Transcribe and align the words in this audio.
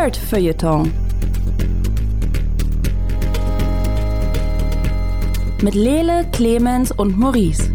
Nerd 0.00 0.16
Feuilleton. 0.16 0.90
Mit 5.60 5.74
Lele, 5.74 6.26
Clemens 6.32 6.90
und 6.90 7.18
Maurice. 7.18 7.70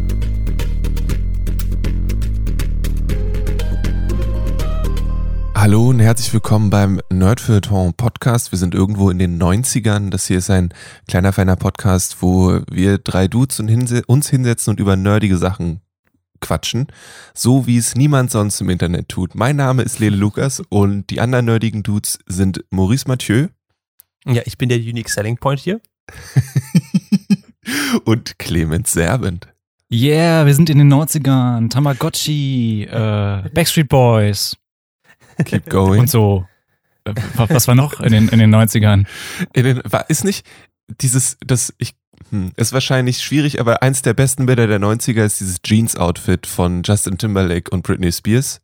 Hallo 5.53 5.89
und 5.89 5.99
herzlich 5.99 6.33
willkommen 6.33 6.71
beim 6.71 6.99
Nerdfeuilleton 7.11 7.93
Podcast. 7.93 8.51
Wir 8.51 8.57
sind 8.57 8.73
irgendwo 8.73 9.11
in 9.11 9.19
den 9.19 9.39
90ern. 9.39 10.09
Das 10.09 10.25
hier 10.25 10.39
ist 10.39 10.49
ein 10.49 10.73
kleiner, 11.07 11.31
feiner 11.31 11.55
Podcast, 11.55 12.17
wo 12.21 12.59
wir 12.71 12.97
drei 12.97 13.27
Dudes 13.27 13.59
uns 13.59 14.29
hinsetzen 14.29 14.71
und 14.71 14.79
über 14.79 14.95
nerdige 14.95 15.37
Sachen 15.37 15.84
quatschen, 16.39 16.87
so 17.33 17.67
wie 17.67 17.77
es 17.77 17.95
niemand 17.95 18.31
sonst 18.31 18.61
im 18.61 18.69
Internet 18.69 19.09
tut. 19.09 19.35
Mein 19.35 19.55
Name 19.55 19.83
ist 19.83 19.99
Lele 19.99 20.15
Lukas 20.15 20.61
und 20.69 21.09
die 21.09 21.19
anderen 21.21 21.45
nerdigen 21.45 21.83
Dudes 21.83 22.19
sind 22.25 22.63
Maurice 22.69 23.07
Mathieu. 23.07 23.47
Ja, 24.25 24.41
ich 24.45 24.57
bin 24.57 24.69
der 24.69 24.79
Unique 24.79 25.09
Selling 25.09 25.37
Point 25.37 25.59
hier. 25.59 25.81
und 28.05 28.39
Clemens 28.39 28.93
Serbent. 28.93 29.47
Yeah, 29.91 30.45
wir 30.45 30.55
sind 30.55 30.69
in 30.69 30.79
den 30.79 30.91
90ern. 30.91 31.69
Tamagotchi, 31.69 32.83
äh, 32.83 33.49
Backstreet 33.53 33.87
Boys. 33.87 34.57
Keep 35.45 35.69
going. 35.69 36.01
Und 36.01 36.09
so. 36.09 36.45
Äh, 37.03 37.13
was 37.35 37.67
war 37.67 37.75
noch 37.75 37.99
in 37.99 38.11
den, 38.11 38.27
in 38.29 38.39
den 38.39 38.53
90ern? 38.53 39.05
In 39.53 39.63
den, 39.63 39.81
war, 39.85 40.09
ist 40.09 40.23
nicht 40.23 40.45
dieses, 41.01 41.37
das, 41.45 41.73
ich, 41.77 41.93
hm, 42.31 42.51
ist 42.55 42.73
wahrscheinlich 42.73 43.21
schwierig, 43.21 43.59
aber 43.59 43.81
eins 43.83 44.01
der 44.01 44.13
besten 44.13 44.45
Bilder 44.45 44.67
der 44.67 44.79
90er 44.79 45.23
ist 45.23 45.39
dieses 45.39 45.61
Jeans-Outfit 45.61 46.47
von 46.47 46.81
Justin 46.83 47.17
Timberlake 47.17 47.71
und 47.71 47.83
Britney 47.83 48.11
Spears. 48.11 48.61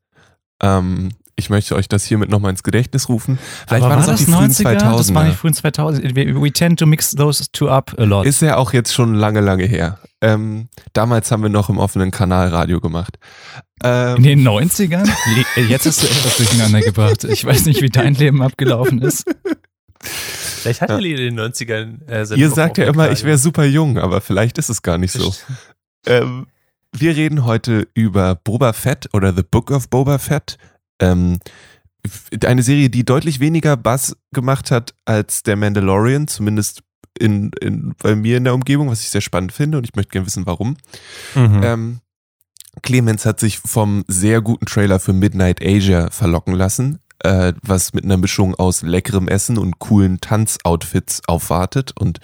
Ähm, 0.61 1.09
ich 1.35 1.49
möchte 1.49 1.75
euch 1.75 1.87
das 1.89 2.05
hiermit 2.05 2.29
nochmal 2.29 2.51
ins 2.51 2.61
Gedächtnis 2.61 3.09
rufen. 3.09 3.39
Vielleicht 3.67 3.83
Aber 3.83 3.95
war, 3.95 3.97
das, 3.97 4.05
das 4.05 4.25
die 4.25 4.31
90er? 4.31 4.35
frühen 4.35 4.51
2000er. 4.77 4.97
Das 4.97 5.13
war 5.15 5.25
die 5.25 5.31
frühen 5.31 5.53
2000 5.53 6.15
We 6.15 6.51
tend 6.51 6.79
to 6.79 6.85
mix 6.85 7.11
those 7.11 7.45
two 7.51 7.67
up 7.67 7.95
a 7.97 8.03
lot. 8.03 8.25
Ist 8.27 8.41
ja 8.41 8.57
auch 8.57 8.73
jetzt 8.73 8.93
schon 8.93 9.15
lange, 9.15 9.41
lange 9.41 9.65
her. 9.65 9.97
Ähm, 10.21 10.67
damals 10.93 11.31
haben 11.31 11.41
wir 11.41 11.49
noch 11.49 11.69
im 11.69 11.79
offenen 11.79 12.11
Kanal 12.11 12.49
Radio 12.49 12.79
gemacht. 12.79 13.17
Ähm, 13.83 14.17
In 14.17 14.23
den 14.23 14.47
90ern? 14.47 15.09
Jetzt 15.67 15.87
hast 15.87 16.03
du 16.03 16.07
etwas 16.07 16.37
durcheinander 16.37 16.81
gebracht. 16.81 17.23
Ich 17.23 17.43
weiß 17.43 17.65
nicht, 17.65 17.81
wie 17.81 17.89
dein 17.89 18.13
Leben 18.13 18.43
abgelaufen 18.43 19.01
ist. 19.01 19.25
Vielleicht 20.61 20.81
hatte 20.81 20.93
ja. 20.93 20.99
Lili 20.99 21.27
in 21.27 21.35
den 21.35 21.53
90ern. 21.53 22.07
Äh, 22.07 22.35
Ihr 22.35 22.49
sagt 22.49 22.77
ja 22.77 22.85
immer, 22.85 23.11
ich 23.11 23.23
wäre 23.23 23.37
super 23.37 23.65
jung, 23.65 23.97
aber 23.97 24.21
vielleicht 24.21 24.57
ist 24.57 24.69
es 24.69 24.81
gar 24.81 24.97
nicht 24.97 25.11
so. 25.11 25.33
ähm, 26.05 26.47
wir 26.95 27.15
reden 27.15 27.45
heute 27.45 27.87
über 27.93 28.35
Boba 28.35 28.73
Fett 28.73 29.09
oder 29.13 29.33
The 29.33 29.43
Book 29.43 29.71
of 29.71 29.89
Boba 29.89 30.17
Fett. 30.17 30.57
Ähm, 30.99 31.39
eine 32.43 32.63
Serie, 32.63 32.89
die 32.89 33.05
deutlich 33.05 33.39
weniger 33.39 33.77
Buzz 33.77 34.15
gemacht 34.33 34.71
hat 34.71 34.93
als 35.05 35.43
der 35.43 35.55
Mandalorian, 35.55 36.27
zumindest 36.27 36.81
in, 37.19 37.51
in, 37.61 37.93
bei 38.01 38.15
mir 38.15 38.37
in 38.37 38.43
der 38.43 38.53
Umgebung, 38.53 38.89
was 38.89 39.01
ich 39.01 39.09
sehr 39.09 39.21
spannend 39.21 39.51
finde 39.51 39.77
und 39.77 39.83
ich 39.85 39.95
möchte 39.95 40.11
gerne 40.11 40.25
wissen, 40.25 40.45
warum. 40.45 40.77
Mhm. 41.35 41.61
Ähm, 41.63 41.99
Clemens 42.81 43.25
hat 43.25 43.39
sich 43.39 43.59
vom 43.59 44.03
sehr 44.07 44.41
guten 44.41 44.65
Trailer 44.65 44.99
für 44.99 45.13
Midnight 45.13 45.61
Asia 45.61 46.09
verlocken 46.09 46.53
lassen, 46.53 46.99
äh, 47.23 47.53
was 47.61 47.93
mit 47.93 48.03
einer 48.03 48.17
Mischung 48.17 48.55
aus 48.55 48.81
leckerem 48.81 49.27
Essen 49.27 49.57
und 49.57 49.79
coolen 49.79 50.21
Tanzoutfits 50.21 51.21
aufwartet 51.27 51.93
und 51.99 52.19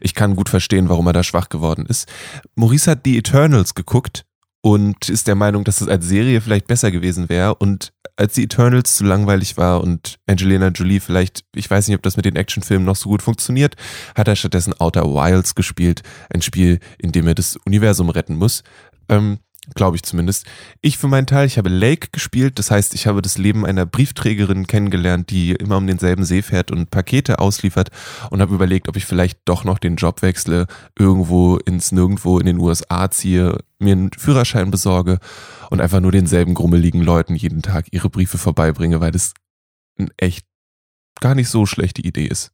ich 0.00 0.14
kann 0.14 0.36
gut 0.36 0.48
verstehen, 0.48 0.88
warum 0.88 1.06
er 1.06 1.12
da 1.12 1.22
schwach 1.22 1.48
geworden 1.48 1.86
ist. 1.86 2.08
Maurice 2.54 2.90
hat 2.90 3.06
die 3.06 3.18
Eternals 3.18 3.74
geguckt 3.74 4.24
und 4.64 5.10
ist 5.10 5.26
der 5.26 5.34
Meinung, 5.34 5.64
dass 5.64 5.82
es 5.82 5.88
als 5.88 6.06
Serie 6.06 6.40
vielleicht 6.40 6.66
besser 6.66 6.90
gewesen 6.90 7.28
wäre. 7.28 7.54
Und 7.56 7.92
als 8.16 8.32
die 8.32 8.44
Eternals 8.44 8.96
zu 8.96 9.04
langweilig 9.04 9.58
war 9.58 9.82
und 9.82 10.16
Angelina 10.26 10.68
Jolie 10.68 11.00
vielleicht, 11.00 11.44
ich 11.54 11.70
weiß 11.70 11.86
nicht, 11.86 11.96
ob 11.96 12.02
das 12.02 12.16
mit 12.16 12.24
den 12.24 12.36
Actionfilmen 12.36 12.86
noch 12.86 12.96
so 12.96 13.10
gut 13.10 13.20
funktioniert, 13.20 13.76
hat 14.16 14.26
er 14.26 14.36
stattdessen 14.36 14.72
Outer 14.80 15.04
Wilds 15.04 15.54
gespielt. 15.54 16.02
Ein 16.32 16.40
Spiel, 16.40 16.80
in 16.96 17.12
dem 17.12 17.26
er 17.26 17.34
das 17.34 17.56
Universum 17.66 18.08
retten 18.08 18.36
muss. 18.36 18.62
Ähm, 19.10 19.38
Glaube 19.74 19.96
ich 19.96 20.02
zumindest. 20.02 20.46
Ich 20.82 20.98
für 20.98 21.08
meinen 21.08 21.26
Teil, 21.26 21.46
ich 21.46 21.56
habe 21.56 21.70
Lake 21.70 22.08
gespielt. 22.12 22.58
Das 22.58 22.70
heißt, 22.70 22.94
ich 22.94 23.06
habe 23.06 23.22
das 23.22 23.38
Leben 23.38 23.64
einer 23.64 23.86
Briefträgerin 23.86 24.66
kennengelernt, 24.66 25.30
die 25.30 25.52
immer 25.52 25.78
um 25.78 25.86
denselben 25.86 26.24
See 26.24 26.42
fährt 26.42 26.70
und 26.70 26.90
Pakete 26.90 27.38
ausliefert 27.38 27.90
und 28.30 28.42
habe 28.42 28.54
überlegt, 28.54 28.88
ob 28.88 28.96
ich 28.96 29.06
vielleicht 29.06 29.38
doch 29.46 29.64
noch 29.64 29.78
den 29.78 29.96
Job 29.96 30.20
wechsle, 30.20 30.66
irgendwo 30.98 31.56
ins 31.56 31.92
Nirgendwo 31.92 32.38
in 32.38 32.46
den 32.46 32.58
USA 32.58 33.10
ziehe, 33.10 33.58
mir 33.78 33.92
einen 33.92 34.10
Führerschein 34.12 34.70
besorge 34.70 35.18
und 35.70 35.80
einfach 35.80 36.00
nur 36.00 36.12
denselben 36.12 36.52
grummeligen 36.52 37.00
Leuten 37.00 37.34
jeden 37.34 37.62
Tag 37.62 37.86
ihre 37.90 38.10
Briefe 38.10 38.36
vorbeibringe, 38.36 39.00
weil 39.00 39.12
das 39.12 39.32
eine 39.98 40.10
echt 40.18 40.44
gar 41.20 41.34
nicht 41.34 41.48
so 41.48 41.64
schlechte 41.64 42.02
Idee 42.02 42.26
ist. 42.26 42.50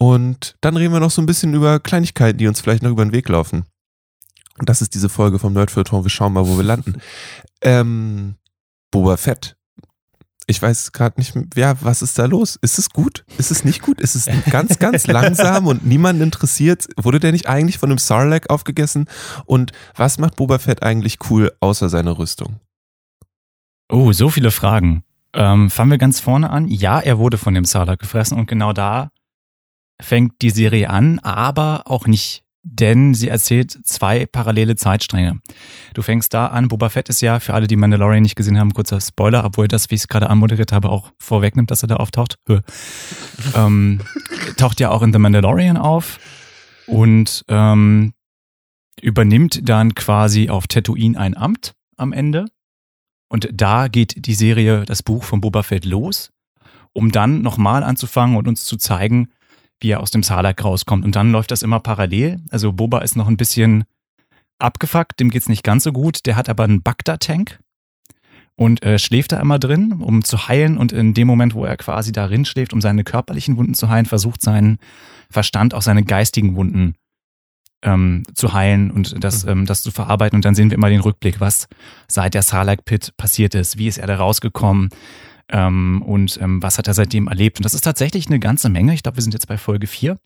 Und 0.00 0.56
dann 0.60 0.76
reden 0.76 0.92
wir 0.92 1.00
noch 1.00 1.12
so 1.12 1.22
ein 1.22 1.26
bisschen 1.26 1.54
über 1.54 1.78
Kleinigkeiten, 1.78 2.38
die 2.38 2.48
uns 2.48 2.60
vielleicht 2.60 2.82
noch 2.82 2.90
über 2.90 3.04
den 3.04 3.12
Weg 3.12 3.28
laufen. 3.28 3.66
Das 4.64 4.82
ist 4.82 4.94
diese 4.94 5.08
Folge 5.08 5.38
vom 5.38 5.52
Nerdfilter. 5.52 6.02
Wir 6.04 6.10
schauen 6.10 6.32
mal, 6.32 6.46
wo 6.46 6.56
wir 6.56 6.64
landen. 6.64 6.94
Ähm, 7.60 8.36
Boba 8.92 9.16
Fett. 9.16 9.56
Ich 10.46 10.62
weiß 10.62 10.92
gerade 10.92 11.18
nicht, 11.18 11.34
ja, 11.56 11.74
was 11.82 12.02
ist 12.02 12.20
da 12.20 12.26
los? 12.26 12.56
Ist 12.62 12.78
es 12.78 12.90
gut? 12.90 13.24
Ist 13.36 13.50
es 13.50 13.64
nicht 13.64 13.82
gut? 13.82 14.00
Ist 14.00 14.14
es 14.14 14.28
ganz, 14.48 14.78
ganz 14.78 15.06
langsam 15.08 15.66
und 15.66 15.84
niemanden 15.84 16.22
interessiert? 16.22 16.86
Wurde 16.96 17.18
der 17.18 17.32
nicht 17.32 17.48
eigentlich 17.48 17.78
von 17.78 17.90
einem 17.90 17.98
Sarlacc 17.98 18.48
aufgegessen? 18.48 19.06
Und 19.44 19.72
was 19.96 20.18
macht 20.18 20.36
Boba 20.36 20.60
Fett 20.60 20.84
eigentlich 20.84 21.18
cool 21.28 21.52
außer 21.58 21.88
seiner 21.88 22.16
Rüstung? 22.16 22.60
Oh, 23.90 24.12
so 24.12 24.30
viele 24.30 24.52
Fragen. 24.52 25.02
Ähm, 25.34 25.68
fangen 25.68 25.90
wir 25.90 25.98
ganz 25.98 26.20
vorne 26.20 26.48
an. 26.48 26.68
Ja, 26.68 27.00
er 27.00 27.18
wurde 27.18 27.38
von 27.38 27.54
dem 27.54 27.64
Sarlacc 27.64 28.00
gefressen 28.00 28.38
und 28.38 28.46
genau 28.46 28.72
da 28.72 29.10
fängt 30.00 30.40
die 30.42 30.50
Serie 30.50 30.90
an, 30.90 31.18
aber 31.18 31.82
auch 31.86 32.06
nicht 32.06 32.44
denn 32.70 33.14
sie 33.14 33.28
erzählt 33.28 33.78
zwei 33.84 34.26
parallele 34.26 34.76
Zeitstränge. 34.76 35.40
Du 35.94 36.02
fängst 36.02 36.34
da 36.34 36.46
an, 36.46 36.68
Boba 36.68 36.88
Fett 36.90 37.08
ist 37.08 37.20
ja, 37.20 37.40
für 37.40 37.54
alle, 37.54 37.66
die 37.66 37.76
Mandalorian 37.76 38.22
nicht 38.22 38.36
gesehen 38.36 38.58
haben, 38.58 38.74
kurzer 38.74 39.00
Spoiler, 39.00 39.44
obwohl 39.44 39.68
das, 39.68 39.90
wie 39.90 39.94
ich 39.94 40.02
es 40.02 40.08
gerade 40.08 40.30
anmoderiert 40.30 40.72
habe, 40.72 40.90
auch 40.90 41.12
vorwegnimmt, 41.18 41.70
dass 41.70 41.82
er 41.82 41.88
da 41.88 41.96
auftaucht. 41.96 42.38
ähm, 43.54 44.00
taucht 44.56 44.80
ja 44.80 44.90
auch 44.90 45.02
in 45.02 45.12
The 45.12 45.18
Mandalorian 45.18 45.76
auf 45.76 46.18
und 46.86 47.44
ähm, 47.48 48.12
übernimmt 49.00 49.68
dann 49.68 49.94
quasi 49.94 50.50
auf 50.50 50.66
Tatooine 50.66 51.18
ein 51.18 51.36
Amt 51.36 51.74
am 51.96 52.12
Ende. 52.12 52.46
Und 53.28 53.48
da 53.52 53.88
geht 53.88 54.26
die 54.26 54.34
Serie, 54.34 54.84
das 54.84 55.02
Buch 55.02 55.24
von 55.24 55.40
Boba 55.40 55.62
Fett 55.62 55.84
los, 55.84 56.30
um 56.92 57.12
dann 57.12 57.42
nochmal 57.42 57.82
anzufangen 57.82 58.36
und 58.36 58.48
uns 58.48 58.64
zu 58.64 58.76
zeigen, 58.76 59.28
wie 59.80 59.90
er 59.90 60.00
aus 60.00 60.10
dem 60.10 60.22
Salak 60.22 60.64
rauskommt. 60.64 61.04
Und 61.04 61.16
dann 61.16 61.32
läuft 61.32 61.50
das 61.50 61.62
immer 61.62 61.80
parallel. 61.80 62.40
Also 62.50 62.72
Boba 62.72 63.00
ist 63.00 63.16
noch 63.16 63.28
ein 63.28 63.36
bisschen 63.36 63.84
abgefuckt, 64.58 65.20
dem 65.20 65.30
geht's 65.30 65.48
nicht 65.48 65.62
ganz 65.62 65.84
so 65.84 65.92
gut. 65.92 66.26
Der 66.26 66.36
hat 66.36 66.48
aber 66.48 66.64
einen 66.64 66.82
Bagdad-Tank 66.82 67.60
und 68.56 68.82
äh, 68.82 68.98
schläft 68.98 69.32
da 69.32 69.40
immer 69.40 69.58
drin, 69.58 69.92
um 69.92 70.24
zu 70.24 70.48
heilen. 70.48 70.76
Und 70.78 70.92
in 70.92 71.14
dem 71.14 71.28
Moment, 71.28 71.54
wo 71.54 71.64
er 71.64 71.76
quasi 71.76 72.10
darin 72.10 72.44
schläft, 72.44 72.72
um 72.72 72.80
seine 72.80 73.04
körperlichen 73.04 73.56
Wunden 73.56 73.74
zu 73.74 73.88
heilen, 73.88 74.06
versucht 74.06 74.42
sein 74.42 74.78
Verstand 75.30 75.74
auch 75.74 75.82
seine 75.82 76.04
geistigen 76.04 76.56
Wunden 76.56 76.94
ähm, 77.82 78.24
zu 78.34 78.52
heilen 78.52 78.90
und 78.90 79.22
das, 79.22 79.44
mhm. 79.44 79.50
ähm, 79.50 79.66
das 79.66 79.82
zu 79.82 79.90
verarbeiten. 79.90 80.36
Und 80.36 80.44
dann 80.44 80.54
sehen 80.54 80.70
wir 80.70 80.76
immer 80.76 80.90
den 80.90 81.00
Rückblick, 81.00 81.40
was 81.40 81.68
seit 82.08 82.34
der 82.34 82.42
Salak 82.42 82.84
Pit 82.84 83.12
passiert 83.16 83.54
ist. 83.54 83.78
Wie 83.78 83.86
ist 83.86 83.98
er 83.98 84.06
da 84.06 84.16
rausgekommen? 84.16 84.88
Ähm, 85.50 86.02
und 86.02 86.38
ähm, 86.40 86.62
was 86.62 86.78
hat 86.78 86.88
er 86.88 86.94
seitdem 86.94 87.28
erlebt? 87.28 87.58
Und 87.58 87.64
das 87.64 87.74
ist 87.74 87.84
tatsächlich 87.84 88.26
eine 88.26 88.38
ganze 88.38 88.68
Menge. 88.68 88.94
Ich 88.94 89.02
glaube, 89.02 89.16
wir 89.16 89.22
sind 89.22 89.32
jetzt 89.32 89.48
bei 89.48 89.58
Folge 89.58 89.86
4. 89.86 90.18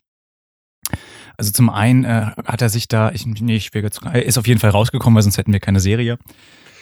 Also 1.37 1.51
zum 1.51 1.69
einen 1.69 2.03
äh, 2.03 2.31
hat 2.45 2.61
er 2.61 2.69
sich 2.69 2.87
da, 2.87 3.11
ich, 3.11 3.25
nee, 3.25 3.55
ich 3.55 3.73
will 3.73 3.83
jetzt, 3.83 4.03
er 4.03 4.23
ist 4.23 4.37
auf 4.37 4.47
jeden 4.47 4.59
Fall 4.59 4.69
rausgekommen, 4.69 5.15
weil 5.15 5.23
sonst 5.23 5.37
hätten 5.37 5.53
wir 5.53 5.59
keine 5.59 5.79
Serie. 5.79 6.19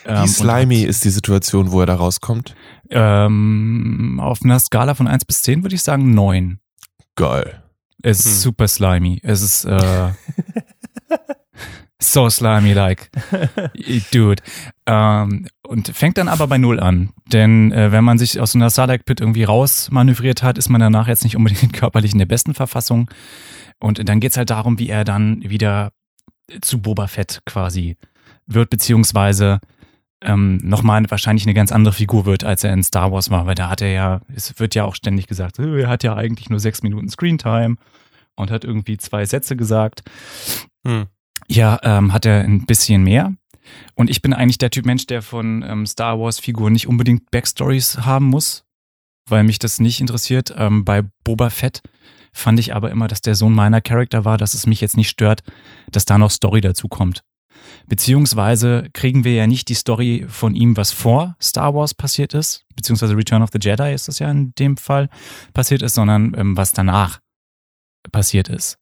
Ähm, 0.05 0.23
Wie 0.23 0.27
slimy 0.27 0.81
hat, 0.81 0.89
ist 0.89 1.05
die 1.05 1.09
Situation, 1.09 1.71
wo 1.71 1.79
er 1.81 1.85
da 1.85 1.95
rauskommt? 1.95 2.55
Ähm, 2.89 4.19
auf 4.21 4.43
einer 4.43 4.59
Skala 4.59 4.95
von 4.95 5.07
1 5.07 5.25
bis 5.25 5.43
10 5.43 5.63
würde 5.63 5.75
ich 5.75 5.83
sagen 5.83 6.13
9. 6.13 6.59
Geil. 7.15 7.63
Es 8.01 8.25
ist 8.25 8.33
hm. 8.33 8.39
super 8.39 8.67
slimy. 8.67 9.19
Es 9.23 9.41
ist 9.41 9.65
äh, 9.65 10.09
so 12.01 12.29
slimy-like. 12.29 13.09
Dude. 14.11 14.41
Ähm, 14.85 15.47
und 15.67 15.87
fängt 15.89 16.17
dann 16.17 16.27
aber 16.27 16.47
bei 16.47 16.57
Null 16.57 16.79
an. 16.79 17.11
Denn 17.31 17.71
äh, 17.71 17.91
wenn 17.91 18.03
man 18.03 18.17
sich 18.17 18.39
aus 18.39 18.53
so 18.53 18.57
einer 18.57 18.69
Sarlacc-Pit 18.69 19.21
irgendwie 19.21 19.43
rausmanövriert 19.43 20.43
hat, 20.43 20.57
ist 20.57 20.69
man 20.69 20.81
danach 20.81 21.07
jetzt 21.07 21.23
nicht 21.23 21.37
unbedingt 21.37 21.73
körperlich 21.73 22.13
in 22.13 22.19
der 22.19 22.25
besten 22.25 22.53
Verfassung. 22.53 23.09
Und 23.79 24.07
dann 24.07 24.19
geht's 24.19 24.37
halt 24.37 24.49
darum, 24.49 24.79
wie 24.79 24.89
er 24.89 25.03
dann 25.03 25.41
wieder 25.47 25.91
zu 26.61 26.81
Boba 26.81 27.07
Fett 27.07 27.41
quasi 27.45 27.97
wird, 28.45 28.69
beziehungsweise 28.69 29.59
ähm, 30.21 30.59
nochmal 30.63 31.03
wahrscheinlich 31.09 31.45
eine 31.45 31.53
ganz 31.53 31.71
andere 31.71 31.93
Figur 31.93 32.25
wird, 32.25 32.43
als 32.43 32.63
er 32.63 32.73
in 32.73 32.83
Star 32.83 33.11
Wars 33.11 33.31
war, 33.31 33.45
weil 33.45 33.55
da 33.55 33.69
hat 33.69 33.81
er 33.81 33.91
ja, 33.91 34.21
es 34.35 34.59
wird 34.59 34.75
ja 34.75 34.83
auch 34.85 34.95
ständig 34.95 35.27
gesagt, 35.27 35.57
er 35.57 35.87
hat 35.87 36.03
ja 36.03 36.15
eigentlich 36.15 36.49
nur 36.49 36.59
sechs 36.59 36.83
Minuten 36.83 37.09
Screentime 37.09 37.77
und 38.35 38.51
hat 38.51 38.63
irgendwie 38.63 38.97
zwei 38.97 39.25
Sätze 39.25 39.55
gesagt. 39.55 40.03
Hm. 40.85 41.07
Ja, 41.47 41.79
ähm, 41.83 42.13
hat 42.13 42.25
er 42.25 42.43
ein 42.43 42.65
bisschen 42.65 43.03
mehr. 43.03 43.33
Und 43.95 44.09
ich 44.09 44.21
bin 44.21 44.33
eigentlich 44.33 44.57
der 44.57 44.71
Typ 44.71 44.85
Mensch, 44.85 45.05
der 45.07 45.21
von 45.21 45.63
ähm, 45.63 45.85
Star 45.85 46.19
Wars-Figuren 46.19 46.73
nicht 46.73 46.87
unbedingt 46.87 47.29
Backstories 47.31 47.99
haben 47.99 48.25
muss. 48.25 48.63
weil 49.29 49.43
mich 49.43 49.59
das 49.59 49.79
nicht 49.79 50.01
interessiert. 50.01 50.53
Ähm, 50.57 50.83
bei 50.83 51.03
Boba 51.23 51.49
Fett 51.49 51.81
fand 52.33 52.59
ich 52.59 52.75
aber 52.75 52.91
immer, 52.91 53.07
dass 53.07 53.21
der 53.21 53.35
so 53.35 53.49
ein 53.49 53.53
meiner 53.53 53.81
Charakter 53.81 54.25
war, 54.25 54.37
dass 54.37 54.53
es 54.53 54.67
mich 54.67 54.81
jetzt 54.81 54.97
nicht 54.97 55.09
stört, 55.09 55.43
dass 55.91 56.05
da 56.05 56.17
noch 56.17 56.31
Story 56.31 56.61
dazu 56.61 56.87
kommt. 56.87 57.23
Beziehungsweise 57.87 58.89
kriegen 58.93 59.23
wir 59.23 59.33
ja 59.33 59.47
nicht 59.47 59.69
die 59.69 59.75
Story 59.75 60.25
von 60.27 60.55
ihm, 60.55 60.75
was 60.77 60.91
vor 60.91 61.35
Star 61.41 61.73
Wars 61.75 61.93
passiert 61.93 62.33
ist, 62.33 62.65
beziehungsweise 62.75 63.15
Return 63.15 63.43
of 63.43 63.49
the 63.53 63.59
Jedi 63.61 63.93
ist 63.93 64.07
das 64.07 64.19
ja 64.19 64.29
in 64.31 64.53
dem 64.55 64.77
Fall 64.77 65.09
passiert 65.53 65.81
ist, 65.81 65.93
sondern 65.93 66.33
ähm, 66.37 66.57
was 66.57 66.71
danach 66.71 67.19
passiert 68.11 68.49
ist. 68.49 68.77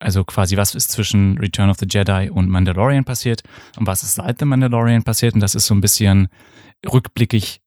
Also 0.00 0.24
quasi, 0.24 0.56
was 0.56 0.74
ist 0.74 0.90
zwischen 0.90 1.38
Return 1.38 1.70
of 1.70 1.78
the 1.78 1.86
Jedi 1.88 2.30
und 2.30 2.48
Mandalorian 2.48 3.04
passiert 3.04 3.42
und 3.78 3.86
was 3.86 4.02
ist 4.02 4.16
seit 4.16 4.38
The 4.38 4.44
Mandalorian 4.44 5.02
passiert. 5.02 5.34
Und 5.34 5.40
das 5.40 5.54
ist 5.54 5.66
so 5.66 5.74
ein 5.74 5.80
bisschen 5.80 6.28
rückblickig 6.84 7.62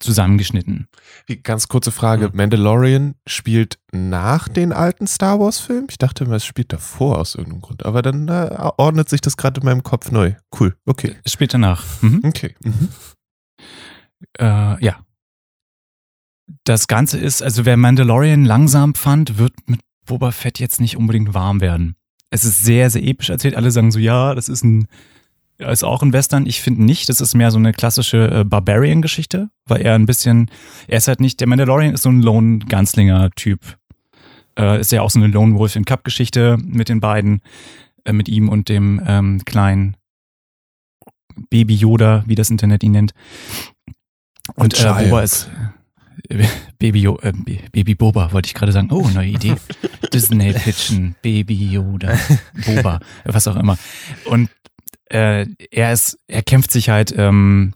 zusammengeschnitten. 0.00 0.88
Wie, 1.26 1.36
ganz 1.36 1.68
kurze 1.68 1.92
Frage. 1.92 2.28
Mhm. 2.28 2.36
Mandalorian 2.36 3.14
spielt 3.26 3.78
nach 3.92 4.48
den 4.48 4.72
alten 4.72 5.06
Star 5.06 5.38
Wars-Filmen? 5.38 5.86
Ich 5.90 5.98
dachte 5.98 6.24
immer, 6.24 6.36
es 6.36 6.44
spielt 6.44 6.72
davor 6.72 7.18
aus 7.18 7.34
irgendeinem 7.34 7.60
Grund. 7.60 7.84
Aber 7.84 8.02
dann 8.02 8.28
äh, 8.28 8.70
ordnet 8.76 9.08
sich 9.08 9.20
das 9.20 9.36
gerade 9.36 9.60
in 9.60 9.66
meinem 9.66 9.82
Kopf 9.82 10.10
neu. 10.10 10.34
Cool. 10.58 10.74
Okay. 10.86 11.16
Später 11.26 11.58
nach. 11.58 11.84
Mhm. 12.02 12.22
Okay. 12.24 12.54
Mhm. 12.64 12.88
Äh, 14.38 14.84
ja. 14.84 15.04
Das 16.64 16.88
Ganze 16.88 17.18
ist, 17.18 17.42
also 17.42 17.64
wer 17.64 17.76
Mandalorian 17.76 18.44
langsam 18.44 18.94
fand, 18.94 19.38
wird 19.38 19.52
mit 19.66 19.80
Boba 20.10 20.32
Fett 20.32 20.58
jetzt 20.58 20.80
nicht 20.80 20.96
unbedingt 20.96 21.34
warm 21.34 21.60
werden. 21.60 21.94
Es 22.30 22.44
ist 22.44 22.64
sehr, 22.64 22.90
sehr 22.90 23.04
episch 23.04 23.30
erzählt. 23.30 23.54
Alle 23.54 23.70
sagen 23.70 23.92
so, 23.92 24.00
ja, 24.00 24.34
das 24.34 24.48
ist 24.48 24.64
ein, 24.64 24.88
ist 25.58 25.84
auch 25.84 26.02
ein 26.02 26.12
Western. 26.12 26.46
Ich 26.46 26.60
finde 26.60 26.82
nicht. 26.82 27.08
Das 27.08 27.20
ist 27.20 27.34
mehr 27.34 27.52
so 27.52 27.58
eine 27.58 27.72
klassische 27.72 28.40
äh, 28.40 28.44
Barbarian-Geschichte, 28.44 29.50
weil 29.66 29.82
er 29.82 29.94
ein 29.94 30.06
bisschen, 30.06 30.50
er 30.88 30.98
ist 30.98 31.06
halt 31.06 31.20
nicht, 31.20 31.38
der 31.38 31.46
Mandalorian 31.46 31.94
ist 31.94 32.02
so 32.02 32.08
ein 32.08 32.22
Lone-Ganzlinger-Typ. 32.22 33.78
Äh, 34.58 34.80
ist 34.80 34.90
ja 34.90 35.02
auch 35.02 35.10
so 35.10 35.20
eine 35.20 35.28
Lone 35.28 35.56
Wolf 35.56 35.76
in 35.76 35.84
Cup-Geschichte 35.84 36.58
mit 36.60 36.88
den 36.88 36.98
beiden, 36.98 37.40
äh, 38.04 38.12
mit 38.12 38.28
ihm 38.28 38.48
und 38.48 38.68
dem 38.68 39.00
ähm, 39.06 39.44
kleinen 39.44 39.96
Baby 41.50 41.76
Yoda, 41.76 42.24
wie 42.26 42.34
das 42.34 42.50
Internet 42.50 42.82
ihn 42.82 42.92
nennt. 42.92 43.12
Und 44.56 44.76
äh. 44.84 45.04
Boba 45.04 45.22
ist 45.22 45.48
Baby, 46.78 47.06
äh, 47.06 47.32
Baby 47.72 47.94
Boba, 47.94 48.32
wollte 48.32 48.46
ich 48.46 48.54
gerade 48.54 48.72
sagen. 48.72 48.90
Oh, 48.90 49.08
neue 49.08 49.28
Idee. 49.30 49.56
Disney 50.12 50.52
pitchen, 50.52 51.14
Baby 51.22 51.72
Yoda, 51.72 52.18
Boba, 52.66 53.00
was 53.24 53.48
auch 53.48 53.56
immer. 53.56 53.78
Und 54.24 54.50
äh, 55.10 55.46
er 55.70 55.92
ist, 55.92 56.18
er 56.26 56.42
kämpft 56.42 56.70
sich 56.70 56.88
halt 56.88 57.14
ähm, 57.16 57.74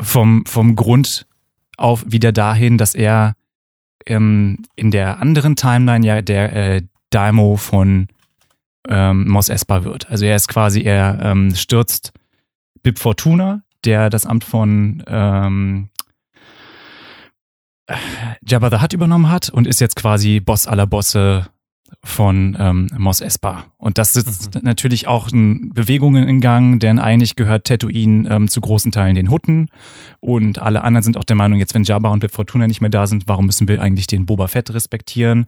vom, 0.00 0.44
vom 0.46 0.76
Grund 0.76 1.26
auf 1.76 2.04
wieder 2.06 2.32
dahin, 2.32 2.78
dass 2.78 2.94
er 2.94 3.34
ähm, 4.06 4.58
in 4.76 4.90
der 4.90 5.20
anderen 5.20 5.56
Timeline 5.56 6.06
ja 6.06 6.22
der 6.22 6.52
äh, 6.54 6.82
Daimo 7.10 7.56
von 7.56 8.08
ähm, 8.88 9.28
Mos 9.28 9.48
Espa 9.48 9.84
wird. 9.84 10.10
Also 10.10 10.24
er 10.24 10.36
ist 10.36 10.48
quasi, 10.48 10.82
er 10.82 11.18
ähm, 11.22 11.54
stürzt 11.54 12.12
Bib 12.82 12.98
Fortuna, 12.98 13.62
der 13.84 14.10
das 14.10 14.26
Amt 14.26 14.44
von 14.44 15.02
ähm, 15.06 15.88
Jabba 18.46 18.70
the 18.70 18.82
Hutt 18.82 18.92
übernommen 18.92 19.30
hat 19.30 19.50
und 19.50 19.66
ist 19.66 19.80
jetzt 19.80 19.96
quasi 19.96 20.40
Boss 20.40 20.66
aller 20.66 20.86
Bosse 20.86 21.46
von 22.02 22.56
ähm, 22.58 22.88
Mos 22.96 23.20
Espa. 23.20 23.64
Und 23.76 23.98
das 23.98 24.14
sitzt 24.14 24.62
natürlich 24.62 25.06
auch 25.06 25.28
in 25.28 25.70
Bewegungen 25.72 26.26
in 26.28 26.40
Gang, 26.40 26.80
denn 26.80 26.98
eigentlich 26.98 27.36
gehört 27.36 27.66
Tatooine 27.66 28.28
ähm, 28.28 28.48
zu 28.48 28.60
großen 28.60 28.90
Teilen 28.90 29.14
den 29.14 29.30
Hutten 29.30 29.68
und 30.20 30.58
alle 30.58 30.82
anderen 30.82 31.02
sind 31.02 31.16
auch 31.16 31.24
der 31.24 31.36
Meinung, 31.36 31.58
jetzt 31.58 31.74
wenn 31.74 31.84
Jabba 31.84 32.10
und 32.10 32.28
Fortuna 32.30 32.66
nicht 32.66 32.80
mehr 32.80 32.90
da 32.90 33.06
sind, 33.06 33.28
warum 33.28 33.46
müssen 33.46 33.68
wir 33.68 33.80
eigentlich 33.80 34.06
den 34.06 34.26
Boba 34.26 34.48
Fett 34.48 34.72
respektieren? 34.72 35.46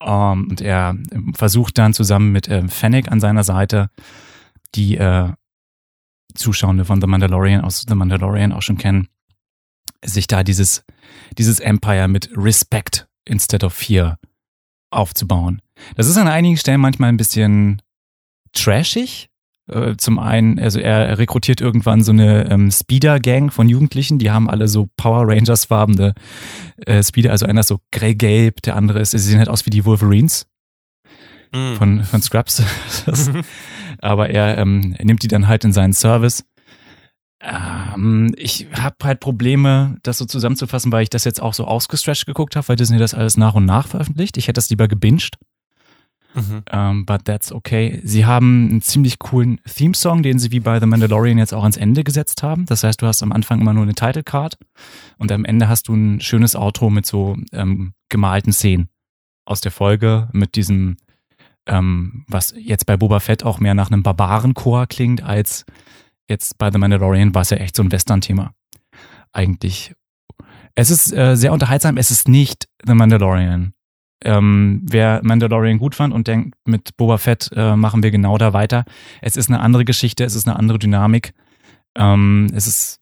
Ähm, 0.00 0.48
und 0.50 0.60
er 0.60 0.96
ähm, 1.12 1.34
versucht 1.34 1.78
dann 1.78 1.94
zusammen 1.94 2.32
mit 2.32 2.48
ähm, 2.48 2.68
Fennec 2.68 3.10
an 3.10 3.20
seiner 3.20 3.44
Seite 3.44 3.90
die 4.74 4.96
äh, 4.96 5.30
Zuschauende 6.34 6.84
von 6.84 7.00
The 7.00 7.06
Mandalorian 7.06 7.62
aus 7.62 7.84
The 7.88 7.94
Mandalorian 7.94 8.52
auch 8.52 8.62
schon 8.62 8.78
kennen, 8.78 9.08
sich 10.04 10.26
da 10.26 10.42
dieses, 10.42 10.84
dieses 11.38 11.60
Empire 11.60 12.08
mit 12.08 12.30
Respect 12.36 13.06
instead 13.24 13.64
of 13.64 13.72
Fear 13.74 14.18
aufzubauen. 14.90 15.60
Das 15.96 16.06
ist 16.06 16.16
an 16.16 16.28
einigen 16.28 16.56
Stellen 16.56 16.80
manchmal 16.80 17.08
ein 17.08 17.16
bisschen 17.16 17.82
trashig. 18.52 19.28
Äh, 19.66 19.96
Zum 19.96 20.18
einen, 20.18 20.58
also 20.58 20.78
er 20.78 21.18
rekrutiert 21.18 21.60
irgendwann 21.60 22.02
so 22.04 22.12
eine 22.12 22.50
ähm, 22.50 22.70
Speeder-Gang 22.70 23.50
von 23.50 23.68
Jugendlichen, 23.68 24.18
die 24.18 24.30
haben 24.30 24.48
alle 24.50 24.68
so 24.68 24.88
Power 24.96 25.26
Rangers-farbene 25.26 26.14
äh, 26.84 27.02
Speeder, 27.02 27.30
also 27.30 27.46
einer 27.46 27.60
ist 27.60 27.68
so 27.68 27.80
grell-gelb, 27.90 28.60
der 28.62 28.76
andere 28.76 29.00
ist, 29.00 29.12
sie 29.12 29.18
sehen 29.18 29.38
halt 29.38 29.48
aus 29.48 29.64
wie 29.66 29.70
die 29.70 29.84
Wolverines 29.84 30.46
Mhm. 31.54 31.76
von, 31.76 32.04
von 32.04 32.20
Scrubs. 32.20 32.62
Das, 33.06 33.30
aber 34.00 34.30
er 34.30 34.58
ähm, 34.58 34.96
nimmt 35.00 35.22
die 35.22 35.28
dann 35.28 35.46
halt 35.46 35.64
in 35.64 35.72
seinen 35.72 35.92
Service. 35.92 36.44
Ähm, 37.40 38.34
ich 38.36 38.66
habe 38.72 38.96
halt 39.02 39.20
Probleme, 39.20 39.96
das 40.02 40.18
so 40.18 40.24
zusammenzufassen, 40.24 40.92
weil 40.92 41.02
ich 41.02 41.10
das 41.10 41.24
jetzt 41.24 41.42
auch 41.42 41.54
so 41.54 41.66
ausgestretched 41.66 42.26
geguckt 42.26 42.56
habe, 42.56 42.68
weil 42.68 42.76
Disney 42.76 42.98
das 42.98 43.14
alles 43.14 43.36
nach 43.36 43.54
und 43.54 43.64
nach 43.64 43.88
veröffentlicht. 43.88 44.36
Ich 44.36 44.46
hätte 44.48 44.58
das 44.58 44.70
lieber 44.70 44.88
gebinged, 44.88 45.36
Mhm. 46.34 46.62
ähm, 46.72 47.06
but 47.06 47.24
that's 47.24 47.52
okay. 47.52 48.00
Sie 48.02 48.26
haben 48.26 48.68
einen 48.68 48.82
ziemlich 48.82 49.20
coolen 49.20 49.60
Theme-Song, 49.72 50.24
den 50.24 50.40
sie 50.40 50.50
wie 50.50 50.58
bei 50.58 50.80
The 50.80 50.86
Mandalorian 50.86 51.38
jetzt 51.38 51.54
auch 51.54 51.62
ans 51.62 51.76
Ende 51.76 52.02
gesetzt 52.02 52.42
haben. 52.42 52.66
Das 52.66 52.82
heißt, 52.82 53.00
du 53.00 53.06
hast 53.06 53.22
am 53.22 53.30
Anfang 53.30 53.60
immer 53.60 53.72
nur 53.72 53.84
eine 53.84 53.94
Title 53.94 54.24
Card 54.24 54.58
und 55.18 55.30
am 55.30 55.44
Ende 55.44 55.68
hast 55.68 55.86
du 55.86 55.94
ein 55.94 56.20
schönes 56.20 56.56
Outro 56.56 56.90
mit 56.90 57.06
so 57.06 57.36
ähm, 57.52 57.92
gemalten 58.08 58.52
Szenen 58.52 58.88
aus 59.44 59.60
der 59.60 59.70
Folge 59.70 60.28
mit 60.32 60.56
diesem 60.56 60.96
ähm, 61.66 62.24
was 62.28 62.52
jetzt 62.58 62.84
bei 62.86 62.96
Boba 62.96 63.20
Fett 63.20 63.44
auch 63.44 63.58
mehr 63.60 63.74
nach 63.74 63.90
einem 63.90 64.02
Barbarenchor 64.02 64.86
klingt, 64.86 65.22
als 65.22 65.64
jetzt 66.28 66.58
bei 66.58 66.70
The 66.70 66.78
Mandalorian 66.78 67.34
war 67.34 67.42
es 67.42 67.50
ja 67.50 67.58
echt 67.58 67.76
so 67.76 67.82
ein 67.82 67.92
Western-Thema. 67.92 68.52
Eigentlich. 69.32 69.94
Es 70.74 70.90
ist 70.90 71.12
äh, 71.12 71.36
sehr 71.36 71.52
unterhaltsam, 71.52 71.96
es 71.96 72.10
ist 72.10 72.28
nicht 72.28 72.68
The 72.84 72.94
Mandalorian. 72.94 73.74
Ähm, 74.24 74.80
wer 74.84 75.20
Mandalorian 75.22 75.78
gut 75.78 75.94
fand 75.94 76.14
und 76.14 76.26
denkt, 76.28 76.56
mit 76.64 76.96
Boba 76.96 77.18
Fett 77.18 77.50
äh, 77.54 77.76
machen 77.76 78.02
wir 78.02 78.10
genau 78.10 78.38
da 78.38 78.52
weiter. 78.52 78.84
Es 79.20 79.36
ist 79.36 79.50
eine 79.50 79.60
andere 79.60 79.84
Geschichte, 79.84 80.24
es 80.24 80.34
ist 80.34 80.48
eine 80.48 80.58
andere 80.58 80.78
Dynamik. 80.78 81.34
Ähm, 81.94 82.50
es 82.54 82.66
ist 82.66 83.00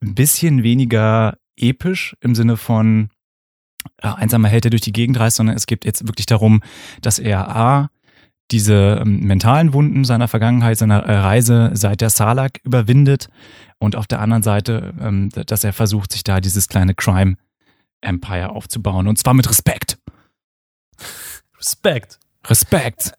ein 0.00 0.14
bisschen 0.14 0.62
weniger 0.62 1.36
episch 1.56 2.16
im 2.20 2.34
Sinne 2.34 2.56
von 2.56 3.10
äh, 4.02 4.08
einsamer 4.08 4.48
Held, 4.48 4.64
der 4.64 4.70
durch 4.70 4.82
die 4.82 4.92
Gegend 4.92 5.18
reist, 5.18 5.36
sondern 5.36 5.56
es 5.56 5.66
geht 5.66 5.84
jetzt 5.84 6.06
wirklich 6.06 6.26
darum, 6.26 6.62
dass 7.02 7.18
er 7.18 7.54
A, 7.54 7.90
diese 8.50 9.00
ähm, 9.02 9.20
mentalen 9.20 9.72
Wunden 9.72 10.04
seiner 10.04 10.28
Vergangenheit, 10.28 10.78
seiner 10.78 11.04
äh, 11.04 11.16
Reise 11.18 11.70
seit 11.74 12.00
der 12.00 12.10
Salak 12.10 12.60
überwindet 12.64 13.28
und 13.78 13.96
auf 13.96 14.06
der 14.06 14.20
anderen 14.20 14.42
Seite, 14.42 14.94
ähm, 15.00 15.30
dass 15.30 15.64
er 15.64 15.72
versucht, 15.72 16.12
sich 16.12 16.24
da 16.24 16.40
dieses 16.40 16.68
kleine 16.68 16.94
Crime 16.94 17.36
Empire 18.00 18.50
aufzubauen 18.50 19.08
und 19.08 19.18
zwar 19.18 19.34
mit 19.34 19.48
Respekt. 19.48 19.98
Respekt. 21.58 22.18
Respekt. 22.46 23.12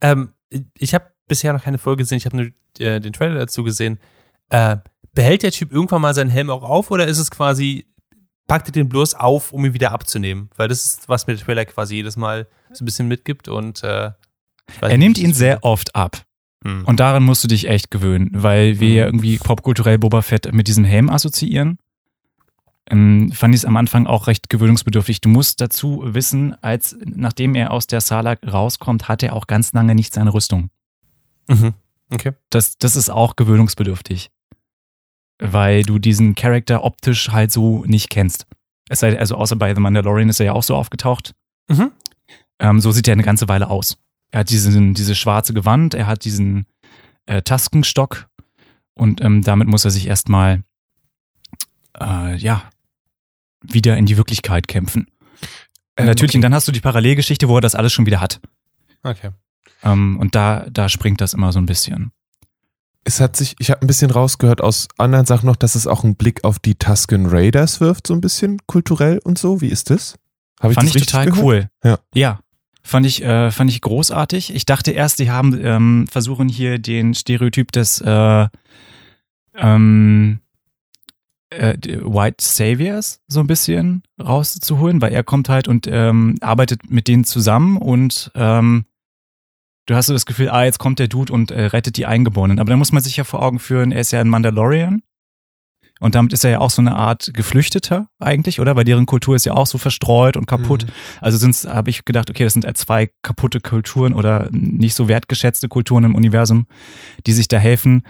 Ähm, 0.00 0.32
ich 0.78 0.94
habe 0.94 1.06
bisher 1.28 1.52
noch 1.52 1.64
keine 1.64 1.78
Folge 1.78 2.02
gesehen, 2.02 2.18
ich 2.18 2.26
habe 2.26 2.36
nur 2.36 2.46
äh, 2.78 3.00
den 3.00 3.12
Trailer 3.12 3.38
dazu 3.38 3.64
gesehen. 3.64 3.98
Äh, 4.50 4.76
behält 5.14 5.42
der 5.42 5.52
Typ 5.52 5.72
irgendwann 5.72 6.02
mal 6.02 6.14
seinen 6.14 6.30
Helm 6.30 6.50
auch 6.50 6.62
auf 6.62 6.90
oder 6.90 7.06
ist 7.06 7.18
es 7.18 7.30
quasi, 7.30 7.86
packt 8.46 8.68
er 8.68 8.72
den 8.72 8.88
bloß 8.88 9.14
auf, 9.14 9.52
um 9.52 9.64
ihn 9.64 9.74
wieder 9.74 9.92
abzunehmen? 9.92 10.50
Weil 10.56 10.68
das 10.68 10.84
ist, 10.84 11.08
was 11.08 11.26
mir 11.26 11.34
der 11.34 11.44
Trailer 11.44 11.64
quasi 11.64 11.96
jedes 11.96 12.16
Mal 12.16 12.46
so 12.72 12.82
ein 12.82 12.86
bisschen 12.86 13.08
mitgibt 13.08 13.48
und 13.48 13.82
äh, 13.82 14.12
Er 14.80 14.98
nimmt 14.98 15.18
ihn 15.18 15.32
sehr 15.34 15.64
oft 15.64 15.94
ab. 15.94 16.22
Hm. 16.64 16.84
Und 16.84 17.00
daran 17.00 17.22
musst 17.24 17.42
du 17.44 17.48
dich 17.48 17.68
echt 17.68 17.90
gewöhnen, 17.90 18.30
weil 18.32 18.78
wir 18.80 18.88
Mhm. 18.88 18.94
ja 18.96 19.04
irgendwie 19.06 19.38
popkulturell 19.38 19.98
Boba 19.98 20.22
Fett 20.22 20.52
mit 20.52 20.68
diesem 20.68 20.84
Helm 20.84 21.10
assoziieren. 21.10 21.78
Ähm, 22.90 23.32
fand 23.32 23.54
ich 23.54 23.60
es 23.60 23.64
am 23.64 23.76
Anfang 23.76 24.06
auch 24.06 24.26
recht 24.26 24.48
gewöhnungsbedürftig. 24.48 25.20
Du 25.20 25.28
musst 25.28 25.60
dazu 25.60 26.02
wissen, 26.04 26.54
als 26.62 26.96
nachdem 27.04 27.54
er 27.54 27.70
aus 27.70 27.86
der 27.86 28.00
Salak 28.00 28.40
rauskommt, 28.46 29.08
hat 29.08 29.22
er 29.22 29.34
auch 29.34 29.46
ganz 29.46 29.72
lange 29.72 29.94
nicht 29.94 30.12
seine 30.12 30.34
Rüstung. 30.34 30.70
Mhm. 31.48 31.74
Okay. 32.12 32.32
Das, 32.50 32.76
das 32.78 32.96
ist 32.96 33.08
auch 33.10 33.36
gewöhnungsbedürftig. 33.36 34.30
Weil 35.38 35.82
du 35.82 35.98
diesen 35.98 36.34
Charakter 36.34 36.84
optisch 36.84 37.30
halt 37.30 37.50
so 37.50 37.84
nicht 37.86 38.10
kennst. 38.10 38.46
Es 38.88 39.00
sei, 39.00 39.18
also 39.18 39.36
außer 39.36 39.56
bei 39.56 39.74
The 39.74 39.80
Mandalorian 39.80 40.28
ist 40.28 40.40
er 40.40 40.46
ja 40.46 40.52
auch 40.52 40.62
so 40.62 40.76
aufgetaucht. 40.76 41.34
Mhm. 41.68 41.90
Ähm, 42.58 42.80
so 42.80 42.92
sieht 42.92 43.08
er 43.08 43.12
eine 43.12 43.22
ganze 43.22 43.48
Weile 43.48 43.70
aus. 43.70 43.96
Er 44.32 44.40
hat 44.40 44.50
diesen, 44.50 44.94
diese 44.94 45.14
schwarze 45.14 45.54
Gewand, 45.54 45.94
er 45.94 46.06
hat 46.06 46.24
diesen 46.24 46.66
äh, 47.26 47.42
Taskenstock 47.42 48.28
und 48.94 49.20
ähm, 49.20 49.42
damit 49.42 49.68
muss 49.68 49.84
er 49.84 49.90
sich 49.90 50.06
erstmal 50.06 50.64
äh, 52.00 52.36
ja 52.36 52.64
wieder 53.62 53.96
in 53.96 54.06
die 54.06 54.16
Wirklichkeit 54.16 54.66
kämpfen. 54.66 55.06
Ähm, 55.96 56.06
Natürlich, 56.06 56.30
okay. 56.30 56.38
und 56.38 56.42
dann 56.42 56.54
hast 56.54 56.66
du 56.66 56.72
die 56.72 56.80
Parallelgeschichte, 56.80 57.48
wo 57.48 57.58
er 57.58 57.60
das 57.60 57.74
alles 57.74 57.92
schon 57.92 58.06
wieder 58.06 58.20
hat. 58.20 58.40
Okay. 59.02 59.30
Ähm, 59.82 60.18
und 60.18 60.34
da, 60.34 60.66
da 60.70 60.88
springt 60.88 61.20
das 61.20 61.34
immer 61.34 61.52
so 61.52 61.60
ein 61.60 61.66
bisschen. 61.66 62.12
Es 63.04 63.20
hat 63.20 63.36
sich, 63.36 63.56
ich 63.58 63.70
habe 63.70 63.82
ein 63.82 63.86
bisschen 63.86 64.10
rausgehört 64.10 64.60
aus 64.60 64.88
anderen 64.96 65.26
Sachen 65.26 65.46
noch, 65.46 65.56
dass 65.56 65.74
es 65.74 65.86
auch 65.86 66.04
einen 66.04 66.14
Blick 66.14 66.44
auf 66.44 66.58
die 66.58 66.76
Tusken 66.76 67.26
Raiders 67.26 67.80
wirft, 67.80 68.06
so 68.06 68.14
ein 68.14 68.20
bisschen 68.20 68.58
kulturell 68.66 69.18
und 69.18 69.38
so. 69.38 69.60
Wie 69.60 69.68
ist 69.68 69.90
das? 69.90 70.16
Hab 70.60 70.70
ich 70.70 70.76
Fand 70.76 70.88
das 70.88 70.96
ich 70.96 71.06
total 71.06 71.26
gehört? 71.26 71.44
cool. 71.44 71.70
Ja. 71.84 71.98
Ja. 72.14 72.40
Fand 72.82 73.06
ich, 73.06 73.22
äh, 73.22 73.50
fand 73.50 73.70
ich 73.70 73.80
großartig. 73.80 74.54
Ich 74.54 74.66
dachte 74.66 74.90
erst, 74.90 75.18
die 75.20 75.30
haben 75.30 75.58
ähm, 75.64 76.06
versuchen 76.10 76.48
hier 76.48 76.78
den 76.78 77.14
Stereotyp 77.14 77.70
des 77.70 78.00
äh, 78.00 78.48
ähm, 79.54 80.40
äh, 81.50 81.76
White 82.02 82.36
Saviors 82.40 83.20
so 83.28 83.40
ein 83.40 83.46
bisschen 83.46 84.02
rauszuholen, 84.20 85.00
weil 85.00 85.12
er 85.12 85.22
kommt 85.22 85.48
halt 85.48 85.68
und 85.68 85.86
ähm, 85.86 86.36
arbeitet 86.40 86.90
mit 86.90 87.08
denen 87.08 87.24
zusammen 87.24 87.76
und 87.76 88.32
ähm, 88.34 88.84
du 89.86 89.94
hast 89.94 90.06
so 90.06 90.12
das 90.12 90.26
Gefühl, 90.26 90.50
ah, 90.50 90.64
jetzt 90.64 90.78
kommt 90.78 90.98
der 90.98 91.08
Dude 91.08 91.32
und 91.32 91.50
äh, 91.50 91.66
rettet 91.66 91.96
die 91.96 92.06
Eingeborenen. 92.06 92.58
Aber 92.58 92.70
dann 92.70 92.78
muss 92.78 92.92
man 92.92 93.02
sich 93.02 93.16
ja 93.16 93.24
vor 93.24 93.42
Augen 93.42 93.58
führen, 93.58 93.92
er 93.92 94.00
ist 94.00 94.12
ja 94.12 94.20
ein 94.20 94.28
Mandalorian. 94.28 95.02
Und 96.02 96.16
damit 96.16 96.32
ist 96.32 96.44
er 96.44 96.50
ja 96.50 96.58
auch 96.58 96.70
so 96.70 96.82
eine 96.82 96.96
Art 96.96 97.30
Geflüchteter 97.32 98.08
eigentlich, 98.18 98.58
oder? 98.58 98.74
Weil 98.74 98.84
deren 98.84 99.06
Kultur 99.06 99.36
ist 99.36 99.46
ja 99.46 99.54
auch 99.54 99.68
so 99.68 99.78
verstreut 99.78 100.36
und 100.36 100.46
kaputt. 100.46 100.84
Also 101.20 101.38
sind's, 101.38 101.64
habe 101.64 101.90
ich 101.90 102.04
gedacht, 102.04 102.28
okay, 102.28 102.42
das 102.42 102.54
sind 102.54 102.76
zwei 102.76 103.10
kaputte 103.22 103.60
Kulturen 103.60 104.12
oder 104.12 104.48
nicht 104.50 104.96
so 104.96 105.06
wertgeschätzte 105.06 105.68
Kulturen 105.68 106.02
im 106.02 106.16
Universum, 106.16 106.66
die 107.26 107.32
sich 107.32 107.46
da 107.46 107.58
helfen. 107.58 108.02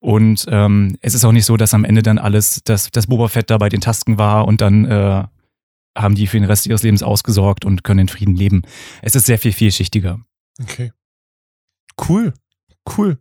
Und 0.00 0.46
ähm, 0.48 0.96
es 1.02 1.14
ist 1.14 1.24
auch 1.24 1.30
nicht 1.30 1.46
so, 1.46 1.56
dass 1.56 1.72
am 1.72 1.84
Ende 1.84 2.02
dann 2.02 2.18
alles, 2.18 2.62
dass 2.64 2.90
das 2.90 3.06
Boba 3.06 3.28
Fett 3.28 3.48
da 3.48 3.58
bei 3.58 3.68
den 3.68 3.80
Tasken 3.80 4.18
war 4.18 4.48
und 4.48 4.60
dann 4.60 4.84
äh, 4.84 5.24
haben 5.96 6.14
die 6.16 6.26
für 6.26 6.38
den 6.38 6.48
Rest 6.48 6.66
ihres 6.66 6.82
Lebens 6.82 7.04
ausgesorgt 7.04 7.64
und 7.64 7.84
können 7.84 8.00
in 8.00 8.08
Frieden 8.08 8.34
leben. 8.34 8.62
Es 9.02 9.14
ist 9.14 9.26
sehr 9.26 9.38
viel 9.38 9.52
vielschichtiger. 9.52 10.20
Okay. 10.60 10.92
Cool. 12.08 12.34
Cool. 12.96 13.18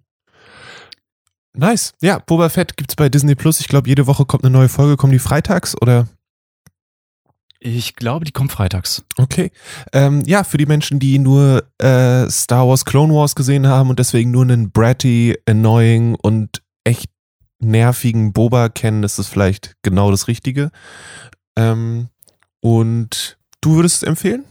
Nice. 1.58 1.94
Ja, 2.02 2.20
Boba 2.20 2.50
Fett 2.50 2.78
gibt's 2.78 2.96
bei 2.96 3.10
Disney 3.10 3.36
Plus. 3.36 3.60
Ich 3.60 3.68
glaube, 3.68 3.88
jede 3.88 4.08
Woche 4.08 4.26
kommt 4.26 4.44
eine 4.44 4.52
neue 4.52 4.70
Folge. 4.70 4.98
Kommen 4.98 5.14
die 5.14 5.20
freitags 5.20 5.76
oder? 5.82 6.08
Ich 7.60 7.96
glaube, 7.96 8.26
die 8.26 8.32
kommt 8.32 8.52
freitags. 8.52 9.04
Okay. 9.18 9.52
Ähm, 9.92 10.22
ja, 10.26 10.44
für 10.44 10.58
die 10.58 10.68
Menschen, 10.68 11.00
die 11.00 11.18
nur 11.18 11.64
äh, 11.80 12.30
Star 12.30 12.68
Wars 12.68 12.86
Clone 12.86 13.14
Wars 13.14 13.34
gesehen 13.34 13.68
haben 13.68 13.90
und 13.90 13.98
deswegen 13.98 14.32
nur 14.32 14.44
einen 14.44 14.72
bratty, 14.72 15.36
annoying 15.48 16.16
und 16.16 16.62
echt 16.84 17.10
nervigen 17.60 18.34
Boba 18.34 18.70
kennen, 18.70 19.04
ist 19.04 19.18
es 19.18 19.28
vielleicht 19.28 19.76
genau 19.82 20.12
das 20.12 20.28
Richtige. 20.28 20.70
Ähm, 21.56 22.10
und 22.60 23.38
du 23.62 23.76
würdest 23.76 23.98
es 23.98 24.04
empfehlen? 24.04 24.44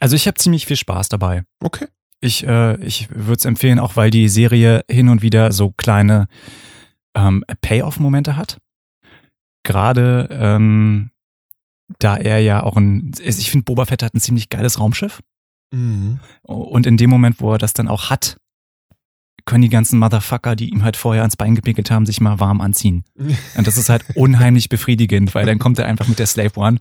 Also 0.00 0.14
ich 0.14 0.26
habe 0.26 0.36
ziemlich 0.36 0.66
viel 0.66 0.76
Spaß 0.76 1.08
dabei. 1.08 1.44
Okay. 1.60 1.86
Ich, 2.20 2.46
äh, 2.46 2.76
ich 2.84 3.10
würde 3.10 3.38
es 3.38 3.44
empfehlen, 3.44 3.78
auch 3.78 3.96
weil 3.96 4.10
die 4.10 4.28
Serie 4.28 4.84
hin 4.90 5.08
und 5.08 5.22
wieder 5.22 5.52
so 5.52 5.70
kleine 5.70 6.26
ähm, 7.14 7.44
Payoff-Momente 7.60 8.36
hat. 8.36 8.58
Gerade 9.62 10.28
ähm, 10.32 11.10
da 11.98 12.16
er 12.16 12.40
ja 12.40 12.62
auch 12.62 12.76
ein, 12.76 13.12
ich 13.20 13.50
finde, 13.50 13.64
Boba 13.64 13.86
Fett 13.86 14.02
hat 14.02 14.14
ein 14.14 14.20
ziemlich 14.20 14.48
geiles 14.48 14.78
Raumschiff. 14.78 15.20
Mhm. 15.72 16.20
Und 16.42 16.86
in 16.86 16.96
dem 16.96 17.10
Moment, 17.10 17.40
wo 17.40 17.52
er 17.52 17.58
das 17.58 17.72
dann 17.72 17.88
auch 17.88 18.10
hat, 18.10 18.38
können 19.44 19.62
die 19.62 19.70
ganzen 19.70 19.98
Motherfucker, 19.98 20.56
die 20.56 20.68
ihm 20.68 20.84
halt 20.84 20.96
vorher 20.96 21.22
ans 21.22 21.36
Bein 21.36 21.54
gepickelt 21.54 21.90
haben, 21.90 22.04
sich 22.04 22.20
mal 22.20 22.38
warm 22.38 22.60
anziehen. 22.60 23.04
Und 23.56 23.66
das 23.66 23.78
ist 23.78 23.88
halt 23.88 24.04
unheimlich 24.14 24.68
befriedigend, 24.68 25.34
weil 25.34 25.46
dann 25.46 25.58
kommt 25.58 25.78
er 25.78 25.86
einfach 25.86 26.06
mit 26.06 26.18
der 26.18 26.26
Slave 26.26 26.52
One 26.56 26.78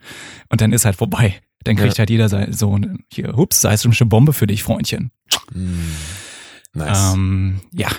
und 0.49 0.61
dann 0.61 0.73
ist 0.73 0.83
halt 0.85 0.97
vorbei. 0.97 1.39
Dann 1.63 1.75
kriegt 1.75 1.93
Ja. 1.95 1.99
halt 1.99 2.09
jeder 2.09 2.29
sein- 2.29 2.53
so, 2.53 2.77
ein- 2.77 3.03
hier, 3.11 3.33
hups, 3.35 3.61
seismische 3.61 4.05
Bombe 4.05 4.33
für 4.33 4.47
dich, 4.47 4.63
Freundchen. 4.63 5.11
Mhm. 5.53 5.91
Nice. 6.73 7.13
Ähm, 7.13 7.61
ja, 7.73 7.89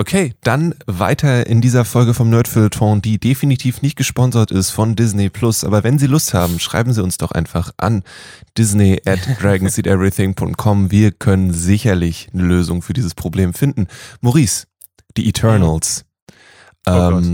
Okay, 0.00 0.32
dann 0.42 0.76
weiter 0.86 1.48
in 1.48 1.60
dieser 1.60 1.84
Folge 1.84 2.14
vom 2.14 2.30
Nerdfilton, 2.30 3.02
die 3.02 3.18
definitiv 3.18 3.82
nicht 3.82 3.96
gesponsert 3.96 4.52
ist 4.52 4.70
von 4.70 4.94
Disney 4.94 5.28
Plus. 5.28 5.64
Aber 5.64 5.82
wenn 5.82 5.98
Sie 5.98 6.06
Lust 6.06 6.34
haben, 6.34 6.60
schreiben 6.60 6.92
Sie 6.92 7.02
uns 7.02 7.16
doch 7.18 7.32
einfach 7.32 7.72
an 7.78 8.04
disney 8.56 9.02
at 9.04 9.18
dragonseateverything.com. 9.42 10.92
Wir 10.92 11.10
können 11.10 11.52
sicherlich 11.52 12.28
eine 12.32 12.44
Lösung 12.44 12.80
für 12.80 12.92
dieses 12.92 13.16
Problem 13.16 13.54
finden. 13.54 13.88
Maurice, 14.20 14.66
die 15.16 15.28
Eternals. 15.28 16.04
Oh 16.86 16.92
Gott. 17.10 17.24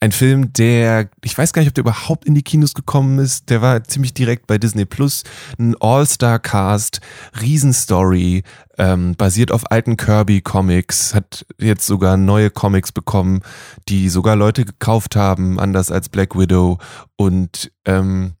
Ein 0.00 0.12
Film, 0.12 0.52
der, 0.52 1.10
ich 1.24 1.36
weiß 1.36 1.52
gar 1.52 1.60
nicht, 1.60 1.70
ob 1.70 1.74
der 1.74 1.82
überhaupt 1.82 2.24
in 2.24 2.34
die 2.34 2.42
Kinos 2.42 2.74
gekommen 2.74 3.18
ist. 3.18 3.50
Der 3.50 3.62
war 3.62 3.82
ziemlich 3.82 4.14
direkt 4.14 4.46
bei 4.46 4.56
Disney 4.56 4.84
Plus. 4.84 5.24
Ein 5.58 5.74
All-Star-Cast, 5.80 7.00
Riesenstory, 7.40 8.44
ähm, 8.78 9.16
basiert 9.16 9.50
auf 9.50 9.70
alten 9.72 9.96
Kirby-Comics, 9.96 11.14
hat 11.14 11.46
jetzt 11.58 11.86
sogar 11.86 12.16
neue 12.16 12.50
Comics 12.50 12.92
bekommen, 12.92 13.40
die 13.88 14.08
sogar 14.08 14.36
Leute 14.36 14.64
gekauft 14.64 15.16
haben, 15.16 15.58
anders 15.58 15.90
als 15.90 16.08
Black 16.08 16.38
Widow. 16.38 16.78
Und 17.16 17.72
ähm, 17.84 18.34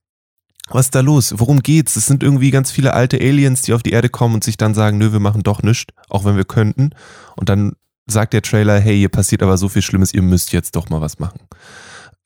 was 0.70 0.86
ist 0.86 0.94
da 0.94 1.00
los? 1.00 1.34
Worum 1.38 1.60
geht's? 1.60 1.96
Es 1.96 2.06
sind 2.06 2.22
irgendwie 2.22 2.52
ganz 2.52 2.70
viele 2.70 2.94
alte 2.94 3.18
Aliens, 3.18 3.62
die 3.62 3.72
auf 3.72 3.82
die 3.82 3.92
Erde 3.92 4.10
kommen 4.10 4.34
und 4.34 4.44
sich 4.44 4.58
dann 4.58 4.74
sagen, 4.74 4.98
nö, 4.98 5.12
wir 5.12 5.20
machen 5.20 5.42
doch 5.42 5.62
nichts, 5.62 5.92
auch 6.08 6.24
wenn 6.24 6.36
wir 6.36 6.44
könnten. 6.44 6.90
Und 7.36 7.48
dann 7.48 7.72
sagt 8.08 8.32
der 8.32 8.42
Trailer, 8.42 8.78
hey, 8.80 8.96
hier 8.96 9.08
passiert 9.08 9.42
aber 9.42 9.56
so 9.58 9.68
viel 9.68 9.82
Schlimmes, 9.82 10.14
ihr 10.14 10.22
müsst 10.22 10.52
jetzt 10.52 10.74
doch 10.76 10.88
mal 10.88 11.00
was 11.00 11.18
machen. 11.18 11.40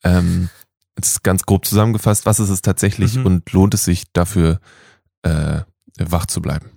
Ähm, 0.04 0.48
ist 1.00 1.22
ganz 1.24 1.44
grob 1.44 1.64
zusammengefasst, 1.66 2.26
was 2.26 2.38
ist 2.40 2.50
es 2.50 2.62
tatsächlich 2.62 3.16
Mhm. 3.16 3.26
und 3.26 3.52
lohnt 3.52 3.74
es 3.74 3.84
sich 3.84 4.04
dafür, 4.12 4.60
äh, 5.22 5.60
wach 5.98 6.26
zu 6.26 6.40
bleiben? 6.42 6.70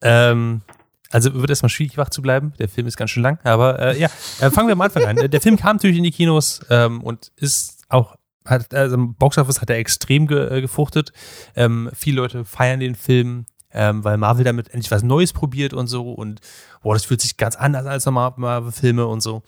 Ähm, 0.00 0.62
also 1.10 1.34
wird 1.34 1.50
erstmal 1.50 1.68
schwierig, 1.70 1.96
wach 1.98 2.08
zu 2.10 2.22
bleiben. 2.22 2.54
Der 2.58 2.68
Film 2.68 2.86
ist 2.86 2.96
ganz 2.96 3.10
schön 3.10 3.22
lang. 3.22 3.38
Aber 3.44 3.78
äh, 3.78 4.00
ja, 4.00 4.08
äh, 4.40 4.50
fangen 4.50 4.68
wir 4.68 4.72
am 4.72 4.80
Anfang 4.80 5.04
an. 5.04 5.30
Der 5.30 5.40
Film 5.40 5.56
kam 5.56 5.76
natürlich 5.76 5.98
in 5.98 6.04
die 6.04 6.10
Kinos 6.10 6.60
ähm, 6.70 7.02
und 7.02 7.30
ist 7.36 7.82
auch, 7.88 8.16
hat, 8.46 8.72
also 8.74 8.94
im 8.96 9.14
Boxoffice 9.14 9.60
hat 9.60 9.70
er 9.70 9.76
extrem 9.76 10.26
ge, 10.26 10.56
äh, 10.58 10.60
gefruchtet. 10.60 11.12
Ähm, 11.54 11.90
viele 11.94 12.16
Leute 12.16 12.44
feiern 12.44 12.80
den 12.80 12.94
Film, 12.94 13.44
ähm, 13.72 14.04
weil 14.04 14.16
Marvel 14.16 14.44
damit 14.44 14.68
endlich 14.68 14.90
was 14.90 15.02
Neues 15.02 15.32
probiert 15.32 15.74
und 15.74 15.86
so. 15.86 16.12
Und 16.12 16.40
boah, 16.82 16.94
das 16.94 17.04
fühlt 17.04 17.20
sich 17.20 17.36
ganz 17.36 17.56
anders 17.56 17.86
als 17.86 18.06
normal 18.06 18.34
Marvel-Filme 18.36 19.06
und 19.06 19.20
so. 19.20 19.42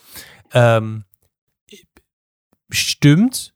Ähm, 0.52 1.04
stimmt. 2.71 3.54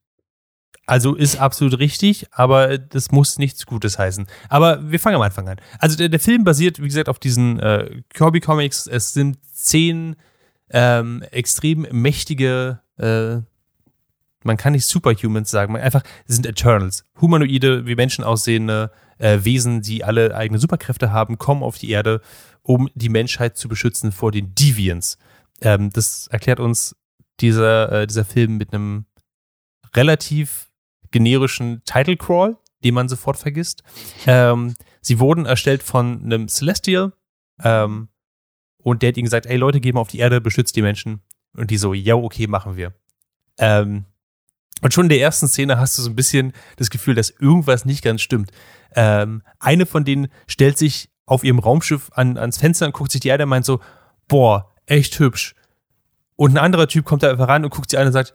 Also 0.87 1.14
ist 1.14 1.37
absolut 1.37 1.78
richtig, 1.80 2.26
aber 2.32 2.78
das 2.78 3.10
muss 3.10 3.38
nichts 3.38 3.66
Gutes 3.66 3.98
heißen. 3.98 4.26
Aber 4.48 4.90
wir 4.90 4.98
fangen 4.98 5.16
am 5.16 5.22
Anfang 5.22 5.46
an. 5.46 5.60
Also 5.78 5.98
der, 5.98 6.08
der 6.08 6.18
Film 6.18 6.44
basiert, 6.44 6.80
wie 6.80 6.88
gesagt, 6.88 7.10
auf 7.10 7.18
diesen 7.18 7.60
äh, 7.60 8.02
Kirby-Comics. 8.14 8.87
Es 8.87 9.12
sind 9.12 9.37
zehn 9.52 10.16
ähm, 10.70 11.22
extrem 11.30 11.87
mächtige, 11.90 12.80
äh, 12.96 13.37
man 14.44 14.56
kann 14.56 14.72
nicht 14.72 14.87
Superhumans 14.87 15.50
sagen, 15.50 15.76
einfach, 15.76 16.02
sind 16.26 16.46
Eternals. 16.46 17.04
Humanoide, 17.20 17.87
wie 17.87 17.94
Menschen 17.94 18.25
aussehende 18.25 18.90
äh, 19.18 19.38
Wesen, 19.42 19.82
die 19.82 20.04
alle 20.04 20.34
eigene 20.34 20.58
Superkräfte 20.58 21.12
haben, 21.12 21.38
kommen 21.38 21.62
auf 21.62 21.78
die 21.78 21.90
Erde, 21.90 22.20
um 22.62 22.88
die 22.94 23.08
Menschheit 23.08 23.56
zu 23.56 23.68
beschützen 23.68 24.12
vor 24.12 24.32
den 24.32 24.54
Deviants. 24.54 25.18
Ähm, 25.60 25.90
das 25.90 26.26
erklärt 26.28 26.60
uns 26.60 26.96
dieser, 27.40 27.92
äh, 27.92 28.06
dieser 28.06 28.25
Film 28.25 28.56
mit 28.56 28.72
einem 28.72 29.06
relativ 29.94 30.70
generischen 31.10 31.82
Title 31.84 32.16
Crawl, 32.16 32.56
den 32.84 32.94
man 32.94 33.08
sofort 33.08 33.38
vergisst. 33.38 33.82
Ähm, 34.26 34.75
sie 35.00 35.18
wurden 35.18 35.46
erstellt 35.46 35.82
von 35.82 36.22
einem 36.22 36.48
Celestial 36.48 37.12
ähm, 37.62 38.08
und 38.78 39.02
der 39.02 39.08
hat 39.08 39.16
ihnen 39.16 39.25
gesagt, 39.25 39.46
ey 39.46 39.56
Leute, 39.56 39.80
geh 39.80 39.92
mal 39.92 40.00
auf 40.00 40.08
die 40.08 40.18
Erde, 40.18 40.40
beschützt 40.40 40.76
die 40.76 40.82
Menschen. 40.82 41.22
Und 41.54 41.70
die 41.70 41.78
so, 41.78 41.94
ja, 41.94 42.14
okay, 42.14 42.46
machen 42.46 42.76
wir. 42.76 42.92
Ähm, 43.56 44.04
und 44.80 44.94
schon 44.94 45.06
in 45.06 45.10
der 45.10 45.20
ersten 45.20 45.48
Szene 45.48 45.78
hast 45.78 45.98
du 45.98 46.02
so 46.02 46.10
ein 46.10 46.14
bisschen 46.16 46.52
das 46.76 46.90
Gefühl, 46.90 47.14
dass 47.14 47.30
irgendwas 47.30 47.84
nicht 47.84 48.02
ganz 48.02 48.22
stimmt. 48.22 48.52
Ähm, 48.95 49.42
eine 49.59 49.87
von 49.87 50.04
denen 50.04 50.28
stellt 50.47 50.78
sich 50.78 51.11
auf 51.26 51.45
ihrem 51.45 51.59
Raumschiff 51.59 52.11
an, 52.14 52.38
ans 52.38 52.59
Fenster 52.59 52.87
und 52.87 52.92
guckt 52.92 53.12
sich 53.12 53.21
die 53.21 53.28
Erde 53.28 53.45
und 53.45 53.50
meint 53.50 53.64
so, 53.64 53.80
boah, 54.28 54.73
echt 54.87 55.18
hübsch. 55.18 55.54
Und 56.37 56.52
ein 56.52 56.59
anderer 56.59 56.88
Typ 56.88 57.04
kommt 57.04 57.23
da 57.23 57.30
einfach 57.30 57.49
ran 57.49 57.64
und 57.64 57.71
guckt 57.71 57.90
sie 57.90 57.99
an 57.99 58.07
und 58.07 58.12
sagt, 58.12 58.35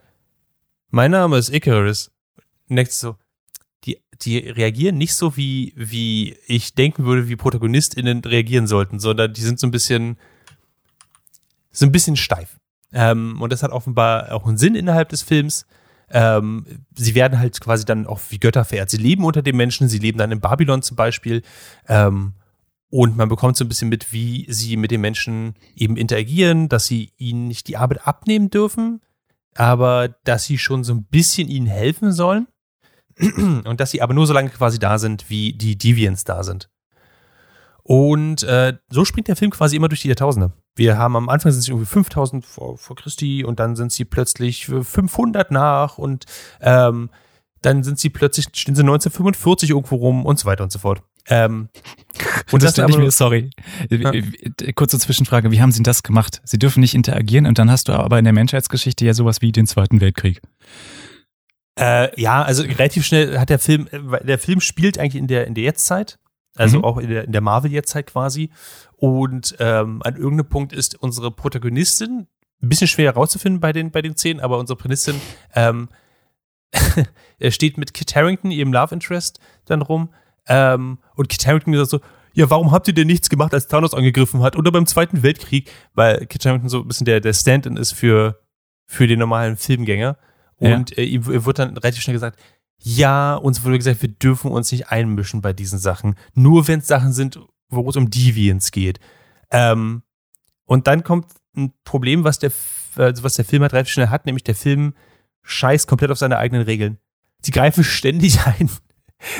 mein 0.90 1.10
Name 1.10 1.38
ist 1.38 1.52
Icarus. 1.52 2.12
Denkst 2.68 2.92
so, 2.92 3.16
die, 3.84 4.00
die 4.22 4.38
reagieren 4.38 4.96
nicht 4.96 5.14
so, 5.14 5.36
wie, 5.36 5.72
wie 5.76 6.36
ich 6.46 6.74
denken 6.74 7.04
würde, 7.04 7.28
wie 7.28 7.36
ProtagonistInnen 7.36 8.20
reagieren 8.20 8.66
sollten, 8.66 8.98
sondern 8.98 9.32
die 9.32 9.42
sind 9.42 9.58
so 9.58 9.66
ein 9.66 9.70
bisschen, 9.70 10.18
so 11.70 11.86
ein 11.86 11.92
bisschen 11.92 12.16
steif. 12.16 12.58
Ähm, 12.92 13.40
und 13.42 13.52
das 13.52 13.62
hat 13.62 13.72
offenbar 13.72 14.32
auch 14.32 14.46
einen 14.46 14.56
Sinn 14.56 14.74
innerhalb 14.76 15.08
des 15.08 15.22
Films. 15.22 15.66
Ähm, 16.14 16.64
sie 16.94 17.16
werden 17.16 17.40
halt 17.40 17.60
quasi 17.60 17.84
dann 17.84 18.06
auch 18.06 18.20
wie 18.30 18.38
Götter 18.38 18.64
verehrt. 18.64 18.88
Sie 18.88 18.96
leben 18.96 19.24
unter 19.24 19.42
den 19.42 19.56
Menschen, 19.56 19.88
sie 19.88 19.98
leben 19.98 20.16
dann 20.16 20.30
in 20.30 20.40
Babylon 20.40 20.80
zum 20.80 20.96
Beispiel. 20.96 21.42
Ähm, 21.88 22.34
und 22.88 23.16
man 23.16 23.28
bekommt 23.28 23.56
so 23.56 23.64
ein 23.64 23.68
bisschen 23.68 23.88
mit, 23.88 24.12
wie 24.12 24.46
sie 24.48 24.76
mit 24.76 24.92
den 24.92 25.00
Menschen 25.00 25.54
eben 25.74 25.96
interagieren, 25.96 26.68
dass 26.68 26.86
sie 26.86 27.10
ihnen 27.16 27.48
nicht 27.48 27.66
die 27.66 27.76
Arbeit 27.76 28.06
abnehmen 28.06 28.48
dürfen, 28.48 29.00
aber 29.56 30.14
dass 30.22 30.44
sie 30.44 30.58
schon 30.58 30.84
so 30.84 30.94
ein 30.94 31.04
bisschen 31.04 31.48
ihnen 31.48 31.66
helfen 31.66 32.12
sollen. 32.12 32.46
Und 33.18 33.80
dass 33.80 33.90
sie 33.90 34.00
aber 34.00 34.14
nur 34.14 34.28
so 34.28 34.32
lange 34.32 34.50
quasi 34.50 34.78
da 34.78 34.98
sind, 34.98 35.28
wie 35.28 35.52
die 35.52 35.76
Deviants 35.76 36.22
da 36.22 36.44
sind. 36.44 36.70
Und 37.86 38.42
äh, 38.44 38.74
so 38.88 39.04
springt 39.04 39.28
der 39.28 39.36
Film 39.36 39.50
quasi 39.50 39.76
immer 39.76 39.88
durch 39.88 40.00
die 40.00 40.08
Jahrtausende. 40.08 40.52
wir 40.74 40.96
haben 40.96 41.16
am 41.16 41.28
Anfang 41.28 41.52
sind 41.52 41.62
sie 41.62 41.70
irgendwie 41.70 41.86
5000 41.86 42.44
vor, 42.44 42.78
vor 42.78 42.96
Christi 42.96 43.44
und 43.44 43.60
dann 43.60 43.76
sind 43.76 43.92
sie 43.92 44.06
plötzlich 44.06 44.66
500 44.66 45.50
nach 45.50 45.98
und 45.98 46.24
ähm, 46.60 47.10
dann 47.60 47.82
sind 47.82 47.98
sie 47.98 48.10
plötzlich, 48.10 48.46
stehen 48.54 48.74
sie 48.74 48.82
1945 48.82 49.70
irgendwo 49.70 49.96
rum 49.96 50.26
und 50.26 50.38
so 50.38 50.46
weiter 50.46 50.64
und 50.64 50.72
so 50.72 50.78
fort. 50.78 51.02
Ähm, 51.28 51.68
und 52.50 52.62
das, 52.62 52.74
das 52.74 52.90
ich 52.90 52.98
mir, 52.98 53.10
sorry, 53.10 53.50
ja. 53.88 54.12
kurze 54.74 54.98
Zwischenfrage, 54.98 55.50
wie 55.50 55.60
haben 55.60 55.72
sie 55.72 55.82
das 55.82 56.02
gemacht? 56.02 56.42
Sie 56.44 56.58
dürfen 56.58 56.80
nicht 56.80 56.94
interagieren 56.94 57.46
und 57.46 57.58
dann 57.58 57.70
hast 57.70 57.88
du 57.88 57.92
aber 57.92 58.18
in 58.18 58.24
der 58.24 58.34
Menschheitsgeschichte 58.34 59.04
ja 59.04 59.14
sowas 59.14 59.40
wie 59.40 59.52
den 59.52 59.66
Zweiten 59.66 60.00
Weltkrieg. 60.00 60.42
Äh, 61.78 62.20
ja, 62.20 62.42
also 62.42 62.62
relativ 62.62 63.04
schnell 63.04 63.38
hat 63.38 63.50
der 63.50 63.58
Film, 63.58 63.88
äh, 63.90 64.24
der 64.24 64.38
Film 64.38 64.60
spielt 64.60 64.98
eigentlich 64.98 65.16
in 65.16 65.26
der, 65.26 65.46
in 65.46 65.54
der 65.54 65.64
Jetztzeit, 65.64 66.18
also 66.56 66.78
mhm. 66.78 66.84
auch 66.84 66.98
in 66.98 67.10
der, 67.10 67.24
in 67.24 67.32
der 67.32 67.40
Marvel-Jetztzeit 67.40 68.06
quasi. 68.06 68.50
Und 68.96 69.56
ähm, 69.58 70.00
an 70.04 70.16
irgendeinem 70.16 70.48
Punkt 70.48 70.72
ist 70.72 71.00
unsere 71.02 71.30
Protagonistin, 71.30 72.26
ein 72.62 72.68
bisschen 72.68 72.88
schwer 72.88 73.12
herauszufinden 73.12 73.60
bei 73.60 73.72
den, 73.72 73.90
bei 73.90 74.02
den 74.02 74.16
Szenen, 74.16 74.40
aber 74.40 74.58
unsere 74.58 74.76
Protagonistin 74.76 75.20
ähm, 75.54 75.88
steht 77.50 77.78
mit 77.78 77.94
Kit 77.94 78.14
Harrington, 78.14 78.50
ihrem 78.50 78.72
Love 78.72 78.94
Interest, 78.94 79.40
dann 79.66 79.82
rum. 79.82 80.10
Ähm, 80.46 80.98
und 81.16 81.28
Kit 81.28 81.46
Harrington 81.46 81.74
sagt 81.74 81.90
so, 81.90 82.00
ja, 82.34 82.50
warum 82.50 82.72
habt 82.72 82.88
ihr 82.88 82.94
denn 82.94 83.06
nichts 83.06 83.30
gemacht, 83.30 83.54
als 83.54 83.68
Thanos 83.68 83.94
angegriffen 83.94 84.42
hat? 84.42 84.56
Oder 84.56 84.72
beim 84.72 84.86
Zweiten 84.86 85.22
Weltkrieg, 85.22 85.70
weil 85.94 86.26
Kit 86.26 86.44
Harrington 86.44 86.68
so 86.68 86.80
ein 86.80 86.88
bisschen 86.88 87.04
der, 87.04 87.20
der 87.20 87.32
Stand-in 87.32 87.76
ist 87.76 87.92
für, 87.92 88.40
für 88.86 89.06
den 89.06 89.20
normalen 89.20 89.56
Filmgänger. 89.56 90.18
Und 90.56 90.90
ja. 90.90 90.98
äh, 90.98 91.04
ihm 91.04 91.26
wird 91.26 91.58
dann 91.58 91.76
relativ 91.76 92.02
schnell 92.02 92.14
gesagt, 92.14 92.38
ja, 92.86 93.34
uns 93.34 93.64
wurde 93.64 93.78
gesagt, 93.78 94.02
wir 94.02 94.10
dürfen 94.10 94.50
uns 94.50 94.70
nicht 94.70 94.88
einmischen 94.88 95.40
bei 95.40 95.54
diesen 95.54 95.78
Sachen. 95.78 96.16
Nur 96.34 96.68
wenn 96.68 96.80
es 96.80 96.86
Sachen 96.86 97.14
sind, 97.14 97.40
wo 97.70 97.88
es 97.88 97.96
um 97.96 98.10
Deviants 98.10 98.72
geht. 98.72 99.00
Ähm, 99.50 100.02
und 100.66 100.86
dann 100.86 101.02
kommt 101.02 101.28
ein 101.56 101.72
Problem, 101.84 102.24
was 102.24 102.38
der, 102.40 102.52
also 102.96 103.22
was 103.22 103.36
der 103.36 103.46
Film 103.46 103.62
halt 103.62 103.72
relativ 103.72 103.94
schnell 103.94 104.08
hat, 104.08 104.26
nämlich 104.26 104.44
der 104.44 104.54
Film 104.54 104.92
scheißt 105.44 105.88
komplett 105.88 106.10
auf 106.10 106.18
seine 106.18 106.36
eigenen 106.36 106.62
Regeln. 106.62 106.98
Die 107.46 107.52
greifen 107.52 107.84
ständig 107.84 108.46
ein. 108.46 108.68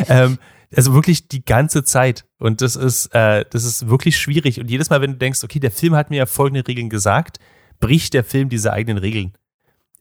ähm, 0.09 0.39
also 0.75 0.95
wirklich 0.95 1.29
die 1.29 1.45
ganze 1.45 1.85
Zeit. 1.85 2.25
Und 2.39 2.63
das 2.63 2.77
ist, 2.77 3.15
äh, 3.15 3.45
das 3.51 3.65
ist 3.65 3.91
wirklich 3.91 4.17
schwierig. 4.17 4.59
Und 4.59 4.71
jedes 4.71 4.89
Mal, 4.89 5.03
wenn 5.03 5.13
du 5.13 5.19
denkst, 5.19 5.45
okay, 5.45 5.61
der 5.61 5.71
Film 5.71 5.95
hat 5.95 6.09
mir 6.09 6.17
ja 6.17 6.27
folgende 6.27 6.67
Regeln 6.67 6.89
gesagt, 6.89 7.41
bricht 7.79 8.15
der 8.15 8.25
Film 8.25 8.49
diese 8.49 8.73
eigenen 8.73 8.97
Regeln. 8.97 9.35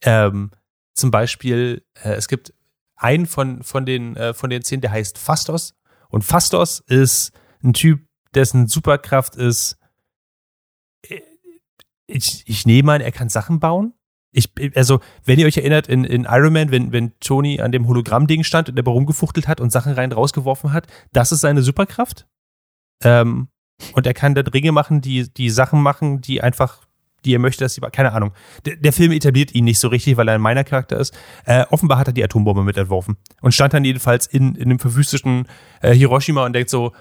Ähm, 0.01 0.51
zum 0.93 1.11
Beispiel, 1.11 1.83
äh, 2.01 2.13
es 2.13 2.29
gibt 2.29 2.53
einen 3.03 3.25
von, 3.25 3.63
von, 3.63 3.85
den, 3.85 4.15
äh, 4.15 4.33
von 4.33 4.49
den 4.49 4.63
zehn, 4.63 4.81
der 4.81 4.91
heißt 4.91 5.17
Fastos. 5.17 5.75
Und 6.09 6.23
Fastos 6.23 6.79
ist 6.79 7.31
ein 7.63 7.73
Typ, 7.73 8.05
dessen 8.33 8.67
Superkraft 8.67 9.35
ist, 9.35 9.77
äh, 11.07 11.21
ich, 12.07 12.43
ich 12.47 12.65
nehme 12.65 12.93
an, 12.93 13.01
er 13.01 13.11
kann 13.11 13.29
Sachen 13.29 13.59
bauen. 13.59 13.93
Ich, 14.31 14.49
also, 14.75 14.99
wenn 15.25 15.37
ihr 15.37 15.45
euch 15.45 15.57
erinnert, 15.57 15.87
in, 15.87 16.03
in 16.05 16.23
Iron 16.23 16.53
Man, 16.53 16.71
wenn, 16.71 16.91
wenn 16.91 17.17
Tony 17.19 17.61
an 17.61 17.71
dem 17.71 17.87
Hologramm-Ding 17.87 18.43
stand 18.43 18.69
und 18.69 18.75
der 18.75 18.83
rumgefuchtelt 18.83 19.47
hat 19.47 19.61
und 19.61 19.71
Sachen 19.71 19.93
rein 19.93 20.11
rausgeworfen 20.11 20.73
hat, 20.73 20.87
das 21.11 21.31
ist 21.31 21.41
seine 21.41 21.61
Superkraft. 21.61 22.25
Ähm, 23.03 23.49
und 23.93 24.07
er 24.07 24.13
kann 24.13 24.33
dann 24.33 24.47
Ringe 24.47 24.71
machen, 24.71 25.01
die, 25.01 25.31
die 25.31 25.49
Sachen 25.49 25.81
machen, 25.81 26.21
die 26.21 26.41
einfach 26.41 26.87
die 27.25 27.33
er 27.33 27.39
möchte, 27.39 27.63
dass 27.63 27.73
sie, 27.73 27.81
keine 27.81 28.13
Ahnung. 28.13 28.31
Der, 28.65 28.75
der, 28.75 28.93
Film 28.93 29.11
etabliert 29.11 29.53
ihn 29.53 29.65
nicht 29.65 29.79
so 29.79 29.87
richtig, 29.87 30.17
weil 30.17 30.27
er 30.27 30.35
ein 30.35 30.41
meiner 30.41 30.63
Charakter 30.63 30.97
ist. 30.97 31.13
Äh, 31.45 31.65
offenbar 31.69 31.97
hat 31.97 32.07
er 32.07 32.13
die 32.13 32.23
Atombombe 32.23 32.63
mit 32.63 32.77
entworfen 32.77 33.17
und 33.41 33.53
stand 33.53 33.73
dann 33.73 33.85
jedenfalls 33.85 34.25
in, 34.25 34.55
in 34.55 34.69
dem 34.69 34.79
verwüsteten 34.79 35.47
äh, 35.81 35.93
Hiroshima 35.93 36.45
und 36.45 36.53
denkt 36.53 36.69
so, 36.69 36.93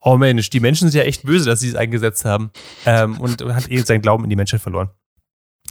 oh 0.00 0.16
Mensch, 0.16 0.50
die 0.50 0.60
Menschen 0.60 0.88
sind 0.88 0.98
ja 0.98 1.06
echt 1.06 1.24
böse, 1.24 1.48
dass 1.48 1.60
sie 1.60 1.68
es 1.68 1.74
eingesetzt 1.74 2.24
haben. 2.24 2.50
Ähm, 2.86 3.20
und 3.20 3.42
hat 3.42 3.70
eh 3.70 3.78
seinen 3.78 4.02
Glauben 4.02 4.24
in 4.24 4.30
die 4.30 4.36
Menschheit 4.36 4.60
verloren. 4.60 4.90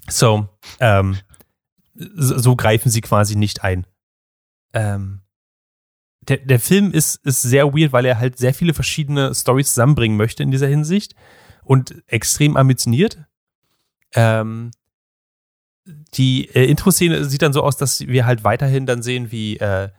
So, 0.08 0.48
ähm, 0.80 1.18
so, 1.96 2.38
so 2.38 2.56
greifen 2.56 2.90
sie 2.90 3.02
quasi 3.02 3.36
nicht 3.36 3.64
ein. 3.64 3.86
Ähm, 4.74 5.22
der, 6.22 6.38
der 6.38 6.60
Film 6.60 6.92
ist, 6.92 7.16
ist 7.26 7.42
sehr 7.42 7.74
weird, 7.74 7.92
weil 7.92 8.06
er 8.06 8.20
halt 8.20 8.38
sehr 8.38 8.54
viele 8.54 8.74
verschiedene 8.74 9.34
Stories 9.34 9.70
zusammenbringen 9.70 10.18
möchte 10.18 10.44
in 10.44 10.52
dieser 10.52 10.68
Hinsicht 10.68 11.16
und 11.64 12.04
extrem 12.08 12.56
ambitioniert. 12.56 13.20
Ähm, 14.16 14.72
die 16.14 16.50
äh, 16.56 16.66
Intro-Szene 16.66 17.26
sieht 17.26 17.42
dann 17.42 17.54
so 17.54 17.64
aus, 17.64 17.78
dass 17.78 18.02
wir 18.02 18.26
halt 18.26 18.44
weiterhin 18.44 18.86
dann 18.86 19.02
sehen, 19.02 19.32
wie 19.32 19.58
äh, 19.58 19.90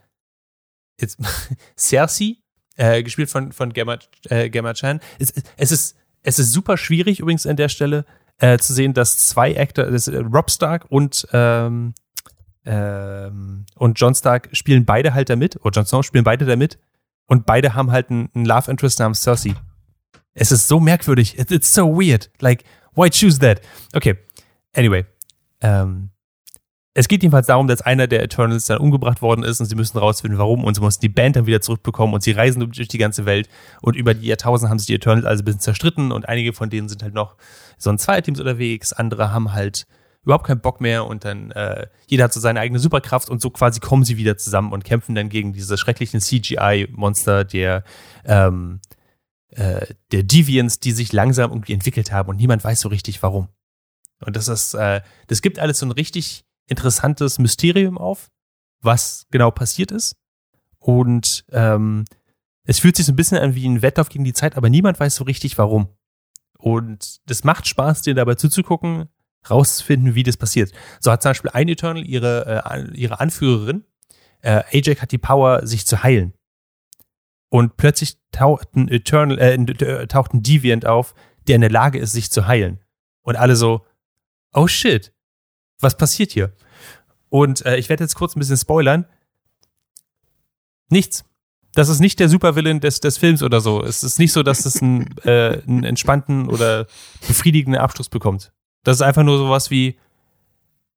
jetzt 1.00 1.18
Cersei, 1.76 2.36
äh, 2.76 3.02
gespielt 3.02 3.30
von, 3.30 3.52
von 3.52 3.72
Gemma, 3.72 3.98
äh, 4.28 4.50
Gemma 4.50 4.74
Chan. 4.74 5.00
Es, 5.18 5.32
es, 5.56 5.72
ist, 5.72 5.96
es 6.22 6.38
ist 6.38 6.52
super 6.52 6.76
schwierig 6.76 7.20
übrigens 7.20 7.46
an 7.46 7.56
der 7.56 7.68
Stelle 7.68 8.04
äh, 8.38 8.58
zu 8.58 8.72
sehen, 8.72 8.94
dass 8.94 9.26
zwei 9.26 9.56
Actor, 9.56 9.86
das, 9.86 10.08
äh, 10.08 10.18
Rob 10.18 10.50
Stark 10.50 10.86
und 10.88 11.26
ähm, 11.32 11.94
ähm, 12.66 13.64
und 13.76 13.98
John 13.98 14.14
Stark 14.14 14.48
spielen 14.52 14.84
beide 14.84 15.14
halt 15.14 15.30
damit, 15.30 15.58
oder 15.64 15.80
Jon 15.80 15.86
Snow 15.86 16.04
spielen 16.04 16.24
beide 16.24 16.44
damit 16.44 16.78
und 17.26 17.46
beide 17.46 17.74
haben 17.74 17.90
halt 17.90 18.10
einen, 18.10 18.28
einen 18.34 18.44
Love 18.44 18.70
Interest 18.70 18.98
namens 18.98 19.22
Cersei. 19.22 19.54
Es 20.34 20.52
ist 20.52 20.68
so 20.68 20.78
merkwürdig. 20.78 21.38
It, 21.38 21.50
it's 21.50 21.72
so 21.72 21.86
weird. 21.88 22.30
Like, 22.40 22.64
Why 22.94 23.10
choose 23.10 23.38
that? 23.40 23.60
Okay. 23.94 24.16
Anyway. 24.74 25.04
Ähm, 25.60 26.10
es 26.92 27.06
geht 27.06 27.22
jedenfalls 27.22 27.46
darum, 27.46 27.68
dass 27.68 27.82
einer 27.82 28.08
der 28.08 28.22
Eternals 28.22 28.66
dann 28.66 28.78
umgebracht 28.78 29.22
worden 29.22 29.44
ist 29.44 29.60
und 29.60 29.66
sie 29.66 29.76
müssen 29.76 29.96
rausfinden, 29.98 30.38
warum 30.38 30.64
und 30.64 30.74
sie 30.74 30.80
mussten 30.80 31.02
die 31.02 31.08
Band 31.08 31.36
dann 31.36 31.46
wieder 31.46 31.60
zurückbekommen 31.60 32.14
und 32.14 32.22
sie 32.22 32.32
reisen 32.32 32.60
durch 32.60 32.88
die 32.88 32.98
ganze 32.98 33.26
Welt 33.26 33.48
und 33.80 33.94
über 33.94 34.12
die 34.12 34.26
Jahrtausende 34.26 34.70
haben 34.70 34.78
sich 34.78 34.88
die 34.88 34.94
Eternals 34.94 35.24
also 35.24 35.42
ein 35.42 35.44
bisschen 35.44 35.60
zerstritten 35.60 36.10
und 36.10 36.28
einige 36.28 36.52
von 36.52 36.68
denen 36.68 36.88
sind 36.88 37.02
halt 37.02 37.14
noch 37.14 37.36
so 37.78 37.90
ein 37.90 37.98
Zweierteams 37.98 38.40
unterwegs, 38.40 38.92
andere 38.92 39.32
haben 39.32 39.52
halt 39.52 39.86
überhaupt 40.24 40.46
keinen 40.46 40.60
Bock 40.60 40.80
mehr 40.80 41.06
und 41.06 41.24
dann 41.24 41.52
äh, 41.52 41.86
jeder 42.06 42.24
hat 42.24 42.32
so 42.32 42.40
seine 42.40 42.60
eigene 42.60 42.80
Superkraft 42.80 43.30
und 43.30 43.40
so 43.40 43.50
quasi 43.50 43.80
kommen 43.80 44.04
sie 44.04 44.16
wieder 44.16 44.36
zusammen 44.36 44.72
und 44.72 44.84
kämpfen 44.84 45.14
dann 45.14 45.28
gegen 45.28 45.52
diese 45.52 45.78
schrecklichen 45.78 46.20
CGI-Monster, 46.20 47.44
der 47.44 47.84
ähm, 48.24 48.80
äh, 49.50 49.86
der 50.12 50.22
Deviants, 50.22 50.80
die 50.80 50.92
sich 50.92 51.12
langsam 51.12 51.50
irgendwie 51.50 51.72
entwickelt 51.72 52.12
haben 52.12 52.28
und 52.28 52.36
niemand 52.36 52.64
weiß 52.64 52.80
so 52.80 52.88
richtig 52.88 53.22
warum. 53.22 53.48
Und 54.24 54.36
das 54.36 54.48
ist, 54.48 54.74
äh, 54.74 55.00
das 55.26 55.42
gibt 55.42 55.58
alles 55.58 55.78
so 55.78 55.86
ein 55.86 55.92
richtig 55.92 56.44
interessantes 56.66 57.38
Mysterium 57.38 57.98
auf, 57.98 58.30
was 58.80 59.26
genau 59.30 59.50
passiert 59.50 59.90
ist. 59.90 60.16
Und 60.78 61.44
ähm, 61.50 62.04
es 62.64 62.78
fühlt 62.78 62.96
sich 62.96 63.06
so 63.06 63.12
ein 63.12 63.16
bisschen 63.16 63.38
an 63.38 63.54
wie 63.54 63.66
ein 63.66 63.82
Wettlauf 63.82 64.08
gegen 64.08 64.24
die 64.24 64.32
Zeit, 64.32 64.56
aber 64.56 64.70
niemand 64.70 65.00
weiß 65.00 65.16
so 65.16 65.24
richtig 65.24 65.58
warum. 65.58 65.88
Und 66.58 67.20
das 67.28 67.44
macht 67.44 67.66
Spaß, 67.66 68.02
dir 68.02 68.14
dabei 68.14 68.34
zuzugucken, 68.34 69.08
rauszufinden, 69.48 70.14
wie 70.14 70.22
das 70.22 70.36
passiert. 70.36 70.72
So 71.00 71.10
hat 71.10 71.22
zum 71.22 71.30
Beispiel 71.30 71.50
ein 71.52 71.68
Eternal 71.68 72.06
ihre, 72.06 72.62
äh, 72.64 72.90
ihre 72.94 73.20
Anführerin, 73.20 73.84
äh, 74.42 74.62
Ajax 74.72 75.02
hat 75.02 75.12
die 75.12 75.18
Power, 75.18 75.66
sich 75.66 75.86
zu 75.86 76.02
heilen. 76.02 76.34
Und 77.50 77.76
plötzlich 77.76 78.16
taucht 78.30 78.74
ein 78.74 78.88
Eternal, 78.88 79.38
äh, 79.38 79.54
äh, 79.54 80.06
taucht 80.06 80.32
ein 80.32 80.42
Deviant 80.42 80.86
auf, 80.86 81.14
der 81.46 81.56
in 81.56 81.60
der 81.60 81.70
Lage 81.70 81.98
ist, 81.98 82.12
sich 82.12 82.30
zu 82.30 82.46
heilen. 82.46 82.80
Und 83.22 83.36
alle 83.36 83.56
so, 83.56 83.84
oh 84.54 84.68
shit, 84.68 85.12
was 85.80 85.96
passiert 85.96 86.32
hier? 86.32 86.54
Und 87.28 87.64
äh, 87.66 87.76
ich 87.76 87.88
werde 87.88 88.04
jetzt 88.04 88.14
kurz 88.14 88.34
ein 88.34 88.40
bisschen 88.40 88.56
spoilern. 88.56 89.06
Nichts. 90.88 91.24
Das 91.74 91.88
ist 91.88 92.00
nicht 92.00 92.18
der 92.18 92.28
Supervillain 92.28 92.80
des, 92.80 93.00
des 93.00 93.18
Films 93.18 93.42
oder 93.42 93.60
so. 93.60 93.82
Es 93.82 94.02
ist 94.02 94.18
nicht 94.18 94.32
so, 94.32 94.42
dass 94.42 94.64
es 94.64 94.80
einen, 94.80 95.16
äh, 95.24 95.62
einen 95.66 95.84
entspannten 95.84 96.48
oder 96.48 96.86
befriedigenden 97.26 97.80
Abschluss 97.80 98.08
bekommt. 98.08 98.52
Das 98.84 98.96
ist 98.96 99.02
einfach 99.02 99.22
nur 99.22 99.38
sowas 99.38 99.70
wie, 99.70 99.98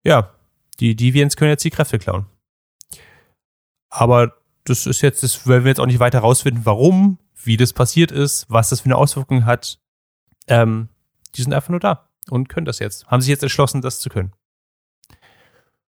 ja, 0.03 0.33
die 0.79 0.95
Deviants 0.95 1.35
können 1.35 1.51
jetzt 1.51 1.65
die 1.65 1.69
Kräfte 1.69 1.99
klauen. 1.99 2.25
Aber 3.89 4.33
das 4.65 4.85
ist 4.85 5.01
jetzt, 5.01 5.23
das 5.23 5.47
werden 5.47 5.63
wir 5.63 5.69
jetzt 5.69 5.79
auch 5.79 5.85
nicht 5.85 5.99
weiter 5.99 6.19
rausfinden, 6.19 6.65
warum, 6.65 7.19
wie 7.43 7.57
das 7.57 7.73
passiert 7.73 8.11
ist, 8.11 8.45
was 8.49 8.69
das 8.69 8.81
für 8.81 8.85
eine 8.85 8.95
Auswirkung 8.95 9.45
hat. 9.45 9.79
Ähm, 10.47 10.89
die 11.35 11.41
sind 11.41 11.53
einfach 11.53 11.69
nur 11.69 11.79
da 11.79 12.07
und 12.29 12.49
können 12.49 12.65
das 12.65 12.79
jetzt. 12.79 13.07
Haben 13.07 13.21
sich 13.21 13.29
jetzt 13.29 13.43
entschlossen, 13.43 13.81
das 13.81 13.99
zu 13.99 14.09
können. 14.09 14.31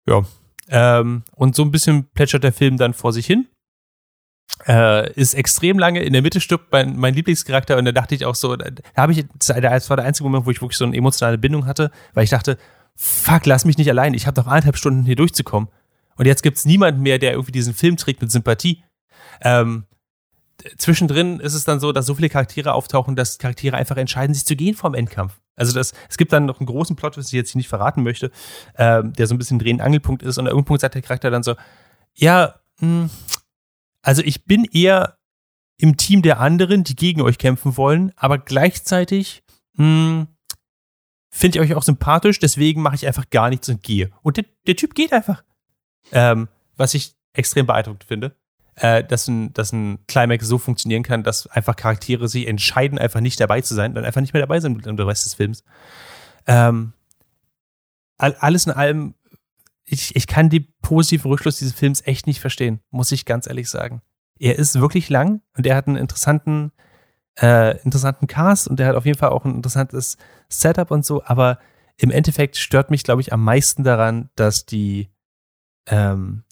Ja. 0.07 0.23
Ähm, 0.67 1.23
und 1.33 1.55
so 1.55 1.63
ein 1.63 1.71
bisschen 1.71 2.05
plätschert 2.09 2.43
der 2.43 2.53
Film 2.53 2.77
dann 2.77 2.93
vor 2.93 3.13
sich 3.13 3.25
hin. 3.25 3.47
Äh, 4.67 5.11
ist 5.13 5.33
extrem 5.33 5.77
lange. 5.77 6.01
In 6.01 6.13
der 6.13 6.21
Mitte 6.21 6.39
stirbt 6.39 6.71
mein, 6.71 6.97
mein 6.97 7.13
Lieblingscharakter 7.13 7.77
und 7.77 7.85
da 7.85 7.91
dachte 7.91 8.15
ich 8.15 8.25
auch 8.25 8.35
so, 8.35 8.55
da 8.55 8.71
habe 8.95 9.11
ich, 9.11 9.25
das 9.37 9.89
war 9.89 9.97
der 9.97 10.05
einzige 10.05 10.23
Moment, 10.23 10.45
wo 10.45 10.51
ich 10.51 10.61
wirklich 10.61 10.77
so 10.77 10.85
eine 10.85 10.95
emotionale 10.95 11.37
Bindung 11.37 11.65
hatte, 11.65 11.91
weil 12.13 12.23
ich 12.23 12.29
dachte, 12.29 12.57
fuck, 12.95 13.45
lass 13.45 13.65
mich 13.65 13.77
nicht 13.77 13.89
allein. 13.89 14.13
Ich 14.13 14.27
habe 14.27 14.41
doch 14.41 14.47
eineinhalb 14.47 14.77
Stunden 14.77 15.03
hier 15.03 15.15
durchzukommen. 15.15 15.69
Und 16.17 16.25
jetzt 16.25 16.43
gibt's 16.43 16.65
niemanden 16.65 17.01
mehr, 17.01 17.19
der 17.19 17.31
irgendwie 17.31 17.51
diesen 17.51 17.73
Film 17.73 17.97
trägt 17.97 18.21
mit 18.21 18.31
Sympathie. 18.31 18.83
Ähm, 19.41 19.85
zwischendrin 20.77 21.39
ist 21.39 21.53
es 21.53 21.65
dann 21.65 21.79
so, 21.79 21.91
dass 21.91 22.05
so 22.05 22.15
viele 22.15 22.29
Charaktere 22.29 22.73
auftauchen, 22.73 23.15
dass 23.15 23.37
Charaktere 23.37 23.75
einfach 23.75 23.97
entscheiden, 23.97 24.33
sich 24.33 24.45
zu 24.45 24.55
gehen 24.55 24.75
vom 24.75 24.93
Endkampf. 24.93 25.39
Also 25.55 25.73
das, 25.73 25.93
es 26.09 26.17
gibt 26.17 26.33
dann 26.33 26.45
noch 26.45 26.59
einen 26.59 26.67
großen 26.67 26.95
Plot, 26.95 27.17
was 27.17 27.27
ich 27.27 27.33
jetzt 27.33 27.51
hier 27.51 27.59
nicht 27.59 27.69
verraten 27.69 28.03
möchte, 28.03 28.31
ähm, 28.77 29.13
der 29.13 29.27
so 29.27 29.35
ein 29.35 29.37
bisschen 29.37 29.59
drehend 29.59 29.81
Angelpunkt 29.81 30.23
ist. 30.23 30.37
Und 30.37 30.43
an 30.43 30.47
irgendeinem 30.47 30.65
Punkt 30.65 30.81
sagt 30.81 30.95
der 30.95 31.01
Charakter 31.01 31.29
dann 31.29 31.43
so, 31.43 31.55
ja, 32.13 32.55
mh, 32.79 33.03
hm, 33.03 33.09
also 34.01 34.21
ich 34.21 34.45
bin 34.45 34.65
eher 34.65 35.17
im 35.77 35.97
Team 35.97 36.21
der 36.21 36.39
anderen, 36.39 36.83
die 36.83 36.95
gegen 36.95 37.21
euch 37.21 37.37
kämpfen 37.37 37.75
wollen, 37.75 38.11
aber 38.15 38.37
gleichzeitig 38.37 39.43
hm, 39.75 40.27
finde 41.31 41.57
ich 41.57 41.65
euch 41.65 41.75
auch 41.75 41.83
sympathisch, 41.83 42.39
deswegen 42.39 42.81
mache 42.81 42.95
ich 42.95 43.07
einfach 43.07 43.29
gar 43.29 43.49
nichts 43.49 43.67
und 43.67 43.83
gehe. 43.83 44.11
Und 44.21 44.37
der, 44.37 44.45
der 44.67 44.75
Typ 44.75 44.95
geht 44.95 45.11
einfach. 45.11 45.43
Ähm, 46.11 46.47
was 46.77 46.93
ich 46.93 47.15
extrem 47.33 47.65
beeindruckend 47.65 48.03
finde. 48.03 48.35
Äh, 48.77 49.05
dass, 49.05 49.29
ein, 49.29 49.53
dass 49.53 49.71
ein 49.71 49.99
Climax 50.05 50.45
so 50.47 50.57
funktionieren 50.57 51.01
kann, 51.01 51.23
dass 51.23 51.47
einfach 51.47 51.77
Charaktere 51.77 52.27
sich 52.27 52.45
entscheiden, 52.45 52.99
einfach 52.99 53.21
nicht 53.21 53.39
dabei 53.39 53.61
zu 53.61 53.73
sein, 53.73 53.93
dann 53.93 54.03
einfach 54.03 54.19
nicht 54.19 54.33
mehr 54.33 54.41
dabei 54.41 54.59
sind 54.59 54.85
im 54.85 54.99
Rest 54.99 55.25
des 55.25 55.33
Films. 55.33 55.63
Ähm, 56.45 56.91
all, 58.17 58.35
alles 58.35 58.65
in 58.65 58.73
allem, 58.73 59.15
ich, 59.85 60.13
ich 60.17 60.27
kann 60.27 60.49
die 60.49 60.59
positive 60.81 61.29
Rückschluss 61.29 61.59
dieses 61.59 61.73
Films 61.73 62.05
echt 62.05 62.27
nicht 62.27 62.41
verstehen, 62.41 62.81
muss 62.89 63.13
ich 63.13 63.23
ganz 63.23 63.47
ehrlich 63.47 63.69
sagen. 63.69 64.01
Er 64.37 64.59
ist 64.59 64.77
wirklich 64.77 65.07
lang 65.07 65.41
und 65.55 65.65
er 65.65 65.77
hat 65.77 65.87
einen 65.87 65.95
interessanten, 65.95 66.73
äh, 67.39 67.79
interessanten 67.83 68.27
Cast 68.27 68.67
und 68.67 68.77
er 68.81 68.87
hat 68.87 68.95
auf 68.95 69.05
jeden 69.05 69.17
Fall 69.17 69.29
auch 69.29 69.45
ein 69.45 69.55
interessantes 69.55 70.17
Setup 70.49 70.91
und 70.91 71.05
so, 71.05 71.23
aber 71.23 71.59
im 71.95 72.11
Endeffekt 72.11 72.57
stört 72.57 72.91
mich, 72.91 73.03
glaube 73.03 73.21
ich, 73.21 73.31
am 73.31 73.41
meisten 73.41 73.85
daran, 73.85 74.29
dass 74.35 74.65
die, 74.65 75.09
ähm, 75.87 76.43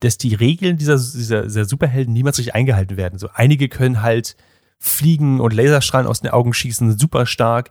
dass 0.00 0.16
die 0.16 0.34
Regeln 0.34 0.78
dieser, 0.78 0.96
dieser, 0.96 1.42
dieser 1.42 1.64
Superhelden 1.66 2.12
niemals 2.12 2.38
richtig 2.38 2.54
eingehalten 2.54 2.96
werden. 2.96 3.18
So 3.18 3.28
einige 3.32 3.68
können 3.68 4.02
halt 4.02 4.36
fliegen 4.78 5.40
und 5.40 5.52
Laserstrahlen 5.52 6.08
aus 6.08 6.20
den 6.20 6.30
Augen 6.30 6.54
schießen, 6.54 6.98
super 6.98 7.26
stark. 7.26 7.70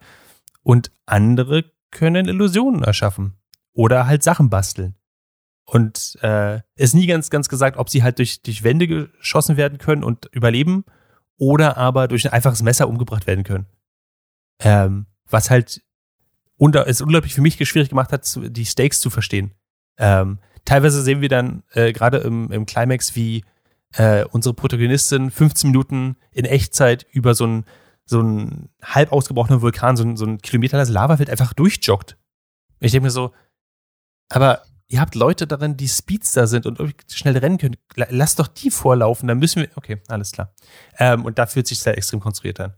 Und 0.61 0.91
andere 1.05 1.65
können 1.91 2.27
Illusionen 2.27 2.83
erschaffen. 2.83 3.33
Oder 3.73 4.05
halt 4.05 4.23
Sachen 4.23 4.49
basteln. 4.49 4.95
Und 5.65 6.17
äh, 6.21 6.61
ist 6.75 6.93
nie 6.93 7.07
ganz, 7.07 7.29
ganz 7.29 7.49
gesagt, 7.49 7.77
ob 7.77 7.89
sie 7.89 8.03
halt 8.03 8.19
durch, 8.19 8.41
durch 8.41 8.63
Wände 8.63 8.87
geschossen 8.87 9.57
werden 9.57 9.77
können 9.77 10.03
und 10.03 10.25
überleben 10.31 10.83
oder 11.37 11.77
aber 11.77 12.07
durch 12.07 12.25
ein 12.25 12.33
einfaches 12.33 12.61
Messer 12.61 12.87
umgebracht 12.87 13.27
werden 13.27 13.43
können. 13.43 13.67
Ähm, 14.59 15.05
was 15.29 15.49
halt 15.49 15.81
unter, 16.57 16.87
es 16.87 17.01
unglaublich 17.01 17.33
für 17.33 17.41
mich 17.41 17.55
schwierig 17.67 17.89
gemacht 17.89 18.11
hat, 18.11 18.37
die 18.41 18.65
Stakes 18.65 18.99
zu 18.99 19.09
verstehen. 19.09 19.53
Ähm, 19.97 20.39
teilweise 20.65 21.01
sehen 21.01 21.21
wir 21.21 21.29
dann 21.29 21.63
äh, 21.73 21.93
gerade 21.93 22.17
im, 22.19 22.51
im 22.51 22.65
Climax, 22.65 23.15
wie 23.15 23.43
äh, 23.93 24.23
unsere 24.25 24.53
Protagonistin 24.53 25.31
15 25.31 25.71
Minuten 25.71 26.17
in 26.31 26.45
Echtzeit 26.45 27.05
über 27.11 27.33
so 27.33 27.45
einen 27.45 27.65
so 28.05 28.21
ein 28.21 28.69
halb 28.81 29.11
ausgebrochener 29.11 29.61
Vulkan, 29.61 29.95
so 29.95 30.03
ein, 30.03 30.17
so 30.17 30.25
ein 30.25 30.39
kilometerlanges 30.39 30.89
Lavafeld 30.91 31.29
einfach 31.29 31.53
durchjoggt. 31.53 32.17
Und 32.79 32.85
ich 32.85 32.91
denke 32.91 33.05
mir 33.05 33.11
so, 33.11 33.33
aber 34.29 34.63
ihr 34.87 34.99
habt 34.99 35.13
Leute 35.13 35.45
darin, 35.45 35.77
die 35.77 35.87
Speedster 35.87 36.47
sind 36.47 36.65
und 36.65 36.79
schnell 37.11 37.37
rennen 37.37 37.59
können. 37.59 37.77
Lass 37.95 38.35
doch 38.35 38.47
die 38.47 38.71
vorlaufen, 38.71 39.27
dann 39.27 39.37
müssen 39.37 39.61
wir. 39.61 39.69
Okay, 39.75 40.01
alles 40.07 40.31
klar. 40.31 40.53
Ähm, 40.97 41.23
und 41.23 41.37
da 41.37 41.45
fühlt 41.45 41.67
sich 41.67 41.79
sehr 41.79 41.97
extrem 41.97 42.19
konstruiert 42.19 42.59
an. 42.59 42.73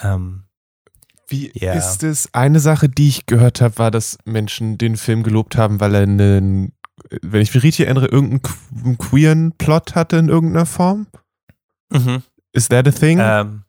Ähm, 0.00 0.44
Wie 1.26 1.52
yeah. 1.60 1.74
ist 1.74 2.04
es? 2.04 2.32
Eine 2.32 2.60
Sache, 2.60 2.88
die 2.88 3.08
ich 3.08 3.26
gehört 3.26 3.60
habe, 3.60 3.78
war, 3.78 3.90
dass 3.90 4.18
Menschen 4.24 4.78
den 4.78 4.96
Film 4.96 5.24
gelobt 5.24 5.56
haben, 5.56 5.80
weil 5.80 5.94
er 5.94 6.02
einen 6.02 6.72
wenn 7.22 7.42
ich 7.42 7.54
mich 7.54 7.62
richtig 7.62 7.86
erinnere, 7.86 8.06
irgendeinen 8.06 8.98
queeren 8.98 9.52
Plot 9.52 9.94
hatte 9.94 10.16
in 10.16 10.28
irgendeiner 10.28 10.66
Form? 10.66 11.06
Mhm. 11.90 12.22
Is 12.52 12.68
that 12.68 12.86
a 12.86 12.90
thing? 12.90 13.18
Ähm, 13.20 13.64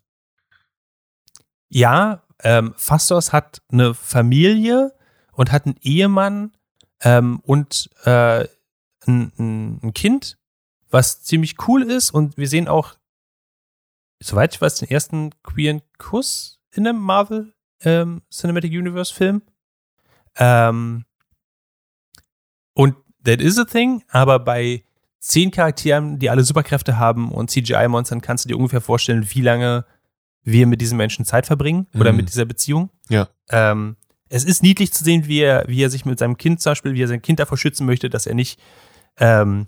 ja, 1.69 2.23
ähm, 2.43 2.73
Fastos 2.77 3.33
hat 3.33 3.61
eine 3.71 3.93
Familie 3.93 4.93
und 5.31 5.51
hat 5.51 5.65
einen 5.65 5.77
Ehemann 5.81 6.51
ähm, 7.01 7.39
und 7.43 7.89
äh, 8.03 8.47
ein, 9.05 9.79
ein, 9.81 9.93
Kind, 9.93 10.37
was 10.89 11.23
ziemlich 11.23 11.67
cool 11.67 11.83
ist. 11.83 12.11
Und 12.11 12.37
wir 12.37 12.47
sehen 12.47 12.67
auch, 12.67 12.95
soweit 14.21 14.53
ich 14.53 14.61
weiß, 14.61 14.75
den 14.75 14.89
ersten 14.89 15.31
queeren 15.43 15.81
Kuss 15.97 16.59
in 16.71 16.87
einem 16.87 16.99
Marvel 16.99 17.53
ähm, 17.81 18.21
Cinematic 18.29 18.71
Universe 18.71 19.13
Film. 19.13 19.41
Ähm, 20.35 21.05
und 22.73 22.95
that 23.25 23.39
is 23.39 23.57
a 23.57 23.65
thing, 23.65 24.03
aber 24.09 24.39
bei 24.39 24.83
zehn 25.19 25.51
Charakteren, 25.51 26.19
die 26.19 26.29
alle 26.29 26.43
Superkräfte 26.43 26.97
haben 26.97 27.31
und 27.31 27.49
CGI-Monstern, 27.49 28.21
kannst 28.21 28.45
du 28.45 28.49
dir 28.49 28.57
ungefähr 28.57 28.81
vorstellen, 28.81 29.25
wie 29.29 29.41
lange 29.41 29.85
wir 30.43 30.67
mit 30.67 30.81
diesen 30.81 30.97
Menschen 30.97 31.25
Zeit 31.25 31.45
verbringen 31.45 31.87
oder 31.95 32.11
mhm. 32.11 32.17
mit 32.17 32.29
dieser 32.29 32.45
Beziehung. 32.45 32.89
Ja. 33.09 33.29
Ähm, 33.49 33.95
es 34.29 34.43
ist 34.43 34.63
niedlich 34.63 34.91
zu 34.91 35.03
sehen, 35.03 35.27
wie 35.27 35.39
er, 35.39 35.63
wie 35.67 35.81
er 35.81 35.89
sich 35.89 36.05
mit 36.05 36.19
seinem 36.19 36.37
Kind 36.37 36.59
zum 36.59 36.71
Beispiel, 36.71 36.93
wie 36.93 37.03
er 37.03 37.07
sein 37.07 37.21
Kind 37.21 37.39
davor 37.39 37.57
schützen 37.57 37.85
möchte, 37.85 38.09
dass 38.09 38.25
er 38.25 38.35
nicht 38.35 38.59
ähm, 39.17 39.67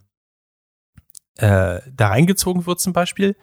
äh, 1.37 1.79
da 1.93 2.07
reingezogen 2.07 2.65
wird 2.65 2.79
zum 2.79 2.91
Beispiel. 2.91 3.35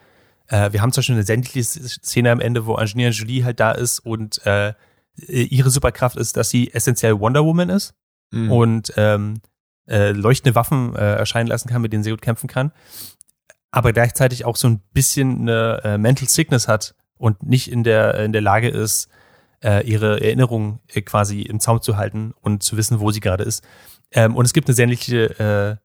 Äh, 0.47 0.71
wir 0.73 0.81
haben 0.81 0.91
zum 0.91 1.01
Beispiel 1.01 1.15
eine 1.15 1.23
sämtliche 1.23 1.63
Szene 1.63 2.31
am 2.31 2.39
Ende, 2.39 2.65
wo 2.65 2.75
Angelina 2.75 3.09
Jolie 3.09 3.43
halt 3.43 3.59
da 3.59 3.71
ist 3.71 3.99
und 3.99 4.45
äh, 4.45 4.73
ihre 5.15 5.69
Superkraft 5.69 6.17
ist, 6.17 6.37
dass 6.37 6.49
sie 6.49 6.73
essentiell 6.73 7.19
Wonder 7.19 7.45
Woman 7.45 7.69
ist. 7.69 7.93
Mhm. 8.31 8.51
Und 8.51 8.93
ähm, 8.97 9.41
äh, 9.87 10.11
leuchtende 10.11 10.55
Waffen 10.55 10.95
äh, 10.95 11.15
erscheinen 11.15 11.47
lassen 11.47 11.69
kann, 11.69 11.81
mit 11.81 11.93
denen 11.93 12.03
sie 12.03 12.11
gut 12.11 12.21
kämpfen 12.21 12.47
kann, 12.47 12.71
aber 13.71 13.91
gleichzeitig 13.93 14.45
auch 14.45 14.55
so 14.55 14.67
ein 14.67 14.81
bisschen 14.93 15.41
eine 15.41 15.81
äh, 15.83 15.97
Mental 15.97 16.27
Sickness 16.27 16.67
hat 16.67 16.95
und 17.17 17.43
nicht 17.43 17.71
in 17.71 17.83
der, 17.83 18.15
in 18.23 18.31
der 18.31 18.41
Lage 18.41 18.69
ist, 18.69 19.09
äh, 19.63 19.85
ihre 19.87 20.21
Erinnerungen 20.21 20.79
äh, 20.93 21.01
quasi 21.01 21.41
im 21.41 21.59
Zaum 21.59 21.81
zu 21.81 21.97
halten 21.97 22.33
und 22.41 22.63
zu 22.63 22.77
wissen, 22.77 22.99
wo 22.99 23.11
sie 23.11 23.19
gerade 23.19 23.43
ist. 23.43 23.63
Ähm, 24.11 24.35
und 24.35 24.45
es 24.45 24.53
gibt 24.53 24.67
eine 24.67 24.75
sämtliche, 24.75 25.39
äh, 25.39 25.77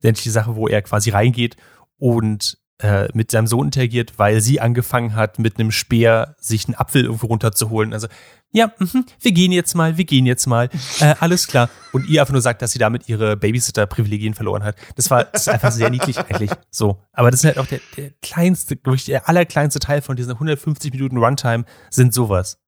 sämtliche 0.00 0.30
Sache, 0.30 0.56
wo 0.56 0.66
er 0.66 0.82
quasi 0.82 1.10
reingeht 1.10 1.56
und 1.98 2.58
äh, 2.78 3.08
mit 3.12 3.30
seinem 3.30 3.46
Sohn 3.46 3.66
interagiert, 3.66 4.18
weil 4.18 4.40
sie 4.40 4.60
angefangen 4.60 5.14
hat, 5.14 5.38
mit 5.38 5.60
einem 5.60 5.70
Speer 5.70 6.34
sich 6.38 6.66
einen 6.66 6.74
Apfel 6.74 7.04
irgendwo 7.04 7.26
runterzuholen. 7.26 7.92
Also, 7.92 8.08
ja, 8.52 8.72
mh, 8.78 9.04
wir 9.20 9.32
gehen 9.32 9.52
jetzt 9.52 9.74
mal, 9.74 9.96
wir 9.96 10.04
gehen 10.04 10.26
jetzt 10.26 10.46
mal, 10.46 10.68
äh, 11.00 11.14
alles 11.20 11.46
klar. 11.46 11.70
Und 11.92 12.08
ihr 12.08 12.20
einfach 12.20 12.32
nur 12.32 12.42
sagt, 12.42 12.62
dass 12.62 12.72
sie 12.72 12.78
damit 12.78 13.08
ihre 13.08 13.36
Babysitter-Privilegien 13.36 14.34
verloren 14.34 14.64
hat. 14.64 14.76
Das 14.96 15.10
war 15.10 15.24
das 15.24 15.42
ist 15.42 15.48
einfach 15.48 15.72
sehr 15.72 15.90
niedlich 15.90 16.18
eigentlich. 16.18 16.50
So. 16.70 17.02
Aber 17.12 17.30
das 17.30 17.40
ist 17.40 17.46
halt 17.46 17.58
auch 17.58 17.66
der, 17.66 17.80
der 17.96 18.10
kleinste, 18.22 18.76
wirklich 18.76 19.04
der 19.04 19.28
allerkleinste 19.28 19.80
Teil 19.80 20.02
von 20.02 20.16
diesen 20.16 20.32
150 20.32 20.92
Minuten 20.92 21.16
Runtime 21.16 21.64
sind 21.90 22.14
sowas. 22.14 22.58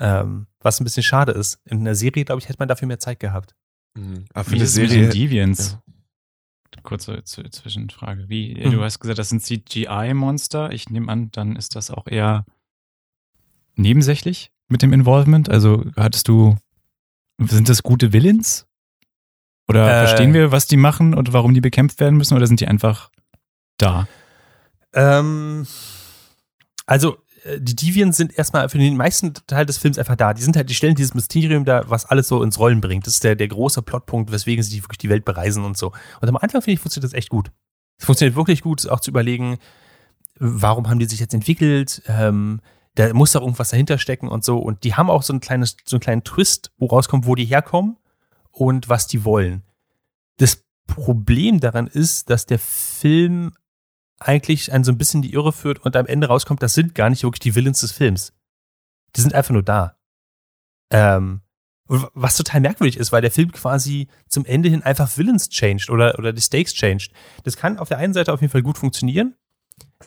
Ähm, 0.00 0.46
was 0.60 0.80
ein 0.80 0.84
bisschen 0.84 1.02
schade 1.02 1.32
ist. 1.32 1.60
In 1.64 1.80
einer 1.80 1.94
Serie, 1.94 2.24
glaube 2.24 2.40
ich, 2.40 2.48
hätte 2.48 2.58
man 2.58 2.68
dafür 2.68 2.88
mehr 2.88 2.98
Zeit 2.98 3.20
gehabt. 3.20 3.54
Mhm. 3.96 4.24
Aber 4.32 4.44
für 4.44 4.52
Wie 4.52 4.56
eine 4.56 4.66
Serie. 4.66 5.08
Deviants? 5.08 5.72
Ja 5.72 5.80
kurze 6.82 7.22
Zwischenfrage. 7.24 8.28
Wie, 8.28 8.54
mhm. 8.54 8.72
du 8.72 8.82
hast 8.82 9.00
gesagt, 9.00 9.18
das 9.18 9.30
sind 9.30 9.42
CGI-Monster. 9.42 10.70
Ich 10.72 10.90
nehme 10.90 11.10
an, 11.10 11.30
dann 11.32 11.56
ist 11.56 11.76
das 11.76 11.90
auch 11.90 12.06
eher 12.06 12.44
nebensächlich 13.76 14.52
mit 14.68 14.82
dem 14.82 14.92
Involvement. 14.92 15.48
Also 15.48 15.84
hattest 15.96 16.28
du, 16.28 16.56
sind 17.38 17.68
das 17.68 17.82
gute 17.82 18.12
Villains? 18.12 18.66
Oder 19.68 19.86
äh, 19.86 20.06
verstehen 20.06 20.34
wir, 20.34 20.52
was 20.52 20.66
die 20.66 20.76
machen 20.76 21.14
und 21.14 21.32
warum 21.32 21.54
die 21.54 21.60
bekämpft 21.60 22.00
werden 22.00 22.16
müssen? 22.16 22.36
Oder 22.36 22.46
sind 22.46 22.60
die 22.60 22.68
einfach 22.68 23.10
da? 23.78 24.06
Ähm, 24.92 25.66
also 26.86 27.16
äh, 27.44 27.60
die 27.60 27.76
Deviants 27.76 28.16
sind 28.16 28.36
erstmal 28.36 28.68
für 28.68 28.78
den 28.78 28.96
meisten 28.96 29.34
Teil 29.46 29.66
des 29.66 29.78
Films 29.78 29.98
einfach 29.98 30.16
da. 30.16 30.34
Die 30.34 30.42
sind 30.42 30.56
halt, 30.56 30.68
die 30.68 30.74
stellen 30.74 30.94
dieses 30.94 31.14
Mysterium 31.14 31.64
da, 31.64 31.88
was 31.88 32.06
alles 32.06 32.28
so 32.28 32.42
ins 32.42 32.58
Rollen 32.58 32.80
bringt. 32.80 33.06
Das 33.06 33.14
ist 33.14 33.24
der, 33.24 33.36
der 33.36 33.48
große 33.48 33.82
Plotpunkt, 33.82 34.32
weswegen 34.32 34.62
sie 34.62 34.82
wirklich 34.82 34.98
die 34.98 35.08
Welt 35.08 35.24
bereisen 35.24 35.64
und 35.64 35.76
so. 35.76 35.92
Und 36.20 36.28
am 36.28 36.36
Anfang 36.36 36.62
finde 36.62 36.74
ich, 36.74 36.80
funktioniert 36.80 37.12
das 37.12 37.16
echt 37.16 37.30
gut. 37.30 37.50
Es 37.98 38.06
funktioniert 38.06 38.36
wirklich 38.36 38.62
gut, 38.62 38.88
auch 38.88 39.00
zu 39.00 39.10
überlegen, 39.10 39.58
warum 40.38 40.88
haben 40.88 40.98
die 40.98 41.06
sich 41.06 41.20
jetzt 41.20 41.34
entwickelt? 41.34 42.02
Ähm, 42.08 42.60
da 42.94 43.12
muss 43.12 43.32
doch 43.32 43.40
irgendwas 43.40 43.70
dahinter 43.70 43.98
stecken 43.98 44.28
und 44.28 44.44
so. 44.44 44.58
Und 44.58 44.84
die 44.84 44.94
haben 44.94 45.10
auch 45.10 45.22
so 45.22 45.32
ein 45.32 45.40
kleines, 45.40 45.76
so 45.84 45.96
einen 45.96 46.00
kleinen 46.00 46.24
Twist, 46.24 46.72
wo 46.78 46.86
rauskommt, 46.86 47.26
wo 47.26 47.34
die 47.34 47.44
herkommen 47.44 47.96
und 48.50 48.88
was 48.88 49.06
die 49.06 49.24
wollen. 49.24 49.64
Das 50.38 50.64
Problem 50.86 51.60
daran 51.60 51.86
ist, 51.86 52.30
dass 52.30 52.46
der 52.46 52.58
Film 52.58 53.52
eigentlich 54.20 54.72
einen 54.72 54.84
so 54.84 54.92
ein 54.92 54.98
bisschen 54.98 55.22
die 55.22 55.32
Irre 55.32 55.52
führt 55.52 55.80
und 55.80 55.96
am 55.96 56.06
Ende 56.06 56.28
rauskommt, 56.28 56.62
das 56.62 56.74
sind 56.74 56.94
gar 56.94 57.10
nicht 57.10 57.24
wirklich 57.24 57.40
die 57.40 57.54
Villains 57.54 57.80
des 57.80 57.92
Films. 57.92 58.32
Die 59.16 59.20
sind 59.20 59.34
einfach 59.34 59.52
nur 59.52 59.62
da. 59.62 59.96
Ähm, 60.90 61.42
was 61.86 62.36
total 62.36 62.60
merkwürdig 62.60 62.96
ist, 62.96 63.12
weil 63.12 63.20
der 63.20 63.30
Film 63.30 63.52
quasi 63.52 64.08
zum 64.28 64.46
Ende 64.46 64.68
hin 64.68 64.82
einfach 64.82 65.18
Villains 65.18 65.48
changed 65.50 65.90
oder, 65.90 66.18
oder 66.18 66.32
die 66.32 66.40
Stakes 66.40 66.72
changed. 66.72 67.12
Das 67.42 67.56
kann 67.56 67.78
auf 67.78 67.88
der 67.88 67.98
einen 67.98 68.14
Seite 68.14 68.32
auf 68.32 68.40
jeden 68.40 68.52
Fall 68.52 68.62
gut 68.62 68.78
funktionieren, 68.78 69.34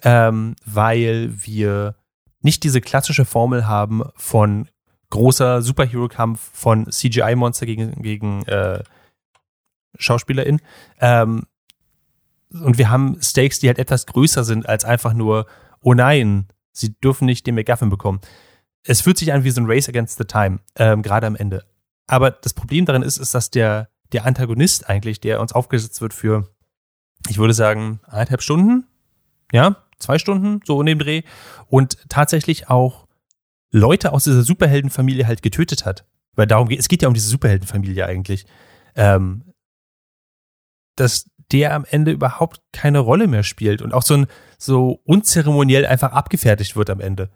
ähm, 0.02 0.56
weil 0.65 1.32
wir 1.45 1.95
nicht 2.41 2.63
diese 2.63 2.82
klassische 2.82 3.26
Formel 3.26 3.67
haben 3.67 4.04
von 4.15 4.69
großer 5.10 5.62
Superhero-Kampf 5.62 6.50
von 6.54 6.91
CGI-Monster 6.91 7.65
gegen, 7.65 8.02
gegen 8.02 8.43
äh, 8.45 8.84
SchauspielerInnen, 9.97 10.62
ähm, 11.00 11.45
und 12.52 12.78
wir 12.78 12.89
haben 12.89 13.21
Stakes, 13.21 13.60
die 13.60 13.67
halt 13.67 13.80
etwas 13.80 14.06
größer 14.06 14.43
sind 14.43 14.67
als 14.67 14.86
einfach 14.86 15.13
nur, 15.13 15.47
oh 15.82 15.93
nein, 15.93 16.47
sie 16.71 16.93
dürfen 17.00 17.26
nicht 17.26 17.45
den 17.45 17.56
McGuffin 17.56 17.89
bekommen. 17.89 18.21
Es 18.84 19.02
fühlt 19.02 19.17
sich 19.17 19.34
an 19.34 19.43
wie 19.43 19.52
so 19.52 19.62
ein 19.62 19.67
Race 19.67 19.89
against 19.89 20.17
the 20.17 20.23
Time, 20.23 20.60
ähm, 20.76 21.02
gerade 21.02 21.28
am 21.28 21.36
Ende. 21.36 21.65
Aber 22.08 22.32
das 22.32 22.54
Problem 22.54 22.86
darin 22.86 23.02
ist, 23.02 23.17
ist, 23.17 23.36
dass 23.36 23.50
der, 23.50 23.89
der 24.13 24.26
Antagonist 24.26 24.89
eigentlich, 24.89 25.19
der 25.19 25.41
uns 25.41 25.52
aufgesetzt 25.52 26.02
wird 26.02 26.13
für, 26.13 26.50
ich 27.28 27.38
würde 27.38 27.54
sagen, 27.54 28.00
eineinhalb 28.06 28.41
Stunden, 28.41 28.88
ja, 29.52 29.76
zwei 29.99 30.17
Stunden, 30.19 30.62
so 30.65 30.79
in 30.79 30.86
dem 30.86 30.99
Dreh, 30.99 31.23
und 31.67 31.97
tatsächlich 32.10 32.69
auch 32.69 33.07
Leute 33.71 34.13
aus 34.13 34.23
dieser 34.23 34.43
Superheldenfamilie 34.43 35.27
halt 35.27 35.41
getötet 35.41 35.86
hat. 35.86 36.05
Weil 36.36 36.47
darum 36.47 36.69
geht, 36.69 36.79
es 36.79 36.88
geht 36.88 37.01
ja 37.01 37.07
um 37.07 37.13
diese 37.13 37.29
Superheldenfamilie 37.29 38.05
eigentlich. 38.05 38.45
Ähm, 38.95 39.53
dass 40.95 41.29
der 41.51 41.73
am 41.73 41.86
Ende 41.86 42.12
überhaupt 42.12 42.62
keine 42.73 42.99
Rolle 42.99 43.27
mehr 43.27 43.43
spielt 43.43 43.81
und 43.81 43.93
auch 43.93 44.01
so 44.01 44.15
ein 44.15 44.27
so 44.57 44.99
unzeremoniell 45.05 45.86
einfach 45.86 46.12
abgefertigt 46.12 46.75
wird 46.75 46.89
am 46.89 46.99
Ende. 46.99 47.29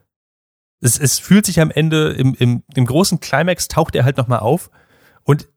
Es, 0.82 1.00
es 1.00 1.19
fühlt 1.19 1.45
sich 1.45 1.60
am 1.60 1.71
Ende 1.71 2.12
im, 2.13 2.34
im, 2.36 2.63
im 2.74 2.86
großen 2.86 3.19
Climax 3.19 3.67
taucht 3.67 3.95
er 3.95 4.04
halt 4.04 4.17
nochmal 4.17 4.39
auf 4.39 4.71
und 5.24 5.47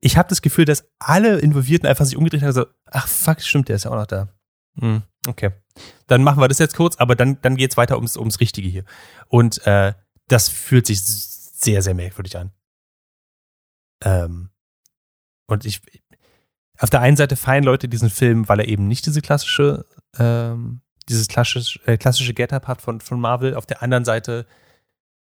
ich 0.00 0.16
habe 0.16 0.28
das 0.28 0.42
Gefühl, 0.42 0.64
dass 0.64 0.88
alle 0.98 1.38
Involvierten 1.38 1.88
einfach 1.88 2.04
sich 2.04 2.16
umgedreht 2.16 2.42
haben, 2.42 2.52
so, 2.52 2.66
ach 2.86 3.06
fuck, 3.06 3.40
stimmt, 3.40 3.68
der 3.68 3.76
ist 3.76 3.84
ja 3.84 3.90
auch 3.90 3.96
noch 3.96 4.06
da. 4.06 4.28
Hm, 4.78 5.02
okay. 5.30 5.50
Dann 6.06 6.22
machen 6.22 6.40
wir 6.40 6.48
das 6.48 6.58
jetzt 6.58 6.76
kurz, 6.76 6.96
aber 6.96 7.16
dann, 7.16 7.40
dann 7.42 7.56
geht's 7.56 7.76
weiter 7.76 7.96
ums, 7.96 8.16
ums 8.16 8.40
Richtige 8.40 8.68
hier. 8.68 8.84
Und 9.28 9.66
äh, 9.66 9.94
das 10.28 10.48
fühlt 10.48 10.86
sich 10.86 11.00
sehr, 11.02 11.82
sehr 11.82 11.94
merkwürdig 11.94 12.36
an. 12.36 12.52
Ähm, 14.02 14.50
und 15.46 15.64
ich, 15.64 15.80
auf 16.78 16.90
der 16.90 17.00
einen 17.00 17.16
Seite 17.16 17.36
feiern 17.36 17.64
Leute 17.64 17.88
diesen 17.88 18.10
Film, 18.10 18.48
weil 18.48 18.60
er 18.60 18.68
eben 18.68 18.88
nicht 18.88 19.06
diese 19.06 19.20
klassische, 19.20 19.86
ähm, 20.18 20.80
dieses 21.08 21.28
klassische, 21.28 21.80
äh, 21.86 21.96
klassische 21.96 22.34
Get-Up 22.34 22.66
hat 22.68 22.80
von, 22.82 23.00
von 23.00 23.20
Marvel. 23.20 23.54
Auf 23.54 23.66
der 23.66 23.82
anderen 23.82 24.04
Seite 24.04 24.46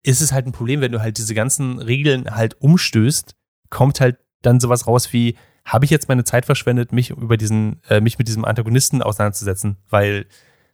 ist 0.03 0.21
es 0.21 0.31
halt 0.31 0.45
ein 0.45 0.53
Problem, 0.53 0.81
wenn 0.81 0.91
du 0.91 1.01
halt 1.01 1.17
diese 1.17 1.33
ganzen 1.33 1.79
Regeln 1.79 2.33
halt 2.33 2.61
umstößt, 2.61 3.35
kommt 3.69 3.99
halt 3.99 4.17
dann 4.41 4.59
sowas 4.59 4.87
raus 4.87 5.11
wie, 5.11 5.35
habe 5.65 5.85
ich 5.85 5.91
jetzt 5.91 6.07
meine 6.07 6.23
Zeit 6.23 6.45
verschwendet, 6.45 6.91
mich 6.91 7.11
über 7.11 7.37
diesen, 7.37 7.81
äh, 7.89 8.01
mich 8.01 8.17
mit 8.17 8.27
diesem 8.27 8.45
Antagonisten 8.45 9.01
auseinanderzusetzen? 9.01 9.77
Weil 9.89 10.25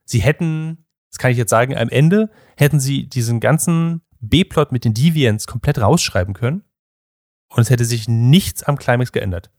sie 0.04 0.19
hätten, 0.19 0.86
das 1.12 1.19
kann 1.19 1.32
ich 1.32 1.38
jetzt 1.38 1.50
sagen, 1.50 1.76
am 1.76 1.89
Ende 1.89 2.30
hätten 2.58 2.80
sie 2.80 3.08
diesen 3.08 3.39
ganzen 3.39 4.02
B-Plot 4.19 4.71
mit 4.71 4.86
den 4.86 4.93
Deviants 4.93 5.48
komplett 5.48 5.80
rausschreiben 5.80 6.34
können 6.34 6.63
und 7.50 7.62
es 7.62 7.69
hätte 7.69 7.86
sich 7.86 8.08
nichts 8.08 8.63
am 8.63 8.78
Climax 8.78 9.12
geändert. 9.12 9.52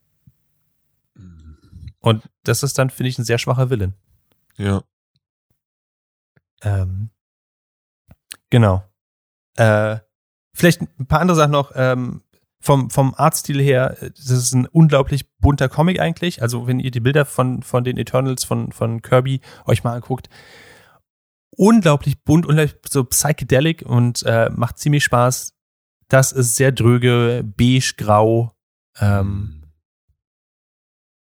Und 2.01 2.29
das 2.45 2.63
ist 2.63 2.79
dann, 2.79 2.91
finde 2.91 3.09
ich, 3.09 3.19
ein 3.19 3.25
sehr 3.25 3.39
schwacher 3.39 3.69
Willen. 3.71 3.95
Ja. 4.57 4.85
Ähm, 6.63 7.11
genau. 8.49 8.85
Äh, 9.57 9.99
vielleicht 10.53 10.83
ein 10.83 11.07
paar 11.07 11.21
andere 11.21 11.37
Sachen 11.37 11.51
noch. 11.51 11.73
Ähm, 11.75 12.23
vom, 12.61 12.91
vom 12.91 13.15
Artstil 13.15 13.61
her, 13.61 13.97
das 14.01 14.31
ist 14.31 14.53
ein 14.53 14.67
unglaublich 14.67 15.31
bunter 15.39 15.69
Comic 15.69 16.01
eigentlich. 16.01 16.43
Also, 16.43 16.67
wenn 16.67 16.81
ihr 16.81 16.91
die 16.91 17.01
Bilder 17.01 17.25
von, 17.25 17.63
von 17.63 17.85
den 17.85 17.97
Eternals 17.97 18.45
von, 18.45 18.73
von 18.73 19.03
Kirby 19.03 19.41
euch 19.67 19.85
mal 19.85 19.95
anguckt, 19.95 20.29
unglaublich 21.51 22.23
bunt, 22.23 22.47
unglaublich 22.47 22.77
so 22.89 23.05
psychedelic 23.05 23.83
und 23.83 24.23
äh, 24.25 24.51
macht 24.51 24.79
ziemlich 24.79 25.05
Spaß. 25.05 25.55
Das 26.09 26.33
ist 26.33 26.57
sehr 26.57 26.73
dröge, 26.73 27.45
beige, 27.45 27.95
grau. 27.97 28.53
Ähm, 28.99 29.65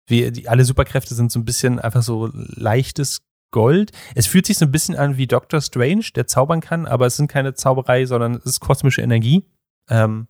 wie, 0.06 0.30
die, 0.30 0.48
alle 0.48 0.64
Superkräfte 0.64 1.14
sind 1.14 1.30
so 1.30 1.38
ein 1.38 1.44
bisschen 1.44 1.78
einfach 1.78 2.02
so 2.02 2.30
leichtes 2.32 3.22
Gold. 3.52 3.92
Es 4.14 4.26
fühlt 4.26 4.46
sich 4.46 4.58
so 4.58 4.64
ein 4.64 4.72
bisschen 4.72 4.96
an 4.96 5.16
wie 5.16 5.26
Doctor 5.26 5.60
Strange, 5.60 6.06
der 6.14 6.26
zaubern 6.26 6.60
kann, 6.60 6.86
aber 6.86 7.06
es 7.06 7.16
sind 7.16 7.30
keine 7.30 7.54
Zauberei, 7.54 8.06
sondern 8.06 8.36
es 8.36 8.46
ist 8.46 8.60
kosmische 8.60 9.02
Energie. 9.02 9.44
Ähm, 9.88 10.28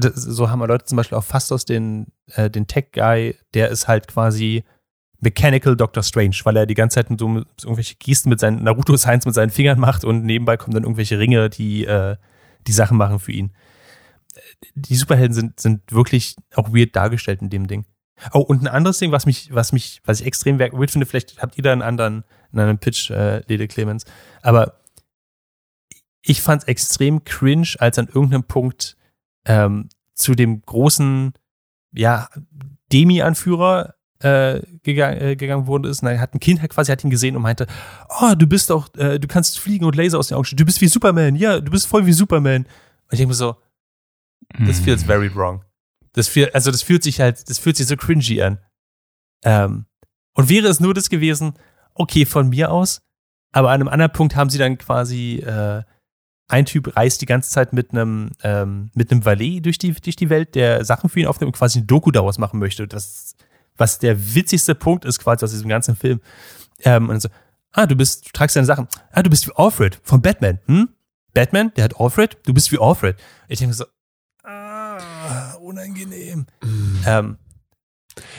das, 0.00 0.14
so 0.14 0.50
haben 0.50 0.58
wir 0.58 0.66
Leute 0.66 0.84
zum 0.84 0.96
Beispiel 0.96 1.16
auch 1.16 1.24
fast 1.24 1.52
aus 1.52 1.64
den, 1.64 2.08
äh, 2.34 2.50
den 2.50 2.66
Tech-Guy, 2.66 3.36
der 3.54 3.68
ist 3.68 3.88
halt 3.88 4.08
quasi 4.08 4.64
Mechanical 5.20 5.76
Doctor 5.76 6.02
Strange, 6.02 6.36
weil 6.44 6.56
er 6.56 6.66
die 6.66 6.74
ganze 6.74 6.94
Zeit 6.94 7.18
so 7.18 7.28
mit, 7.28 7.46
irgendwelche 7.62 7.96
Gesten 7.96 8.30
mit 8.30 8.40
seinen 8.40 8.64
Naruto-Science 8.64 9.26
mit 9.26 9.34
seinen 9.34 9.50
Fingern 9.50 9.78
macht 9.78 10.04
und 10.04 10.24
nebenbei 10.24 10.56
kommen 10.56 10.74
dann 10.74 10.84
irgendwelche 10.84 11.18
Ringe, 11.18 11.50
die 11.50 11.84
äh, 11.84 12.16
die 12.66 12.72
Sachen 12.72 12.96
machen 12.96 13.18
für 13.18 13.32
ihn. 13.32 13.52
Die 14.74 14.96
Superhelden 14.96 15.34
sind, 15.34 15.60
sind 15.60 15.92
wirklich 15.92 16.36
auch 16.54 16.72
weird 16.72 16.96
dargestellt 16.96 17.42
in 17.42 17.50
dem 17.50 17.66
Ding. 17.66 17.84
Oh, 18.32 18.40
und 18.40 18.62
ein 18.62 18.68
anderes 18.68 18.98
Ding, 18.98 19.12
was 19.12 19.26
mich, 19.26 19.52
was 19.52 19.72
mich, 19.72 20.02
was 20.04 20.20
ich 20.20 20.26
extrem 20.26 20.58
weird 20.58 20.90
finde, 20.90 21.06
vielleicht 21.06 21.40
habt 21.40 21.56
ihr 21.56 21.62
da 21.62 21.72
einen 21.72 21.82
anderen, 21.82 22.24
einen 22.52 22.60
anderen 22.60 22.78
Pitch, 22.78 23.10
äh, 23.10 23.40
Lede 23.46 23.66
Clemens, 23.66 24.04
aber 24.42 24.80
ich 26.22 26.42
fand 26.42 26.62
es 26.62 26.68
extrem 26.68 27.24
cringe, 27.24 27.68
als 27.78 27.98
an 27.98 28.08
irgendeinem 28.08 28.44
Punkt 28.44 28.96
ähm, 29.44 29.88
zu 30.14 30.34
dem 30.34 30.62
großen, 30.62 31.32
ja, 31.92 32.28
Demi-Anführer 32.92 33.94
äh, 34.20 34.60
gegangen, 34.82 35.20
äh, 35.20 35.36
gegangen 35.36 35.66
wurde 35.66 35.88
ist. 35.88 36.02
Und 36.02 36.08
dann 36.08 36.20
hat 36.20 36.34
ein 36.34 36.40
Kind 36.40 36.60
quasi 36.68 36.92
hat 36.92 37.02
ihn 37.04 37.10
gesehen 37.10 37.36
und 37.36 37.42
meinte, 37.42 37.66
oh, 38.20 38.34
du 38.36 38.46
bist 38.46 38.70
doch, 38.70 38.94
äh, 38.96 39.18
du 39.18 39.28
kannst 39.28 39.58
fliegen 39.58 39.84
und 39.84 39.96
Laser 39.96 40.18
aus 40.18 40.28
den 40.28 40.36
Augen 40.36 40.44
schießen. 40.44 40.58
Du 40.58 40.64
bist 40.64 40.80
wie 40.80 40.88
Superman. 40.88 41.36
Ja, 41.36 41.60
du 41.60 41.70
bist 41.70 41.86
voll 41.86 42.06
wie 42.06 42.12
Superman. 42.12 42.62
Und 42.64 42.68
ich 43.12 43.18
denke 43.18 43.28
mir 43.28 43.34
so, 43.34 43.56
das 44.58 44.78
Hm. 44.78 44.84
feels 44.84 45.04
very 45.04 45.34
wrong. 45.34 45.64
Das 46.12 46.28
fühlt, 46.28 46.54
also 46.54 46.70
das 46.70 46.82
fühlt 46.82 47.02
sich 47.02 47.20
halt, 47.20 47.48
das 47.48 47.58
fühlt 47.58 47.76
sich 47.76 47.86
so 47.86 47.96
cringy 47.96 48.42
an. 48.42 48.58
Ähm, 49.44 49.86
und 50.34 50.48
wäre 50.48 50.68
es 50.68 50.80
nur 50.80 50.92
das 50.92 51.08
gewesen, 51.08 51.54
okay, 51.94 52.26
von 52.26 52.48
mir 52.48 52.70
aus, 52.70 53.02
aber 53.52 53.70
an 53.70 53.80
einem 53.80 53.88
anderen 53.88 54.12
Punkt 54.12 54.36
haben 54.36 54.50
sie 54.50 54.58
dann 54.58 54.76
quasi 54.78 55.36
äh, 55.36 55.82
ein 56.50 56.66
Typ 56.66 56.96
reist 56.96 57.20
die 57.20 57.26
ganze 57.26 57.50
Zeit 57.50 57.72
mit 57.72 57.92
einem 57.92 58.30
ähm, 58.42 58.90
mit 58.94 59.10
einem 59.10 59.24
Valet 59.24 59.64
durch 59.64 59.78
die 59.78 59.92
durch 59.92 60.16
die 60.16 60.30
Welt, 60.30 60.54
der 60.54 60.84
Sachen 60.84 61.08
für 61.08 61.20
ihn 61.20 61.26
aufnimmt 61.26 61.48
und 61.54 61.58
quasi 61.58 61.80
ein 61.80 61.86
Doku 61.86 62.10
daraus 62.10 62.38
machen 62.38 62.58
möchte. 62.58 62.86
Das 62.88 63.36
was 63.76 63.98
der 63.98 64.34
witzigste 64.34 64.74
Punkt 64.74 65.04
ist 65.04 65.18
quasi 65.18 65.44
aus 65.44 65.52
diesem 65.52 65.68
ganzen 65.68 65.96
Film. 65.96 66.20
Ähm, 66.80 67.08
und 67.08 67.20
so, 67.20 67.28
ah, 67.72 67.86
du 67.86 67.96
bist, 67.96 68.26
du 68.26 68.30
tragst 68.32 68.56
deine 68.56 68.66
Sachen. 68.66 68.88
Ah, 69.10 69.22
du 69.22 69.30
bist 69.30 69.46
wie 69.46 69.52
Alfred 69.56 70.00
von 70.02 70.20
Batman. 70.20 70.60
Hm? 70.66 70.90
Batman, 71.32 71.72
der 71.76 71.84
hat 71.84 71.98
Alfred, 71.98 72.38
du 72.44 72.52
bist 72.52 72.70
wie 72.72 72.78
Alfred. 72.78 73.16
Ich 73.48 73.58
denke 73.58 73.74
so, 73.74 73.84
ah, 74.42 75.54
unangenehm. 75.54 76.46
Ähm, 77.06 77.38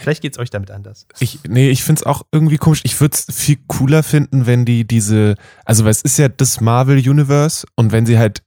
vielleicht 0.02 0.22
geht's 0.22 0.40
euch 0.40 0.50
damit 0.50 0.72
anders. 0.72 1.06
Ich, 1.20 1.40
nee, 1.48 1.70
ich 1.70 1.84
find's 1.84 2.04
auch 2.04 2.24
irgendwie 2.32 2.58
komisch. 2.58 2.80
Ich 2.84 3.00
würde 3.02 3.16
es 3.16 3.26
viel 3.36 3.58
cooler 3.68 4.04
finden, 4.04 4.46
wenn 4.46 4.64
die 4.66 4.86
diese, 4.86 5.36
also 5.66 5.84
weil 5.84 5.92
es 5.92 6.02
ist 6.02 6.18
ja 6.18 6.30
das 6.30 6.62
Marvel 6.62 6.98
Universe 6.98 7.68
und 7.76 7.92
wenn 7.92 8.06
sie 8.06 8.18
halt, 8.18 8.44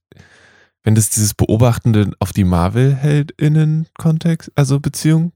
wenn 0.82 0.94
das 0.94 1.10
dieses 1.10 1.34
Beobachtende 1.34 2.12
auf 2.18 2.32
die 2.32 2.44
Marvel-HeldInnen-Kontext, 2.44 4.52
also 4.54 4.80
Beziehung, 4.80 5.32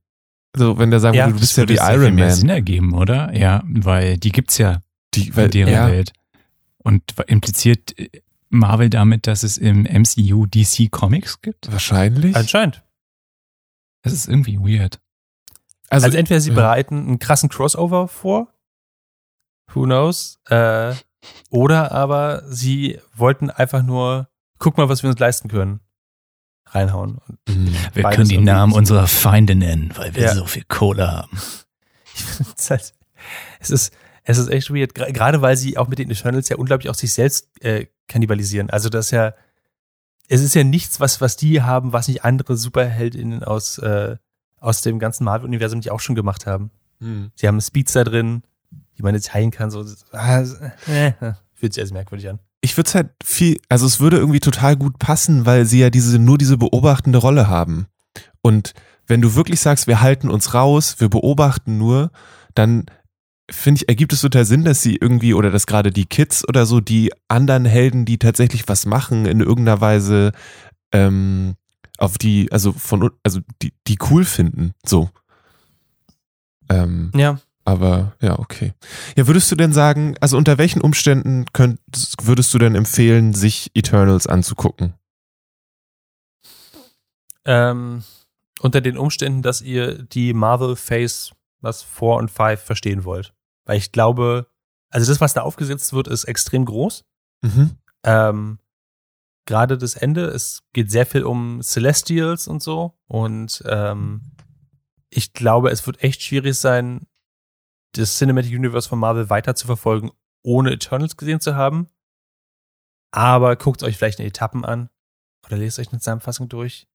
also 0.53 0.79
wenn 0.79 0.91
der 0.91 1.01
sagen 1.01 1.17
Ja, 1.17 1.27
würde, 1.27 1.35
du 1.35 1.41
bist 1.41 1.57
ja 1.57 1.63
würde 1.63 1.75
wie 1.75 1.79
sehr 1.79 1.87
viel 1.87 2.03
Iron 2.03 2.15
mehr 2.15 2.31
Sinn 2.33 2.47
Man, 2.49 2.57
ergeben, 2.57 2.95
oder? 2.95 3.35
Ja, 3.35 3.63
weil 3.67 4.19
die 4.19 4.33
gibt's 4.33 4.59
ja 4.59 4.83
die, 5.15 5.35
weil, 5.37 5.47
in 5.47 5.51
deren 5.53 5.73
ja, 5.73 5.89
Welt. 5.89 6.13
Und 6.79 7.03
impliziert 7.27 7.99
äh, 7.99 8.09
Marvel 8.51 8.91
damit, 8.91 9.27
dass 9.27 9.43
es 9.43 9.59
im 9.59 9.83
MCU 9.83 10.47
DC 10.47 10.91
Comics 10.91 11.43
gibt? 11.43 11.71
wahrscheinlich. 11.71 12.35
Anscheinend. 12.35 12.83
Das 14.03 14.13
ist 14.13 14.29
irgendwie 14.29 14.59
weird. 14.59 15.01
Also, 15.91 16.07
Also, 16.07 16.19
entweder 16.19 16.41
sie 16.41 16.51
ja. 16.51 16.55
bereiten 16.55 16.99
einen 16.99 17.19
krassen 17.19 17.49
Crossover 17.49 18.09
vor, 18.09 18.53
who 19.73 19.85
knows, 19.85 20.39
äh, 20.49 20.95
oder 21.51 21.93
aber 21.93 22.43
sie 22.49 23.01
wollten 23.15 23.51
einfach 23.51 23.83
nur, 23.83 24.29
guck 24.59 24.77
mal, 24.77 24.89
was 24.89 25.03
wir 25.03 25.11
uns 25.11 25.19
leisten 25.19 25.49
können, 25.49 25.81
reinhauen. 26.67 27.19
Mhm. 27.49 27.75
Wir 27.95 28.05
können 28.11 28.29
die 28.29 28.39
Namen 28.39 28.73
unserer 28.73 29.07
Feinde 29.07 29.55
nennen, 29.55 29.93
weil 29.97 30.15
wir 30.15 30.23
Ja. 30.25 30.35
so 30.35 30.45
viel 30.47 30.65
Kohle 30.69 31.11
haben. 31.11 31.39
halt, 32.71 32.95
es 33.61 33.71
ist, 33.71 33.93
es 34.25 34.39
ist 34.39 34.49
echt 34.49 34.71
weird, 34.73 34.95
gerade 34.95 35.41
weil 35.41 35.57
sie 35.57 35.79
auch 35.79 35.89
mit 35.89 35.99
den 35.99 36.11
Eternals 36.11 36.49
ja 36.51 36.57
unglaublich 36.57 36.91
auch 36.91 36.95
sich 36.95 37.13
selbst 37.13 37.49
äh, 37.63 37.87
kannibalisieren. 38.09 38.69
Also 38.71 38.89
das 38.91 39.07
ist 39.07 39.11
ja, 39.13 39.33
es 40.29 40.43
ist 40.43 40.55
ja 40.55 40.65
nichts, 40.65 41.01
was, 41.01 41.21
was 41.23 41.37
die 41.37 41.63
haben, 41.63 41.93
was 41.95 42.09
nicht 42.09 42.25
andere 42.25 42.57
Superheldinnen 42.57 43.43
aus, 43.43 43.79
äh, 43.79 44.17
aus 44.61 44.83
dem 44.83 44.99
ganzen 44.99 45.25
Marvel-Universum 45.25 45.79
nicht 45.79 45.91
auch 45.91 46.01
schon 46.01 46.15
gemacht 46.15 46.47
haben. 46.47 46.71
Mhm. 47.01 47.31
Sie 47.35 47.47
haben 47.47 47.55
einen 47.55 47.61
Speedster 47.61 48.05
drin, 48.05 48.43
die 48.97 49.03
man 49.03 49.15
jetzt 49.15 49.33
heilen 49.33 49.51
kann, 49.51 49.71
so, 49.71 49.85
ah, 50.13 50.41
äh, 50.41 51.13
fühlt 51.55 51.73
sich 51.75 51.81
alles 51.81 51.93
merkwürdig 51.93 52.29
an. 52.29 52.41
ich 52.61 52.77
würde 52.77 52.89
es 52.89 52.95
halt 52.95 53.11
viel, 53.23 53.59
also 53.69 53.87
es 53.87 54.01
würde 54.01 54.17
irgendwie 54.17 54.41
total 54.41 54.77
gut 54.77 54.99
passen, 54.99 55.47
weil 55.47 55.65
sie 55.65 55.81
ja 55.81 55.91
diese, 55.91 56.19
nur 56.19 56.39
diese 56.39 56.59
beobachtende 56.59 57.19
Rolle 57.19 57.49
haben. 57.49 57.87
Und 58.43 58.75
wenn 59.07 59.21
du 59.21 59.35
wirklich 59.35 59.61
sagst, 59.61 59.87
wir 59.87 60.01
halten 60.01 60.29
uns 60.29 60.55
raus, 60.55 60.97
wir 60.99 61.09
beobachten 61.09 61.79
nur, 61.79 62.11
dann 62.55 62.87
finde 63.51 63.81
ich, 63.81 63.89
ergibt 63.89 64.13
es 64.13 64.21
total 64.21 64.45
Sinn, 64.45 64.65
dass 64.65 64.83
sie 64.83 64.97
irgendwie, 64.97 65.35
oder 65.35 65.51
dass 65.51 65.67
gerade 65.67 65.91
die 65.91 66.05
Kids 66.05 66.47
oder 66.47 66.67
so, 66.67 66.81
die 66.81 67.13
anderen 67.29 67.65
Helden, 67.65 68.05
die 68.05 68.19
tatsächlich 68.19 68.69
was 68.69 68.85
machen, 68.85 69.25
in 69.25 69.41
irgendeiner 69.41 69.81
Weise 69.81 70.33
ähm, 70.93 71.55
auf 71.99 72.17
die, 72.19 72.51
also 72.53 72.73
von, 72.73 73.11
also 73.23 73.41
die, 73.63 73.73
die 73.87 73.99
cool 74.11 74.25
finden, 74.25 74.73
so. 74.87 75.11
Ähm, 76.71 77.11
Ja. 77.15 77.41
aber 77.65 78.15
ja, 78.21 78.39
okay. 78.39 78.73
Ja, 79.17 79.27
würdest 79.27 79.51
du 79.51 79.57
denn 79.57 79.73
sagen, 79.73 80.17
also 80.21 80.37
unter 80.37 80.57
welchen 80.59 80.81
Umständen 80.81 81.45
könntest, 81.53 82.27
würdest 82.27 82.53
du 82.55 82.59
denn 82.59 82.75
empfehlen, 82.75 83.35
sich 83.35 83.71
Eternals 83.75 84.27
anzugucken? 84.27 84.95
Ähm, 87.45 88.05
unter 88.61 88.81
den 88.81 88.99
Umständen, 88.99 89.43
dass 89.43 89.61
ihr 89.63 90.03
die 90.03 90.35
Marvel 90.35 90.77
Phase, 90.77 91.33
was 91.61 91.83
4 91.83 92.09
und 92.09 92.31
5 92.31 92.61
verstehen 92.61 93.05
wollt. 93.05 93.33
Weil 93.65 93.79
ich 93.79 93.93
glaube, 93.93 94.47
also 94.91 95.11
das, 95.11 95.21
was 95.21 95.35
da 95.35 95.43
aufgesetzt 95.43 95.93
wird, 95.93 96.09
ist 96.09 96.25
extrem 96.25 96.65
groß. 96.65 97.05
Mhm. 97.43 97.71
Ähm, 98.05 98.59
Gerade 99.49 99.79
das 99.79 99.95
Ende, 99.95 100.27
es 100.27 100.63
geht 100.75 100.91
sehr 100.91 101.07
viel 101.07 101.25
um 101.25 101.63
Celestials 101.63 102.49
und 102.49 102.63
so. 102.63 102.99
Und 103.07 103.63
ähm, 103.65 104.21
ich 105.09 105.33
glaube, 105.33 105.71
es 105.71 105.87
wird 105.87 106.05
echt 106.05 106.21
schwierig 106.21 106.59
sein, 106.59 107.07
das 107.93 108.19
Cinematic 108.19 108.53
Universe 108.53 108.87
von 108.87 108.99
Marvel 108.99 109.31
weiter 109.31 109.55
zu 109.55 109.67
verfolgen, 109.67 110.11
ohne 110.43 110.73
Eternals 110.73 111.17
gesehen 111.17 111.41
zu 111.41 111.55
haben. 111.55 111.89
Aber 113.11 113.57
guckt 113.57 113.83
euch 113.83 113.97
vielleicht 113.97 114.19
eine 114.19 114.29
Etappen 114.29 114.67
an 114.67 114.91
oder 115.47 115.57
lest 115.57 115.79
euch 115.79 115.89
eine 115.89 116.01
Zusammenfassung 116.01 116.51
durch. 116.51 116.87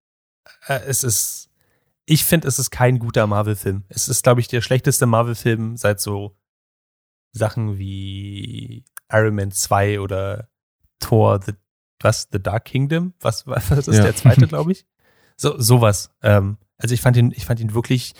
Äh, 0.67 0.81
es 0.85 1.03
ist, 1.03 1.49
ich 2.05 2.23
finde, 2.23 2.47
es 2.47 2.59
ist 2.59 2.69
kein 2.69 2.99
guter 2.99 3.25
Marvel-Film. 3.25 3.83
Es 3.89 4.07
ist, 4.07 4.21
glaube 4.21 4.41
ich, 4.41 4.47
der 4.47 4.61
schlechteste 4.61 5.07
Marvel-Film 5.07 5.75
seit 5.75 5.99
so 5.99 6.37
Sachen 7.31 7.79
wie 7.79 8.85
Iron 9.11 9.33
Man 9.33 9.51
2 9.51 10.01
oder 10.01 10.49
Thor, 10.99 11.41
The, 11.41 11.53
was, 12.03 12.27
The 12.31 12.41
Dark 12.41 12.65
Kingdom? 12.65 13.13
Was, 13.19 13.45
was 13.47 13.69
ist 13.87 13.97
Ja. 13.97 14.03
der 14.03 14.15
zweite, 14.15 14.47
glaube 14.47 14.71
ich? 14.71 14.85
So, 15.37 15.59
sowas. 15.59 16.11
Ähm, 16.21 16.57
also 16.77 16.93
ich 16.93 17.01
fand 17.01 17.17
ihn, 17.17 17.31
ich 17.35 17.45
fand 17.45 17.59
ihn 17.59 17.73
wirklich 17.73 18.13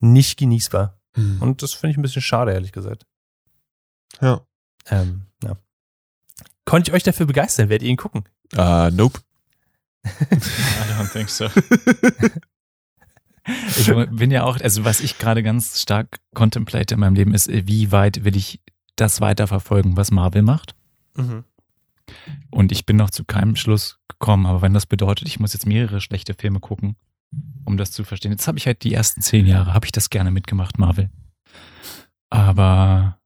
nicht 0.00 0.38
genießbar. 0.38 0.98
Hm. 1.14 1.40
Und 1.40 1.62
das 1.62 1.72
finde 1.72 1.92
ich 1.92 1.96
ein 1.96 2.02
bisschen 2.02 2.22
schade, 2.22 2.52
ehrlich 2.52 2.72
gesagt. 2.72 3.06
Ja. 4.20 4.40
Ähm, 4.90 5.22
ja. 5.42 5.56
Konnte 6.64 6.90
ich 6.90 6.94
euch 6.94 7.02
dafür 7.02 7.26
begeistern? 7.26 7.68
Werdet 7.68 7.84
ihr 7.84 7.90
ihn 7.90 7.96
gucken? 7.96 8.24
Ah, 8.56 8.90
nope. 8.92 9.20
I 10.04 10.08
don't 10.98 11.10
think 11.12 11.30
so. 11.30 11.48
Ich 13.76 13.86
bin 14.10 14.30
ja 14.30 14.44
auch, 14.44 14.58
also 14.60 14.84
was 14.86 15.00
ich 15.00 15.18
gerade 15.18 15.42
ganz 15.42 15.78
stark 15.82 16.18
contemplate 16.34 16.94
in 16.94 17.00
meinem 17.00 17.14
Leben 17.14 17.34
ist, 17.34 17.48
wie 17.50 17.92
weit 17.92 18.24
will 18.24 18.36
ich 18.36 18.62
das 18.96 19.20
weiterverfolgen, 19.20 19.98
was 19.98 20.10
Marvel 20.10 20.40
macht? 20.40 20.74
Mhm. 21.14 21.44
Und 22.50 22.72
ich 22.72 22.86
bin 22.86 22.96
noch 22.96 23.10
zu 23.10 23.24
keinem 23.24 23.56
Schluss 23.56 23.98
gekommen, 24.08 24.46
aber 24.46 24.62
wenn 24.62 24.74
das 24.74 24.86
bedeutet, 24.86 25.26
ich 25.28 25.40
muss 25.40 25.52
jetzt 25.52 25.66
mehrere 25.66 26.00
schlechte 26.00 26.34
Filme 26.34 26.60
gucken, 26.60 26.96
um 27.64 27.76
das 27.76 27.90
zu 27.92 28.04
verstehen. 28.04 28.32
Jetzt 28.32 28.46
habe 28.46 28.58
ich 28.58 28.66
halt 28.66 28.82
die 28.84 28.94
ersten 28.94 29.20
zehn 29.22 29.46
Jahre, 29.46 29.74
habe 29.74 29.86
ich 29.86 29.92
das 29.92 30.10
gerne 30.10 30.30
mitgemacht, 30.30 30.78
Marvel. 30.78 31.10
Aber 32.30 33.18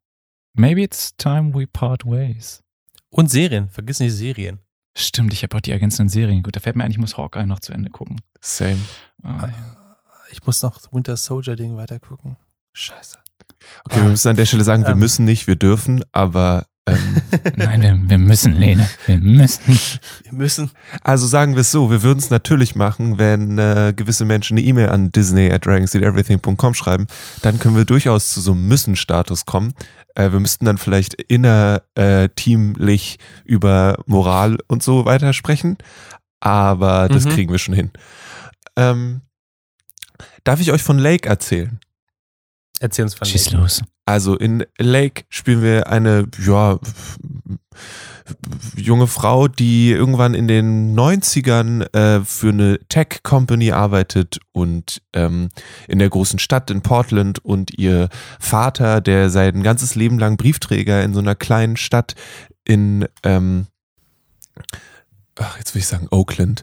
maybe 0.55 0.83
it's 0.83 1.17
time 1.17 1.55
we 1.55 1.67
part 1.67 2.05
ways. 2.05 2.63
Und 3.11 3.31
Serien, 3.31 3.69
vergiss 3.69 4.01
nicht 4.01 4.13
Serien. 4.15 4.61
Stimmt, 4.97 5.33
ich 5.33 5.43
habe 5.43 5.57
auch 5.57 5.61
die 5.61 5.71
ergänzenden 5.71 6.09
Serien. 6.09 6.43
Gut, 6.43 6.57
da 6.57 6.61
fällt 6.61 6.77
mir 6.77 6.85
ein, 6.85 6.91
ich 6.91 6.99
muss 6.99 7.17
Hawkeye 7.17 7.47
noch 7.47 7.61
zu 7.61 7.73
Ende 7.73 7.91
gucken. 7.91 8.21
Same. 8.41 8.79
Ah, 9.23 9.49
Ich 10.31 10.45
muss 10.45 10.61
noch 10.63 10.77
das 10.77 10.93
Winter 10.93 11.17
Soldier 11.17 11.57
Ding 11.57 11.77
weitergucken. 11.77 12.37
Scheiße. 12.73 13.19
Okay, 13.85 14.03
wir 14.03 14.11
müssen 14.11 14.29
an 14.29 14.37
der 14.37 14.47
Stelle 14.47 14.65
sagen, 14.65 14.83
wir 14.85 14.91
Ähm. 14.91 14.99
müssen 14.99 15.25
nicht, 15.25 15.47
wir 15.47 15.57
dürfen, 15.57 16.05
aber 16.13 16.67
Nein, 17.57 17.83
wir, 17.83 17.99
wir 18.11 18.19
müssen, 18.19 18.55
Lene. 18.55 18.89
Wir 19.07 19.19
müssen. 19.19 19.79
Wir 20.25 20.33
müssen. 20.33 20.71
also 21.03 21.27
sagen 21.27 21.55
wir 21.55 21.61
es 21.63 21.71
so, 21.71 21.91
wir 21.91 22.03
würden 22.03 22.19
es 22.19 22.31
natürlich 22.31 22.75
machen, 22.75 23.19
wenn 23.19 23.59
äh, 23.59 23.93
gewisse 23.95 24.25
Menschen 24.25 24.57
eine 24.57 24.67
E-Mail 24.67 24.89
an 24.91 25.11
disney 25.13 25.51
at 25.51 25.67
dragonseedeverything.com 25.67 26.75
schreiben, 26.75 27.07
dann 27.43 27.59
können 27.59 27.77
wir 27.77 27.85
durchaus 27.85 28.31
zu 28.31 28.41
so 28.41 28.53
einem 28.53 28.69
Müssen-Status 28.69 29.45
kommen. 29.47 29.75
Äh, 30.15 30.33
wir 30.33 30.41
müssten 30.41 30.65
dann 30.65 30.79
vielleicht 30.79 31.15
inner 31.15 31.83
äh, 31.95 32.29
über 33.45 34.03
Moral 34.07 34.59
und 34.69 34.83
so 34.83 35.05
weiter 35.05 35.33
sprechen, 35.33 35.77
aber 36.41 37.09
das 37.09 37.25
Mhm. 37.25 37.31
kriegen 37.31 37.53
wir 37.53 37.59
schon 37.59 37.75
hin. 37.75 37.91
Ähm, 38.77 39.23
darf 40.45 40.61
ich 40.61 40.73
euch 40.73 40.83
von 40.83 40.99
Lake 40.99 41.29
erzählen? 41.29 41.79
Erzähl 42.81 43.05
uns 43.05 43.15
von 43.15 43.27
Schieß 43.27 43.51
Lake. 43.51 43.57
los. 43.57 43.83
Also 44.07 44.37
in 44.37 44.65
Lake 44.79 45.25
spielen 45.29 45.63
wir 45.63 45.89
eine, 45.89 46.27
ja, 46.45 46.79
junge 48.77 49.07
Frau, 49.07 49.49
die 49.49 49.91
irgendwann 49.91 50.35
in 50.35 50.49
den 50.49 50.99
90ern 50.99 51.95
äh, 51.95 52.25
für 52.25 52.51
eine 52.51 52.79
Tech-Company 52.89 53.73
arbeitet 53.73 54.39
und 54.53 55.03
ähm, 55.13 55.49
in 55.87 55.99
der 55.99 56.09
großen 56.09 56.39
Stadt 56.39 56.71
in 56.71 56.83
Portland 56.83 57.45
und 57.45 57.79
ihr 57.79 58.09
Vater, 58.39 59.01
der 59.01 59.31
sein 59.31 59.63
ganzes 59.63 59.95
Leben 59.95 60.19
lang 60.19 60.37
Briefträger 60.37 61.03
in 61.03 61.15
so 61.15 61.21
einer 61.21 61.35
kleinen 61.35 61.77
Stadt 61.77 62.15
in, 62.65 63.07
ähm, 63.23 63.67
ach, 65.37 65.59
jetzt 65.59 65.75
will 65.75 65.81
ich 65.81 65.87
sagen 65.87 66.09
Oakland, 66.11 66.63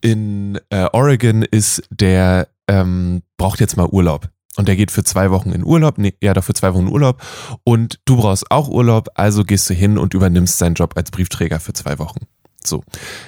in 0.00 0.60
äh, 0.70 0.86
Oregon 0.92 1.42
ist, 1.42 1.82
der 1.90 2.48
ähm, 2.68 3.22
braucht 3.36 3.60
jetzt 3.60 3.76
mal 3.76 3.86
Urlaub. 3.86 4.28
Und 4.56 4.68
der 4.68 4.76
geht 4.76 4.90
für 4.90 5.02
zwei 5.02 5.30
Wochen 5.30 5.50
in 5.50 5.64
Urlaub, 5.64 5.98
nee, 5.98 6.14
ja, 6.22 6.32
dafür 6.32 6.54
zwei 6.54 6.74
Wochen 6.74 6.86
in 6.86 6.92
Urlaub. 6.92 7.22
Und 7.64 7.98
du 8.04 8.16
brauchst 8.16 8.50
auch 8.50 8.68
Urlaub, 8.68 9.08
also 9.14 9.44
gehst 9.44 9.68
du 9.68 9.74
hin 9.74 9.98
und 9.98 10.14
übernimmst 10.14 10.58
seinen 10.58 10.74
Job 10.74 10.96
als 10.96 11.10
Briefträger 11.10 11.58
für 11.58 11.72
zwei 11.72 11.98
Wochen. 11.98 12.26
So. 12.66 12.82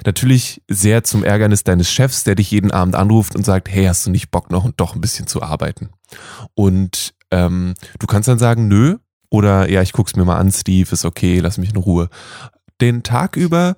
Natürlich 0.04 0.62
sehr 0.68 1.04
zum 1.04 1.24
Ärgernis 1.24 1.64
deines 1.64 1.90
Chefs, 1.90 2.24
der 2.24 2.36
dich 2.36 2.50
jeden 2.50 2.70
Abend 2.70 2.94
anruft 2.94 3.34
und 3.34 3.44
sagt, 3.44 3.68
hey, 3.68 3.84
hast 3.86 4.06
du 4.06 4.10
nicht 4.10 4.30
Bock 4.30 4.50
noch 4.50 4.64
und 4.64 4.80
doch 4.80 4.94
ein 4.94 5.00
bisschen 5.00 5.26
zu 5.26 5.42
arbeiten? 5.42 5.90
Und 6.54 7.14
ähm, 7.30 7.74
du 7.98 8.06
kannst 8.06 8.28
dann 8.28 8.38
sagen, 8.38 8.68
nö, 8.68 8.96
oder 9.28 9.68
ja, 9.68 9.82
ich 9.82 9.92
guck's 9.92 10.16
mir 10.16 10.24
mal 10.24 10.38
an, 10.38 10.52
Steve, 10.52 10.88
ist 10.90 11.04
okay, 11.04 11.40
lass 11.40 11.58
mich 11.58 11.70
in 11.70 11.76
Ruhe. 11.76 12.08
Den 12.80 13.02
Tag 13.02 13.36
über 13.36 13.76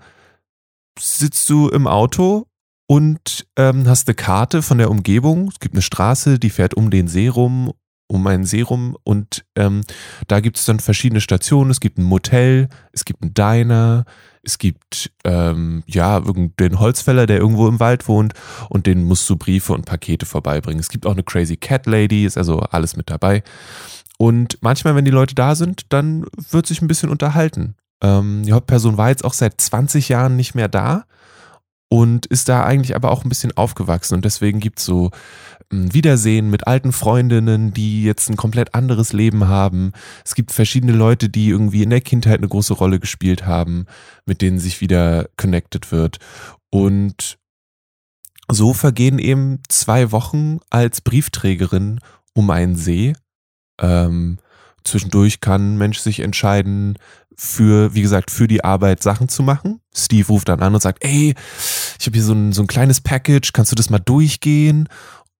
sitzt 0.99 1.49
du 1.49 1.69
im 1.69 1.87
Auto 1.87 2.47
und 2.89 3.47
ähm, 3.57 3.87
hast 3.87 4.09
eine 4.09 4.15
Karte 4.15 4.63
von 4.63 4.79
der 4.79 4.91
Umgebung. 4.91 5.49
Es 5.49 5.61
gibt 5.61 5.75
eine 5.75 5.83
Straße, 5.83 6.39
die 6.39 6.51
fährt 6.51 6.75
um 6.75 6.91
den 6.91 7.07
See 7.07 7.29
rum, 7.29 7.73
um 8.09 8.27
einen 8.27 8.47
See 8.47 8.63
rum 8.63 8.97
und 9.05 9.45
ähm, 9.57 9.83
da 10.27 10.41
gibt 10.41 10.57
es 10.57 10.65
dann 10.65 10.81
verschiedene 10.81 11.21
Stationen. 11.21 11.71
Es 11.71 11.81
gibt 11.81 11.99
ein 11.99 12.03
Motel, 12.05 12.69
es 12.93 13.05
gibt 13.05 13.23
einen 13.23 13.35
Diner, 13.35 14.07
es 14.43 14.57
gibt 14.57 15.13
ähm, 15.25 15.83
ja 15.87 16.17
irgendeinen 16.17 16.81
Holzfäller, 16.81 17.27
der 17.27 17.37
irgendwo 17.37 17.69
im 17.69 17.79
Wald 17.79 18.09
wohnt 18.09 18.33
und 18.71 18.87
den 18.87 19.05
musst 19.05 19.29
du 19.29 19.37
Briefe 19.37 19.75
und 19.75 19.85
Pakete 19.85 20.25
vorbeibringen. 20.25 20.81
Es 20.81 20.89
gibt 20.89 21.05
auch 21.05 21.13
eine 21.13 21.25
Crazy 21.25 21.59
Cat 21.59 21.85
Lady, 21.85 22.25
ist 22.25 22.39
also 22.39 22.61
alles 22.61 22.97
mit 22.97 23.11
dabei. 23.11 23.43
Und 24.17 24.57
manchmal, 24.63 24.97
wenn 24.97 25.05
die 25.05 25.11
Leute 25.11 25.35
da 25.35 25.55
sind, 25.55 25.93
dann 25.93 26.25
wird 26.51 26.67
sich 26.67 26.81
ein 26.81 26.89
bisschen 26.89 27.11
unterhalten. 27.11 27.75
Ähm, 28.03 28.45
die 28.45 28.53
Hauptperson 28.55 28.97
war 28.97 29.11
jetzt 29.11 29.27
auch 29.27 29.35
seit 29.35 29.61
20 29.61 30.09
Jahren 30.09 30.37
nicht 30.37 30.55
mehr 30.55 30.69
da 30.69 31.05
und 31.89 32.27
ist 32.27 32.49
da 32.49 32.65
eigentlich 32.65 32.95
aber 32.95 33.11
auch 33.11 33.25
ein 33.25 33.29
bisschen 33.29 33.57
aufgewachsen 33.57 34.15
und 34.15 34.25
deswegen 34.25 34.61
gibt's 34.61 34.85
so 34.85 35.11
ein 35.71 35.93
Wiedersehen 35.93 36.49
mit 36.51 36.67
alten 36.67 36.93
Freundinnen, 36.93 37.73
die 37.75 38.03
jetzt 38.03 38.31
ein 38.31 38.37
komplett 38.37 38.75
anderes 38.75 39.13
Leben 39.13 39.49
haben. 39.49 39.93
Es 40.25 40.35
gibt 40.35 40.53
verschiedene 40.53 40.93
Leute, 40.93 41.29
die 41.29 41.49
irgendwie 41.49 41.83
in 41.83 41.91
der 41.91 42.01
Kindheit 42.01 42.39
eine 42.39 42.49
große 42.49 42.73
Rolle 42.73 42.99
gespielt 42.99 43.47
haben, 43.47 43.87
mit 44.25 44.41
denen 44.41 44.59
sich 44.59 44.81
wieder 44.81 45.29
connected 45.37 45.93
wird 45.93 46.19
und 46.71 47.39
so 48.51 48.73
vergehen 48.73 49.19
eben 49.19 49.61
zwei 49.69 50.11
Wochen 50.11 50.59
als 50.71 51.03
Briefträgerin 51.03 52.01
um 52.35 52.51
einen 52.51 52.77
See. 52.77 53.15
Ähm, 53.79 54.39
zwischendurch 54.89 55.41
kann 55.41 55.75
ein 55.75 55.79
Mensch 55.79 55.99
sich 55.99 56.21
entscheiden, 56.21 56.99
für, 57.37 57.95
wie 57.95 58.03
gesagt, 58.03 58.31
für 58.31 58.49
die 58.49 58.65
Arbeit 58.65 59.03
Sachen 59.03 59.29
zu 59.29 59.43
machen. 59.43 59.81
Steve 59.95 60.27
ruft 60.27 60.49
dann 60.49 60.61
an 60.61 60.75
und 60.75 60.81
sagt, 60.81 61.05
ey, 61.05 61.35
ich 61.99 62.07
habe 62.07 62.15
hier 62.15 62.25
so 62.25 62.33
ein, 62.33 62.53
so 62.53 62.63
ein 62.63 62.67
kleines 62.67 63.01
Package, 63.01 63.53
kannst 63.53 63.71
du 63.71 63.77
das 63.77 63.91
mal 63.91 64.01
durchgehen? 64.01 64.89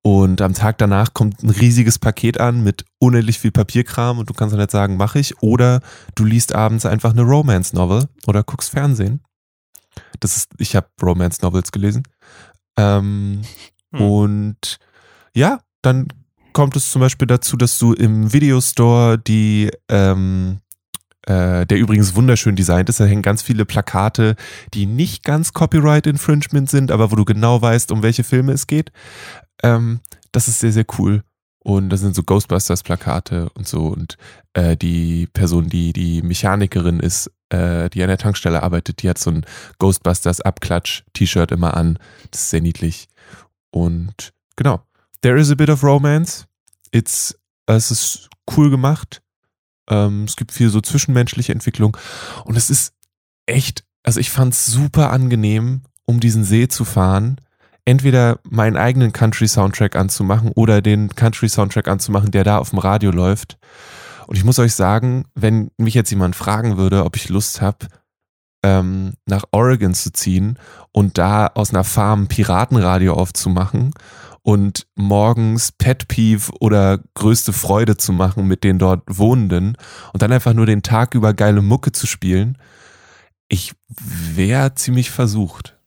Und 0.03 0.41
am 0.41 0.55
Tag 0.55 0.79
danach 0.79 1.13
kommt 1.13 1.43
ein 1.43 1.51
riesiges 1.51 1.99
Paket 1.99 2.39
an 2.39 2.63
mit 2.63 2.85
unendlich 2.99 3.41
viel 3.41 3.51
Papierkram 3.51 4.19
und 4.19 4.31
du 4.31 4.35
kannst 4.35 4.53
dann 4.53 4.61
nicht 4.61 4.71
sagen, 4.71 4.97
mach 4.97 5.17
ich. 5.17 5.43
Oder 5.43 5.81
du 6.15 6.25
liest 6.25 6.55
abends 6.55 6.87
einfach 6.87 7.11
eine 7.11 7.23
Romance-Novel 7.23 8.07
oder 8.27 8.45
guckst 8.45 8.71
Fernsehen. 8.71 9.23
Das 10.21 10.37
ist, 10.37 10.53
ich 10.59 10.77
habe 10.77 10.87
Romance-Novels 11.03 11.73
gelesen. 11.73 12.05
Ähm, 12.77 13.43
Hm. 13.93 14.01
Und 14.01 14.79
ja, 15.35 15.61
dann 15.83 16.09
kommt 16.59 16.75
es 16.75 16.91
zum 16.91 16.99
Beispiel 16.99 17.29
dazu, 17.29 17.57
dass 17.57 17.79
du 17.79 17.93
im 17.93 18.33
Videostore 18.33 19.17
die, 19.17 19.71
ähm, 19.89 20.59
äh, 21.23 21.65
der 21.65 21.79
übrigens 21.79 22.17
wunderschön 22.17 22.57
designt 22.57 22.89
ist, 22.89 22.99
da 22.99 23.05
hängen 23.05 23.23
ganz 23.23 23.43
viele 23.43 23.65
Plakate, 23.65 24.35
die 24.75 24.87
nicht 24.87 25.23
ganz 25.23 25.53
Copyright 25.53 26.09
Infringement 26.09 26.69
sind, 26.69 26.91
aber 26.91 27.13
wo 27.13 27.15
du 27.15 27.25
genau 27.25 27.63
weißt, 27.63 27.93
um 27.93 28.03
welche 28.03 28.25
Filme 28.25 28.51
es 28.51 28.67
geht. 28.67 28.91
Ähm, 29.63 30.01
das 30.33 30.49
ist 30.49 30.59
sehr, 30.59 30.73
sehr 30.73 30.85
cool. 30.99 31.23
Und 31.63 31.91
das 31.91 32.01
sind 32.01 32.17
so 32.17 32.25
Ghostbusters-Plakate 32.25 33.51
und 33.51 33.69
so. 33.69 33.87
Und 33.87 34.17
äh, 34.55 34.77
die 34.77 35.29
Person, 35.29 35.69
die 35.69 35.93
die 35.93 36.23
Mechanikerin 36.23 36.99
ist, 36.99 37.31
äh, 37.51 37.89
die 37.89 38.03
an 38.03 38.09
der 38.09 38.19
Tankstelle 38.19 38.65
arbeitet, 38.65 39.05
die 39.05 39.09
hat 39.09 39.19
so 39.19 39.31
ein 39.31 39.47
Ghostbusters-Abklatsch-T-Shirt 39.79 41.53
immer 41.53 41.77
an. 41.77 42.01
Das 42.33 42.41
ist 42.41 42.51
sehr 42.51 42.63
niedlich. 42.63 43.07
Und 43.71 44.33
genau. 44.57 44.81
There 45.21 45.39
is 45.39 45.53
a 45.53 45.55
bit 45.55 45.71
of 45.71 45.85
romance. 45.85 46.48
It's, 46.93 47.39
es 47.67 47.91
ist 47.91 48.29
cool 48.57 48.71
gemacht. 48.71 49.23
Ähm, 49.89 50.25
es 50.25 50.37
gibt 50.37 50.53
viel 50.53 50.71
so 50.71 50.81
zwischenmenschliche 50.81 51.53
Entwicklung. 51.53 51.97
Und 52.45 52.57
es 52.57 52.71
ist 52.71 52.93
echt, 53.47 53.85
also 54.03 54.21
ich 54.21 54.31
fand 54.31 54.55
es 54.55 54.67
super 54.67 55.11
angenehm, 55.11 55.83
um 56.05 56.21
diesen 56.21 56.45
See 56.45 56.69
zu 56.69 56.85
fahren. 56.85 57.41
Entweder 57.85 58.39
meinen 58.43 58.77
eigenen 58.77 59.13
Country-Soundtrack 59.13 59.97
anzumachen 59.97 60.53
oder 60.55 60.83
den 60.83 61.09
Country-Soundtrack 61.09 61.89
anzumachen, 61.89 62.31
der 62.31 62.45
da 62.45 62.59
auf 62.59 62.71
dem 62.71 62.79
Radio 62.79 63.11
läuft. 63.11 63.59
Und 64.27 64.37
ich 64.37 64.45
muss 64.45 64.59
euch 64.59 64.75
sagen, 64.75 65.25
wenn 65.35 65.71
mich 65.79 65.95
jetzt 65.95 66.11
jemand 66.11 66.37
fragen 66.37 66.77
würde, 66.77 67.05
ob 67.05 67.17
ich 67.17 67.31
Lust 67.31 67.63
habe, 67.63 67.87
ähm, 68.63 69.15
nach 69.27 69.45
Oregon 69.53 69.95
zu 69.95 70.13
ziehen 70.13 70.59
und 70.93 71.17
da 71.17 71.47
aus 71.47 71.71
einer 71.71 71.85
Farm 71.85 72.27
Piratenradio 72.27 73.15
aufzumachen 73.15 73.93
und 74.43 74.87
morgens 74.95 75.73
Pet 75.73 76.09
Peeve 76.09 76.53
oder 76.61 77.01
größte 77.15 77.53
Freude 77.53 77.97
zu 77.97 78.13
machen 78.13 78.47
mit 78.47 78.65
den 78.65 78.79
dort 78.79 79.03
Wohnenden 79.07 79.77
und 80.13 80.23
dann 80.23 80.33
einfach 80.33 80.55
nur 80.55 80.67
den 80.67 80.83
Tag 80.83 81.15
über 81.15 81.35
geile 81.35 81.63
Mucke 81.63 81.93
zu 81.93 82.07
spielen. 82.07 82.59
Ich 83.49 83.73
wäre 83.89 84.75
ziemlich 84.75 85.11
versucht. 85.11 85.78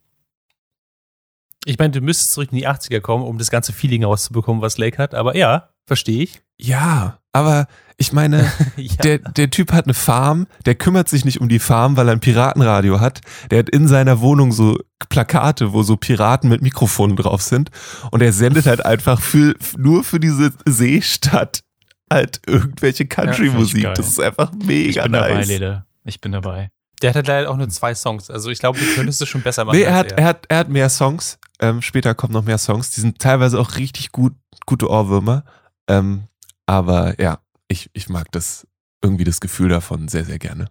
Ich 1.66 1.78
meine, 1.78 1.92
du 1.92 2.02
müsstest 2.02 2.32
zurück 2.32 2.50
in 2.52 2.58
die 2.58 2.68
80er 2.68 3.02
kommen, 3.02 3.24
um 3.24 3.38
das 3.38 3.52
ganze 3.52 3.72
Feeling 3.72 4.04
rauszubekommen, 4.04 4.62
was 4.62 4.78
Lake 4.78 4.98
hat. 4.98 5.14
Aber 5.14 5.36
ja, 5.36 5.70
verstehe 5.86 6.24
ich. 6.24 6.42
Ja, 6.60 7.20
aber 7.34 7.68
ich 7.98 8.14
meine, 8.14 8.52
ja. 8.78 8.96
der, 9.04 9.20
der 9.20 9.50
Typ 9.52 9.72
hat 9.72 9.86
eine 9.86 9.94
Farm, 9.94 10.48
der 10.66 10.76
kümmert 10.76 11.08
sich 11.08 11.24
nicht 11.24 11.40
um 11.40 11.50
die 11.50 11.60
Farm, 11.60 11.98
weil 11.98 12.08
er 12.10 12.14
ein 12.14 12.20
Piratenradio 12.20 13.00
hat. 13.00 13.22
Der 13.52 13.60
hat 13.60 13.70
in 13.70 13.88
seiner 13.88 14.22
Wohnung 14.22 14.52
so 14.52 14.80
Plakate, 15.10 15.74
wo 15.74 15.84
so 15.84 15.98
Piraten 15.98 16.50
mit 16.50 16.62
Mikrofonen 16.62 17.16
drauf 17.16 17.42
sind. 17.42 17.70
Und 18.10 18.22
er 18.22 18.34
sendet 18.34 18.66
halt 18.66 18.84
einfach 18.84 19.22
für, 19.22 19.56
nur 19.78 20.04
für 20.04 20.20
diese 20.20 20.52
Seestadt 20.66 21.64
halt 22.12 22.42
irgendwelche 22.46 23.06
Country-Musik. 23.06 23.84
geil. 23.84 23.94
das 23.96 24.08
ist 24.08 24.20
einfach 24.20 24.52
mega 24.52 24.90
Ich 24.90 25.02
bin 25.04 25.12
nice. 25.12 25.30
dabei, 25.30 25.44
Lede. 25.44 25.86
Ich 26.04 26.22
bin 26.22 26.32
dabei. 26.32 26.72
Der 27.02 27.10
hat 27.10 27.16
halt 27.16 27.28
leider 27.28 27.50
auch 27.50 27.58
nur 27.58 27.70
zwei 27.70 27.96
Songs. 27.96 28.30
Also 28.30 28.50
ich 28.50 28.60
glaube, 28.60 28.80
du 28.80 28.86
könntest 28.96 29.22
es 29.22 29.30
schon 29.30 29.42
besser 29.42 29.66
machen. 29.66 29.78
Nee, 29.78 29.84
er 29.84 29.96
hat, 29.96 30.12
er 30.12 30.26
hat, 30.26 30.46
er 30.50 30.58
hat 30.60 30.70
mehr 30.70 30.90
Songs. 30.90 31.40
Ähm, 31.60 31.82
später 31.82 32.14
kommen 32.16 32.34
noch 32.34 32.44
mehr 32.44 32.58
Songs. 32.58 32.92
Die 32.92 33.02
sind 33.02 33.20
teilweise 33.20 33.60
auch 33.60 33.78
richtig 33.78 34.12
gut, 34.12 34.34
gute 34.66 34.90
Ohrwürmer. 34.90 35.44
Ähm, 35.88 36.24
aber 36.66 37.20
ja, 37.20 37.40
ich, 37.68 37.90
ich 37.94 38.10
mag 38.10 38.32
das 38.32 38.68
irgendwie 39.04 39.24
das 39.24 39.40
Gefühl 39.40 39.70
davon 39.70 40.08
sehr, 40.08 40.26
sehr 40.26 40.40
gerne. 40.40 40.68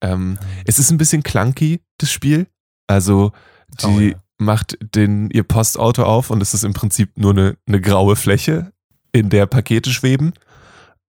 Ähm, 0.00 0.38
es 0.66 0.78
ist 0.78 0.90
ein 0.90 0.98
bisschen 0.98 1.22
clunky, 1.22 1.80
das 1.98 2.10
Spiel. 2.12 2.46
Also, 2.86 3.32
die 3.80 3.86
Oh, 3.86 4.00
ja. 4.00 4.14
macht 4.38 4.78
den, 4.94 5.30
ihr 5.30 5.42
Postauto 5.42 6.04
auf 6.04 6.30
und 6.30 6.40
es 6.42 6.54
ist 6.54 6.64
im 6.64 6.74
Prinzip 6.74 7.16
nur 7.18 7.32
eine, 7.32 7.56
eine 7.66 7.80
graue 7.80 8.14
Fläche, 8.16 8.72
in 9.12 9.30
der 9.30 9.46
Pakete 9.46 9.90
schweben. 9.90 10.34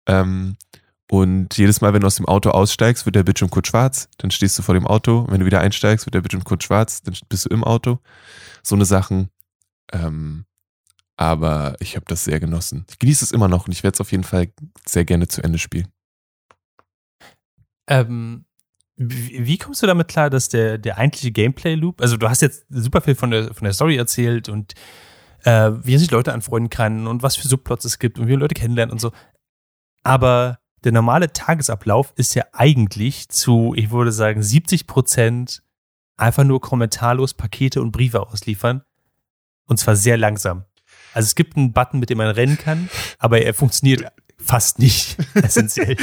Ähm, 0.07 0.55
und 1.09 1.55
jedes 1.57 1.81
Mal, 1.81 1.93
wenn 1.93 2.01
du 2.01 2.07
aus 2.07 2.15
dem 2.15 2.25
Auto 2.25 2.49
aussteigst, 2.49 3.05
wird 3.05 3.15
der 3.15 3.23
Bildschirm 3.23 3.49
kurz 3.49 3.67
schwarz. 3.67 4.09
Dann 4.17 4.31
stehst 4.31 4.57
du 4.57 4.63
vor 4.63 4.73
dem 4.73 4.87
Auto. 4.87 5.27
Wenn 5.29 5.39
du 5.39 5.45
wieder 5.45 5.61
einsteigst, 5.61 6.05
wird 6.05 6.15
der 6.15 6.21
Bildschirm 6.21 6.43
kurz 6.43 6.63
schwarz. 6.63 7.03
Dann 7.03 7.15
bist 7.29 7.45
du 7.45 7.49
im 7.49 7.63
Auto. 7.63 7.99
So 8.63 8.75
eine 8.75 8.85
Sachen. 8.85 9.29
Ähm, 9.93 10.45
aber 11.15 11.75
ich 11.79 11.95
habe 11.95 12.05
das 12.07 12.23
sehr 12.23 12.39
genossen. 12.39 12.85
Ich 12.89 12.99
genieße 12.99 13.23
es 13.23 13.31
immer 13.31 13.47
noch 13.47 13.67
und 13.67 13.71
ich 13.71 13.83
werde 13.83 13.95
es 13.95 14.01
auf 14.01 14.11
jeden 14.11 14.23
Fall 14.23 14.49
sehr 14.85 15.05
gerne 15.05 15.27
zu 15.27 15.43
Ende 15.43 15.59
spielen. 15.59 15.87
Ähm, 17.87 18.45
wie, 18.97 19.57
kommst 19.57 19.83
du 19.83 19.87
damit 19.87 20.07
klar, 20.07 20.29
dass 20.29 20.49
der, 20.49 20.77
der 20.77 20.97
eigentliche 20.97 21.31
Gameplay-Loop, 21.31 22.01
also 22.01 22.17
du 22.17 22.29
hast 22.29 22.41
jetzt 22.41 22.65
super 22.69 23.01
viel 23.01 23.15
von 23.15 23.29
der, 23.29 23.53
von 23.53 23.65
der 23.65 23.73
Story 23.73 23.95
erzählt 23.95 24.49
und 24.49 24.73
äh, 25.43 25.71
wie 25.83 25.91
man 25.91 25.99
sich 25.99 26.11
Leute 26.11 26.33
anfreunden 26.33 26.69
kann 26.69 27.05
und 27.05 27.21
was 27.21 27.35
für 27.35 27.47
Subplots 27.47 27.85
es 27.85 27.99
gibt 27.99 28.17
und 28.17 28.27
wie 28.27 28.31
man 28.31 28.39
Leute 28.39 28.55
kennenlernt 28.55 28.91
und 28.91 28.99
so. 28.99 29.11
Aber 30.03 30.59
der 30.85 30.91
normale 30.91 31.33
Tagesablauf 31.33 32.13
ist 32.15 32.35
ja 32.35 32.45
eigentlich 32.53 33.27
zu, 33.29 33.73
ich 33.75 33.89
würde 33.89 34.11
sagen, 34.11 34.43
70 34.43 34.85
Prozent 34.85 35.63
einfach 36.15 36.43
nur 36.43 36.61
kommentarlos 36.61 37.33
Pakete 37.33 37.81
und 37.81 37.91
Briefe 37.91 38.21
ausliefern. 38.21 38.83
Und 39.65 39.79
zwar 39.79 39.95
sehr 39.95 40.15
langsam. 40.15 40.65
Also 41.13 41.25
es 41.25 41.33
gibt 41.33 41.57
einen 41.57 41.73
Button, 41.73 41.99
mit 41.99 42.11
dem 42.11 42.19
man 42.19 42.29
rennen 42.29 42.59
kann, 42.59 42.87
aber 43.17 43.41
er 43.41 43.55
funktioniert 43.55 44.05
fast 44.37 44.77
nicht 44.77 45.17
essentiell. 45.33 45.97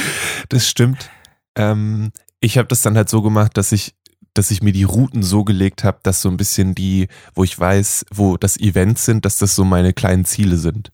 Das 0.48 0.68
stimmt. 0.68 1.10
Ähm, 1.54 2.10
ich 2.40 2.58
habe 2.58 2.66
das 2.66 2.82
dann 2.82 2.96
halt 2.96 3.08
so 3.08 3.22
gemacht, 3.22 3.56
dass 3.56 3.70
ich, 3.70 3.94
dass 4.34 4.50
ich 4.50 4.62
mir 4.62 4.72
die 4.72 4.82
Routen 4.82 5.22
so 5.22 5.44
gelegt 5.44 5.84
habe, 5.84 6.00
dass 6.02 6.22
so 6.22 6.28
ein 6.28 6.36
bisschen 6.36 6.74
die, 6.74 7.06
wo 7.34 7.44
ich 7.44 7.56
weiß, 7.56 8.06
wo 8.10 8.36
das 8.36 8.56
Events 8.58 9.04
sind, 9.04 9.24
dass 9.24 9.38
das 9.38 9.54
so 9.54 9.64
meine 9.64 9.92
kleinen 9.92 10.24
Ziele 10.24 10.56
sind. 10.56 10.90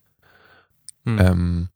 Hm. 1.07 1.19
Ähm, 1.19 1.69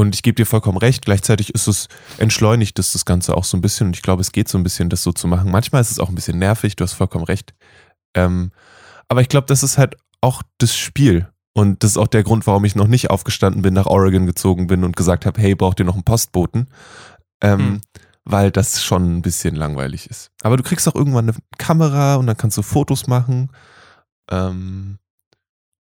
und 0.00 0.14
ich 0.14 0.22
gebe 0.22 0.34
dir 0.34 0.46
vollkommen 0.46 0.78
recht, 0.78 1.04
gleichzeitig 1.04 1.54
ist 1.54 1.66
es, 1.66 1.88
entschleunigt 2.18 2.78
es 2.78 2.92
das 2.92 3.04
Ganze 3.04 3.36
auch 3.36 3.44
so 3.44 3.56
ein 3.56 3.60
bisschen 3.60 3.88
und 3.88 3.96
ich 3.96 4.02
glaube, 4.02 4.22
es 4.22 4.32
geht 4.32 4.48
so 4.48 4.56
ein 4.56 4.62
bisschen, 4.62 4.88
das 4.88 5.02
so 5.02 5.12
zu 5.12 5.28
machen. 5.28 5.50
Manchmal 5.50 5.82
ist 5.82 5.90
es 5.90 5.98
auch 5.98 6.08
ein 6.08 6.14
bisschen 6.14 6.38
nervig, 6.38 6.74
du 6.76 6.84
hast 6.84 6.94
vollkommen 6.94 7.24
recht. 7.24 7.54
Ähm, 8.14 8.50
aber 9.08 9.20
ich 9.20 9.28
glaube, 9.28 9.46
das 9.46 9.62
ist 9.62 9.76
halt 9.76 9.96
auch 10.20 10.42
das 10.58 10.74
Spiel. 10.74 11.28
Und 11.52 11.82
das 11.82 11.92
ist 11.92 11.96
auch 11.98 12.06
der 12.06 12.22
Grund, 12.22 12.46
warum 12.46 12.64
ich 12.64 12.76
noch 12.76 12.86
nicht 12.86 13.10
aufgestanden 13.10 13.62
bin, 13.62 13.74
nach 13.74 13.86
Oregon 13.86 14.24
gezogen 14.24 14.68
bin 14.68 14.84
und 14.84 14.96
gesagt 14.96 15.26
habe, 15.26 15.40
hey, 15.40 15.54
braucht 15.54 15.80
ihr 15.80 15.84
noch 15.84 15.94
einen 15.94 16.04
Postboten? 16.04 16.68
Ähm, 17.42 17.58
Hm. 17.58 17.80
Weil 18.24 18.50
das 18.50 18.82
schon 18.82 19.16
ein 19.16 19.22
bisschen 19.22 19.56
langweilig 19.56 20.08
ist. 20.08 20.30
Aber 20.42 20.56
du 20.56 20.62
kriegst 20.62 20.86
auch 20.86 20.94
irgendwann 20.94 21.28
eine 21.28 21.38
Kamera 21.58 22.16
und 22.16 22.26
dann 22.26 22.36
kannst 22.36 22.56
du 22.56 22.62
Fotos 22.62 23.06
machen. 23.06 23.50
Ähm, 24.30 24.98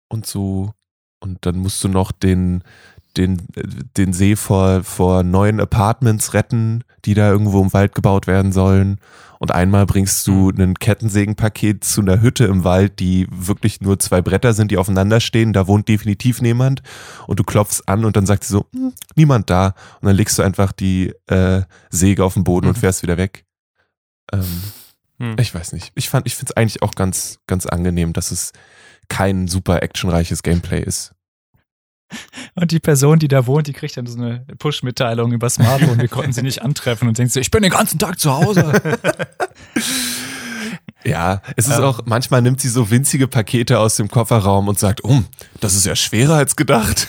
und 0.08 0.26
so. 0.26 0.72
Und 1.18 1.44
dann 1.44 1.56
musst 1.56 1.82
du 1.82 1.88
noch 1.88 2.12
den, 2.12 2.62
den, 3.16 3.42
den 3.96 4.12
See 4.12 4.36
vor, 4.36 4.82
vor 4.84 5.22
neuen 5.22 5.60
Apartments 5.60 6.34
retten, 6.34 6.84
die 7.04 7.14
da 7.14 7.30
irgendwo 7.30 7.62
im 7.62 7.72
Wald 7.72 7.94
gebaut 7.94 8.26
werden 8.26 8.52
sollen. 8.52 8.98
Und 9.38 9.52
einmal 9.52 9.84
bringst 9.84 10.26
du 10.26 10.50
ein 10.50 10.74
Kettensägenpaket 10.74 11.84
zu 11.84 12.00
einer 12.00 12.22
Hütte 12.22 12.46
im 12.46 12.64
Wald, 12.64 13.00
die 13.00 13.26
wirklich 13.30 13.80
nur 13.82 13.98
zwei 13.98 14.22
Bretter 14.22 14.54
sind, 14.54 14.70
die 14.70 14.78
aufeinander 14.78 15.20
stehen. 15.20 15.52
Da 15.52 15.66
wohnt 15.66 15.88
definitiv 15.88 16.40
niemand. 16.40 16.82
Und 17.26 17.38
du 17.38 17.44
klopfst 17.44 17.82
an 17.86 18.04
und 18.06 18.16
dann 18.16 18.24
sagt 18.24 18.44
sie 18.44 18.52
so, 18.52 18.64
"Hm, 18.72 18.94
niemand 19.14 19.50
da. 19.50 19.74
Und 20.00 20.06
dann 20.06 20.16
legst 20.16 20.38
du 20.38 20.42
einfach 20.42 20.72
die 20.72 21.12
äh, 21.26 21.62
Säge 21.90 22.24
auf 22.24 22.34
den 22.34 22.44
Boden 22.44 22.66
und 22.66 22.76
Mhm. 22.76 22.80
fährst 22.80 23.02
wieder 23.02 23.18
weg. 23.18 23.44
Ähm, 24.32 24.62
Hm. 25.18 25.36
ich 25.38 25.54
weiß 25.54 25.72
nicht. 25.72 25.92
Ich 25.94 26.08
fand, 26.08 26.26
ich 26.26 26.34
finde 26.36 26.52
es 26.52 26.56
eigentlich 26.56 26.82
auch 26.82 26.94
ganz, 26.94 27.38
ganz 27.46 27.66
angenehm, 27.66 28.12
dass 28.14 28.30
es 28.30 28.52
kein 29.08 29.48
super 29.48 29.82
actionreiches 29.82 30.42
Gameplay 30.42 30.82
ist. 30.82 31.12
Und 32.54 32.70
die 32.70 32.80
Person, 32.80 33.18
die 33.18 33.28
da 33.28 33.46
wohnt, 33.46 33.66
die 33.66 33.72
kriegt 33.72 33.96
dann 33.96 34.06
so 34.06 34.16
eine 34.18 34.46
Push-Mitteilung 34.58 35.32
über 35.32 35.50
Smartphone, 35.50 35.98
wir 36.00 36.08
konnten 36.08 36.32
sie 36.32 36.42
nicht 36.42 36.62
antreffen 36.62 37.08
und 37.08 37.18
denkt 37.18 37.32
so, 37.32 37.40
ich 37.40 37.50
bin 37.50 37.62
den 37.62 37.72
ganzen 37.72 37.98
Tag 37.98 38.18
zu 38.18 38.32
Hause. 38.32 38.80
Ja, 41.04 41.40
es 41.54 41.68
ist 41.68 41.78
Ähm. 41.78 41.84
auch, 41.84 42.00
manchmal 42.04 42.42
nimmt 42.42 42.60
sie 42.60 42.68
so 42.68 42.90
winzige 42.90 43.28
Pakete 43.28 43.78
aus 43.78 43.94
dem 43.94 44.08
Kofferraum 44.08 44.66
und 44.66 44.76
sagt, 44.76 45.04
oh, 45.04 45.22
das 45.60 45.76
ist 45.76 45.86
ja 45.86 45.94
schwerer 45.94 46.34
als 46.34 46.56
gedacht. 46.56 47.06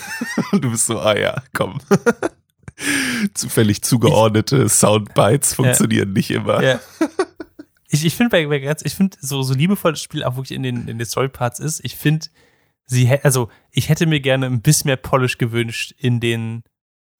Und 0.51 0.63
du 0.63 0.69
bist 0.69 0.85
so, 0.85 0.99
ah 0.99 1.17
ja, 1.17 1.41
komm. 1.55 1.79
Zufällig 3.33 3.81
zugeordnete 3.81 4.69
Soundbites 4.69 5.55
funktionieren 5.55 6.13
nicht 6.13 6.29
immer. 6.29 6.61
Ja. 6.61 6.79
Ich, 7.89 8.05
ich 8.05 8.15
finde 8.15 8.29
bei, 8.29 8.45
bei 8.45 8.59
ganz, 8.59 8.83
ich 8.85 8.93
finde 8.93 9.17
so, 9.19 9.41
so 9.41 9.55
liebevoll 9.55 9.93
das 9.93 10.01
Spiel 10.01 10.23
auch 10.23 10.35
wirklich 10.35 10.55
in 10.55 10.61
den, 10.61 10.87
in 10.87 10.99
den 10.99 11.05
Story-Parts 11.07 11.59
ist, 11.59 11.83
ich 11.83 11.95
finde, 11.95 12.27
sie 12.87 13.09
also 13.23 13.49
ich 13.71 13.89
hätte 13.89 14.05
mir 14.07 14.19
gerne 14.19 14.47
ein 14.47 14.61
bisschen 14.61 14.87
mehr 14.89 14.97
Polish 14.97 15.37
gewünscht 15.37 15.93
in 15.97 16.19
den 16.19 16.63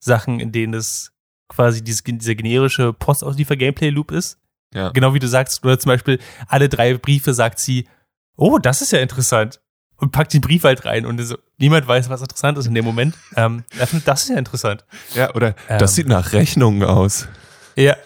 Sachen, 0.00 0.40
in 0.40 0.52
denen 0.52 0.74
es 0.74 1.12
quasi 1.48 1.82
dieses, 1.82 2.02
dieser 2.04 2.34
generische 2.34 2.92
Postausliefer-Gameplay-Loop 2.92 4.10
ist. 4.10 4.38
Ja. 4.74 4.90
Genau 4.90 5.14
wie 5.14 5.18
du 5.18 5.28
sagst, 5.28 5.64
oder 5.64 5.78
zum 5.78 5.90
Beispiel 5.90 6.18
alle 6.46 6.68
drei 6.68 6.94
Briefe 6.94 7.32
sagt 7.32 7.58
sie, 7.58 7.88
oh, 8.36 8.58
das 8.58 8.82
ist 8.82 8.92
ja 8.92 8.98
interessant. 9.00 9.60
Und 9.96 10.12
packt 10.12 10.32
den 10.32 10.40
Brief 10.42 10.62
halt 10.62 10.84
rein 10.84 11.04
und 11.06 11.18
so, 11.22 11.36
niemand 11.56 11.88
weiß, 11.88 12.08
was 12.08 12.22
interessant 12.22 12.56
ist 12.58 12.66
in 12.66 12.74
dem 12.74 12.84
Moment. 12.84 13.16
Ähm, 13.34 13.64
das 14.04 14.22
ist 14.22 14.28
ja 14.28 14.36
interessant. 14.36 14.84
Ja, 15.14 15.34
oder 15.34 15.56
Ähm. 15.68 15.78
das 15.80 15.96
sieht 15.96 16.06
nach 16.06 16.32
Rechnungen 16.32 16.84
aus. 16.84 17.26
Ja. 17.74 17.96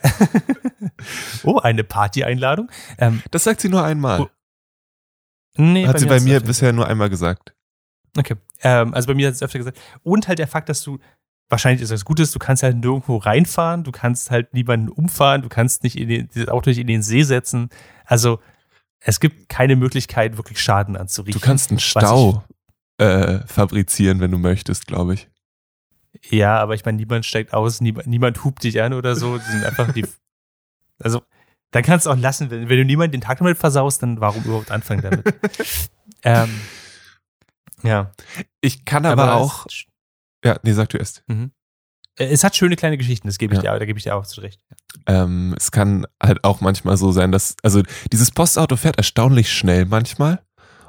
oh, 1.45 1.59
eine 1.59 1.85
Party-Einladung. 1.85 2.71
Ähm, 2.99 3.23
Das 3.31 3.45
sagt 3.45 3.61
sie 3.61 3.69
nur 3.69 3.85
einmal. 3.85 4.31
Nee, 5.57 5.87
Hat 5.87 5.99
sie 5.99 6.07
bei 6.07 6.21
mir 6.21 6.41
bisher 6.41 6.73
nur 6.73 6.89
einmal 6.89 7.11
gesagt. 7.11 7.55
Okay. 8.17 8.37
Ähm, 8.63 8.95
also 8.95 9.07
bei 9.07 9.15
mir 9.15 9.29
hat 9.29 9.35
es 9.35 9.43
öfter 9.43 9.59
gesagt. 9.59 9.79
Und 10.03 10.29
halt 10.29 10.39
der 10.39 10.49
Fakt, 10.49 10.69
dass 10.69 10.83
du, 10.83 10.99
wahrscheinlich 11.49 11.83
ist 11.83 11.93
das 11.93 12.05
Gutes, 12.05 12.33
du 12.33 12.39
kannst 12.39 12.63
halt 12.63 12.77
nirgendwo 12.77 13.17
reinfahren, 13.17 13.85
du 13.85 13.93
kannst 13.93 14.31
halt 14.31 14.55
niemanden 14.55 14.89
umfahren, 14.89 15.43
du 15.43 15.49
kannst 15.49 15.83
nicht 15.83 15.97
in 15.97 16.09
den, 16.09 16.29
dieses 16.29 16.49
Auto 16.49 16.71
nicht 16.71 16.79
in 16.79 16.87
den 16.87 17.03
See 17.03 17.23
setzen. 17.23 17.71
Also 18.05 18.41
es 19.01 19.21
gibt 19.21 19.49
keine 19.49 19.77
Möglichkeit, 19.77 20.37
wirklich 20.37 20.61
Schaden 20.61 20.97
anzurichten. 20.97 21.41
Du 21.41 21.47
kannst 21.47 21.71
einen 21.71 21.81
Stau 21.81 22.45
äh, 22.99 23.41
fabrizieren, 23.47 24.21
wenn 24.21 24.31
du 24.31 24.39
möchtest, 24.39 24.87
glaube 24.87 25.15
ich. 25.15 25.29
Ja, 26.29 26.59
aber 26.59 26.75
ich 26.75 26.85
meine, 26.85 26.99
niemand 26.99 27.27
steigt 27.27 27.53
aus, 27.53 27.81
niemand, 27.81 28.07
niemand 28.07 28.45
hupt 28.45 28.63
dich 28.63 28.81
an 28.81 28.93
oder 28.93 29.17
so. 29.17 29.39
Die 29.39 29.51
sind 29.51 29.65
einfach 29.65 29.93
die. 29.93 30.07
Also, 31.05 31.23
dann 31.73 31.83
kannst 31.83 32.07
du 32.07 32.11
auch 32.11 32.17
lassen, 32.17 32.51
wenn, 32.51 32.69
wenn 32.69 32.77
du 32.79 32.85
niemanden 32.85 33.13
den 33.13 33.21
Tag 33.21 33.39
damit 33.39 33.59
versaust, 33.59 34.03
dann 34.03 34.21
warum 34.21 34.45
überhaupt 34.45 34.71
anfangen 34.71 35.03
damit? 35.03 35.35
ähm, 36.23 36.49
ja. 37.83 38.13
Ich 38.61 38.85
kann 38.85 39.05
aber, 39.07 39.25
es- 39.25 39.31
auch. 39.31 39.67
Ja, 40.45 40.59
nee, 40.63 40.73
sag 40.73 40.89
du 40.91 40.99
erst. 40.99 41.25
Äh, 41.29 42.27
Es 42.27 42.45
hat 42.45 42.55
schöne 42.57 42.77
kleine 42.77 42.97
Geschichten, 42.99 43.27
das 43.29 43.39
gebe 43.39 43.55
ich 43.55 43.63
Ja. 43.63 43.73
dir, 43.75 43.79
da 43.81 43.85
gebe 43.87 43.99
ich 43.99 44.05
dir 44.05 44.15
auch 44.15 44.27
zu 44.27 44.41
recht. 44.41 44.61
Ähm, 45.07 45.55
es 45.57 45.71
kann 45.73 46.07
halt 46.23 46.45
auch 46.45 46.61
manchmal 46.61 46.97
so 46.97 47.11
sein, 47.13 47.33
dass, 47.33 47.57
also 47.63 47.83
dieses 48.13 48.31
Postauto 48.31 48.77
fährt 48.77 48.99
erstaunlich 48.99 49.53
schnell 49.53 49.85
manchmal. 49.87 50.43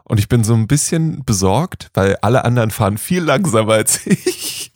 Und 0.06 0.20
ich 0.20 0.28
bin 0.28 0.44
so 0.44 0.54
ein 0.54 0.68
bisschen 0.68 1.24
besorgt, 1.24 1.90
weil 1.94 2.18
alle 2.22 2.44
anderen 2.44 2.72
fahren 2.72 2.98
viel 2.98 3.24
langsamer 3.24 3.74
als 3.76 4.06
ich. 4.06 4.72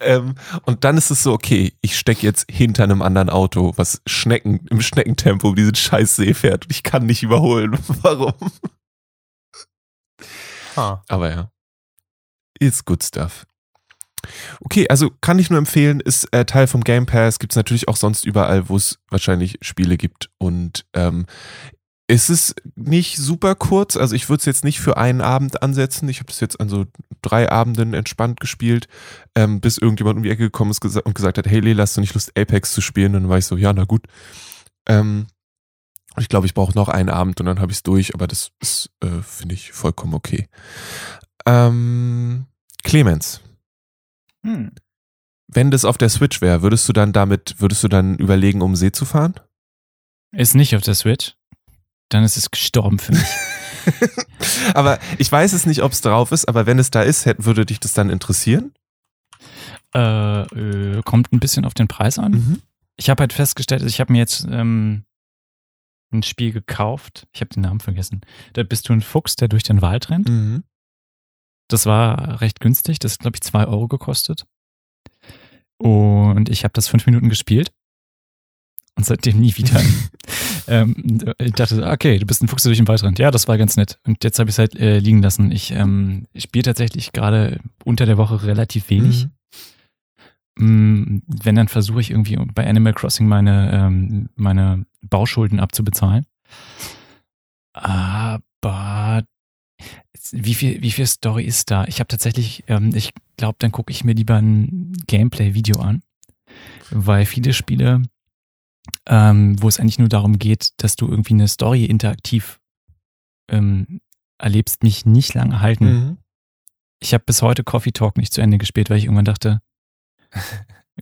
Ähm, 0.00 0.34
und 0.64 0.84
dann 0.84 0.96
ist 0.96 1.10
es 1.10 1.22
so, 1.22 1.32
okay, 1.32 1.72
ich 1.80 1.98
stecke 1.98 2.22
jetzt 2.22 2.50
hinter 2.50 2.84
einem 2.84 3.02
anderen 3.02 3.30
Auto, 3.30 3.72
was 3.76 4.02
Schnecken, 4.06 4.66
im 4.70 4.80
Schneckentempo 4.80 5.54
diesen 5.54 5.74
scheiß 5.74 6.16
See 6.16 6.34
fährt 6.34 6.66
und 6.66 6.70
ich 6.70 6.82
kann 6.82 7.06
nicht 7.06 7.22
überholen. 7.22 7.78
Warum? 8.02 8.34
Huh. 10.76 10.96
Aber 11.08 11.30
ja. 11.30 11.50
It's 12.58 12.84
good 12.84 13.02
stuff. 13.02 13.46
Okay, 14.60 14.86
also 14.88 15.10
kann 15.20 15.38
ich 15.38 15.50
nur 15.50 15.58
empfehlen, 15.58 16.00
ist 16.00 16.32
äh, 16.32 16.44
Teil 16.44 16.66
vom 16.66 16.82
Game 16.82 17.06
Pass, 17.06 17.38
gibt 17.38 17.52
es 17.52 17.56
natürlich 17.56 17.88
auch 17.88 17.96
sonst 17.96 18.24
überall, 18.24 18.68
wo 18.68 18.76
es 18.76 18.98
wahrscheinlich 19.10 19.58
Spiele 19.60 19.96
gibt. 19.96 20.30
Und 20.38 20.86
ähm, 20.94 21.26
es 22.06 22.28
ist 22.28 22.54
nicht 22.76 23.16
super 23.16 23.54
kurz, 23.54 23.96
also 23.96 24.14
ich 24.14 24.28
würde 24.28 24.40
es 24.40 24.44
jetzt 24.44 24.64
nicht 24.64 24.80
für 24.80 24.98
einen 24.98 25.22
Abend 25.22 25.62
ansetzen. 25.62 26.08
Ich 26.08 26.20
habe 26.20 26.30
es 26.30 26.40
jetzt 26.40 26.60
an 26.60 26.68
so 26.68 26.84
drei 27.22 27.50
Abenden 27.50 27.94
entspannt 27.94 28.40
gespielt, 28.40 28.88
ähm, 29.34 29.60
bis 29.60 29.78
irgendjemand 29.78 30.18
um 30.18 30.22
die 30.22 30.28
Ecke 30.30 30.44
gekommen 30.44 30.70
ist 30.70 30.80
gesa 30.80 31.00
und 31.00 31.14
gesagt 31.14 31.38
hat, 31.38 31.46
hey 31.46 31.60
Lela, 31.60 31.82
hast 31.82 31.96
du 31.96 32.02
nicht 32.02 32.14
Lust, 32.14 32.38
Apex 32.38 32.72
zu 32.72 32.82
spielen? 32.82 33.14
Und 33.14 33.22
dann 33.22 33.30
war 33.30 33.38
ich 33.38 33.46
so, 33.46 33.56
ja, 33.56 33.72
na 33.72 33.84
gut. 33.84 34.06
Ähm, 34.86 35.26
ich 36.18 36.28
glaube, 36.28 36.46
ich 36.46 36.54
brauche 36.54 36.74
noch 36.74 36.88
einen 36.88 37.08
Abend 37.08 37.40
und 37.40 37.46
dann 37.46 37.58
habe 37.60 37.72
ich 37.72 37.78
es 37.78 37.82
durch, 37.82 38.14
aber 38.14 38.26
das 38.26 38.52
ist, 38.60 38.90
äh, 39.02 39.22
finde 39.22 39.54
ich, 39.54 39.72
vollkommen 39.72 40.14
okay. 40.14 40.48
Ähm, 41.46 42.46
Clemens, 42.82 43.40
Hm. 44.44 44.72
wenn 45.48 45.70
das 45.70 45.86
auf 45.86 45.96
der 45.96 46.10
Switch 46.10 46.42
wäre, 46.42 46.62
würdest 46.62 46.86
du 46.88 46.92
dann 46.92 47.12
damit, 47.14 47.56
würdest 47.58 47.82
du 47.82 47.88
dann 47.88 48.16
überlegen, 48.16 48.60
um 48.60 48.76
See 48.76 48.92
zu 48.92 49.06
fahren? 49.06 49.34
Ist 50.32 50.54
nicht 50.54 50.76
auf 50.76 50.82
der 50.82 50.94
Switch. 50.94 51.36
Dann 52.10 52.24
ist 52.24 52.36
es 52.36 52.50
gestorben 52.50 52.98
für 52.98 53.12
mich. 53.12 53.28
aber 54.74 54.98
ich 55.18 55.30
weiß 55.30 55.52
es 55.52 55.66
nicht, 55.66 55.82
ob 55.82 55.92
es 55.92 56.00
drauf 56.00 56.32
ist, 56.32 56.46
aber 56.48 56.66
wenn 56.66 56.78
es 56.78 56.90
da 56.90 57.02
ist, 57.02 57.26
hätte, 57.26 57.44
würde 57.44 57.66
dich 57.66 57.80
das 57.80 57.92
dann 57.92 58.10
interessieren? 58.10 58.72
äh, 59.94 60.42
äh, 60.42 61.02
kommt 61.02 61.32
ein 61.32 61.40
bisschen 61.40 61.64
auf 61.64 61.74
den 61.74 61.88
Preis 61.88 62.18
an. 62.18 62.32
Mhm. 62.32 62.62
Ich 62.96 63.10
habe 63.10 63.22
halt 63.22 63.32
festgestellt, 63.32 63.82
also 63.82 63.92
ich 63.92 64.00
habe 64.00 64.12
mir 64.12 64.18
jetzt 64.18 64.46
ähm, 64.50 65.04
ein 66.12 66.22
Spiel 66.22 66.52
gekauft. 66.52 67.26
Ich 67.32 67.40
habe 67.40 67.50
den 67.50 67.62
Namen 67.62 67.80
vergessen. 67.80 68.20
Da 68.52 68.62
bist 68.62 68.88
du 68.88 68.92
ein 68.92 69.00
Fuchs, 69.00 69.36
der 69.36 69.48
durch 69.48 69.62
den 69.62 69.82
Wald 69.82 70.10
rennt. 70.10 70.28
Mhm. 70.28 70.64
Das 71.68 71.86
war 71.86 72.40
recht 72.40 72.60
günstig. 72.60 72.98
Das 72.98 73.14
hat, 73.14 73.20
glaube 73.20 73.36
ich, 73.36 73.42
zwei 73.42 73.66
Euro 73.66 73.88
gekostet. 73.88 74.46
Und 75.78 76.48
ich 76.48 76.64
habe 76.64 76.72
das 76.72 76.88
fünf 76.88 77.06
Minuten 77.06 77.28
gespielt. 77.28 77.72
Und 78.96 79.04
seitdem 79.04 79.40
nie 79.40 79.56
wieder. 79.56 79.80
ähm, 80.68 81.20
ich 81.38 81.52
dachte, 81.52 81.84
okay, 81.86 82.18
du 82.18 82.26
bist 82.26 82.42
ein 82.42 82.48
Fuchs, 82.48 82.62
durch 82.62 82.78
den 82.78 82.86
Wald 82.86 83.02
rennt. 83.02 83.18
Ja, 83.18 83.30
das 83.30 83.48
war 83.48 83.58
ganz 83.58 83.76
nett. 83.76 83.98
Und 84.06 84.22
jetzt 84.22 84.38
habe 84.38 84.50
ich 84.50 84.54
es 84.54 84.58
halt 84.58 84.76
äh, 84.76 84.98
liegen 84.98 85.22
lassen. 85.22 85.50
Ich 85.50 85.72
ähm, 85.72 86.26
spiele 86.36 86.62
tatsächlich 86.62 87.12
gerade 87.12 87.60
unter 87.84 88.06
der 88.06 88.18
Woche 88.18 88.44
relativ 88.44 88.90
wenig. 88.90 89.26
Mhm. 89.26 89.30
Mm, 90.56 91.22
Wenn, 91.26 91.56
dann 91.56 91.68
versuche 91.68 92.00
ich 92.00 92.10
irgendwie 92.10 92.36
bei 92.54 92.66
Animal 92.66 92.94
Crossing 92.94 93.26
meine, 93.26 93.72
ähm, 93.72 94.28
meine 94.36 94.86
Bauschulden 95.02 95.58
abzubezahlen. 95.58 96.26
Aber 97.72 99.24
wie 100.30 100.54
viel, 100.54 100.80
wie 100.80 100.90
viel 100.92 101.06
Story 101.06 101.44
ist 101.44 101.70
da? 101.70 101.84
Ich 101.86 101.98
habe 102.00 102.08
tatsächlich, 102.08 102.64
ähm, 102.68 102.92
ich 102.94 103.12
glaube, 103.36 103.56
dann 103.58 103.72
gucke 103.72 103.90
ich 103.90 104.04
mir 104.04 104.14
lieber 104.14 104.36
ein 104.36 104.92
Gameplay-Video 105.06 105.80
an, 105.80 106.02
weil 106.90 107.26
viele 107.26 107.52
Spiele, 107.52 108.02
ähm, 109.06 109.60
wo 109.62 109.68
es 109.68 109.78
eigentlich 109.80 109.98
nur 109.98 110.08
darum 110.08 110.38
geht, 110.38 110.70
dass 110.78 110.96
du 110.96 111.08
irgendwie 111.08 111.34
eine 111.34 111.48
Story 111.48 111.84
interaktiv 111.84 112.60
ähm, 113.50 114.00
erlebst, 114.38 114.82
mich 114.82 115.06
nicht 115.06 115.34
lange 115.34 115.60
halten. 115.60 115.84
Mhm. 115.86 116.18
Ich 117.00 117.12
habe 117.14 117.24
bis 117.26 117.42
heute 117.42 117.64
Coffee 117.64 117.92
Talk 117.92 118.16
nicht 118.16 118.32
zu 118.32 118.40
Ende 118.40 118.58
gespielt, 118.58 118.90
weil 118.90 118.98
ich 118.98 119.04
irgendwann 119.04 119.24
dachte, 119.24 119.60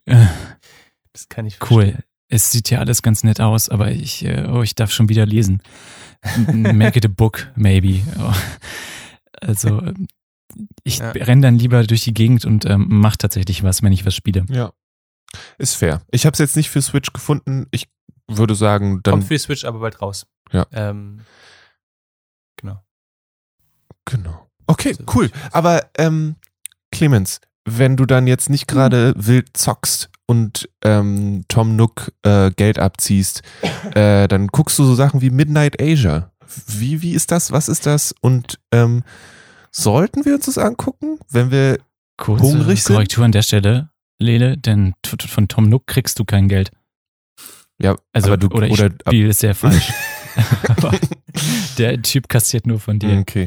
äh, 0.07 0.27
Das 1.13 1.29
kann 1.29 1.45
ich 1.47 1.59
cool, 1.71 1.83
verstehen. 1.85 2.05
es 2.29 2.51
sieht 2.51 2.71
ja 2.71 2.79
alles 2.79 3.03
ganz 3.03 3.23
nett 3.23 3.41
aus, 3.41 3.69
aber 3.69 3.91
ich, 3.91 4.25
äh, 4.25 4.47
oh, 4.49 4.63
ich 4.63 4.75
darf 4.75 4.91
schon 4.91 5.09
wieder 5.11 5.27
lesen. 5.27 5.63
Make 6.53 6.99
it 6.99 7.05
a 7.05 7.09
book, 7.09 7.51
maybe. 7.57 8.01
Oh. 8.19 8.33
Also 9.41 9.83
ähm, 9.83 10.07
ich 10.85 10.99
Ja. 10.99 11.11
renne 11.11 11.41
dann 11.43 11.59
lieber 11.59 11.83
durch 11.85 12.05
die 12.05 12.15
Gegend 12.15 12.45
und 12.45 12.65
ähm, 12.65 12.87
mache 12.89 13.19
tatsächlich 13.19 13.65
was, 13.65 13.83
wenn 13.83 13.93
ich 13.93 14.07
was 14.07 14.15
spiele. 14.15 14.47
Ja. 14.49 14.73
Ist 15.59 15.77
fair. 15.77 16.03
Ich 16.11 16.27
habe 16.27 16.33
es 16.33 16.39
jetzt 16.39 16.57
nicht 16.57 16.71
für 16.71 16.83
Switch 16.83 17.13
gefunden. 17.13 17.67
Ich 17.71 17.89
würde 18.29 18.55
sagen, 18.55 19.01
dann. 19.03 19.13
Kommt 19.13 19.25
für 19.25 19.35
die 19.35 19.39
Switch 19.39 19.65
aber 19.65 19.81
bald 19.81 20.01
raus. 20.03 20.27
Ja. 20.53 20.67
Ähm, 20.73 21.21
genau. 22.57 22.83
Genau. 24.05 24.49
Okay, 24.67 24.95
So, 24.95 25.05
cool. 25.15 25.31
Aber 25.51 25.87
ähm, 25.97 26.37
Clemens, 26.91 27.41
wenn 27.65 27.97
du 27.97 28.07
dann 28.07 28.27
jetzt 28.27 28.51
nicht 28.51 28.67
gerade 28.67 29.15
wild 29.17 29.57
zockst 29.57 30.11
und 30.27 30.69
ähm, 30.85 31.45
Tom 31.49 31.77
Nook 31.77 32.13
äh, 32.23 32.51
Geld 32.51 32.79
abziehst, 32.79 33.43
äh, 33.95 34.29
dann 34.29 34.49
guckst 34.49 34.79
du 34.79 34.85
so 34.85 34.95
Sachen 34.95 35.21
wie 35.21 35.31
Midnight 35.31 35.81
Asia. 35.81 36.33
Wie, 36.67 37.03
wie 37.03 37.13
ist 37.13 37.31
das? 37.31 37.51
Was 37.53 37.69
ist 37.69 37.87
das? 37.87 38.15
Und 38.21 38.61
ähm, 38.73 39.05
sollten 39.71 40.25
wir 40.25 40.35
uns 40.35 40.47
das 40.47 40.59
angucken, 40.59 41.19
wenn 41.31 41.51
wir 41.51 41.79
Kurze 42.19 42.45
Hungrig 42.45 42.83
sind? 42.83 42.95
Korrektur 42.95 43.25
an 43.25 43.33
der 43.33 43.43
Stelle, 43.43 43.91
Lele, 44.23 44.57
denn 44.57 44.95
von 45.05 45.49
Tom 45.49 45.69
Nook 45.69 45.87
kriegst 45.87 46.19
du 46.19 46.25
kein 46.25 46.49
Geld. 46.49 46.71
ja, 47.81 47.97
Also, 48.13 48.29
aber 48.29 48.37
du 48.37 48.49
oder 48.49 48.67
ich 48.67 48.73
oder 48.73 48.91
spiele 49.07 49.29
es 49.29 49.41
sehr 49.41 49.55
falsch. 49.55 49.93
Aber 50.69 50.99
der 51.77 52.01
Typ 52.01 52.27
kassiert 52.27 52.67
nur 52.67 52.81
von 52.81 52.99
dir. 52.99 53.19
okay. 53.19 53.47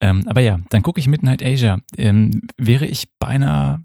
Ähm, 0.00 0.24
aber 0.26 0.40
ja, 0.40 0.60
dann 0.70 0.82
gucke 0.82 1.00
ich 1.00 1.08
Midnight 1.08 1.42
Asia. 1.42 1.80
Ähm, 1.96 2.42
wäre 2.56 2.86
ich 2.86 3.08
beinahe, 3.18 3.84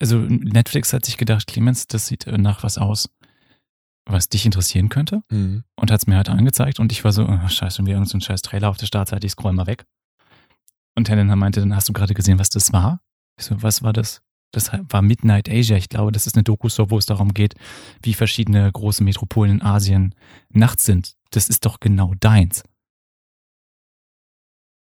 also 0.00 0.18
Netflix 0.18 0.92
hat 0.92 1.04
sich 1.04 1.16
gedacht, 1.16 1.46
Clemens, 1.46 1.86
das 1.88 2.06
sieht 2.06 2.26
äh, 2.26 2.38
nach 2.38 2.62
was 2.62 2.78
aus, 2.78 3.08
was 4.04 4.28
dich 4.28 4.46
interessieren 4.46 4.88
könnte. 4.88 5.22
Mhm. 5.30 5.64
Und 5.76 5.90
hat 5.90 6.00
es 6.00 6.06
mir 6.06 6.16
halt 6.16 6.28
angezeigt 6.28 6.78
und 6.78 6.92
ich 6.92 7.04
war 7.04 7.12
so, 7.12 7.24
oh, 7.26 7.48
scheiße, 7.48 7.76
schon 7.76 7.86
wieder 7.86 7.96
irgendein 7.96 8.10
so 8.10 8.18
ein 8.18 8.20
scheiß 8.20 8.42
Trailer 8.42 8.68
auf 8.68 8.76
der 8.76 8.86
Startseite, 8.86 9.26
ich 9.26 9.32
scroll 9.32 9.52
mal 9.52 9.66
weg. 9.66 9.84
Und 10.96 11.08
Helena 11.08 11.36
meinte, 11.36 11.60
dann 11.60 11.74
hast 11.74 11.88
du 11.88 11.92
gerade 11.92 12.14
gesehen, 12.14 12.38
was 12.38 12.48
das 12.48 12.72
war? 12.72 13.00
So, 13.38 13.62
was 13.62 13.82
war 13.82 13.92
das? 13.92 14.22
Das 14.52 14.72
war 14.72 15.02
Midnight 15.02 15.48
Asia. 15.48 15.76
Ich 15.76 15.88
glaube, 15.88 16.10
das 16.12 16.26
ist 16.26 16.34
eine 16.36 16.42
doku 16.42 16.68
wo 16.68 16.98
es 16.98 17.06
darum 17.06 17.32
geht, 17.34 17.54
wie 18.02 18.14
verschiedene 18.14 18.70
große 18.70 19.04
Metropolen 19.04 19.52
in 19.52 19.62
Asien 19.62 20.14
nachts 20.48 20.84
sind. 20.84 21.14
Das 21.30 21.48
ist 21.48 21.64
doch 21.64 21.78
genau 21.78 22.14
deins. 22.18 22.64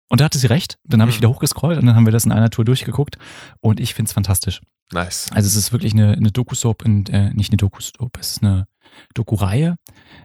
Und 0.10 0.22
da 0.22 0.26
hatte 0.26 0.38
sie 0.38 0.48
recht. 0.48 0.78
Dann 0.84 1.02
habe 1.02 1.10
ich 1.10 1.18
Mhm. 1.18 1.22
wieder 1.22 1.30
hochgescrollt 1.30 1.80
und 1.80 1.86
dann 1.88 1.96
haben 1.96 2.06
wir 2.06 2.12
das 2.14 2.26
in 2.26 2.32
einer 2.32 2.50
Tour 2.50 2.66
durchgeguckt 2.66 3.18
und 3.60 3.80
ich 3.80 3.94
find's 3.94 4.14
fantastisch. 4.14 4.62
Nice. 4.94 5.30
Also 5.34 5.48
es 5.48 5.56
ist 5.56 5.74
wirklich 5.74 5.94
eine, 5.94 6.14
eine 6.14 6.32
Doku-Soap, 6.32 6.86
und, 6.86 7.10
äh, 7.10 7.32
nicht 7.34 7.52
eine 7.52 7.58
Doku-Soap, 7.58 8.18
es 8.20 8.32
ist 8.32 8.44
eine 8.44 8.68
Doku-Reihe, 9.16 9.76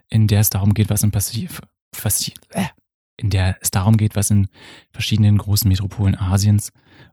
in 0.08 0.28
der 0.28 0.38
es 0.40 0.50
darum 0.50 0.72
geht, 0.74 0.88
was 0.88 1.02
in 1.02 1.10
passiv, 1.10 1.60
passi 1.90 2.34
äh, 2.50 2.66
in 3.16 3.30
der 3.30 3.56
es 3.60 3.72
darum 3.72 3.96
geht, 3.96 4.14
was 4.14 4.30
in 4.30 4.46
verschiedenen 4.92 5.36
großen 5.38 5.68
Metropolen 5.68 6.16
Asiens 6.16 6.70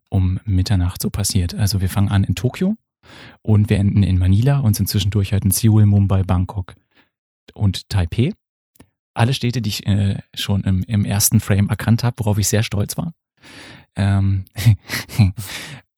um 0.09 0.39
Mitternacht 0.45 1.01
so 1.01 1.09
passiert. 1.09 1.53
Also 1.55 1.81
wir 1.81 1.89
fangen 1.89 2.09
an 2.09 2.23
in 2.23 2.35
Tokio 2.35 2.75
und 3.41 3.69
wir 3.69 3.77
enden 3.77 4.03
in 4.03 4.17
Manila 4.17 4.59
und 4.59 4.75
sind 4.75 4.87
zwischendurch 4.89 5.31
halt 5.33 5.45
in 5.45 5.51
Seoul, 5.51 5.85
Mumbai, 5.85 6.23
Bangkok 6.23 6.75
und 7.53 7.89
Taipei. 7.89 8.33
Alle 9.13 9.33
Städte, 9.33 9.61
die 9.61 9.69
ich 9.69 9.85
äh, 9.87 10.17
schon 10.33 10.63
im, 10.63 10.83
im 10.83 11.05
ersten 11.05 11.39
Frame 11.39 11.69
erkannt 11.69 12.03
habe, 12.03 12.15
worauf 12.19 12.37
ich 12.37 12.47
sehr 12.47 12.63
stolz 12.63 12.97
war. 12.97 13.13
Ähm, 13.95 14.45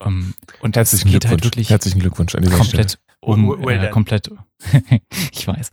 um, 0.03 0.33
und 0.61 0.75
es 0.77 0.91
Herzlichen 0.91 1.11
geht 1.11 1.21
Glückwunsch. 1.21 1.31
halt 1.31 1.43
wirklich 1.43 1.69
Herzlichen 1.69 1.99
Glückwunsch 1.99 2.35
an 2.35 2.43
dieser 2.43 2.57
komplett 2.57 2.99
um 3.19 3.47
Well- 3.49 3.83
äh, 3.83 3.89
komplett 3.89 4.31
ich 5.31 5.45
weiß 5.47 5.69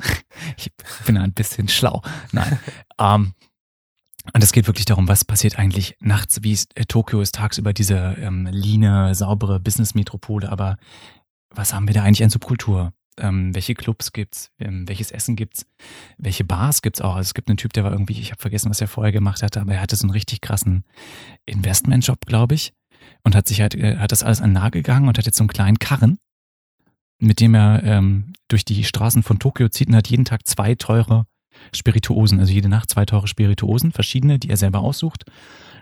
ich 0.57 0.71
bin 1.07 1.17
ein 1.17 1.33
bisschen 1.33 1.69
schlau 1.69 2.03
nein 2.33 2.59
ähm, 2.99 3.33
und 4.33 4.43
es 4.43 4.53
geht 4.53 4.67
wirklich 4.67 4.85
darum 4.85 5.09
was 5.09 5.25
passiert 5.25 5.59
eigentlich 5.59 5.97
nachts? 6.01 6.43
Wie 6.43 6.53
es 6.53 6.67
äh, 6.75 6.85
Tokio 6.85 7.21
ist 7.21 7.35
tagsüber 7.35 7.73
diese 7.73 8.17
ähm, 8.21 8.47
line 8.51 9.15
saubere 9.15 9.61
Business-Metropole 9.61 10.51
aber 10.51 10.77
was 11.55 11.73
haben 11.73 11.87
wir 11.87 11.95
da 11.95 12.03
eigentlich 12.03 12.23
an 12.23 12.31
Subkultur? 12.31 12.93
Ähm, 13.19 13.55
welche 13.55 13.75
Clubs 13.75 14.13
gibt's? 14.13 14.51
Ähm, 14.61 14.87
welches 14.87 15.11
Essen 15.11 15.35
gibt's? 15.35 15.67
Welche 16.19 16.45
Bars 16.45 16.83
gibt's 16.83 17.01
auch? 17.01 17.17
Also 17.17 17.29
es 17.29 17.35
gibt 17.35 17.49
einen 17.49 17.57
Typ 17.57 17.73
der 17.73 17.85
war 17.85 17.93
irgendwie 17.93 18.21
ich 18.21 18.31
habe 18.31 18.41
vergessen 18.41 18.71
was 18.71 18.81
er 18.81 18.89
vorher 18.89 19.13
gemacht 19.13 19.43
hatte 19.43 19.61
aber 19.61 19.75
er 19.75 19.81
hatte 19.81 19.97
so 19.97 20.05
einen 20.05 20.13
richtig 20.13 20.41
krassen 20.41 20.85
Investmentjob 21.47 22.27
glaube 22.27 22.55
ich 22.55 22.73
und 23.25 23.35
hat 23.35 23.49
sich 23.49 23.61
halt, 23.61 23.75
äh, 23.75 23.97
hat 23.97 24.13
das 24.13 24.23
alles 24.23 24.41
an 24.41 24.53
Nagel 24.53 24.83
gegangen 24.83 25.09
und 25.09 25.19
hat 25.19 25.27
jetzt 25.27 25.39
so 25.39 25.43
einen 25.43 25.49
kleinen 25.49 25.79
Karren, 25.79 26.19
mit 27.19 27.41
dem 27.41 27.55
er 27.55 27.83
ähm, 27.85 28.33
durch 28.49 28.65
die 28.65 28.85
Straßen 28.85 29.23
von 29.23 29.39
Tokio 29.39 29.69
zieht 29.69 29.89
und 29.89 29.97
hat 29.97 30.09
jeden 30.09 30.25
Tag 30.25 30.47
zwei 30.47 30.75
teure 30.75 31.27
Spirituosen, 31.75 32.41
also 32.41 32.53
jede 32.53 32.69
Nacht 32.69 32.91
zwei 32.91 33.05
teure 33.05 33.29
Spirituosen, 33.29 33.93
verschiedene, 33.93 34.39
die 34.39 34.51
er 34.51 34.57
selber 34.57 34.81
aussucht 34.81 35.25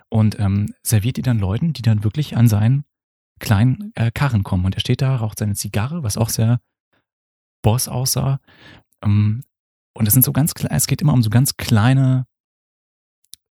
und 0.09 0.39
ähm, 0.39 0.75
serviert 0.83 1.17
die 1.17 1.23
dann 1.23 1.39
Leuten, 1.39 1.73
die 1.73 1.83
dann 1.83 2.05
wirklich 2.05 2.37
an 2.37 2.49
seinen 2.49 2.85
kleinen 3.39 3.93
äh, 3.95 4.11
Karren 4.11 4.43
kommen. 4.43 4.65
Und 4.65 4.75
er 4.75 4.81
steht 4.81 5.03
da, 5.03 5.17
raucht 5.17 5.39
seine 5.39 5.55
Zigarre, 5.55 6.03
was 6.03 6.17
auch 6.17 6.31
sehr 6.31 6.61
Boss 7.63 7.89
aussah. 7.89 8.41
Ähm, 9.03 9.43
und 9.97 10.07
es 10.07 10.15
sind 10.15 10.25
so 10.25 10.33
ganz 10.33 10.53
es 10.71 10.87
geht 10.87 11.03
immer 11.03 11.13
um 11.13 11.23
so 11.23 11.31
ganz 11.31 11.57
kleine 11.57 12.27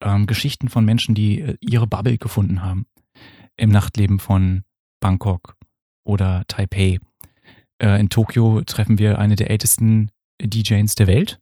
ähm, 0.01 0.27
Geschichten 0.27 0.69
von 0.69 0.85
Menschen, 0.85 1.15
die 1.15 1.41
äh, 1.41 1.57
ihre 1.61 1.87
Bubble 1.87 2.17
gefunden 2.17 2.61
haben 2.61 2.85
im 3.57 3.69
Nachtleben 3.69 4.19
von 4.19 4.63
Bangkok 4.99 5.55
oder 6.03 6.43
Taipei. 6.47 6.99
Äh, 7.81 7.99
in 7.99 8.09
Tokio 8.09 8.61
treffen 8.65 8.97
wir 8.97 9.19
eine 9.19 9.35
der 9.35 9.49
ältesten 9.49 10.11
DJs 10.41 10.93
der 10.95 11.07
Welt, 11.07 11.39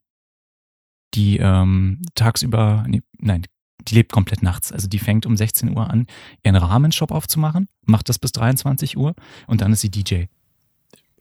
die 1.14 1.38
ähm, 1.38 2.02
tagsüber, 2.16 2.86
nee, 2.88 3.02
nein, 3.20 3.44
die 3.88 3.96
lebt 3.96 4.12
komplett 4.12 4.44
nachts. 4.44 4.72
Also 4.72 4.88
die 4.88 5.00
fängt 5.00 5.26
um 5.26 5.36
16 5.36 5.76
Uhr 5.76 5.90
an, 5.90 6.08
ihren 6.44 6.56
Rahmenshop 6.56 7.12
aufzumachen, 7.12 7.68
macht 7.86 8.10
das 8.10 8.20
bis 8.20 8.32
23 8.34 8.98
Uhr 8.98 9.16
und 9.48 9.62
dann 9.62 9.72
ist 9.72 9.82
sie 9.82 9.90
DJ. 9.90 10.26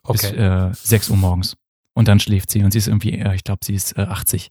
Bis 0.07 0.24
Okay. 0.24 0.36
äh, 0.36 0.74
6 0.74 1.11
Uhr 1.11 1.16
morgens. 1.16 1.57
Und 1.95 2.09
dann 2.09 2.20
schläft 2.20 2.51
sie 2.51 2.62
und 2.62 2.70
sie 2.70 2.78
ist 2.78 2.89
irgendwie, 2.89 3.18
äh, 3.18 3.34
ich 3.34 3.45
glaube, 3.45 3.64
sie 3.64 3.74
ist 3.74 3.97
äh, 3.99 4.03
80. 4.03 4.51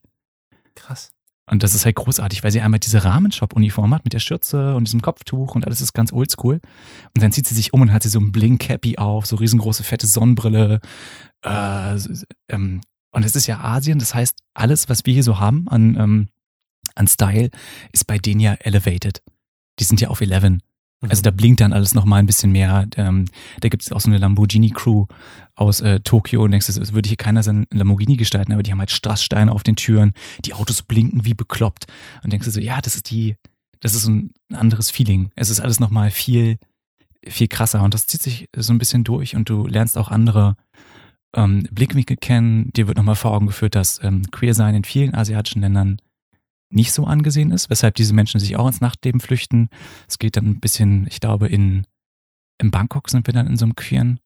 Krass. 0.75 1.09
Und 1.49 1.63
das 1.63 1.73
ist 1.73 1.85
halt 1.85 1.95
großartig, 1.95 2.43
weil 2.43 2.51
sie 2.51 2.59
einmal 2.59 2.79
diese 2.79 3.05
Rahmenshop-Uniform 3.05 3.93
hat 3.93 4.03
mit 4.03 4.11
der 4.11 4.19
Schürze 4.19 4.75
und 4.75 4.85
diesem 4.85 5.01
Kopftuch 5.01 5.55
und 5.55 5.65
alles 5.65 5.79
ist 5.79 5.93
ganz 5.93 6.11
oldschool. 6.11 6.59
Und 7.15 7.23
dann 7.23 7.31
zieht 7.31 7.47
sie 7.47 7.55
sich 7.55 7.73
um 7.73 7.81
und 7.81 7.93
hat 7.93 8.03
sie 8.03 8.09
so 8.09 8.19
ein 8.19 8.33
Blink-Cappy 8.33 8.97
auf, 8.97 9.25
so 9.25 9.38
riesengroße 9.38 9.83
fette 9.83 10.07
Sonnenbrille. 10.07 10.81
Äh, 11.43 11.97
ähm, 12.49 12.81
und 13.18 13.26
es 13.26 13.36
ist 13.36 13.47
ja 13.47 13.59
Asien, 13.61 13.97
das 13.97 14.13
heißt, 14.13 14.38
alles, 14.53 14.89
was 14.89 15.03
wir 15.07 15.11
hier 15.11 15.24
so 15.24 15.39
haben 15.39 15.68
an, 15.70 15.97
ähm, 15.99 16.28
an 16.93 17.07
Style, 17.07 17.49
ist 17.91 18.05
bei 18.05 18.20
denen 18.20 18.39
ja 18.39 18.53
elevated. 18.53 19.24
Die 19.80 19.86
sind 19.86 19.99
ja 19.99 20.09
auf 20.09 20.22
11. 20.22 20.59
Also 21.01 21.24
da 21.24 21.32
blinkt 21.32 21.61
dann 21.61 21.74
alles 21.74 21.95
nochmal 21.95 22.20
ein 22.20 22.28
bisschen 22.28 22.51
mehr. 22.51 22.88
Ähm, 22.95 23.26
da 23.59 23.70
gibt 23.70 23.82
es 23.82 23.91
auch 23.91 24.01
so 24.01 24.11
eine 24.11 24.20
Lamborghini-Crew 24.20 25.07
aus 25.55 25.82
äh, 25.82 25.99
Tokio 26.01 26.43
und 26.43 26.51
denkst, 26.51 26.68
das 26.68 26.93
würde 26.93 27.07
hier 27.07 27.18
keiner 27.18 27.41
seinen 27.41 27.65
Lamborghini 27.74 28.18
gestalten, 28.18 28.53
aber 28.53 28.61
die 28.61 28.72
haben 28.72 28.78
halt 28.78 28.91
Strasssteine 28.91 29.51
auf 29.51 29.63
den 29.63 29.78
Türen, 29.78 30.13
die 30.45 30.53
Autos 30.53 30.84
blinken 30.84 31.26
wie 31.26 31.34
bekloppt. 31.34 31.88
Und 32.24 32.32
denkst 32.32 32.45
du 32.45 32.51
so, 32.51 32.59
ja, 32.59 32.82
das 32.82 32.93
ist 32.93 33.09
die, 33.09 33.36
das 33.80 33.95
ist 33.95 34.05
ein 34.05 34.32
anderes 34.53 34.91
Feeling. 34.91 35.32
Es 35.36 35.49
ist 35.49 35.59
alles 35.59 35.80
nochmal 35.80 36.11
viel, 36.11 36.59
viel 37.26 37.47
krasser 37.47 37.82
und 37.82 37.95
das 37.95 38.05
zieht 38.05 38.22
sich 38.22 38.47
so 38.55 38.72
ein 38.74 38.78
bisschen 38.78 39.03
durch 39.03 39.36
und 39.36 39.49
du 39.49 39.65
lernst 39.65 39.97
auch 39.97 40.11
andere 40.11 40.55
ähm, 41.38 41.67
Blickwinkel 41.71 42.17
kennen. 42.17 42.71
Dir 42.73 42.88
wird 42.88 42.97
nochmal 42.97 43.15
vor 43.15 43.31
Augen 43.31 43.47
geführt, 43.47 43.75
dass 43.75 44.03
ähm, 44.03 44.23
Queer-Sein 44.31 44.75
in 44.75 44.83
vielen 44.83 45.15
asiatischen 45.15 45.61
Ländern 45.61 46.01
nicht 46.69 46.91
so 46.91 47.05
angesehen 47.05 47.51
ist, 47.51 47.69
weshalb 47.69 47.95
diese 47.95 48.13
Menschen 48.13 48.41
sich 48.41 48.57
auch 48.57 48.67
ins 48.67 48.81
Nachtleben 48.81 49.21
flüchten. 49.21 49.69
Es 50.07 50.19
geht 50.19 50.35
dann 50.35 50.45
ein 50.47 50.59
bisschen, 50.59 51.07
ich 51.07 51.21
glaube, 51.21 51.47
in, 51.47 51.85
in 52.59 52.71
Bangkok 52.71 53.09
sind 53.09 53.25
wir 53.27 53.33
dann 53.33 53.47
in 53.47 53.55
so 53.55 53.65
einem 53.65 53.75
queeren 53.75 54.19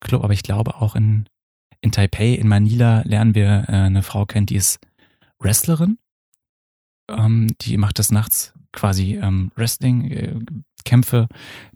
Club, 0.00 0.22
aber 0.22 0.34
ich 0.34 0.42
glaube 0.42 0.74
auch 0.74 0.94
in, 0.94 1.26
in 1.80 1.92
Taipei, 1.92 2.34
in 2.34 2.48
Manila 2.48 3.02
lernen 3.02 3.34
wir 3.34 3.64
äh, 3.68 3.72
eine 3.72 4.02
Frau 4.02 4.26
kennen, 4.26 4.46
die 4.46 4.56
ist 4.56 4.78
Wrestlerin. 5.38 5.98
Ähm, 7.08 7.54
die 7.62 7.78
macht 7.78 7.98
das 7.98 8.10
nachts 8.10 8.52
quasi 8.72 9.16
ähm, 9.16 9.50
Wrestling, 9.54 10.10
äh, 10.10 10.34
Kämpfe, 10.84 11.28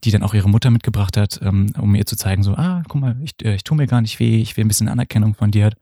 die 0.02 0.10
dann 0.10 0.22
auch 0.22 0.34
ihre 0.34 0.48
Mutter 0.48 0.70
mitgebracht 0.70 1.16
hat, 1.16 1.40
ähm, 1.42 1.72
um 1.78 1.94
ihr 1.94 2.06
zu 2.06 2.16
zeigen, 2.16 2.42
so, 2.42 2.54
ah, 2.54 2.82
guck 2.88 3.00
mal, 3.00 3.16
ich, 3.22 3.32
äh, 3.42 3.54
ich 3.54 3.64
tue 3.64 3.76
mir 3.76 3.86
gar 3.86 4.00
nicht 4.00 4.20
weh, 4.20 4.40
ich 4.40 4.56
will 4.56 4.64
ein 4.64 4.68
bisschen 4.68 4.88
Anerkennung 4.88 5.34
von 5.34 5.50
dir. 5.50 5.72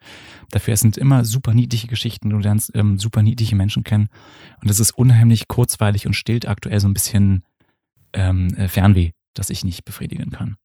Dafür, 0.50 0.74
es 0.74 0.80
sind 0.80 0.96
immer 0.96 1.24
super 1.24 1.54
niedliche 1.54 1.86
Geschichten, 1.86 2.30
du 2.30 2.38
lernst 2.38 2.72
ähm, 2.74 2.98
super 2.98 3.22
niedliche 3.22 3.56
Menschen 3.56 3.84
kennen 3.84 4.08
und 4.60 4.70
es 4.70 4.80
ist 4.80 4.92
unheimlich 4.92 5.48
kurzweilig 5.48 6.06
und 6.06 6.14
stillt 6.14 6.46
aktuell 6.46 6.80
so 6.80 6.88
ein 6.88 6.94
bisschen 6.94 7.44
ähm, 8.12 8.54
äh, 8.54 8.68
Fernweh, 8.68 9.12
das 9.34 9.50
ich 9.50 9.64
nicht 9.64 9.84
befriedigen 9.84 10.30
kann. 10.30 10.56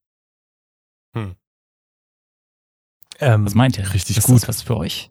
Ähm, 3.20 3.44
Was 3.44 3.54
meint 3.54 3.78
ihr? 3.78 3.92
Richtig 3.92 4.18
ist 4.18 4.26
gut. 4.26 4.36
Das 4.42 4.48
was 4.48 4.62
für 4.62 4.76
euch? 4.76 5.10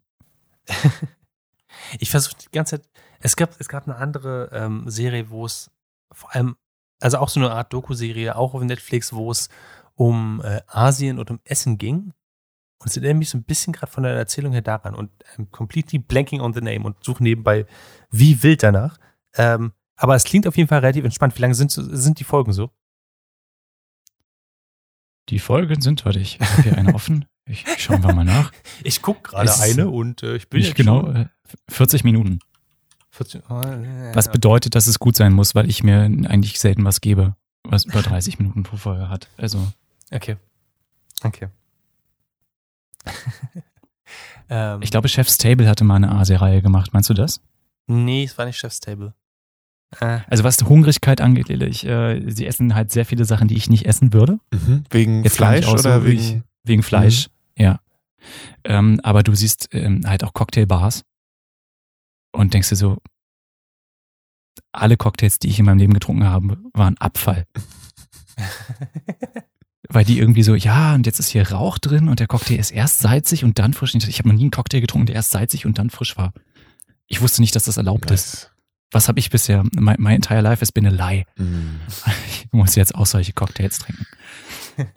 ich 2.00 2.10
versuche 2.10 2.36
die 2.38 2.52
ganze 2.52 2.80
Zeit. 2.82 2.90
Es 3.20 3.36
gab, 3.36 3.60
es 3.60 3.68
gab 3.68 3.88
eine 3.88 3.98
andere 3.98 4.50
ähm, 4.54 4.90
Serie, 4.90 5.30
wo 5.30 5.46
es 5.46 5.72
vor 6.12 6.34
allem, 6.34 6.56
also 7.00 7.18
auch 7.20 7.30
so 7.30 7.40
eine 7.40 7.52
Art 7.52 7.74
Doku-Serie, 7.74 8.36
auch 8.36 8.54
auf 8.54 8.62
Netflix, 8.64 9.14
wo 9.14 9.32
es 9.32 9.50
um 9.96 10.42
äh, 10.44 10.62
Asien 10.68 11.20
und 11.20 11.32
um 11.32 11.40
Essen 11.44 11.78
ging. 11.78 12.14
Und 12.80 12.88
es 12.88 12.98
erinnert 12.98 13.18
mich 13.18 13.30
so 13.30 13.38
ein 13.38 13.44
bisschen 13.44 13.74
gerade 13.74 13.92
von 13.92 14.04
der 14.04 14.14
Erzählung 14.14 14.52
her 14.52 14.62
daran 14.62 14.94
und 14.94 15.10
I'm 15.36 15.50
completely 15.50 15.98
blanking 15.98 16.42
on 16.42 16.54
the 16.54 16.62
name 16.62 16.86
und 16.86 17.04
suche 17.04 17.24
nebenbei 17.24 17.66
wie 18.12 18.42
wild 18.44 18.62
danach. 18.62 18.98
Ähm, 19.36 19.74
aber 19.96 20.16
es 20.16 20.24
klingt 20.24 20.48
auf 20.48 20.56
jeden 20.56 20.70
Fall 20.70 20.80
relativ 20.80 21.04
entspannt. 21.04 21.36
Wie 21.36 21.42
lange 21.42 21.56
sind, 21.56 21.72
sind 21.72 22.20
die 22.20 22.24
Folgen 22.24 22.54
so? 22.54 22.70
Die 25.30 25.40
Folgen 25.40 25.82
sind, 25.82 26.06
warte, 26.06 26.20
ich 26.20 26.40
habe 26.40 26.64
hier 26.64 26.78
eine 26.78 26.94
offen. 26.94 27.26
Ich, 27.50 27.66
wir 27.66 27.98
mal 28.00 28.24
nach. 28.24 28.52
Ich 28.84 29.02
gucke 29.02 29.32
gerade 29.32 29.52
eine 29.60 29.90
und 29.90 30.22
äh, 30.22 30.36
ich 30.36 30.50
bin 30.50 30.60
Ich 30.60 30.68
jetzt 30.68 30.76
genau 30.76 31.02
schon 31.02 31.16
äh, 31.16 31.28
40 31.70 32.04
Minuten. 32.04 32.40
40, 33.18 33.42
oh, 33.50 33.62
äh, 33.62 34.16
Was 34.16 34.32
bedeutet, 34.32 34.76
dass 34.76 34.88
es 34.88 35.00
gut 35.00 35.16
sein 35.16 35.34
muss, 35.34 35.56
weil 35.56 35.70
ich 35.70 35.84
mir 35.84 36.04
eigentlich 36.04 36.60
selten 36.60 36.86
was 36.86 37.02
gebe, 37.02 37.36
was 37.64 37.86
über 37.86 38.02
30 38.04 38.40
Minuten 38.40 38.64
pro 38.64 38.78
Folge 38.78 39.10
hat. 39.10 39.28
Also 39.38 39.68
Okay. 40.12 40.38
Okay. 41.24 41.48
ähm, 44.50 44.82
ich 44.82 44.92
glaube, 44.92 45.10
Chef's 45.10 45.38
Table 45.38 45.68
hatte 45.68 45.84
mal 45.84 45.96
eine 45.96 46.12
Asia-Reihe 46.12 46.62
gemacht. 46.62 46.94
Meinst 46.94 47.10
du 47.10 47.14
das? 47.14 47.42
Nee, 47.88 48.24
es 48.24 48.38
war 48.38 48.46
nicht 48.46 48.58
Chef's 48.58 48.80
Table. 48.80 49.14
Äh, 50.00 50.20
Also 50.28 50.44
was 50.44 50.58
die 50.58 50.66
Hungrigkeit 50.66 51.22
angeht, 51.22 51.50
Lille, 51.50 51.68
ich, 51.68 51.86
äh, 51.86 52.22
sie 52.30 52.46
essen 52.46 52.76
halt 52.76 52.92
sehr 52.92 53.06
viele 53.06 53.26
Sachen, 53.26 53.48
die 53.48 53.56
ich 53.56 53.70
nicht 53.70 53.86
essen 53.86 54.14
würde. 54.14 54.40
Mhm. 54.52 54.84
Wegen 54.90 55.24
Jetzt 55.24 55.38
Fleisch 55.38 55.66
aus, 55.66 55.80
oder 55.82 56.06
wie 56.06 56.20
wegen. 56.20 56.44
Wegen 56.64 56.84
Fleisch, 56.84 57.30
ja. 57.58 57.80
Ähm, 58.66 59.00
aber 59.04 59.24
du 59.24 59.34
siehst 59.34 59.70
ähm, 59.72 60.02
halt 60.06 60.24
auch 60.24 60.34
Cocktailbars 60.34 61.04
und 62.32 62.54
denkst 62.54 62.70
dir 62.70 62.76
so, 62.76 62.98
alle 64.72 64.98
Cocktails, 64.98 65.40
die 65.40 65.50
ich 65.50 65.60
in 65.60 65.66
meinem 65.66 65.80
Leben 65.80 65.94
getrunken 65.94 66.26
habe, 66.26 66.58
waren 66.74 66.98
Abfall. 66.98 67.46
Weil 69.90 70.04
die 70.04 70.20
irgendwie 70.20 70.44
so, 70.44 70.54
ja, 70.54 70.96
und 70.96 71.06
jetzt 71.06 71.20
ist 71.20 71.30
hier 71.30 71.50
Rauch 71.50 71.78
drin 71.78 72.10
und 72.10 72.20
der 72.20 72.28
Cocktail 72.28 72.58
ist 72.58 72.72
erst 72.72 73.00
salzig 73.00 73.44
und 73.46 73.58
dann 73.58 73.74
frisch. 73.74 73.96
Ich 73.96 74.20
habe 74.20 74.30
noch 74.30 74.36
nie 74.36 74.42
einen 74.42 74.52
Cocktail 74.52 74.82
getrunken, 74.82 75.08
der 75.08 75.16
erst 75.16 75.32
salzig 75.32 75.66
und 75.66 75.78
dann 75.78 75.90
frisch 75.90 76.18
war. 76.18 76.34
Ich 77.08 77.22
wusste 77.22 77.42
nicht, 77.42 77.56
dass 77.56 77.66
das 77.66 77.78
erlaubt 77.78 78.12
ist. 78.12 78.34
Nice. 78.34 78.52
Was 78.92 79.08
habe 79.08 79.20
ich 79.20 79.30
bisher? 79.30 79.64
My, 79.76 79.96
my 79.98 80.14
entire 80.14 80.42
life 80.42 80.62
has 80.62 80.72
been 80.72 80.86
a 80.86 80.90
lie. 80.90 81.26
Mhm. 81.38 81.80
Ich 82.28 82.54
muss 82.54 82.76
jetzt 82.76 82.96
auch 82.96 83.06
solche 83.06 83.34
Cocktails 83.34 83.80
trinken. 83.80 84.06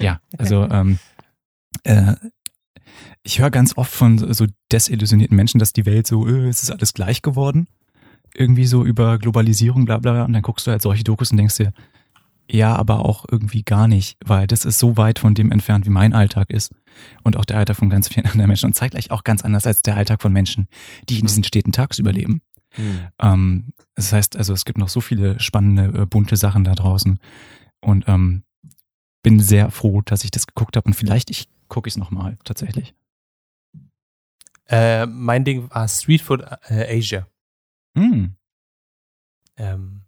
Ja, 0.01 0.21
also 0.39 0.69
ähm, 0.71 0.99
äh, 1.83 2.15
ich 3.23 3.39
höre 3.39 3.51
ganz 3.51 3.77
oft 3.77 3.93
von 3.93 4.33
so 4.33 4.47
desillusionierten 4.73 5.37
Menschen, 5.37 5.59
dass 5.59 5.73
die 5.73 5.87
Welt 5.87 6.07
so, 6.07 6.27
äh, 6.27 6.49
es 6.49 6.63
ist 6.63 6.71
alles 6.71 6.95
gleich 6.95 7.23
geworden. 7.23 7.69
Irgendwie 8.35 8.67
so 8.67 8.85
über 8.85 9.19
Globalisierung, 9.19 9.85
bla 9.85 9.99
bla. 9.99 10.13
bla. 10.13 10.25
Und 10.25 10.33
dann 10.33 10.43
guckst 10.43 10.67
du 10.67 10.71
halt 10.71 10.83
solche 10.83 11.05
Dokus 11.05 11.31
und 11.31 11.37
denkst 11.37 11.57
dir, 11.57 11.73
ja, 12.49 12.75
aber 12.75 13.05
auch 13.05 13.27
irgendwie 13.31 13.63
gar 13.63 13.87
nicht, 13.87 14.17
weil 14.25 14.47
das 14.47 14.65
ist 14.65 14.79
so 14.79 14.97
weit 14.97 15.19
von 15.19 15.35
dem 15.35 15.53
entfernt, 15.53 15.87
wie 15.87 15.91
mein 15.91 16.13
Alltag 16.13 16.51
ist. 16.51 16.75
Und 17.23 17.37
auch 17.37 17.45
der 17.45 17.59
Alltag 17.59 17.77
von 17.77 17.91
ganz 17.91 18.09
vielen 18.09 18.27
anderen 18.31 18.49
Menschen. 18.49 18.67
Und 18.67 18.75
zeitgleich 18.75 19.11
auch 19.11 19.25
ganz 19.25 19.45
anders 19.45 19.67
als 19.67 19.83
der 19.83 19.97
Alltag 19.97 20.23
von 20.23 20.33
Menschen, 20.33 20.67
die 21.09 21.19
in 21.19 21.27
diesen 21.27 21.45
Städten 21.45 21.73
tagsüber 21.73 22.13
leben. 22.13 22.43
Mhm. 22.77 23.01
Ähm, 23.21 23.65
das 23.95 24.13
heißt, 24.13 24.37
also 24.37 24.53
es 24.53 24.65
gibt 24.65 24.79
noch 24.79 24.89
so 24.89 25.01
viele 25.01 25.39
spannende, 25.41 26.03
äh, 26.03 26.07
bunte 26.07 26.37
Sachen 26.37 26.65
da 26.65 26.75
draußen. 26.75 27.19
Und 27.81 28.05
ähm, 28.09 28.45
bin 29.23 29.41
sehr 29.41 29.71
froh, 29.71 30.03
dass 30.03 30.25
ich 30.25 30.31
das 30.31 30.47
geguckt 30.47 30.77
habe. 30.77 30.87
Und 30.87 30.95
vielleicht 30.95 31.31
ich 31.31 31.49
gucke 31.69 31.89
ich 31.89 31.95
es 31.95 31.99
nochmal 31.99 32.37
tatsächlich. 32.45 32.95
Äh, 34.71 35.07
mein 35.07 35.45
Ding 35.45 35.69
war 35.71 35.87
Street 35.89 36.23
Food 36.23 36.43
äh, 36.69 36.99
Asia. 36.99 37.27
Hm. 37.97 38.35
Ähm, 39.57 40.03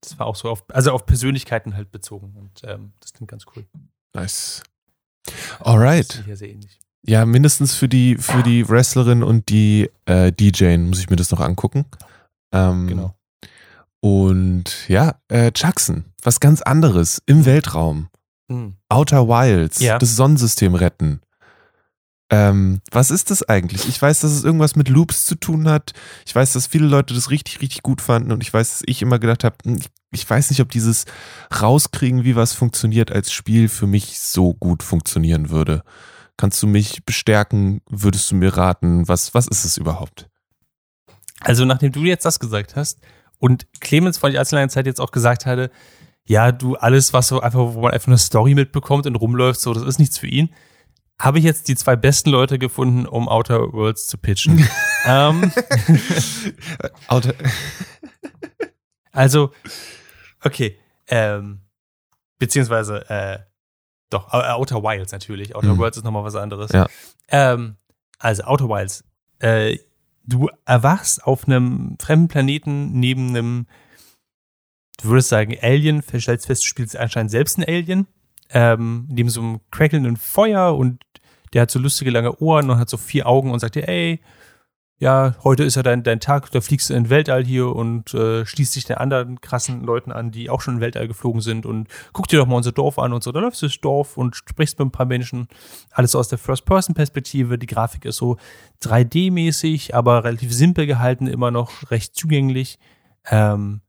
das 0.00 0.18
war 0.18 0.26
auch 0.26 0.36
so 0.36 0.48
auf, 0.48 0.64
also 0.70 0.92
auf 0.92 1.06
Persönlichkeiten 1.06 1.76
halt 1.76 1.92
bezogen 1.92 2.34
und 2.36 2.62
ähm, 2.64 2.92
das 3.00 3.12
klingt 3.12 3.30
ganz 3.30 3.44
cool. 3.54 3.66
Nice. 4.14 4.62
Alright. 5.60 6.24
ja 6.26 6.34
sehr 6.36 6.48
ähnlich. 6.50 6.80
Ja, 7.06 7.24
mindestens 7.26 7.74
für 7.74 7.88
die, 7.88 8.16
für 8.16 8.42
die 8.42 8.68
Wrestlerin 8.68 9.22
und 9.22 9.48
die 9.48 9.90
äh, 10.06 10.32
DJ 10.32 10.76
muss 10.78 10.98
ich 11.00 11.08
mir 11.10 11.16
das 11.16 11.30
noch 11.30 11.40
angucken. 11.40 11.84
Ähm, 12.52 12.86
Genau. 12.88 13.14
Und 14.02 14.88
ja, 14.88 15.20
äh, 15.28 15.52
Jackson, 15.54 16.06
was 16.22 16.40
ganz 16.40 16.62
anderes 16.62 17.22
im 17.26 17.44
Weltraum. 17.44 18.08
Mhm. 18.48 18.76
Outer 18.88 19.28
Wilds, 19.28 19.78
Ja. 19.80 19.98
das 19.98 20.16
Sonnensystem 20.16 20.74
retten. 20.74 21.20
Ähm, 22.32 22.80
was 22.92 23.10
ist 23.10 23.30
das 23.32 23.42
eigentlich? 23.48 23.88
Ich 23.88 24.00
weiß, 24.00 24.20
dass 24.20 24.30
es 24.30 24.44
irgendwas 24.44 24.76
mit 24.76 24.88
Loops 24.88 25.26
zu 25.26 25.34
tun 25.34 25.68
hat. 25.68 25.92
Ich 26.24 26.34
weiß, 26.34 26.52
dass 26.52 26.68
viele 26.68 26.86
Leute 26.86 27.12
das 27.12 27.30
richtig, 27.30 27.60
richtig 27.60 27.82
gut 27.82 28.00
fanden 28.00 28.30
und 28.30 28.42
ich 28.42 28.54
weiß, 28.54 28.70
dass 28.70 28.82
ich 28.86 29.02
immer 29.02 29.18
gedacht 29.18 29.42
habe, 29.42 29.56
hm, 29.64 29.76
ich, 29.76 29.90
ich 30.12 30.30
weiß 30.30 30.50
nicht, 30.50 30.60
ob 30.60 30.70
dieses 30.70 31.06
Rauskriegen, 31.60 32.22
wie 32.22 32.36
was 32.36 32.52
funktioniert 32.52 33.10
als 33.10 33.32
Spiel 33.32 33.68
für 33.68 33.88
mich 33.88 34.20
so 34.20 34.54
gut 34.54 34.84
funktionieren 34.84 35.50
würde. 35.50 35.82
Kannst 36.36 36.62
du 36.62 36.68
mich 36.68 37.04
bestärken? 37.04 37.82
Würdest 37.90 38.30
du 38.30 38.36
mir 38.36 38.56
raten? 38.56 39.08
Was, 39.08 39.34
was 39.34 39.48
ist 39.48 39.64
es 39.64 39.76
überhaupt? 39.76 40.28
Also, 41.40 41.64
nachdem 41.64 41.90
du 41.90 42.00
jetzt 42.00 42.24
das 42.24 42.38
gesagt 42.38 42.76
hast 42.76 43.00
und 43.38 43.66
Clemens 43.80 44.18
vor 44.18 44.30
allzu 44.30 44.54
langer 44.54 44.68
Zeit 44.68 44.86
jetzt 44.86 45.00
auch 45.00 45.10
gesagt 45.10 45.46
hatte, 45.46 45.70
ja, 46.26 46.52
du, 46.52 46.76
alles, 46.76 47.12
was 47.12 47.28
so 47.28 47.40
einfach, 47.40 47.74
wo 47.74 47.80
man 47.80 47.92
einfach 47.92 48.08
eine 48.08 48.18
Story 48.18 48.54
mitbekommt 48.54 49.06
und 49.06 49.16
rumläuft, 49.16 49.60
so, 49.60 49.74
das 49.74 49.82
ist 49.82 49.98
nichts 49.98 50.16
für 50.16 50.28
ihn, 50.28 50.50
habe 51.20 51.38
ich 51.38 51.44
jetzt 51.44 51.68
die 51.68 51.76
zwei 51.76 51.96
besten 51.96 52.30
Leute 52.30 52.58
gefunden, 52.58 53.06
um 53.06 53.28
Outer 53.28 53.72
Worlds 53.72 54.06
zu 54.06 54.18
pitchen. 54.18 54.66
ähm, 55.06 55.52
Outer 57.08 57.34
also, 59.12 59.52
okay, 60.44 60.78
ähm, 61.08 61.60
beziehungsweise, 62.38 63.08
äh, 63.10 63.38
Doch, 64.08 64.32
äh, 64.32 64.50
Outer 64.50 64.82
Wilds 64.82 65.12
natürlich. 65.12 65.54
Outer 65.54 65.74
Mhm. 65.74 65.78
Worlds 65.78 65.98
ist 65.98 66.04
nochmal 66.04 66.24
was 66.24 66.34
anderes. 66.34 66.72
Ja. 66.72 66.88
Ähm, 67.28 67.76
also 68.18 68.42
Outer 68.44 68.68
Wilds. 68.68 69.04
Äh, 69.38 69.78
du 70.24 70.48
erwachst 70.64 71.22
auf 71.24 71.46
einem 71.46 71.96
fremden 72.00 72.28
Planeten 72.28 72.98
neben 72.98 73.28
einem, 73.28 73.66
du 75.00 75.10
würdest 75.10 75.28
sagen, 75.28 75.56
Alien, 75.60 76.02
stellst 76.02 76.46
fest, 76.46 76.62
du 76.62 76.66
spielst 76.66 76.96
anscheinend 76.96 77.30
selbst 77.30 77.58
ein 77.58 77.64
Alien, 77.64 78.06
ähm, 78.52 79.06
neben 79.08 79.28
so 79.28 79.40
einem 79.40 79.60
crackelnden 79.70 80.16
Feuer 80.16 80.76
und 80.76 81.02
der 81.52 81.62
hat 81.62 81.70
so 81.70 81.78
lustige 81.78 82.10
lange 82.10 82.36
Ohren 82.38 82.70
und 82.70 82.78
hat 82.78 82.90
so 82.90 82.96
vier 82.96 83.26
Augen 83.26 83.50
und 83.50 83.58
sagt 83.60 83.74
dir, 83.74 83.88
ey, 83.88 84.20
ja, 85.00 85.34
heute 85.44 85.64
ist 85.64 85.76
ja 85.76 85.82
dein, 85.82 86.02
dein 86.02 86.20
Tag, 86.20 86.50
da 86.50 86.60
fliegst 86.60 86.90
du 86.90 86.94
in 86.94 87.04
den 87.04 87.10
Weltall 87.10 87.42
hier 87.42 87.74
und 87.74 88.12
äh, 88.12 88.44
schließt 88.44 88.76
dich 88.76 88.84
den 88.84 88.98
anderen 88.98 89.40
krassen 89.40 89.82
Leuten 89.82 90.12
an, 90.12 90.30
die 90.30 90.50
auch 90.50 90.60
schon 90.60 90.74
in 90.74 90.78
den 90.78 90.82
Weltall 90.82 91.08
geflogen 91.08 91.40
sind 91.40 91.64
und 91.64 91.88
guck 92.12 92.28
dir 92.28 92.38
doch 92.38 92.46
mal 92.46 92.56
unser 92.56 92.72
Dorf 92.72 92.98
an 92.98 93.14
und 93.14 93.24
so. 93.24 93.32
Da 93.32 93.40
läufst 93.40 93.62
du 93.62 93.66
durchs 93.66 93.80
Dorf 93.80 94.18
und 94.18 94.36
sprichst 94.36 94.78
mit 94.78 94.88
ein 94.88 94.92
paar 94.92 95.06
Menschen. 95.06 95.48
Alles 95.90 96.14
aus 96.14 96.28
der 96.28 96.36
First-Person-Perspektive. 96.36 97.56
Die 97.56 97.66
Grafik 97.66 98.04
ist 98.04 98.16
so 98.16 98.36
3D-mäßig, 98.82 99.94
aber 99.94 100.22
relativ 100.22 100.52
simpel 100.52 100.86
gehalten, 100.86 101.26
immer 101.26 101.50
noch 101.50 101.90
recht 101.90 102.14
zugänglich. 102.14 102.78
Ähm, 103.30 103.80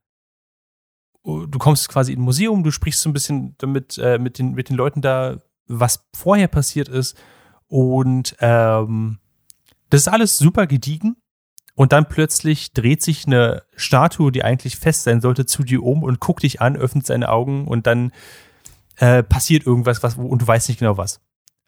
du 1.24 1.59
kommst 1.59 1.89
quasi 1.89 2.13
in 2.13 2.19
ein 2.19 2.24
Museum, 2.24 2.63
du 2.63 2.72
sprichst 2.72 3.01
so 3.01 3.09
ein 3.09 3.13
bisschen 3.13 3.55
damit, 3.57 3.97
äh, 3.97 4.17
mit, 4.17 4.39
den, 4.39 4.53
mit 4.53 4.69
den 4.69 4.76
Leuten 4.76 5.01
da, 5.01 5.38
was 5.67 6.05
vorher 6.15 6.47
passiert 6.47 6.89
ist. 6.89 7.17
Und 7.67 8.36
ähm, 8.39 9.19
das 9.89 10.01
ist 10.01 10.07
alles 10.07 10.38
super 10.38 10.67
gediegen. 10.67 11.17
Und 11.76 11.93
dann 11.93 12.09
plötzlich 12.09 12.74
dreht 12.74 13.01
sich 13.01 13.26
eine 13.26 13.63
Statue, 13.76 14.32
die 14.32 14.43
eigentlich 14.43 14.76
fest 14.76 15.03
sein 15.03 15.22
sollte, 15.22 15.45
zu 15.45 15.63
dir 15.63 15.84
um 15.84 16.03
und 16.03 16.19
guckt 16.19 16.43
dich 16.43 16.61
an, 16.61 16.76
öffnet 16.76 17.05
seine 17.05 17.30
Augen 17.30 17.67
und 17.67 17.88
dann 17.88 18.11
äh, 18.97 19.24
passiert 19.24 19.65
irgendwas, 19.65 20.03
was, 20.03 20.15
und 20.15 20.41
du 20.41 20.47
weißt 20.47 20.67
nicht 20.67 20.80
genau 20.80 20.97
was. 20.97 21.22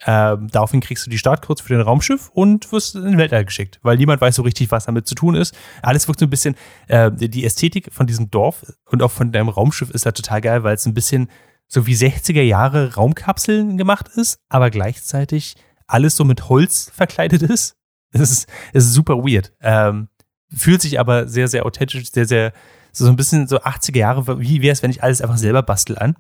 Ähm, 0.06 0.50
daraufhin 0.52 0.82
kriegst 0.82 1.06
du 1.06 1.10
die 1.10 1.18
Startcodes 1.18 1.64
für 1.64 1.74
dein 1.74 1.82
Raumschiff 1.82 2.30
und 2.34 2.72
wirst 2.72 2.96
in 2.96 3.04
den 3.04 3.18
Weltall 3.18 3.46
geschickt, 3.46 3.80
weil 3.84 3.98
niemand 3.98 4.22
weiß 4.22 4.36
so 4.36 4.42
richtig, 4.42 4.72
was 4.72 4.86
damit 4.86 5.08
zu 5.08 5.16
tun 5.16 5.36
ist. 5.36 5.56
Alles 5.82 6.08
wirkt 6.08 6.20
so 6.20 6.26
ein 6.26 6.30
bisschen, 6.30 6.56
äh, 6.88 7.12
die 7.12 7.46
Ästhetik 7.46 7.94
von 7.94 8.08
diesem 8.08 8.30
Dorf 8.30 8.66
und 8.86 9.02
auch 9.02 9.12
von 9.12 9.32
deinem 9.32 9.50
Raumschiff 9.50 9.90
ist 9.92 10.06
da 10.06 10.12
total 10.12 10.42
geil, 10.42 10.64
weil 10.64 10.76
es 10.76 10.86
ein 10.86 10.94
bisschen 10.94 11.30
so 11.68 11.88
wie 11.88 11.96
60er 11.96 12.42
Jahre 12.42 12.96
Raumkapseln 12.96 13.78
gemacht 13.78 14.10
ist, 14.16 14.40
aber 14.50 14.70
gleichzeitig 14.70 15.56
alles 15.88 16.16
so 16.16 16.26
mit 16.26 16.50
Holz 16.50 16.92
verkleidet 16.94 17.42
ist. 17.42 17.78
Es 18.16 18.30
ist, 18.30 18.48
ist 18.74 18.94
super 18.94 19.16
weird. 19.24 19.54
Ähm, 19.60 20.08
fühlt 20.56 20.84
sich 20.84 21.00
aber 21.00 21.28
sehr, 21.28 21.48
sehr 21.48 21.66
authentisch, 21.66 22.12
sehr, 22.12 22.28
sehr, 22.28 22.54
so 22.92 23.08
ein 23.08 23.16
bisschen 23.16 23.48
so 23.48 23.58
80er 23.58 23.98
Jahre, 23.98 24.40
wie 24.40 24.62
wäre 24.62 24.72
es, 24.72 24.84
wenn 24.84 24.92
ich 24.92 25.02
alles 25.02 25.20
einfach 25.20 25.38
selber 25.38 25.64
bastel 25.64 25.98
an. 25.98 26.16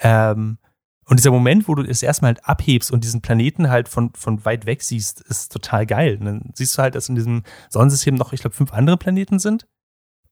Ähm, 0.00 0.58
und 1.10 1.18
dieser 1.18 1.32
Moment, 1.32 1.66
wo 1.66 1.74
du 1.74 1.82
es 1.82 2.04
erstmal 2.04 2.34
halt 2.34 2.44
abhebst 2.46 2.92
und 2.92 3.02
diesen 3.02 3.20
Planeten 3.20 3.68
halt 3.68 3.88
von, 3.88 4.12
von 4.14 4.44
weit 4.44 4.64
weg 4.64 4.80
siehst, 4.80 5.20
ist 5.22 5.50
total 5.50 5.84
geil. 5.84 6.16
Und 6.20 6.24
dann 6.24 6.50
siehst 6.54 6.78
du 6.78 6.82
halt, 6.82 6.94
dass 6.94 7.08
in 7.08 7.16
diesem 7.16 7.42
Sonnensystem 7.68 8.14
noch, 8.14 8.32
ich 8.32 8.42
glaube, 8.42 8.54
fünf 8.54 8.72
andere 8.72 8.96
Planeten 8.96 9.40
sind. 9.40 9.66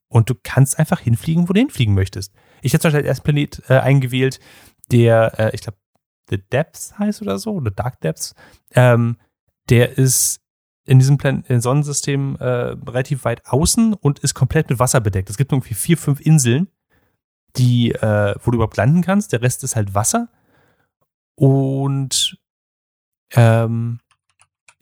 Und 0.06 0.30
du 0.30 0.36
kannst 0.40 0.78
einfach 0.78 1.00
hinfliegen, 1.00 1.48
wo 1.48 1.52
du 1.52 1.58
hinfliegen 1.58 1.96
möchtest. 1.96 2.32
Ich 2.62 2.72
hätte 2.72 2.82
zum 2.82 2.88
Beispiel 2.90 3.00
als 3.00 3.08
ersten 3.08 3.24
Planet 3.24 3.62
äh, 3.68 3.78
eingewählt, 3.80 4.38
der, 4.92 5.40
äh, 5.40 5.50
ich 5.52 5.62
glaube, 5.62 5.78
The 6.30 6.38
Depths 6.38 6.96
heißt 6.96 7.22
oder 7.22 7.40
so, 7.40 7.54
oder 7.54 7.72
Dark 7.72 8.00
Depths. 8.00 8.36
Ähm, 8.72 9.16
der 9.70 9.98
ist 9.98 10.42
in 10.84 11.00
diesem 11.00 11.18
Plan 11.18 11.42
in 11.48 11.60
Sonnensystem 11.60 12.36
äh, 12.38 12.44
relativ 12.44 13.24
weit 13.24 13.44
außen 13.46 13.94
und 13.94 14.20
ist 14.20 14.34
komplett 14.34 14.70
mit 14.70 14.78
Wasser 14.78 15.00
bedeckt. 15.00 15.28
Es 15.28 15.38
gibt 15.38 15.50
irgendwie 15.50 15.74
vier, 15.74 15.98
fünf 15.98 16.20
Inseln, 16.20 16.68
die, 17.56 17.90
äh, 17.90 18.36
wo 18.44 18.52
du 18.52 18.58
überhaupt 18.58 18.76
landen 18.76 19.02
kannst. 19.02 19.32
Der 19.32 19.42
Rest 19.42 19.64
ist 19.64 19.74
halt 19.74 19.92
Wasser. 19.94 20.28
Und 21.38 22.36
ähm, 23.32 24.00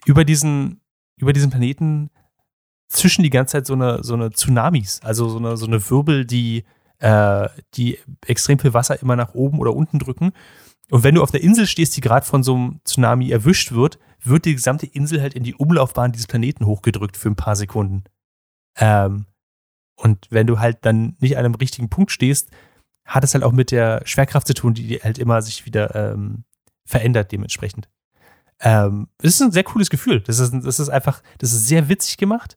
über 0.07 0.25
diesen, 0.25 0.81
über 1.17 1.35
diesen 1.35 1.51
Planeten 1.51 2.09
zischen 2.89 3.23
die 3.23 3.31
ganze 3.31 3.53
Zeit 3.53 3.67
so 3.67 3.75
eine, 3.75 4.03
so 4.03 4.15
eine 4.15 4.31
Tsunamis, 4.31 5.01
also 5.03 5.29
so 5.29 5.37
eine, 5.37 5.59
so 5.59 5.67
eine 5.67 5.91
Wirbel, 5.91 6.25
die, 6.25 6.65
äh, 6.99 7.49
die 7.75 7.99
extrem 8.25 8.59
viel 8.59 8.73
Wasser 8.73 9.03
immer 9.03 9.17
nach 9.17 9.35
oben 9.35 9.59
oder 9.59 9.75
unten 9.75 9.99
drücken. 9.99 10.33
Und 10.89 11.05
wenn 11.05 11.17
du 11.17 11.23
auf 11.23 11.31
der 11.31 11.43
Insel 11.43 11.67
stehst, 11.67 11.95
die 11.95 12.01
gerade 12.01 12.25
von 12.25 12.43
so 12.43 12.55
einem 12.55 12.81
Tsunami 12.87 13.31
erwischt 13.31 13.73
wird, 13.73 13.99
wird 14.23 14.47
die 14.47 14.55
gesamte 14.55 14.87
Insel 14.87 15.21
halt 15.21 15.35
in 15.35 15.45
die 15.45 15.55
Umlaufbahn 15.55 16.13
dieses 16.13 16.27
Planeten 16.27 16.65
hochgedrückt 16.65 17.19
für 17.19 17.29
ein 17.29 17.37
paar 17.37 17.57
Sekunden. 17.57 18.05
Ähm, 18.79 19.27
und 19.97 20.27
wenn 20.31 20.47
du 20.47 20.59
halt 20.59 20.79
dann 20.87 21.17
nicht 21.19 21.37
an 21.37 21.45
einem 21.45 21.55
richtigen 21.57 21.91
Punkt 21.91 22.13
stehst, 22.13 22.51
hat 23.05 23.25
es 23.25 23.35
halt 23.35 23.45
auch 23.45 23.53
mit 23.53 23.71
der 23.71 24.03
Schwerkraft 24.05 24.47
zu 24.47 24.55
tun, 24.55 24.75
die 24.75 24.97
halt 24.97 25.19
immer 25.19 25.41
sich 25.43 25.65
wieder 25.65 25.95
ähm, 25.95 26.45
verändert 26.87 27.33
dementsprechend. 27.33 27.89
Ähm, 28.61 29.09
das 29.19 29.35
ist 29.35 29.43
ein 29.43 29.53
sehr 29.53 29.65
cooles 29.65 29.91
Gefühl. 29.91 30.21
Das 30.21 30.39
ist, 30.39 30.55
das 30.63 30.81
ist 30.81 30.89
einfach, 30.89 31.23
das 31.39 31.53
ist 31.53 31.67
sehr 31.67 31.89
witzig 31.89 32.17
gemacht. 32.17 32.57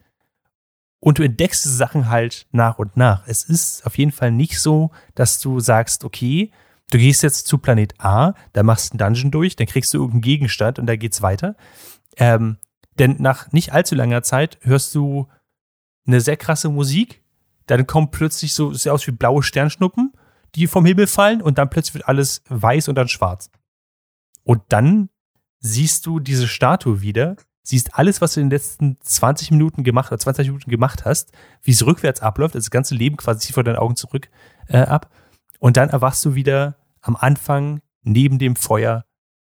Und 1.02 1.18
du 1.18 1.24
entdeckst 1.24 1.66
diese 1.66 1.76
Sachen 1.76 2.10
halt 2.10 2.48
nach 2.52 2.78
und 2.80 2.98
nach. 2.98 3.28
Es 3.28 3.44
ist 3.44 3.86
auf 3.86 3.98
jeden 3.98 4.12
Fall 4.12 4.32
nicht 4.32 4.60
so, 4.60 4.92
dass 5.16 5.40
du 5.40 5.60
sagst, 5.60 6.04
okay, 6.04 6.52
du 6.92 6.98
gehst 6.98 7.24
jetzt 7.24 7.48
zu 7.48 7.58
Planet 7.58 7.94
A, 8.00 8.34
da 8.54 8.64
machst 8.64 8.90
du 8.90 8.94
einen 8.94 9.14
Dungeon 9.14 9.32
durch, 9.32 9.56
dann 9.56 9.68
kriegst 9.68 9.94
du 9.94 9.98
irgendeinen 9.98 10.22
Gegenstand 10.22 10.80
und 10.80 10.88
da 10.88 10.96
geht's 10.96 11.22
weiter. 11.22 11.56
Ähm, 12.18 12.58
denn 12.98 13.16
nach 13.20 13.52
nicht 13.52 13.72
allzu 13.72 13.96
langer 13.96 14.24
Zeit 14.24 14.58
hörst 14.62 14.94
du 14.94 15.28
eine 16.06 16.20
sehr 16.20 16.38
krasse 16.38 16.70
Musik, 16.70 17.24
dann 17.66 17.88
kommt 17.88 18.12
plötzlich 18.12 18.54
so, 18.54 18.74
sieht 18.74 18.92
aus 18.92 19.06
wie 19.08 19.12
blaue 19.12 19.44
Sternschnuppen, 19.44 20.12
die 20.56 20.68
vom 20.68 20.86
Himmel 20.86 21.08
fallen 21.08 21.42
und 21.42 21.58
dann 21.58 21.70
plötzlich 21.70 21.94
wird 21.94 22.08
alles 22.08 22.42
weiß 22.50 22.90
und 22.90 22.96
dann 22.96 23.08
schwarz. 23.08 23.52
Und 24.44 24.62
dann 24.70 25.10
siehst 25.60 26.06
du 26.06 26.20
diese 26.20 26.48
Statue 26.48 27.02
wieder, 27.02 27.36
siehst 27.64 27.96
alles, 27.96 28.22
was 28.22 28.34
du 28.34 28.42
in 28.42 28.48
den 28.50 28.58
letzten 28.58 28.98
20 29.02 29.52
Minuten 29.52 29.84
gemacht 29.84 30.12
oder 30.12 30.20
20 30.20 30.48
Minuten 30.48 30.72
gemacht 30.72 31.06
hast, 31.06 31.32
wie 31.62 31.72
es 31.72 31.86
rückwärts 31.86 32.22
abläuft, 32.22 32.56
also 32.56 32.66
das 32.66 32.72
ganze 32.72 32.96
Leben 32.96 33.18
quasi 33.18 33.40
zieht 33.40 33.54
vor 33.54 33.64
deinen 33.64 33.78
Augen 33.78 33.96
zurück 33.96 34.30
äh, 34.68 34.80
ab. 34.80 35.12
Und 35.60 35.78
dann 35.78 35.90
erwachst 35.90 36.24
du 36.26 36.36
wieder 36.36 36.78
am 37.02 37.16
Anfang 37.16 37.82
neben 38.02 38.40
dem 38.40 38.56
Feuer 38.56 39.06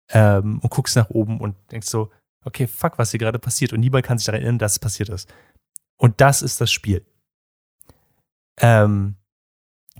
ähm, 0.09 0.59
und 0.59 0.69
guckst 0.69 0.95
nach 0.95 1.09
oben 1.09 1.39
und 1.39 1.55
denkst 1.71 1.87
so, 1.87 2.11
okay, 2.43 2.67
fuck, 2.67 2.97
was 2.97 3.11
hier 3.11 3.19
gerade 3.19 3.39
passiert. 3.39 3.73
Und 3.73 3.79
niemand 3.79 4.05
kann 4.05 4.17
sich 4.17 4.25
daran 4.25 4.41
erinnern, 4.41 4.59
dass 4.59 4.73
es 4.73 4.79
passiert 4.79 5.09
ist. 5.09 5.31
Und 5.97 6.21
das 6.21 6.41
ist 6.41 6.59
das 6.61 6.71
Spiel. 6.71 7.05
Ähm, 8.57 9.15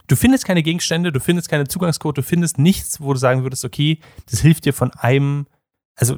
du 0.09 0.15
findest 0.15 0.43
keine 0.43 0.63
Gegenstände, 0.63 1.11
du 1.11 1.19
findest 1.19 1.49
keine 1.49 1.67
Zugangscode, 1.67 2.17
du 2.17 2.23
findest 2.23 2.57
nichts, 2.57 2.99
wo 2.99 3.13
du 3.13 3.19
sagen 3.19 3.43
würdest, 3.43 3.63
okay, 3.63 3.99
das 4.29 4.41
hilft 4.41 4.65
dir 4.65 4.73
von 4.73 4.91
einem, 4.91 5.47
also 5.95 6.17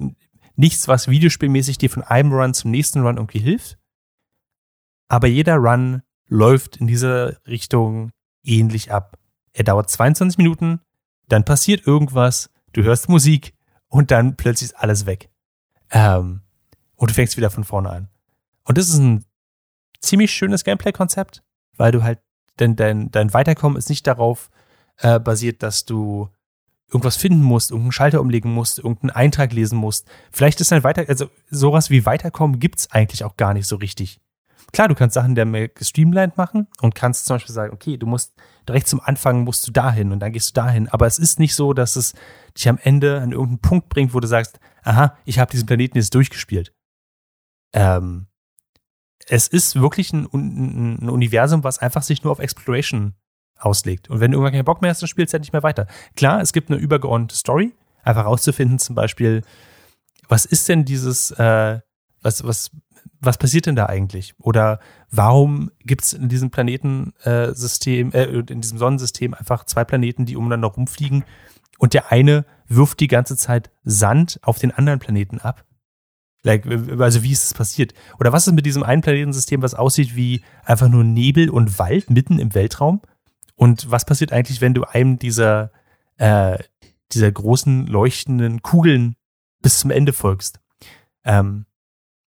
nichts, 0.55 0.87
was 0.87 1.07
videospielmäßig 1.07 1.77
dir 1.77 1.89
von 1.89 2.01
einem 2.01 2.33
Run 2.33 2.53
zum 2.53 2.71
nächsten 2.71 3.01
Run 3.01 3.17
irgendwie 3.17 3.39
hilft. 3.39 3.77
Aber 5.07 5.27
jeder 5.27 5.57
Run 5.57 6.01
läuft 6.27 6.77
in 6.77 6.87
dieser 6.87 7.45
Richtung 7.45 8.11
ähnlich 8.43 8.91
ab. 8.91 9.19
Er 9.53 9.65
dauert 9.65 9.89
22 9.89 10.37
Minuten, 10.37 10.79
dann 11.27 11.43
passiert 11.43 11.85
irgendwas, 11.85 12.49
du 12.71 12.83
hörst 12.83 13.09
Musik 13.09 13.53
und 13.87 14.11
dann 14.11 14.37
plötzlich 14.37 14.71
ist 14.71 14.77
alles 14.77 15.05
weg. 15.05 15.29
Ähm, 15.89 16.41
und 16.95 17.09
du 17.09 17.13
fängst 17.13 17.35
wieder 17.35 17.49
von 17.49 17.65
vorne 17.65 17.89
an. 17.89 18.09
Und 18.63 18.77
das 18.77 18.87
ist 18.87 18.97
ein 18.97 19.25
ziemlich 19.99 20.31
schönes 20.31 20.63
Gameplay-Konzept, 20.63 21.43
weil 21.75 21.91
du 21.91 22.03
halt, 22.03 22.19
denn 22.59 22.75
dein, 22.75 23.11
dein 23.11 23.33
Weiterkommen 23.33 23.77
ist 23.77 23.89
nicht 23.89 24.05
darauf 24.07 24.49
äh, 24.97 25.19
basiert, 25.19 25.63
dass 25.63 25.85
du 25.85 26.29
irgendwas 26.87 27.15
finden 27.15 27.41
musst, 27.41 27.71
irgendeinen 27.71 27.93
Schalter 27.93 28.21
umlegen 28.21 28.53
musst, 28.53 28.79
irgendeinen 28.79 29.11
Eintrag 29.11 29.53
lesen 29.53 29.77
musst. 29.77 30.07
Vielleicht 30.31 30.59
ist 30.59 30.71
dein 30.71 30.83
Weiter, 30.83 31.05
also 31.07 31.29
sowas 31.49 31.89
wie 31.89 32.05
Weiterkommen 32.05 32.59
gibt's 32.59 32.91
eigentlich 32.91 33.23
auch 33.23 33.37
gar 33.37 33.53
nicht 33.53 33.67
so 33.67 33.77
richtig. 33.77 34.19
Klar, 34.73 34.87
du 34.87 34.95
kannst 34.95 35.15
Sachen 35.15 35.35
der 35.35 35.45
mehr 35.45 35.67
gestreamlined 35.67 36.37
machen 36.37 36.67
und 36.81 36.95
kannst 36.95 37.25
zum 37.25 37.35
Beispiel 37.35 37.53
sagen, 37.53 37.73
okay, 37.73 37.97
du 37.97 38.05
musst 38.05 38.33
direkt 38.67 38.87
zum 38.87 39.01
Anfang 39.01 39.43
musst 39.43 39.67
du 39.67 39.71
dahin 39.71 40.11
und 40.11 40.19
dann 40.19 40.31
gehst 40.31 40.49
du 40.49 40.61
dahin. 40.61 40.87
Aber 40.87 41.07
es 41.07 41.19
ist 41.19 41.39
nicht 41.39 41.55
so, 41.55 41.73
dass 41.73 41.95
es 41.95 42.13
dich 42.57 42.69
am 42.69 42.77
Ende 42.81 43.19
an 43.21 43.31
irgendeinen 43.31 43.59
Punkt 43.59 43.89
bringt, 43.89 44.13
wo 44.13 44.19
du 44.19 44.27
sagst, 44.27 44.59
aha, 44.83 45.17
ich 45.25 45.39
habe 45.39 45.51
diesen 45.51 45.65
Planeten 45.65 45.97
jetzt 45.97 46.15
durchgespielt. 46.15 46.73
Ähm, 47.73 48.27
es 49.31 49.47
ist 49.47 49.79
wirklich 49.79 50.11
ein, 50.11 50.27
ein, 50.33 50.97
ein 51.01 51.09
Universum, 51.09 51.63
was 51.63 51.79
einfach 51.79 52.03
sich 52.03 52.23
nur 52.23 52.33
auf 52.33 52.39
Exploration 52.39 53.13
auslegt. 53.57 54.09
Und 54.09 54.19
wenn 54.19 54.31
du 54.31 54.37
irgendwann 54.37 54.51
keinen 54.51 54.65
Bock 54.65 54.81
mehr 54.81 54.91
hast, 54.91 55.01
dann 55.01 55.07
spielst 55.07 55.31
du 55.31 55.35
halt 55.35 55.43
nicht 55.43 55.53
mehr 55.53 55.63
weiter. 55.63 55.87
Klar, 56.17 56.41
es 56.41 56.51
gibt 56.51 56.69
eine 56.69 56.79
übergeordnete 56.79 57.35
Story, 57.35 57.73
einfach 58.03 58.25
rauszufinden, 58.25 58.77
zum 58.77 58.93
Beispiel, 58.93 59.43
was 60.27 60.43
ist 60.43 60.67
denn 60.67 60.83
dieses, 60.83 61.31
äh, 61.31 61.79
was, 62.21 62.43
was, 62.43 62.71
was 63.21 63.37
passiert 63.37 63.67
denn 63.67 63.77
da 63.77 63.85
eigentlich? 63.85 64.33
Oder 64.37 64.79
warum 65.11 65.71
gibt 65.79 66.03
es 66.03 66.11
in 66.11 66.27
diesem 66.27 66.51
Planetensystem, 66.51 68.11
äh, 68.11 68.25
in 68.25 68.59
diesem 68.59 68.79
Sonnensystem 68.79 69.33
einfach 69.33 69.63
zwei 69.63 69.85
Planeten, 69.85 70.25
die 70.25 70.35
umeinander 70.35 70.67
rumfliegen 70.67 71.23
und 71.77 71.93
der 71.93 72.11
eine 72.11 72.45
wirft 72.67 72.99
die 72.99 73.07
ganze 73.07 73.37
Zeit 73.37 73.71
Sand 73.85 74.41
auf 74.43 74.59
den 74.59 74.71
anderen 74.71 74.99
Planeten 74.99 75.39
ab? 75.39 75.63
Like, 76.43 76.65
also 76.99 77.23
wie 77.23 77.31
ist 77.31 77.43
das 77.43 77.53
passiert? 77.53 77.93
Oder 78.19 78.31
was 78.33 78.47
ist 78.47 78.53
mit 78.53 78.65
diesem 78.65 78.83
einen 78.83 79.01
Planetensystem, 79.01 79.61
was 79.61 79.75
aussieht 79.75 80.15
wie 80.15 80.43
einfach 80.63 80.89
nur 80.89 81.03
Nebel 81.03 81.49
und 81.49 81.77
Wald 81.77 82.09
mitten 82.09 82.39
im 82.39 82.55
Weltraum? 82.55 83.01
Und 83.55 83.91
was 83.91 84.05
passiert 84.05 84.33
eigentlich, 84.33 84.59
wenn 84.59 84.73
du 84.73 84.83
einem 84.83 85.19
dieser, 85.19 85.71
äh, 86.17 86.57
dieser 87.13 87.31
großen 87.31 87.85
leuchtenden 87.85 88.61
Kugeln 88.61 89.15
bis 89.61 89.79
zum 89.79 89.91
Ende 89.91 90.13
folgst. 90.13 90.59
Ähm, 91.23 91.65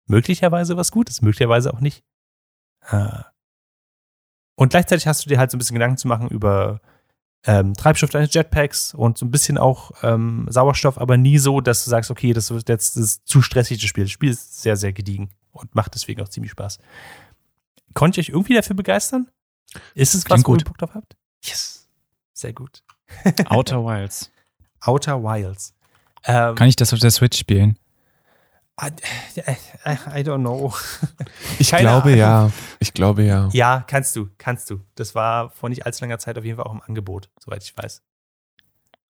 möglicherweise 0.05 0.77
was 0.77 0.91
Gutes, 0.91 1.21
möglicherweise 1.21 1.73
auch 1.73 1.79
nicht. 1.79 2.03
Äh, 2.81 3.23
und 4.55 4.69
gleichzeitig 4.69 5.07
hast 5.07 5.25
du 5.25 5.29
dir 5.29 5.39
halt 5.39 5.51
so 5.51 5.57
ein 5.57 5.59
bisschen 5.59 5.75
Gedanken 5.75 5.97
zu 5.97 6.07
machen 6.07 6.29
über 6.29 6.81
ähm, 7.45 7.73
Treibstoff 7.73 8.09
deines 8.09 8.33
Jetpacks 8.33 8.93
und 8.93 9.17
so 9.17 9.25
ein 9.25 9.31
bisschen 9.31 9.57
auch 9.57 9.91
ähm, 10.03 10.47
Sauerstoff, 10.49 10.97
aber 10.97 11.17
nie 11.17 11.37
so, 11.37 11.61
dass 11.61 11.83
du 11.83 11.89
sagst, 11.89 12.09
okay, 12.09 12.33
das 12.33 12.51
wird 12.51 12.67
jetzt 12.69 12.97
das 12.97 13.23
zu 13.23 13.41
stressig 13.41 13.79
das 13.79 13.87
Spiel. 13.87 14.05
Das 14.05 14.11
Spiel 14.11 14.31
ist 14.31 14.61
sehr, 14.61 14.77
sehr 14.77 14.93
gediegen 14.93 15.29
und 15.51 15.73
macht 15.75 15.93
deswegen 15.95 16.21
auch 16.21 16.29
ziemlich 16.29 16.51
Spaß. 16.51 16.79
Konnte 17.93 18.19
ich 18.19 18.27
euch 18.27 18.33
irgendwie 18.33 18.55
dafür 18.55 18.75
begeistern? 18.75 19.27
Ist 19.93 20.15
es 20.15 20.21
was, 20.21 20.25
Klingt 20.25 20.47
wo 20.47 20.51
gut. 20.53 20.61
ihr 20.61 20.65
Bock 20.65 20.77
drauf 20.77 20.95
habt? 20.95 21.15
Yes. 21.43 21.87
Sehr 22.33 22.53
gut. 22.53 22.83
Outer 23.45 23.83
Wilds. 23.85 24.31
Outer 24.81 25.23
Wilds. 25.23 25.73
Ähm, 26.25 26.55
Kann 26.55 26.67
ich 26.67 26.75
das 26.75 26.93
auf 26.93 26.99
der 26.99 27.11
Switch 27.11 27.37
spielen? 27.37 27.77
I, 28.81 28.87
I, 29.85 30.19
I 30.19 30.23
don't 30.23 30.39
know. 30.41 30.73
Ich 31.59 31.69
Keine 31.71 31.83
glaube 31.83 32.07
Ahnung. 32.09 32.17
ja. 32.19 32.51
Ich 32.79 32.93
glaube 32.93 33.23
ja. 33.23 33.49
Ja, 33.53 33.83
kannst 33.87 34.15
du, 34.15 34.27
kannst 34.37 34.69
du. 34.69 34.81
Das 34.95 35.15
war 35.15 35.49
vor 35.51 35.69
nicht 35.69 35.85
allzu 35.85 36.03
langer 36.03 36.19
Zeit 36.19 36.37
auf 36.37 36.43
jeden 36.43 36.57
Fall 36.57 36.65
auch 36.65 36.73
im 36.73 36.81
Angebot, 36.81 37.29
soweit 37.39 37.63
ich 37.63 37.75
weiß. 37.77 38.01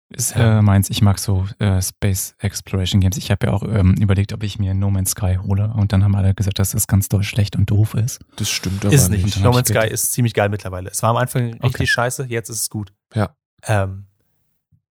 Ist 0.10 0.36
äh, 0.36 0.62
meins. 0.62 0.90
Ich 0.90 1.02
mag 1.02 1.20
so 1.20 1.46
äh, 1.60 1.82
Space 1.82 2.36
Exploration 2.40 3.00
Games. 3.00 3.16
Ich 3.18 3.32
habe 3.32 3.46
ja 3.48 3.54
auch 3.54 3.64
ähm, 3.64 3.94
überlegt, 3.94 4.34
ob 4.34 4.44
ich 4.44 4.60
mir 4.60 4.74
No 4.74 4.90
Man's 4.90 5.12
Sky 5.12 5.38
hole. 5.42 5.72
Und 5.74 5.94
dann 5.94 6.04
haben 6.04 6.16
alle 6.16 6.34
gesagt, 6.34 6.60
dass 6.60 6.72
das 6.72 6.88
ganz 6.88 7.08
doll 7.08 7.24
schlecht 7.24 7.56
und 7.56 7.70
doof 7.70 7.94
ist. 7.94 8.20
Das 8.36 8.50
stimmt 8.50 8.84
aber 8.84 8.94
Ist 8.94 9.10
nicht. 9.10 9.24
nicht. 9.24 9.40
No 9.42 9.52
Man's 9.54 9.70
Sky 9.70 9.88
ist 9.88 10.12
ziemlich 10.12 10.34
geil 10.34 10.50
mittlerweile. 10.50 10.90
Es 10.90 11.02
war 11.02 11.12
am 11.12 11.18
Anfang 11.18 11.44
richtig 11.54 11.64
Okay. 11.64 11.86
scheiße, 11.88 12.26
jetzt 12.26 12.50
ist 12.50 12.62
es 12.64 12.70
gut. 12.70 12.92
Ja. 13.14 13.36
Ähm, 13.64 14.08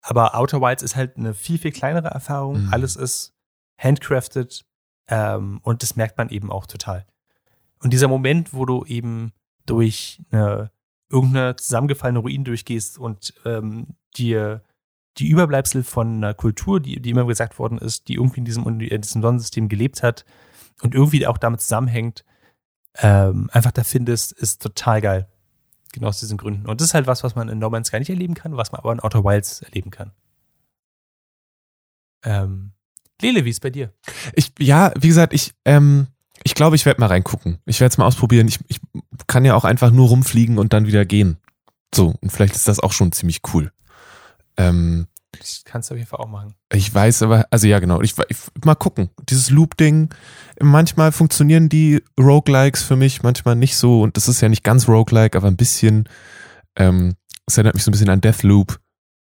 aber 0.02 0.36
Outer 0.36 0.62
Wilds 0.62 0.84
ist 0.84 0.96
halt 0.96 1.18
eine 1.18 1.34
viel, 1.34 1.58
viel 1.58 1.72
kleinere 1.74 2.08
Erfahrung. 2.08 2.68
Mhm. 2.68 2.74
Alles 2.74 2.96
ist 2.96 3.34
handcrafted 3.80 4.66
ähm, 5.08 5.60
und 5.64 5.82
das 5.82 5.96
merkt 5.96 6.18
man 6.18 6.30
eben 6.30 6.52
auch 6.52 6.66
total. 6.66 7.06
Und 7.82 7.92
dieser 7.94 8.08
Moment, 8.08 8.54
wo 8.54 8.66
du 8.66 8.86
eben 8.86 9.34
durch 9.66 10.22
eine, 10.32 10.72
irgendeine 11.10 11.56
zusammengefallene 11.56 12.20
Ruin 12.20 12.44
durchgehst 12.44 13.00
und 13.00 13.34
ähm, 13.46 13.96
dir 14.18 14.64
die 15.18 15.28
Überbleibsel 15.28 15.84
von 15.84 16.18
einer 16.18 16.34
Kultur, 16.34 16.80
die, 16.80 17.02
die 17.02 17.10
immer 17.10 17.26
gesagt 17.26 17.60
worden 17.60 17.78
ist, 17.78 18.08
die 18.08 18.16
irgendwie 18.16 18.40
in 18.40 18.46
diesem, 18.46 18.68
in 18.68 19.02
diesem 19.02 19.22
Sonnensystem 19.22 19.70
gelebt 19.70 20.04
hat 20.04 20.26
und 20.82 20.94
irgendwie 20.94 21.26
auch 21.26 21.38
damit 21.38 21.62
zusammenhängt, 21.62 22.26
ähm, 22.98 23.50
einfach 23.52 23.72
da 23.72 23.84
findest, 23.84 24.32
ist 24.34 24.62
total 24.62 25.02
geil. 25.02 25.28
Genau 25.92 26.08
aus 26.08 26.20
diesen 26.20 26.38
Gründen. 26.38 26.68
Und 26.68 26.80
das 26.80 26.90
ist 26.90 26.94
halt 26.94 27.08
was, 27.08 27.24
was 27.24 27.36
man 27.36 27.50
in 27.50 27.58
No 27.58 27.70
Man's 27.70 27.88
Sky 27.88 28.00
nicht 28.00 28.10
erleben 28.10 28.36
kann, 28.36 28.56
was 28.58 28.72
man 28.72 28.80
aber 28.80 28.92
in 28.92 29.00
Outer 29.00 29.24
Wilds 29.24 29.62
erleben 29.62 29.90
kann. 29.90 30.12
Ähm, 32.24 32.74
Lele, 33.22 33.46
wie 33.46 33.50
ist 33.50 33.62
bei 33.62 33.70
dir? 33.70 33.92
Ich, 34.34 34.52
ja, 34.60 34.92
wie 35.00 35.08
gesagt, 35.08 35.34
ich, 35.34 35.54
ähm, 35.66 36.08
ich 36.44 36.56
glaube, 36.56 36.76
ich 36.76 36.86
werde 36.86 37.02
mal 37.02 37.08
reingucken. 37.08 37.60
Ich 37.66 37.80
werde 37.80 37.92
es 37.92 37.98
mal 37.98 38.06
ausprobieren. 38.06 38.48
Ich, 38.48 38.60
ich 38.68 38.80
kann 39.28 39.46
ja 39.46 39.56
auch 39.56 39.66
einfach 39.66 39.92
nur 39.92 40.08
rumfliegen 40.10 40.58
und 40.58 40.74
dann 40.74 40.88
wieder 40.88 41.06
gehen. 41.06 41.38
So, 41.94 42.16
und 42.22 42.32
vielleicht 42.32 42.56
ist 42.56 42.68
das 42.68 42.80
auch 42.80 42.92
schon 42.94 43.12
ziemlich 43.12 43.42
cool. 43.54 43.72
Ähm, 44.58 45.08
Das 45.38 45.64
kannst 45.66 45.90
du 45.90 45.96
auf 45.96 45.98
jeden 45.98 46.10
Fall 46.10 46.20
auch 46.20 46.28
machen. 46.30 46.54
ich 46.72 46.94
weiß 46.94 47.24
aber, 47.24 47.46
also 47.52 47.68
ja, 47.68 47.80
genau. 47.80 48.02
Ich, 48.02 48.14
ich 48.30 48.38
mal 48.64 48.76
gucken. 48.76 49.10
Dieses 49.30 49.50
Loop-Ding, 49.50 50.10
manchmal 50.62 51.12
funktionieren 51.12 51.68
die 51.68 52.04
Roguelikes 52.20 52.84
für 52.84 52.96
mich, 52.96 53.24
manchmal 53.24 53.56
nicht 53.56 53.76
so. 53.76 54.02
Und 54.02 54.18
das 54.18 54.28
ist 54.28 54.42
ja 54.42 54.50
nicht 54.50 54.64
ganz 54.64 54.88
Roguelike, 54.88 55.38
aber 55.38 55.48
ein 55.48 55.58
bisschen. 55.58 56.08
Ähm, 56.76 57.16
es 57.48 57.58
erinnert 57.58 57.74
mich 57.76 57.84
so 57.84 57.90
ein 57.90 57.94
bisschen 57.94 58.10
an 58.10 58.22
Deathloop. 58.22 58.80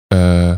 Äh, 0.10 0.58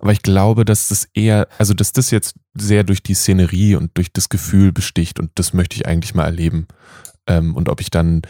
aber 0.00 0.12
ich 0.12 0.22
glaube, 0.22 0.64
dass 0.64 0.88
das 0.88 1.08
eher, 1.14 1.48
also 1.58 1.74
dass 1.74 1.92
das 1.92 2.10
jetzt 2.10 2.34
sehr 2.54 2.84
durch 2.84 3.02
die 3.02 3.14
Szenerie 3.14 3.76
und 3.76 3.96
durch 3.96 4.12
das 4.12 4.28
Gefühl 4.28 4.72
besticht 4.72 5.18
und 5.18 5.30
das 5.34 5.52
möchte 5.52 5.76
ich 5.76 5.86
eigentlich 5.86 6.14
mal 6.14 6.24
erleben. 6.24 6.66
Ähm, 7.26 7.54
und 7.56 7.68
ob 7.68 7.80
ich 7.80 7.90
dann 7.90 8.22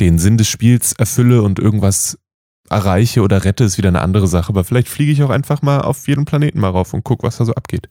den 0.00 0.18
Sinn 0.18 0.38
des 0.38 0.48
Spiels 0.48 0.92
erfülle 0.92 1.42
und 1.42 1.58
irgendwas 1.58 2.18
erreiche 2.70 3.22
oder 3.22 3.44
rette, 3.44 3.64
ist 3.64 3.78
wieder 3.78 3.88
eine 3.88 4.00
andere 4.00 4.26
Sache. 4.26 4.48
Aber 4.48 4.64
vielleicht 4.64 4.88
fliege 4.88 5.12
ich 5.12 5.22
auch 5.22 5.30
einfach 5.30 5.62
mal 5.62 5.80
auf 5.80 6.08
jeden 6.08 6.24
Planeten 6.24 6.60
mal 6.60 6.70
rauf 6.70 6.94
und 6.94 7.04
gucke, 7.04 7.22
was 7.22 7.36
da 7.36 7.44
so 7.44 7.54
abgeht. 7.54 7.88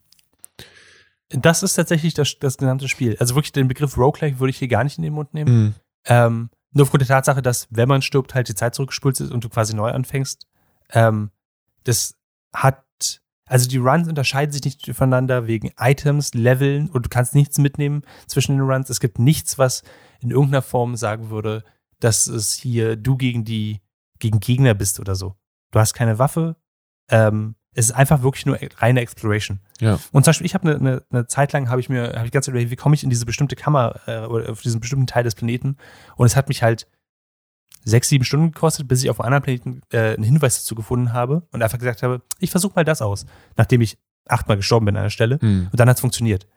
Das 1.29 1.63
ist 1.63 1.75
tatsächlich 1.75 2.13
das, 2.13 2.37
das 2.39 2.57
gesamte 2.57 2.87
Spiel. 2.87 3.15
Also 3.19 3.35
wirklich 3.35 3.51
den 3.51 3.67
Begriff 3.67 3.97
Roguelike 3.97 4.39
würde 4.39 4.51
ich 4.51 4.57
hier 4.57 4.67
gar 4.67 4.83
nicht 4.83 4.97
in 4.97 5.03
den 5.03 5.13
Mund 5.13 5.33
nehmen. 5.33 5.63
Mhm. 5.63 5.73
Ähm, 6.05 6.49
nur 6.73 6.83
aufgrund 6.83 7.01
der 7.01 7.07
Tatsache, 7.07 7.41
dass, 7.41 7.67
wenn 7.69 7.87
man 7.87 8.01
stirbt, 8.01 8.35
halt 8.35 8.49
die 8.49 8.55
Zeit 8.55 8.75
zurückgespult 8.75 9.19
ist 9.19 9.31
und 9.31 9.43
du 9.43 9.49
quasi 9.49 9.75
neu 9.75 9.91
anfängst. 9.91 10.47
Ähm, 10.91 11.31
das 11.83 12.15
hat, 12.53 12.83
also 13.45 13.67
die 13.67 13.77
Runs 13.77 14.07
unterscheiden 14.07 14.51
sich 14.51 14.63
nicht 14.63 14.95
voneinander 14.95 15.47
wegen 15.47 15.71
Items, 15.77 16.33
Leveln 16.33 16.89
und 16.89 17.05
du 17.05 17.09
kannst 17.09 17.35
nichts 17.35 17.57
mitnehmen 17.57 18.03
zwischen 18.27 18.57
den 18.57 18.61
Runs. 18.61 18.89
Es 18.89 18.99
gibt 18.99 19.19
nichts, 19.19 19.57
was 19.57 19.83
in 20.21 20.31
irgendeiner 20.31 20.61
Form 20.61 20.95
sagen 20.95 21.29
würde, 21.29 21.63
dass 21.99 22.27
es 22.27 22.53
hier 22.53 22.95
du 22.95 23.17
gegen 23.17 23.43
die, 23.43 23.81
gegen 24.19 24.39
Gegner 24.39 24.73
bist 24.73 24.99
oder 24.99 25.15
so. 25.15 25.35
Du 25.71 25.79
hast 25.79 25.93
keine 25.93 26.19
Waffe. 26.19 26.55
Ähm, 27.09 27.55
es 27.73 27.85
ist 27.85 27.91
einfach 27.91 28.21
wirklich 28.21 28.45
nur 28.45 28.57
reine 28.77 29.01
Exploration. 29.01 29.59
Ja. 29.79 29.99
Und 30.11 30.23
zum 30.23 30.29
Beispiel, 30.29 30.45
ich 30.45 30.53
habe 30.53 30.69
eine, 30.69 30.79
eine, 30.79 31.03
eine 31.09 31.27
Zeit 31.27 31.53
lang, 31.53 31.69
habe 31.69 31.81
ich 31.81 31.89
mir, 31.89 32.13
habe 32.15 32.25
ich 32.25 32.31
ganz 32.31 32.47
überlegt, 32.47 32.71
wie 32.71 32.75
komme 32.75 32.95
ich 32.95 33.03
in 33.03 33.09
diese 33.09 33.25
bestimmte 33.25 33.55
Kammer 33.55 33.99
äh, 34.05 34.19
oder 34.19 34.51
auf 34.51 34.61
diesen 34.61 34.79
bestimmten 34.79 35.07
Teil 35.07 35.23
des 35.23 35.35
Planeten. 35.35 35.77
Und 36.15 36.27
es 36.27 36.35
hat 36.35 36.49
mich 36.49 36.61
halt 36.61 36.87
sechs, 37.83 38.09
sieben 38.09 38.23
Stunden 38.23 38.51
gekostet, 38.51 38.87
bis 38.87 39.03
ich 39.03 39.09
auf 39.09 39.19
einem 39.19 39.33
anderen 39.33 39.43
Planeten 39.43 39.81
äh, 39.91 40.15
einen 40.15 40.23
Hinweis 40.23 40.59
dazu 40.59 40.75
gefunden 40.75 41.13
habe 41.13 41.43
und 41.51 41.61
einfach 41.61 41.79
gesagt 41.79 42.03
habe, 42.03 42.21
ich 42.39 42.51
versuche 42.51 42.73
mal 42.75 42.85
das 42.85 43.01
aus, 43.01 43.25
nachdem 43.57 43.81
ich 43.81 43.97
achtmal 44.27 44.57
gestorben 44.57 44.85
bin 44.85 44.97
an 44.97 45.03
der 45.03 45.09
Stelle. 45.09 45.39
Mhm. 45.41 45.69
Und 45.71 45.79
dann 45.79 45.89
hat 45.89 45.97
es 45.97 46.01
funktioniert. 46.01 46.47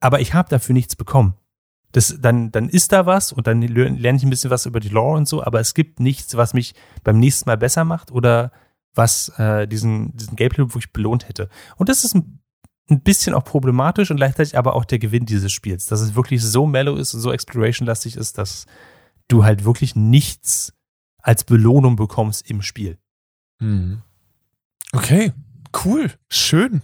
Aber 0.00 0.20
ich 0.20 0.34
habe 0.34 0.48
dafür 0.48 0.72
nichts 0.72 0.96
bekommen. 0.96 1.34
Das, 1.92 2.16
dann, 2.18 2.50
dann 2.50 2.68
ist 2.70 2.92
da 2.92 3.04
was 3.04 3.32
und 3.32 3.46
dann 3.46 3.60
lerne 3.60 4.16
ich 4.16 4.22
ein 4.22 4.30
bisschen 4.30 4.50
was 4.50 4.64
über 4.64 4.80
die 4.80 4.88
Lore 4.88 5.18
und 5.18 5.28
so, 5.28 5.44
aber 5.44 5.60
es 5.60 5.74
gibt 5.74 6.00
nichts, 6.00 6.36
was 6.36 6.54
mich 6.54 6.74
beim 7.04 7.18
nächsten 7.18 7.48
Mal 7.50 7.58
besser 7.58 7.84
macht 7.84 8.10
oder 8.10 8.50
was 8.94 9.28
äh, 9.38 9.68
diesen, 9.68 10.16
diesen 10.16 10.36
Gameplay 10.36 10.64
wirklich 10.64 10.92
belohnt 10.92 11.28
hätte. 11.28 11.50
Und 11.76 11.90
das 11.90 12.04
ist 12.04 12.14
ein, 12.14 12.40
ein 12.88 13.02
bisschen 13.02 13.34
auch 13.34 13.44
problematisch 13.44 14.10
und 14.10 14.16
gleichzeitig 14.16 14.56
aber 14.56 14.74
auch 14.74 14.86
der 14.86 14.98
Gewinn 14.98 15.26
dieses 15.26 15.52
Spiels, 15.52 15.86
dass 15.86 16.00
es 16.00 16.14
wirklich 16.14 16.42
so 16.42 16.66
mellow 16.66 16.96
ist 16.96 17.12
und 17.12 17.20
so 17.20 17.30
exploration-lastig 17.30 18.16
ist, 18.16 18.38
dass 18.38 18.66
du 19.32 19.44
halt 19.44 19.64
wirklich 19.64 19.96
nichts 19.96 20.72
als 21.18 21.44
Belohnung 21.44 21.96
bekommst 21.96 22.48
im 22.50 22.62
Spiel. 22.62 22.98
Mhm. 23.60 24.02
Okay, 24.92 25.32
cool, 25.84 26.10
schön. 26.28 26.82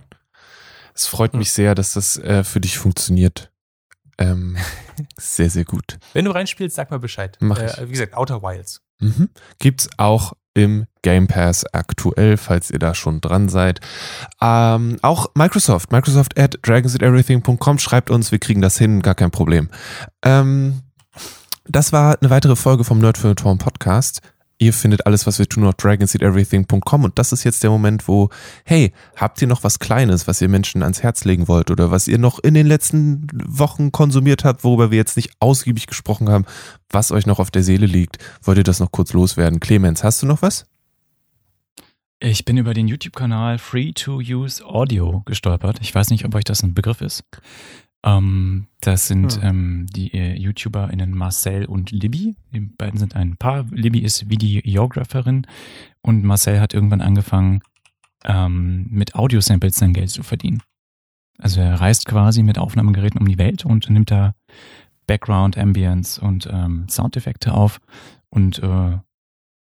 Es 0.94 1.06
freut 1.06 1.34
mich 1.34 1.52
sehr, 1.52 1.74
dass 1.74 1.92
das 1.92 2.16
äh, 2.16 2.42
für 2.42 2.60
dich 2.60 2.78
funktioniert. 2.78 3.52
Ähm, 4.18 4.56
sehr, 5.16 5.50
sehr 5.50 5.64
gut. 5.64 5.98
Wenn 6.12 6.24
du 6.24 6.30
reinspielst, 6.30 6.74
sag 6.74 6.90
mal 6.90 6.98
Bescheid. 6.98 7.36
Mach 7.40 7.58
ich. 7.58 7.78
Äh, 7.78 7.86
wie 7.88 7.92
gesagt, 7.92 8.14
Outer 8.14 8.42
Wilds. 8.42 8.80
Mhm. 9.00 9.28
Gibt's 9.58 9.88
auch 9.96 10.32
im 10.54 10.86
Game 11.02 11.28
Pass 11.28 11.64
aktuell, 11.72 12.36
falls 12.36 12.70
ihr 12.70 12.80
da 12.80 12.94
schon 12.94 13.20
dran 13.20 13.48
seid. 13.48 13.80
Ähm, 14.40 14.98
auch 15.02 15.30
Microsoft, 15.34 15.92
Microsoft 15.92 16.36
at 16.36 16.58
dragonseateverything.com 16.62 17.78
schreibt 17.78 18.10
uns, 18.10 18.32
wir 18.32 18.40
kriegen 18.40 18.60
das 18.60 18.76
hin, 18.76 19.00
gar 19.00 19.14
kein 19.14 19.30
Problem. 19.30 19.70
Ähm, 20.24 20.82
das 21.68 21.92
war 21.92 22.16
eine 22.20 22.30
weitere 22.30 22.56
Folge 22.56 22.84
vom 22.84 22.98
Nerd 22.98 23.18
für 23.18 23.34
Torn 23.34 23.58
Podcast. 23.58 24.20
Ihr 24.60 24.72
findet 24.72 25.06
alles, 25.06 25.24
was 25.26 25.38
wir 25.38 25.48
tun, 25.48 25.64
auf 25.64 25.74
dragonseateverything.com 25.74 27.04
und 27.04 27.18
das 27.18 27.32
ist 27.32 27.44
jetzt 27.44 27.62
der 27.62 27.70
Moment, 27.70 28.08
wo, 28.08 28.28
hey, 28.64 28.92
habt 29.14 29.40
ihr 29.40 29.46
noch 29.46 29.62
was 29.62 29.78
Kleines, 29.78 30.26
was 30.26 30.40
ihr 30.40 30.48
Menschen 30.48 30.82
ans 30.82 31.02
Herz 31.02 31.24
legen 31.24 31.46
wollt 31.46 31.70
oder 31.70 31.92
was 31.92 32.08
ihr 32.08 32.18
noch 32.18 32.40
in 32.40 32.54
den 32.54 32.66
letzten 32.66 33.28
Wochen 33.46 33.92
konsumiert 33.92 34.42
habt, 34.42 34.64
worüber 34.64 34.90
wir 34.90 34.98
jetzt 34.98 35.16
nicht 35.16 35.30
ausgiebig 35.38 35.86
gesprochen 35.86 36.28
haben, 36.28 36.44
was 36.90 37.12
euch 37.12 37.24
noch 37.24 37.38
auf 37.38 37.52
der 37.52 37.62
Seele 37.62 37.86
liegt? 37.86 38.18
Wollt 38.42 38.58
ihr 38.58 38.64
das 38.64 38.80
noch 38.80 38.90
kurz 38.90 39.12
loswerden? 39.12 39.60
Clemens, 39.60 40.02
hast 40.02 40.22
du 40.22 40.26
noch 40.26 40.42
was? 40.42 40.66
Ich 42.18 42.44
bin 42.44 42.56
über 42.56 42.74
den 42.74 42.88
YouTube-Kanal 42.88 43.58
Free 43.58 43.92
to 43.92 44.16
Use 44.16 44.64
Audio 44.64 45.22
gestolpert. 45.24 45.78
Ich 45.82 45.94
weiß 45.94 46.10
nicht, 46.10 46.24
ob 46.24 46.34
euch 46.34 46.42
das 46.42 46.64
ein 46.64 46.74
Begriff 46.74 47.00
ist. 47.00 47.22
Ähm, 48.04 48.68
das 48.80 49.08
sind 49.08 49.42
Hm. 49.42 49.48
ähm, 49.48 49.86
die 49.86 50.14
äh, 50.14 50.34
YouTuberInnen 50.36 51.12
Marcel 51.16 51.66
und 51.66 51.90
Libby. 51.90 52.36
Die 52.52 52.60
beiden 52.60 52.98
sind 52.98 53.16
ein 53.16 53.36
Paar. 53.36 53.66
Libby 53.70 54.00
ist 54.00 54.30
Videographerin 54.30 55.46
und 56.02 56.24
Marcel 56.24 56.60
hat 56.60 56.74
irgendwann 56.74 57.00
angefangen, 57.00 57.60
ähm, 58.24 58.86
mit 58.90 59.14
Audiosamples 59.14 59.76
sein 59.76 59.92
Geld 59.92 60.10
zu 60.10 60.22
verdienen. 60.22 60.62
Also 61.38 61.60
er 61.60 61.80
reist 61.80 62.06
quasi 62.06 62.42
mit 62.42 62.58
Aufnahmegeräten 62.58 63.20
um 63.20 63.28
die 63.28 63.38
Welt 63.38 63.64
und 63.64 63.88
nimmt 63.90 64.10
da 64.10 64.34
Background, 65.06 65.56
Ambience 65.56 66.18
und 66.18 66.48
ähm, 66.50 66.88
Soundeffekte 66.88 67.54
auf 67.54 67.80
und 68.28 68.62
äh, 68.62 68.98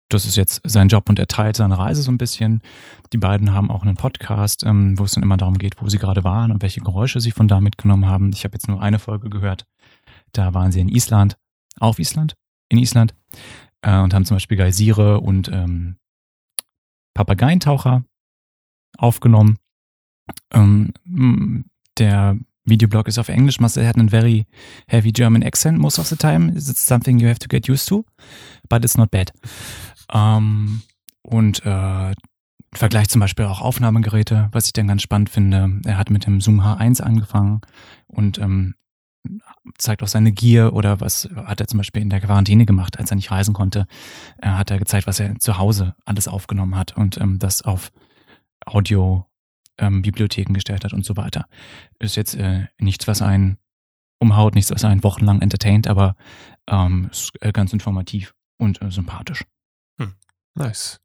das 0.10 0.26
ist 0.26 0.38
jetzt 0.38 0.62
sein 0.64 0.88
Job 0.88 1.10
und 1.10 1.20
er 1.20 1.28
teilt 1.28 1.58
seine 1.58 1.78
Reise 1.78 2.02
so 2.02 2.12
ein 2.12 2.18
bisschen. 2.18 2.62
Die 3.12 3.18
beiden 3.18 3.54
haben 3.54 3.70
auch 3.70 3.84
einen 3.84 3.96
Podcast, 3.96 4.64
ähm, 4.64 4.98
wo 4.98 5.04
es 5.04 5.14
dann 5.14 5.24
immer 5.24 5.38
darum 5.38 5.58
geht, 5.58 5.82
wo 5.82 5.90
sie 5.90 5.98
gerade 5.98 6.24
waren 6.24 6.52
und 6.52 6.62
welche 6.62 6.82
Geräusche 6.82 7.20
sie 7.20 7.32
von 7.32 7.48
da 7.48 7.60
mitgenommen 7.60 8.06
haben. 8.06 8.32
Ich 8.34 8.44
habe 8.44 8.54
jetzt 8.54 8.68
nur 8.68 8.82
eine 8.82 9.00
Folge 9.00 9.30
gehört. 9.30 9.66
Da 10.32 10.54
waren 10.54 10.72
sie 10.72 10.80
in 10.80 10.90
Island, 10.90 11.38
auf 11.80 12.00
Island, 12.00 12.36
in 12.70 12.78
Island, 12.78 13.14
äh, 13.82 14.00
und 14.00 14.14
haben 14.14 14.26
zum 14.26 14.36
Beispiel 14.36 14.58
Geysire 14.58 15.20
und 15.20 15.50
ähm, 15.50 15.98
Papageientaucher 17.14 18.04
aufgenommen. 18.98 19.58
Ähm, 20.54 20.94
der 21.98 22.38
Videoblog 22.64 23.08
ist 23.08 23.18
auf 23.18 23.30
Englisch. 23.30 23.60
Marcel 23.60 23.88
hat 23.88 23.96
einen 23.96 24.10
very 24.10 24.46
heavy 24.88 25.12
German 25.12 25.44
accent 25.44 25.80
most 25.80 26.00
of 26.00 26.08
the 26.08 26.16
time. 26.16 26.52
It's 26.56 26.86
something 26.86 27.20
you 27.20 27.28
have 27.28 27.40
to 27.40 27.48
get 27.48 27.68
used 27.68 27.88
to, 27.90 28.06
but 28.70 28.84
it's 28.84 28.98
not 28.98 29.10
bad. 29.10 29.32
Ähm, 30.14 30.82
und 31.22 31.66
äh, 31.66 32.14
Vergleich 32.74 33.10
zum 33.10 33.22
Beispiel 33.22 33.46
auch 33.46 33.62
Aufnahmegeräte, 33.62 34.50
was 34.52 34.68
ich 34.68 34.74
dann 34.74 34.88
ganz 34.88 35.02
spannend 35.02 35.30
finde. 35.30 35.80
Er 35.86 35.98
hat 35.98 36.10
mit 36.10 36.26
dem 36.26 36.42
Zoom 36.42 36.62
H1 36.62 37.02
angefangen 37.02 37.62
und 38.08 38.38
ähm, 38.40 38.76
zeigt 39.78 40.04
auch 40.04 40.08
seine 40.08 40.32
Gier 40.32 40.74
oder 40.74 41.02
was 41.02 41.30
hat 41.36 41.60
er 41.60 41.68
zum 41.68 41.78
Beispiel 41.78 42.02
in 42.02 42.10
der 42.10 42.22
Quarantäne 42.22 42.66
gemacht, 42.66 43.00
als 43.00 43.10
er 43.10 43.16
nicht 43.16 43.32
reisen 43.32 43.54
konnte. 43.54 43.88
Er 44.38 44.58
hat 44.58 44.70
er 44.70 44.80
gezeigt, 44.80 45.08
was 45.08 45.20
er 45.20 45.40
zu 45.40 45.58
Hause 45.58 45.96
alles 46.06 46.28
aufgenommen 46.28 46.76
hat 46.76 46.96
und 46.96 47.18
ähm, 47.20 47.40
das 47.40 47.62
auf 47.62 47.92
Audio 48.66 49.26
ähm, 49.78 50.02
Bibliotheken 50.02 50.54
gestellt 50.54 50.84
hat 50.84 50.94
und 50.94 51.06
so 51.06 51.18
weiter. 51.18 51.46
Ist 52.00 52.16
jetzt 52.16 52.36
äh, 52.36 52.68
nichts, 52.80 53.08
was 53.08 53.22
einen 53.22 53.58
umhaut, 54.20 54.56
nichts, 54.56 54.72
was 54.72 54.84
einen 54.84 55.04
wochenlang 55.04 55.42
entertaint, 55.42 55.88
aber 55.88 56.16
ähm, 56.68 57.08
ist 57.12 57.32
äh, 57.42 57.52
ganz 57.52 57.74
informativ 57.74 58.34
und 58.58 58.82
äh, 58.82 58.92
sympathisch. 58.92 59.44
Nice. 60.58 61.00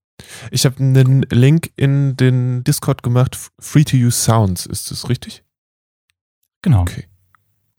Ich 0.51 0.65
habe 0.65 0.79
einen 0.79 1.23
Link 1.31 1.73
in 1.77 2.17
den 2.17 2.65
Discord 2.65 3.03
gemacht. 3.03 3.39
Free 3.59 3.85
to 3.85 3.97
use 3.97 4.19
Sounds, 4.19 4.67
ist 4.67 4.91
das 4.91 5.09
richtig? 5.09 5.45
Genau. 6.63 6.83
Okay. 6.83 7.09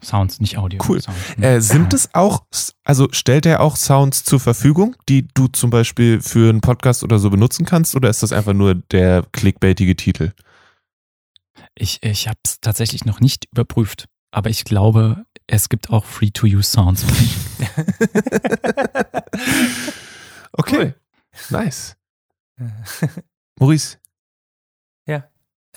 Sounds, 0.02 0.42
nicht 0.42 0.58
Audio. 0.58 0.84
Cool. 0.86 1.02
Sounds. 1.02 1.18
Äh, 1.40 1.62
sind 1.62 1.94
es 1.94 2.14
auch, 2.14 2.44
also 2.84 3.08
stellt 3.12 3.46
er 3.46 3.62
auch 3.62 3.78
Sounds 3.78 4.26
zur 4.26 4.40
Verfügung, 4.40 4.96
die 5.08 5.28
du 5.34 5.48
zum 5.48 5.70
Beispiel 5.70 6.22
für 6.22 6.50
einen 6.50 6.62
Podcast 6.62 7.04
oder 7.04 7.20
so 7.20 7.30
benutzen 7.30 7.66
kannst, 7.66 7.96
oder 7.96 8.10
ist 8.10 8.22
das 8.22 8.34
einfach 8.34 8.54
nur 8.54 8.76
der 8.76 9.26
clickbaitige 9.32 9.96
Titel? 9.96 10.34
Ich, 11.76 12.04
ich 12.04 12.28
habe 12.28 12.40
es 12.44 12.60
tatsächlich 12.60 13.06
noch 13.06 13.22
nicht 13.22 13.48
überprüft, 13.52 14.08
aber 14.32 14.50
ich 14.50 14.66
glaube, 14.66 15.26
es 15.48 15.70
gibt 15.70 15.90
auch 15.90 16.06
Free-to-Use-Sounds. 16.06 17.06
okay, 20.52 20.76
cool. 20.76 20.96
Nice. 21.50 21.96
Maurice. 23.60 23.98
Ja. 25.06 25.26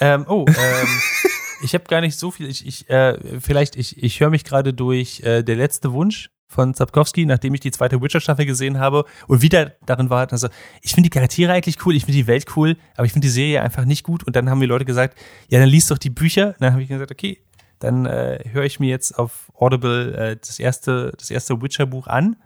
Ähm, 0.01 0.27
oh, 0.29 0.45
ähm, 0.49 0.89
ich 1.63 1.75
habe 1.75 1.85
gar 1.85 2.01
nicht 2.01 2.19
so 2.19 2.31
viel. 2.31 2.49
Ich, 2.49 2.67
ich 2.67 2.89
äh, 2.91 3.41
vielleicht, 3.41 3.77
ich, 3.77 4.03
ich 4.03 4.21
höre 4.21 4.31
mich 4.31 4.45
gerade 4.45 4.75
durch 4.75 5.21
äh, 5.21 5.43
der 5.43 5.57
letzte 5.57 5.93
Wunsch 5.93 6.31
von 6.49 6.75
Zapkowski, 6.75 7.27
nachdem 7.27 7.55
ich 7.55 7.61
die 7.61 7.71
zweite 7.71 8.01
Witcher-Staffel 8.01 8.47
gesehen 8.47 8.79
habe 8.79 9.05
und 9.27 9.43
wieder 9.43 9.73
darin 9.85 10.11
war, 10.11 10.31
also 10.31 10.49
ich 10.81 10.93
finde 10.93 11.11
die 11.11 11.15
Charaktere 11.15 11.53
eigentlich 11.53 11.85
cool, 11.85 11.97
ich 11.97 12.05
finde 12.05 12.19
die 12.19 12.27
Welt 12.27 12.47
cool, 12.57 12.77
aber 12.95 13.05
ich 13.05 13.13
finde 13.13 13.27
die 13.27 13.33
Serie 13.33 13.63
einfach 13.63 13.85
nicht 13.85 14.05
gut. 14.05 14.25
Und 14.25 14.37
dann 14.37 14.49
haben 14.49 14.59
mir 14.59 14.67
Leute 14.67 14.85
gesagt, 14.85 15.19
ja, 15.49 15.59
dann 15.59 15.69
liest 15.69 15.91
doch 15.91 15.99
die 15.99 16.11
Bücher. 16.11 16.49
Und 16.49 16.61
dann 16.61 16.73
habe 16.73 16.83
ich 16.83 16.89
gesagt, 16.89 17.11
okay, 17.11 17.43
dann 17.79 18.07
äh, 18.07 18.45
höre 18.53 18.65
ich 18.65 18.81
mir 18.81 18.89
jetzt 18.89 19.19
auf 19.19 19.51
Audible 19.55 20.15
äh, 20.15 20.37
das 20.37 20.59
erste, 20.59 21.13
das 21.19 21.31
erste 21.31 21.61
Witcher-Buch 21.61 22.07
an. 22.07 22.37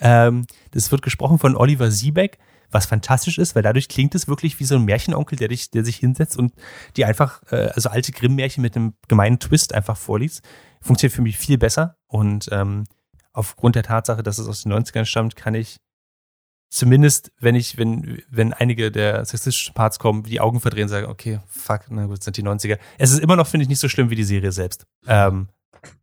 Ähm, 0.00 0.46
das 0.72 0.90
wird 0.90 1.02
gesprochen 1.02 1.38
von 1.38 1.56
Oliver 1.56 1.90
Siebeck 1.90 2.38
was 2.70 2.86
fantastisch 2.86 3.38
ist, 3.38 3.54
weil 3.54 3.62
dadurch 3.62 3.88
klingt 3.88 4.14
es 4.14 4.28
wirklich 4.28 4.60
wie 4.60 4.64
so 4.64 4.76
ein 4.76 4.84
Märchenonkel, 4.84 5.36
der, 5.36 5.48
dich, 5.48 5.70
der 5.70 5.84
sich 5.84 5.96
hinsetzt 5.96 6.36
und 6.36 6.52
die 6.96 7.04
einfach, 7.04 7.42
äh, 7.50 7.70
also 7.74 7.88
alte 7.88 8.12
Grimm-Märchen 8.12 8.62
mit 8.62 8.76
einem 8.76 8.94
gemeinen 9.08 9.38
Twist 9.38 9.74
einfach 9.74 9.96
vorliest. 9.96 10.42
Funktioniert 10.80 11.14
für 11.14 11.22
mich 11.22 11.38
viel 11.38 11.58
besser 11.58 11.96
und 12.06 12.48
ähm, 12.52 12.84
aufgrund 13.32 13.76
der 13.76 13.82
Tatsache, 13.82 14.22
dass 14.22 14.38
es 14.38 14.48
aus 14.48 14.62
den 14.62 14.72
90ern 14.72 15.04
stammt, 15.04 15.36
kann 15.36 15.54
ich 15.54 15.78
zumindest, 16.70 17.32
wenn 17.40 17.54
ich, 17.54 17.78
wenn, 17.78 18.22
wenn 18.28 18.52
einige 18.52 18.90
der 18.92 19.24
sexistischen 19.24 19.74
Parts 19.74 19.98
kommen, 19.98 20.24
die 20.24 20.40
Augen 20.40 20.60
verdrehen 20.60 20.84
und 20.84 20.88
sagen, 20.90 21.06
okay, 21.06 21.40
fuck, 21.46 21.86
na 21.88 22.06
gut, 22.06 22.22
sind 22.22 22.36
die 22.36 22.42
90er. 22.42 22.78
Es 22.98 23.10
ist 23.10 23.20
immer 23.20 23.36
noch, 23.36 23.46
finde 23.46 23.62
ich, 23.62 23.68
nicht 23.68 23.80
so 23.80 23.88
schlimm 23.88 24.10
wie 24.10 24.16
die 24.16 24.24
Serie 24.24 24.52
selbst. 24.52 24.86
Ähm, 25.06 25.48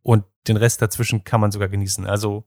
und 0.02 0.24
den 0.48 0.56
Rest 0.56 0.82
dazwischen 0.82 1.22
kann 1.22 1.40
man 1.40 1.52
sogar 1.52 1.68
genießen. 1.68 2.06
Also 2.06 2.44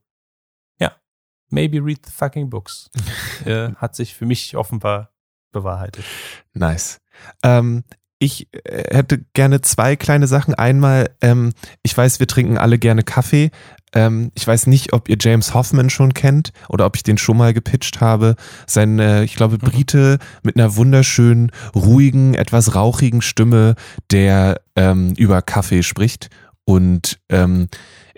maybe 1.49 1.83
read 1.83 1.99
the 2.05 2.11
fucking 2.11 2.49
books. 2.49 2.89
äh, 3.45 3.73
hat 3.75 3.95
sich 3.95 4.15
für 4.15 4.25
mich 4.25 4.55
offenbar 4.55 5.11
bewahrheitet. 5.51 6.05
Nice. 6.53 6.99
Ähm, 7.43 7.83
ich 8.19 8.49
äh, 8.65 8.95
hätte 8.95 9.25
gerne 9.33 9.61
zwei 9.61 9.95
kleine 9.95 10.27
Sachen. 10.27 10.53
Einmal, 10.53 11.09
ähm, 11.21 11.53
ich 11.83 11.97
weiß, 11.97 12.19
wir 12.19 12.27
trinken 12.27 12.57
alle 12.57 12.77
gerne 12.77 13.03
Kaffee. 13.03 13.49
Ähm, 13.93 14.31
ich 14.35 14.45
weiß 14.45 14.67
nicht, 14.67 14.93
ob 14.93 15.09
ihr 15.09 15.17
James 15.19 15.53
Hoffman 15.53 15.89
schon 15.89 16.13
kennt 16.13 16.51
oder 16.67 16.85
ob 16.85 16.95
ich 16.95 17.03
den 17.03 17.17
schon 17.17 17.37
mal 17.37 17.53
gepitcht 17.53 18.01
habe. 18.01 18.35
Sein, 18.67 18.99
äh, 18.99 19.23
ich 19.23 19.35
glaube, 19.35 19.55
mhm. 19.55 19.69
Brite 19.69 20.19
mit 20.43 20.57
einer 20.57 20.75
wunderschönen, 20.75 21.51
ruhigen, 21.73 22.33
etwas 22.33 22.75
rauchigen 22.75 23.21
Stimme, 23.21 23.75
der 24.11 24.61
ähm, 24.75 25.13
über 25.17 25.41
Kaffee 25.41 25.81
spricht. 25.83 26.29
Und 26.65 27.19
ähm, 27.29 27.67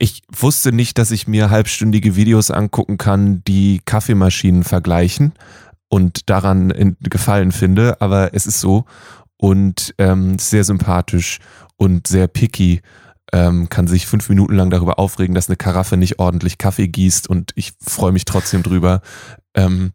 ich 0.01 0.23
wusste 0.35 0.71
nicht, 0.71 0.97
dass 0.97 1.11
ich 1.11 1.27
mir 1.27 1.51
halbstündige 1.51 2.15
Videos 2.15 2.49
angucken 2.49 2.97
kann, 2.97 3.43
die 3.43 3.81
Kaffeemaschinen 3.85 4.63
vergleichen 4.63 5.33
und 5.89 6.27
daran 6.27 6.95
Gefallen 7.01 7.51
finde, 7.51 8.01
aber 8.01 8.33
es 8.33 8.47
ist 8.47 8.59
so 8.59 8.85
und 9.37 9.93
ähm, 9.99 10.39
sehr 10.39 10.63
sympathisch 10.63 11.37
und 11.77 12.07
sehr 12.07 12.27
picky. 12.27 12.81
Ähm, 13.31 13.69
kann 13.69 13.87
sich 13.87 14.07
fünf 14.07 14.27
Minuten 14.27 14.55
lang 14.55 14.71
darüber 14.71 14.97
aufregen, 14.97 15.35
dass 15.35 15.47
eine 15.47 15.55
Karaffe 15.55 15.97
nicht 15.97 16.19
ordentlich 16.19 16.57
Kaffee 16.57 16.87
gießt 16.87 17.29
und 17.29 17.51
ich 17.55 17.73
freue 17.79 18.11
mich 18.11 18.25
trotzdem 18.25 18.63
drüber. 18.63 19.01
Ähm, 19.53 19.93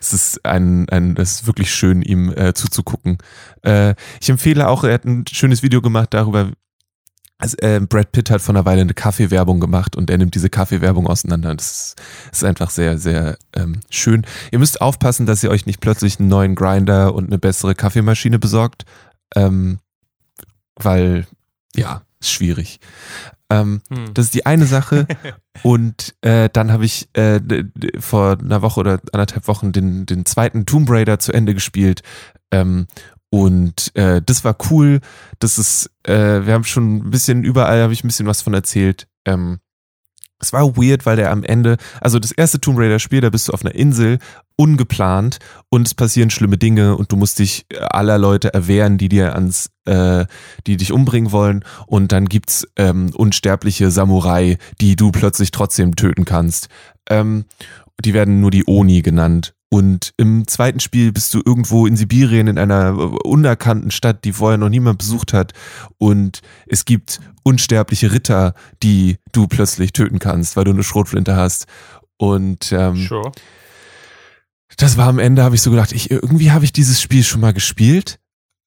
es 0.00 0.12
ist 0.12 0.44
ein, 0.44 0.88
ein, 0.88 1.16
es 1.16 1.32
ist 1.36 1.46
wirklich 1.46 1.72
schön, 1.72 2.02
ihm 2.02 2.30
äh, 2.36 2.54
zuzugucken. 2.54 3.18
Äh, 3.62 3.94
ich 4.20 4.28
empfehle 4.28 4.68
auch, 4.68 4.82
er 4.82 4.94
hat 4.94 5.04
ein 5.04 5.24
schönes 5.30 5.62
Video 5.62 5.80
gemacht 5.80 6.12
darüber, 6.12 6.50
also, 7.38 7.56
äh, 7.58 7.80
Brad 7.80 8.12
Pitt 8.12 8.30
hat 8.30 8.40
vor 8.40 8.54
einer 8.54 8.64
Weile 8.64 8.82
eine 8.82 8.94
Kaffeewerbung 8.94 9.60
gemacht 9.60 9.96
und 9.96 10.08
er 10.08 10.18
nimmt 10.18 10.34
diese 10.34 10.50
Kaffeewerbung 10.50 11.06
auseinander. 11.06 11.54
Das 11.54 11.70
ist, 11.70 11.96
das 12.30 12.38
ist 12.38 12.44
einfach 12.44 12.70
sehr, 12.70 12.98
sehr 12.98 13.36
ähm, 13.54 13.80
schön. 13.90 14.24
Ihr 14.52 14.60
müsst 14.60 14.80
aufpassen, 14.80 15.26
dass 15.26 15.42
ihr 15.42 15.50
euch 15.50 15.66
nicht 15.66 15.80
plötzlich 15.80 16.20
einen 16.20 16.28
neuen 16.28 16.54
Grinder 16.54 17.14
und 17.14 17.26
eine 17.26 17.38
bessere 17.38 17.74
Kaffeemaschine 17.74 18.38
besorgt, 18.38 18.84
ähm, 19.34 19.78
weil 20.76 21.26
ja, 21.74 22.02
ist 22.20 22.30
schwierig. 22.30 22.80
Ähm, 23.50 23.82
hm. 23.88 24.14
Das 24.14 24.26
ist 24.26 24.34
die 24.34 24.46
eine 24.46 24.66
Sache. 24.66 25.06
und 25.62 26.14
äh, 26.22 26.48
dann 26.52 26.72
habe 26.72 26.84
ich 26.84 27.08
äh, 27.14 27.40
vor 27.98 28.38
einer 28.38 28.62
Woche 28.62 28.80
oder 28.80 29.00
anderthalb 29.12 29.48
Wochen 29.48 29.72
den, 29.72 30.06
den 30.06 30.24
zweiten 30.24 30.66
Tomb 30.66 30.88
Raider 30.90 31.18
zu 31.18 31.32
Ende 31.32 31.54
gespielt. 31.54 32.02
Ähm, 32.50 32.86
und 33.34 33.90
äh, 33.96 34.22
das 34.24 34.44
war 34.44 34.56
cool. 34.70 35.00
Das 35.40 35.58
ist, 35.58 35.90
äh, 36.04 36.46
wir 36.46 36.52
haben 36.52 36.62
schon 36.62 36.98
ein 36.98 37.10
bisschen 37.10 37.42
überall, 37.42 37.82
habe 37.82 37.92
ich 37.92 38.04
ein 38.04 38.06
bisschen 38.06 38.28
was 38.28 38.42
von 38.42 38.54
erzählt. 38.54 39.08
Ähm, 39.24 39.58
es 40.38 40.52
war 40.52 40.76
weird, 40.76 41.04
weil 41.04 41.16
der 41.16 41.32
am 41.32 41.42
Ende, 41.42 41.76
also 42.00 42.20
das 42.20 42.30
erste 42.30 42.60
Tomb 42.60 42.78
Raider 42.78 43.00
Spiel, 43.00 43.22
da 43.22 43.30
bist 43.30 43.48
du 43.48 43.52
auf 43.52 43.64
einer 43.64 43.74
Insel, 43.74 44.20
ungeplant 44.54 45.38
und 45.68 45.84
es 45.84 45.94
passieren 45.94 46.30
schlimme 46.30 46.58
Dinge 46.58 46.96
und 46.96 47.10
du 47.10 47.16
musst 47.16 47.40
dich 47.40 47.66
aller 47.80 48.18
Leute 48.18 48.54
erwehren, 48.54 48.98
die 48.98 49.08
dir 49.08 49.34
ans, 49.34 49.70
äh, 49.84 50.26
die 50.68 50.76
dich 50.76 50.92
umbringen 50.92 51.32
wollen 51.32 51.64
und 51.88 52.12
dann 52.12 52.26
gibt's 52.26 52.68
ähm, 52.76 53.10
unsterbliche 53.16 53.90
Samurai, 53.90 54.58
die 54.80 54.94
du 54.94 55.10
plötzlich 55.10 55.50
trotzdem 55.50 55.96
töten 55.96 56.24
kannst. 56.24 56.68
Ähm, 57.10 57.46
die 58.04 58.14
werden 58.14 58.40
nur 58.40 58.52
die 58.52 58.64
Oni 58.68 59.02
genannt 59.02 59.54
und 59.74 60.14
im 60.18 60.46
zweiten 60.46 60.78
Spiel 60.78 61.10
bist 61.10 61.34
du 61.34 61.42
irgendwo 61.44 61.88
in 61.88 61.96
Sibirien 61.96 62.46
in 62.46 62.60
einer 62.60 62.96
unerkannten 63.24 63.90
Stadt, 63.90 64.24
die 64.24 64.32
vorher 64.32 64.56
noch 64.56 64.68
niemand 64.68 64.98
besucht 64.98 65.32
hat. 65.32 65.52
Und 65.98 66.42
es 66.68 66.84
gibt 66.84 67.18
unsterbliche 67.42 68.12
Ritter, 68.12 68.54
die 68.84 69.16
du 69.32 69.48
plötzlich 69.48 69.92
töten 69.92 70.20
kannst, 70.20 70.56
weil 70.56 70.62
du 70.62 70.70
eine 70.70 70.84
Schrotflinte 70.84 71.34
hast. 71.34 71.66
Und 72.18 72.70
ähm, 72.70 73.04
sure. 73.08 73.32
das 74.76 74.96
war 74.96 75.08
am 75.08 75.18
Ende, 75.18 75.42
habe 75.42 75.56
ich 75.56 75.62
so 75.62 75.72
gedacht, 75.72 75.90
ich, 75.90 76.08
irgendwie 76.08 76.52
habe 76.52 76.64
ich 76.64 76.72
dieses 76.72 77.02
Spiel 77.02 77.24
schon 77.24 77.40
mal 77.40 77.52
gespielt. 77.52 78.20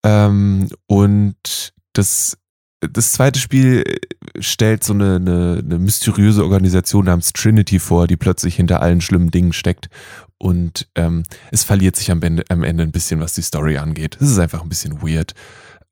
Ähm, 0.03 0.67
und 0.87 1.71
das 1.93 2.37
das 2.80 3.11
zweite 3.11 3.39
Spiel 3.39 3.84
äh, 3.86 4.41
stellt 4.41 4.84
so 4.84 4.93
eine, 4.93 5.15
eine, 5.15 5.61
eine 5.63 5.80
mysteriöse 5.80 6.43
Organisation 6.43 7.05
namens 7.05 7.34
Trinity 7.34 7.80
vor, 7.80 8.07
die 8.07 8.17
plötzlich 8.17 8.55
hinter 8.55 8.82
allen 8.82 9.01
schlimmen 9.01 9.32
Dingen 9.32 9.53
steckt. 9.53 9.89
Und 10.38 10.88
ähm, 10.95 11.23
es 11.51 11.63
verliert 11.63 11.95
sich 11.95 12.11
am 12.11 12.21
Ende, 12.21 12.43
am 12.49 12.63
Ende 12.63 12.84
ein 12.84 12.91
bisschen, 12.91 13.19
was 13.19 13.34
die 13.34 13.41
Story 13.41 13.78
angeht. 13.78 14.17
Es 14.19 14.30
ist 14.30 14.39
einfach 14.39 14.61
ein 14.61 14.69
bisschen 14.69 15.01
weird. 15.01 15.34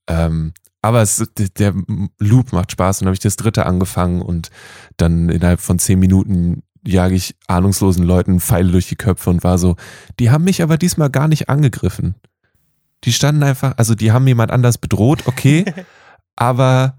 Ähm, 0.07 0.53
aber 0.83 1.01
es, 1.01 1.23
der 1.57 1.73
Loop 2.19 2.53
macht 2.53 2.71
Spaß 2.71 3.01
und 3.01 3.07
habe 3.07 3.15
ich 3.15 3.19
das 3.19 3.37
dritte 3.37 3.65
angefangen 3.65 4.21
und 4.21 4.51
dann 4.97 5.29
innerhalb 5.29 5.59
von 5.59 5.79
zehn 5.79 5.97
Minuten 5.97 6.61
jage 6.85 7.15
ich 7.15 7.35
ahnungslosen 7.47 8.03
Leuten 8.03 8.39
Pfeile 8.39 8.71
durch 8.71 8.87
die 8.87 8.95
Köpfe 8.95 9.31
und 9.31 9.43
war 9.43 9.57
so, 9.57 9.77
die 10.19 10.29
haben 10.29 10.43
mich 10.43 10.61
aber 10.61 10.77
diesmal 10.77 11.09
gar 11.09 11.27
nicht 11.27 11.49
angegriffen. 11.49 12.13
Die 13.03 13.13
standen 13.13 13.41
einfach, 13.41 13.73
also 13.77 13.95
die 13.95 14.11
haben 14.11 14.27
jemand 14.27 14.51
anders 14.51 14.77
bedroht, 14.77 15.23
okay, 15.25 15.65
aber 16.35 16.97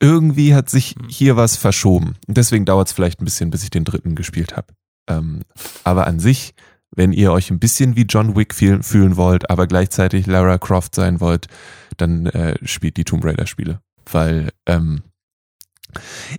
irgendwie 0.00 0.54
hat 0.54 0.70
sich 0.70 0.94
hm. 0.98 1.08
hier 1.08 1.36
was 1.36 1.56
verschoben. 1.56 2.16
Und 2.26 2.36
deswegen 2.36 2.64
dauert 2.64 2.88
es 2.88 2.92
vielleicht 2.92 3.20
ein 3.20 3.24
bisschen, 3.24 3.50
bis 3.50 3.62
ich 3.62 3.70
den 3.70 3.84
dritten 3.84 4.14
gespielt 4.14 4.56
habe. 4.56 4.68
Ähm, 5.08 5.42
aber 5.84 6.06
an 6.06 6.20
sich 6.20 6.54
Wenn 6.94 7.12
ihr 7.12 7.32
euch 7.32 7.50
ein 7.50 7.60
bisschen 7.60 7.94
wie 7.94 8.02
John 8.02 8.34
Wick 8.34 8.54
fühlen, 8.54 8.82
fühlen 8.82 9.16
wollt, 9.16 9.48
aber 9.48 9.66
gleichzeitig 9.66 10.26
Lara 10.26 10.58
Croft 10.58 10.94
sein 10.94 11.20
wollt, 11.20 11.46
dann 11.96 12.26
äh, 12.26 12.56
spielt 12.66 12.96
die 12.96 13.04
Tomb 13.04 13.24
Raider 13.24 13.46
Spiele. 13.46 13.80
Weil 14.10 14.50
ähm, 14.66 15.02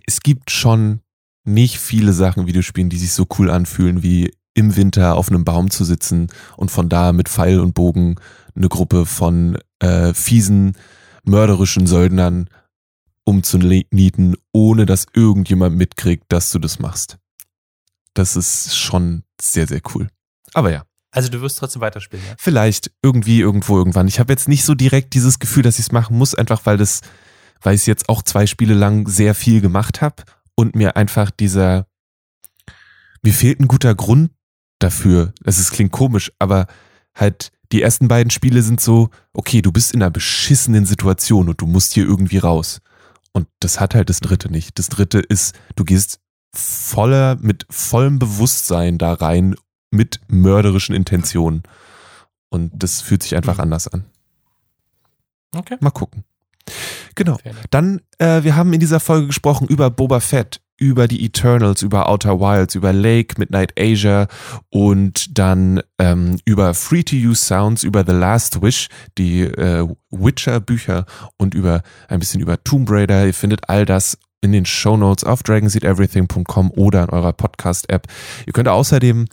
es 0.06 0.20
gibt 0.20 0.50
schon 0.50 1.00
nicht 1.44 1.78
viele 1.78 2.12
Sachen 2.12 2.46
Videospielen, 2.46 2.90
die 2.90 2.98
sich 2.98 3.12
so 3.12 3.26
cool 3.38 3.50
anfühlen, 3.50 4.02
wie 4.02 4.30
im 4.54 4.76
Winter 4.76 5.16
auf 5.16 5.30
einem 5.30 5.44
Baum 5.44 5.70
zu 5.70 5.84
sitzen 5.84 6.28
und 6.58 6.70
von 6.70 6.90
da 6.90 7.12
mit 7.12 7.30
Pfeil 7.30 7.60
und 7.60 7.72
Bogen 7.72 8.16
eine 8.54 8.68
Gruppe 8.68 9.06
von 9.06 9.58
äh, 9.78 10.12
fiesen, 10.12 10.76
mörderischen 11.24 11.86
Söldnern 11.86 12.48
umzunieten, 13.24 14.36
ohne 14.52 14.86
dass 14.86 15.06
irgendjemand 15.14 15.76
mitkriegt, 15.76 16.24
dass 16.28 16.50
du 16.50 16.58
das 16.58 16.78
machst. 16.78 17.18
Das 18.14 18.36
ist 18.36 18.76
schon 18.76 19.22
sehr, 19.40 19.66
sehr 19.66 19.80
cool. 19.94 20.08
Aber 20.54 20.70
ja. 20.70 20.84
Also 21.12 21.28
du 21.28 21.40
wirst 21.42 21.58
trotzdem 21.58 21.82
weiterspielen, 21.82 22.24
ja? 22.26 22.34
Vielleicht 22.38 22.90
irgendwie, 23.02 23.40
irgendwo, 23.40 23.76
irgendwann. 23.76 24.08
Ich 24.08 24.18
habe 24.18 24.32
jetzt 24.32 24.48
nicht 24.48 24.64
so 24.64 24.74
direkt 24.74 25.14
dieses 25.14 25.38
Gefühl, 25.38 25.62
dass 25.62 25.78
ich 25.78 25.86
es 25.86 25.92
machen 25.92 26.16
muss, 26.16 26.34
einfach 26.34 26.64
weil 26.64 26.78
das, 26.78 27.02
weil 27.60 27.74
ich 27.74 27.86
jetzt 27.86 28.08
auch 28.08 28.22
zwei 28.22 28.46
Spiele 28.46 28.74
lang 28.74 29.06
sehr 29.06 29.34
viel 29.34 29.60
gemacht 29.60 30.00
habe 30.00 30.22
und 30.54 30.74
mir 30.74 30.96
einfach 30.96 31.30
dieser, 31.30 31.86
mir 33.22 33.34
fehlt 33.34 33.60
ein 33.60 33.68
guter 33.68 33.94
Grund 33.94 34.30
dafür. 34.78 35.34
Das 35.42 35.58
ist, 35.58 35.70
klingt 35.72 35.92
komisch, 35.92 36.32
aber 36.38 36.66
halt 37.14 37.52
die 37.72 37.82
ersten 37.82 38.08
beiden 38.08 38.30
Spiele 38.30 38.62
sind 38.62 38.80
so, 38.80 39.10
okay, 39.32 39.62
du 39.62 39.72
bist 39.72 39.92
in 39.92 40.02
einer 40.02 40.10
beschissenen 40.10 40.84
Situation 40.86 41.48
und 41.48 41.60
du 41.60 41.66
musst 41.66 41.94
hier 41.94 42.04
irgendwie 42.04 42.38
raus. 42.38 42.80
Und 43.32 43.48
das 43.60 43.80
hat 43.80 43.94
halt 43.94 44.10
das 44.10 44.20
dritte 44.20 44.52
nicht. 44.52 44.78
Das 44.78 44.88
dritte 44.88 45.18
ist, 45.18 45.58
du 45.74 45.84
gehst 45.84 46.20
voller, 46.54 47.36
mit 47.40 47.66
vollem 47.70 48.18
Bewusstsein 48.18 48.98
da 48.98 49.14
rein, 49.14 49.54
mit 49.90 50.20
mörderischen 50.28 50.94
Intentionen. 50.94 51.62
Und 52.50 52.70
das 52.74 53.00
fühlt 53.00 53.22
sich 53.22 53.34
einfach 53.36 53.58
anders 53.58 53.88
an. 53.88 54.04
Okay. 55.54 55.78
Mal 55.80 55.90
gucken. 55.90 56.24
Genau. 57.14 57.38
Dann, 57.70 58.02
äh, 58.18 58.42
wir 58.42 58.54
haben 58.54 58.72
in 58.72 58.80
dieser 58.80 59.00
Folge 59.00 59.28
gesprochen 59.28 59.66
über 59.68 59.90
Boba 59.90 60.20
Fett, 60.20 60.60
über 60.82 61.06
die 61.06 61.24
Eternals, 61.24 61.82
über 61.82 62.08
Outer 62.08 62.40
Wilds, 62.40 62.74
über 62.74 62.92
Lake, 62.92 63.36
Midnight 63.38 63.72
Asia 63.78 64.26
und 64.68 65.38
dann 65.38 65.80
ähm, 65.98 66.40
über 66.44 66.74
Free 66.74 67.04
to 67.04 67.14
Use 67.14 67.44
Sounds, 67.44 67.84
über 67.84 68.04
The 68.04 68.12
Last 68.12 68.62
Wish, 68.62 68.88
die 69.16 69.42
äh, 69.42 69.86
Witcher-Bücher 70.10 71.06
und 71.36 71.54
über 71.54 71.82
ein 72.08 72.18
bisschen 72.18 72.40
über 72.40 72.62
Tomb 72.64 72.90
Raider. 72.90 73.26
Ihr 73.26 73.32
findet 73.32 73.68
all 73.68 73.86
das 73.86 74.18
in 74.40 74.50
den 74.50 74.66
Show 74.66 74.96
Notes 74.96 75.22
auf 75.22 75.44
dragonseedeverything.com 75.44 76.72
oder 76.72 77.04
in 77.04 77.10
eurer 77.10 77.32
Podcast-App. 77.32 78.08
Ihr 78.44 78.52
könnt 78.52 78.66
außerdem 78.66 79.26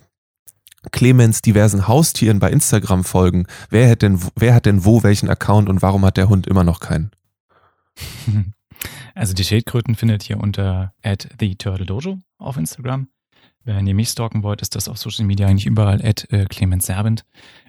Clemens 0.92 1.42
diversen 1.42 1.88
Haustieren 1.88 2.38
bei 2.38 2.52
Instagram 2.52 3.02
folgen. 3.02 3.46
Wer 3.70 3.90
hat 3.90 4.02
denn, 4.02 4.20
wer 4.36 4.54
hat 4.54 4.66
denn 4.66 4.84
wo 4.84 5.02
welchen 5.02 5.28
Account 5.28 5.68
und 5.68 5.82
warum 5.82 6.04
hat 6.04 6.16
der 6.16 6.28
Hund 6.28 6.46
immer 6.46 6.62
noch 6.62 6.78
keinen? 6.78 7.10
Also 9.14 9.34
die 9.34 9.44
Schildkröten 9.44 9.94
findet 9.94 10.28
ihr 10.30 10.38
unter 10.38 10.92
at 11.02 11.28
theturtledojo 11.38 12.18
auf 12.38 12.56
Instagram. 12.56 13.08
Wenn 13.64 13.86
ihr 13.86 13.94
mich 13.94 14.08
stalken 14.08 14.42
wollt, 14.42 14.62
ist 14.62 14.74
das 14.74 14.88
auf 14.88 14.96
Social 14.98 15.26
Media 15.26 15.46
eigentlich 15.46 15.66
überall 15.66 16.04
at 16.04 16.26
äh, 16.32 16.46
Clemens 16.46 16.86
Serbent. 16.86 17.24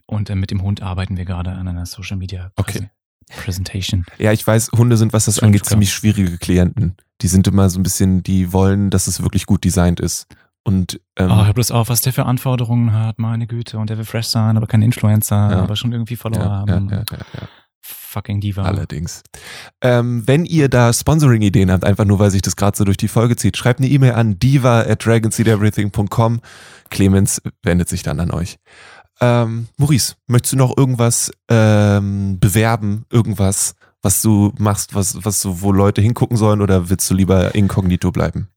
Und 0.05 0.29
äh, 0.29 0.35
mit 0.35 0.51
dem 0.51 0.61
Hund 0.61 0.81
arbeiten 0.81 1.17
wir 1.17 1.25
gerade 1.25 1.51
an 1.51 1.67
einer 1.67 1.85
Social 1.85 2.17
Media 2.17 2.51
Okay. 2.55 2.89
Presentation. 3.37 4.05
Ja, 4.17 4.31
ich 4.31 4.45
weiß, 4.45 4.71
Hunde 4.77 4.97
sind, 4.97 5.13
was 5.13 5.25
das 5.25 5.37
Schon 5.37 5.47
angeht, 5.47 5.65
ziemlich 5.65 5.93
schwierige 5.93 6.37
Klienten. 6.37 6.95
Die 7.21 7.27
sind 7.27 7.47
immer 7.47 7.69
so 7.69 7.79
ein 7.79 7.83
bisschen, 7.83 8.23
die 8.23 8.51
wollen, 8.51 8.89
dass 8.89 9.07
es 9.07 9.21
wirklich 9.21 9.45
gut 9.45 9.63
designt 9.63 9.99
ist. 9.99 10.27
Und 10.63 10.99
ähm, 11.17 11.31
Oh, 11.31 11.45
hör 11.45 11.53
bloß 11.53 11.71
auf, 11.71 11.89
was 11.89 12.01
der 12.01 12.13
für 12.13 12.25
Anforderungen 12.25 12.93
hat, 12.93 13.19
meine 13.19 13.47
Güte. 13.47 13.77
Und 13.79 13.89
der 13.89 13.97
will 13.97 14.05
fresh 14.05 14.27
sein, 14.27 14.57
aber 14.57 14.67
kein 14.67 14.81
Influencer, 14.81 15.35
Ja. 15.51 15.61
aber 15.63 15.75
schon 15.75 15.91
irgendwie 15.91 16.15
Follower 16.15 16.39
ja, 16.43 16.65
ja, 16.67 16.73
haben. 16.73 16.89
ja, 16.89 16.97
ja, 16.97 17.17
ja. 17.39 17.47
Fucking 17.81 18.41
Diva. 18.41 18.63
Allerdings. 18.63 19.23
Ähm, 19.81 20.23
wenn 20.27 20.45
ihr 20.45 20.69
da 20.69 20.93
Sponsoring-Ideen 20.93 21.71
habt, 21.71 21.83
einfach 21.83 22.05
nur, 22.05 22.19
weil 22.19 22.29
sich 22.29 22.41
das 22.41 22.55
gerade 22.55 22.77
so 22.77 22.83
durch 22.83 22.97
die 22.97 23.07
Folge 23.07 23.35
zieht, 23.35 23.57
schreibt 23.57 23.79
eine 23.79 23.89
E-Mail 23.89 24.13
an 24.13 24.37
diva 24.37 24.81
at 24.81 25.05
dragonseedeverything.com. 25.05 26.41
Clemens 26.89 27.41
wendet 27.63 27.89
sich 27.89 28.03
dann 28.03 28.19
an 28.19 28.31
euch. 28.31 28.57
Ähm, 29.19 29.67
Maurice, 29.77 30.15
möchtest 30.27 30.53
du 30.53 30.57
noch 30.57 30.75
irgendwas 30.75 31.31
ähm, 31.49 32.39
bewerben? 32.39 33.05
Irgendwas, 33.11 33.75
was 34.01 34.21
du 34.21 34.53
machst, 34.57 34.93
was, 34.95 35.23
was 35.23 35.41
so, 35.41 35.61
wo 35.61 35.71
Leute 35.71 36.01
hingucken 36.01 36.37
sollen 36.37 36.61
oder 36.61 36.89
willst 36.89 37.09
du 37.09 37.13
lieber 37.13 37.55
inkognito 37.55 38.11
bleiben? 38.11 38.49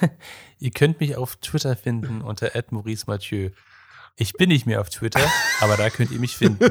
Ihr 0.58 0.70
könnt 0.70 1.00
mich 1.00 1.16
auf 1.16 1.36
Twitter 1.36 1.76
finden 1.76 2.22
unter 2.22 2.50
Maurice 2.70 3.04
Mathieu. 3.06 3.50
Ich 4.16 4.32
bin 4.32 4.48
nicht 4.48 4.66
mehr 4.66 4.80
auf 4.80 4.90
Twitter, 4.90 5.20
aber 5.60 5.76
da 5.76 5.90
könnt 5.90 6.10
ihr 6.10 6.18
mich 6.18 6.36
finden. 6.36 6.58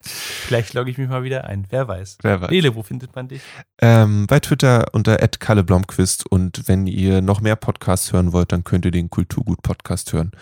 Vielleicht 0.00 0.74
logge 0.74 0.90
ich 0.90 0.98
mich 0.98 1.08
mal 1.08 1.24
wieder 1.24 1.44
ein. 1.44 1.66
Wer 1.70 1.88
weiß. 1.88 2.18
Wer 2.22 2.40
weiß. 2.40 2.50
Nele, 2.50 2.74
wo 2.74 2.82
findet 2.82 3.14
man 3.14 3.28
dich? 3.28 3.42
Ähm, 3.80 4.26
bei 4.26 4.40
Twitter 4.40 4.86
unter 4.92 5.16
@kalleblomquist 5.16 6.26
und 6.30 6.68
wenn 6.68 6.86
ihr 6.86 7.22
noch 7.22 7.40
mehr 7.40 7.56
Podcasts 7.56 8.12
hören 8.12 8.32
wollt, 8.32 8.52
dann 8.52 8.64
könnt 8.64 8.84
ihr 8.84 8.90
den 8.90 9.10
Kulturgut 9.10 9.62
Podcast 9.62 10.12
hören. 10.12 10.32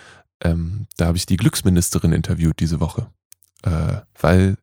Ähm, 0.43 0.87
da 0.97 1.07
habe 1.07 1.17
ich 1.17 1.27
die 1.27 1.37
Glücksministerin 1.37 2.13
interviewt 2.13 2.61
diese 2.61 2.81
Woche, 2.81 3.07
äh, 3.63 4.01
weil 4.21 4.57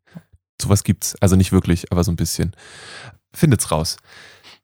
sowas 0.62 0.84
gibt's, 0.84 1.16
also 1.22 1.36
nicht 1.36 1.52
wirklich, 1.52 1.92
aber 1.92 2.04
so 2.04 2.12
ein 2.12 2.18
bisschen. 2.18 2.56
Findet's 3.34 3.72
raus. 3.72 3.98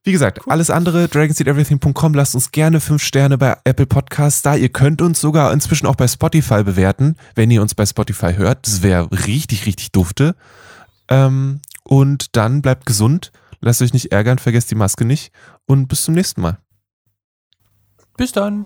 Wie 0.08 0.14
gesagt, 0.14 0.40
alles 0.48 0.70
andere, 0.70 1.10
dragonseedeverything.com, 1.10 2.14
lasst 2.14 2.34
uns 2.34 2.52
gerne 2.52 2.80
fünf 2.80 3.04
Sterne 3.04 3.38
bei 3.38 3.58
Apple 3.66 3.88
Podcasts 3.88 4.42
da. 4.42 4.56
Ihr 4.56 4.70
könnt 4.70 5.02
uns 5.02 5.20
sogar 5.20 5.52
inzwischen 5.52 5.86
auch 5.86 5.98
bei 5.98 6.08
Spotify 6.08 6.64
bewerten, 6.64 7.18
wenn 7.36 7.52
ihr 7.52 7.62
uns 7.62 7.76
bei 7.76 7.86
Spotify 7.86 8.34
hört. 8.36 8.66
Das 8.66 8.82
wäre 8.84 9.12
richtig, 9.12 9.66
richtig 9.66 9.92
dufte. 9.92 10.38
Ähm, 11.10 11.60
und 11.84 12.38
dann 12.38 12.62
bleibt 12.62 12.86
gesund, 12.86 13.34
lasst 13.60 13.82
euch 13.82 13.92
nicht 13.92 14.14
ärgern, 14.14 14.40
vergesst 14.40 14.72
die 14.72 14.76
Maske 14.76 15.04
nicht 15.04 15.34
und 15.66 15.90
bis 15.90 16.04
zum 16.06 16.14
nächsten 16.14 16.40
Mal. 16.40 16.58
Bis 18.16 18.32
dann. 18.32 18.66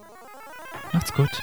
Macht's 0.93 1.11
gut. 1.11 1.41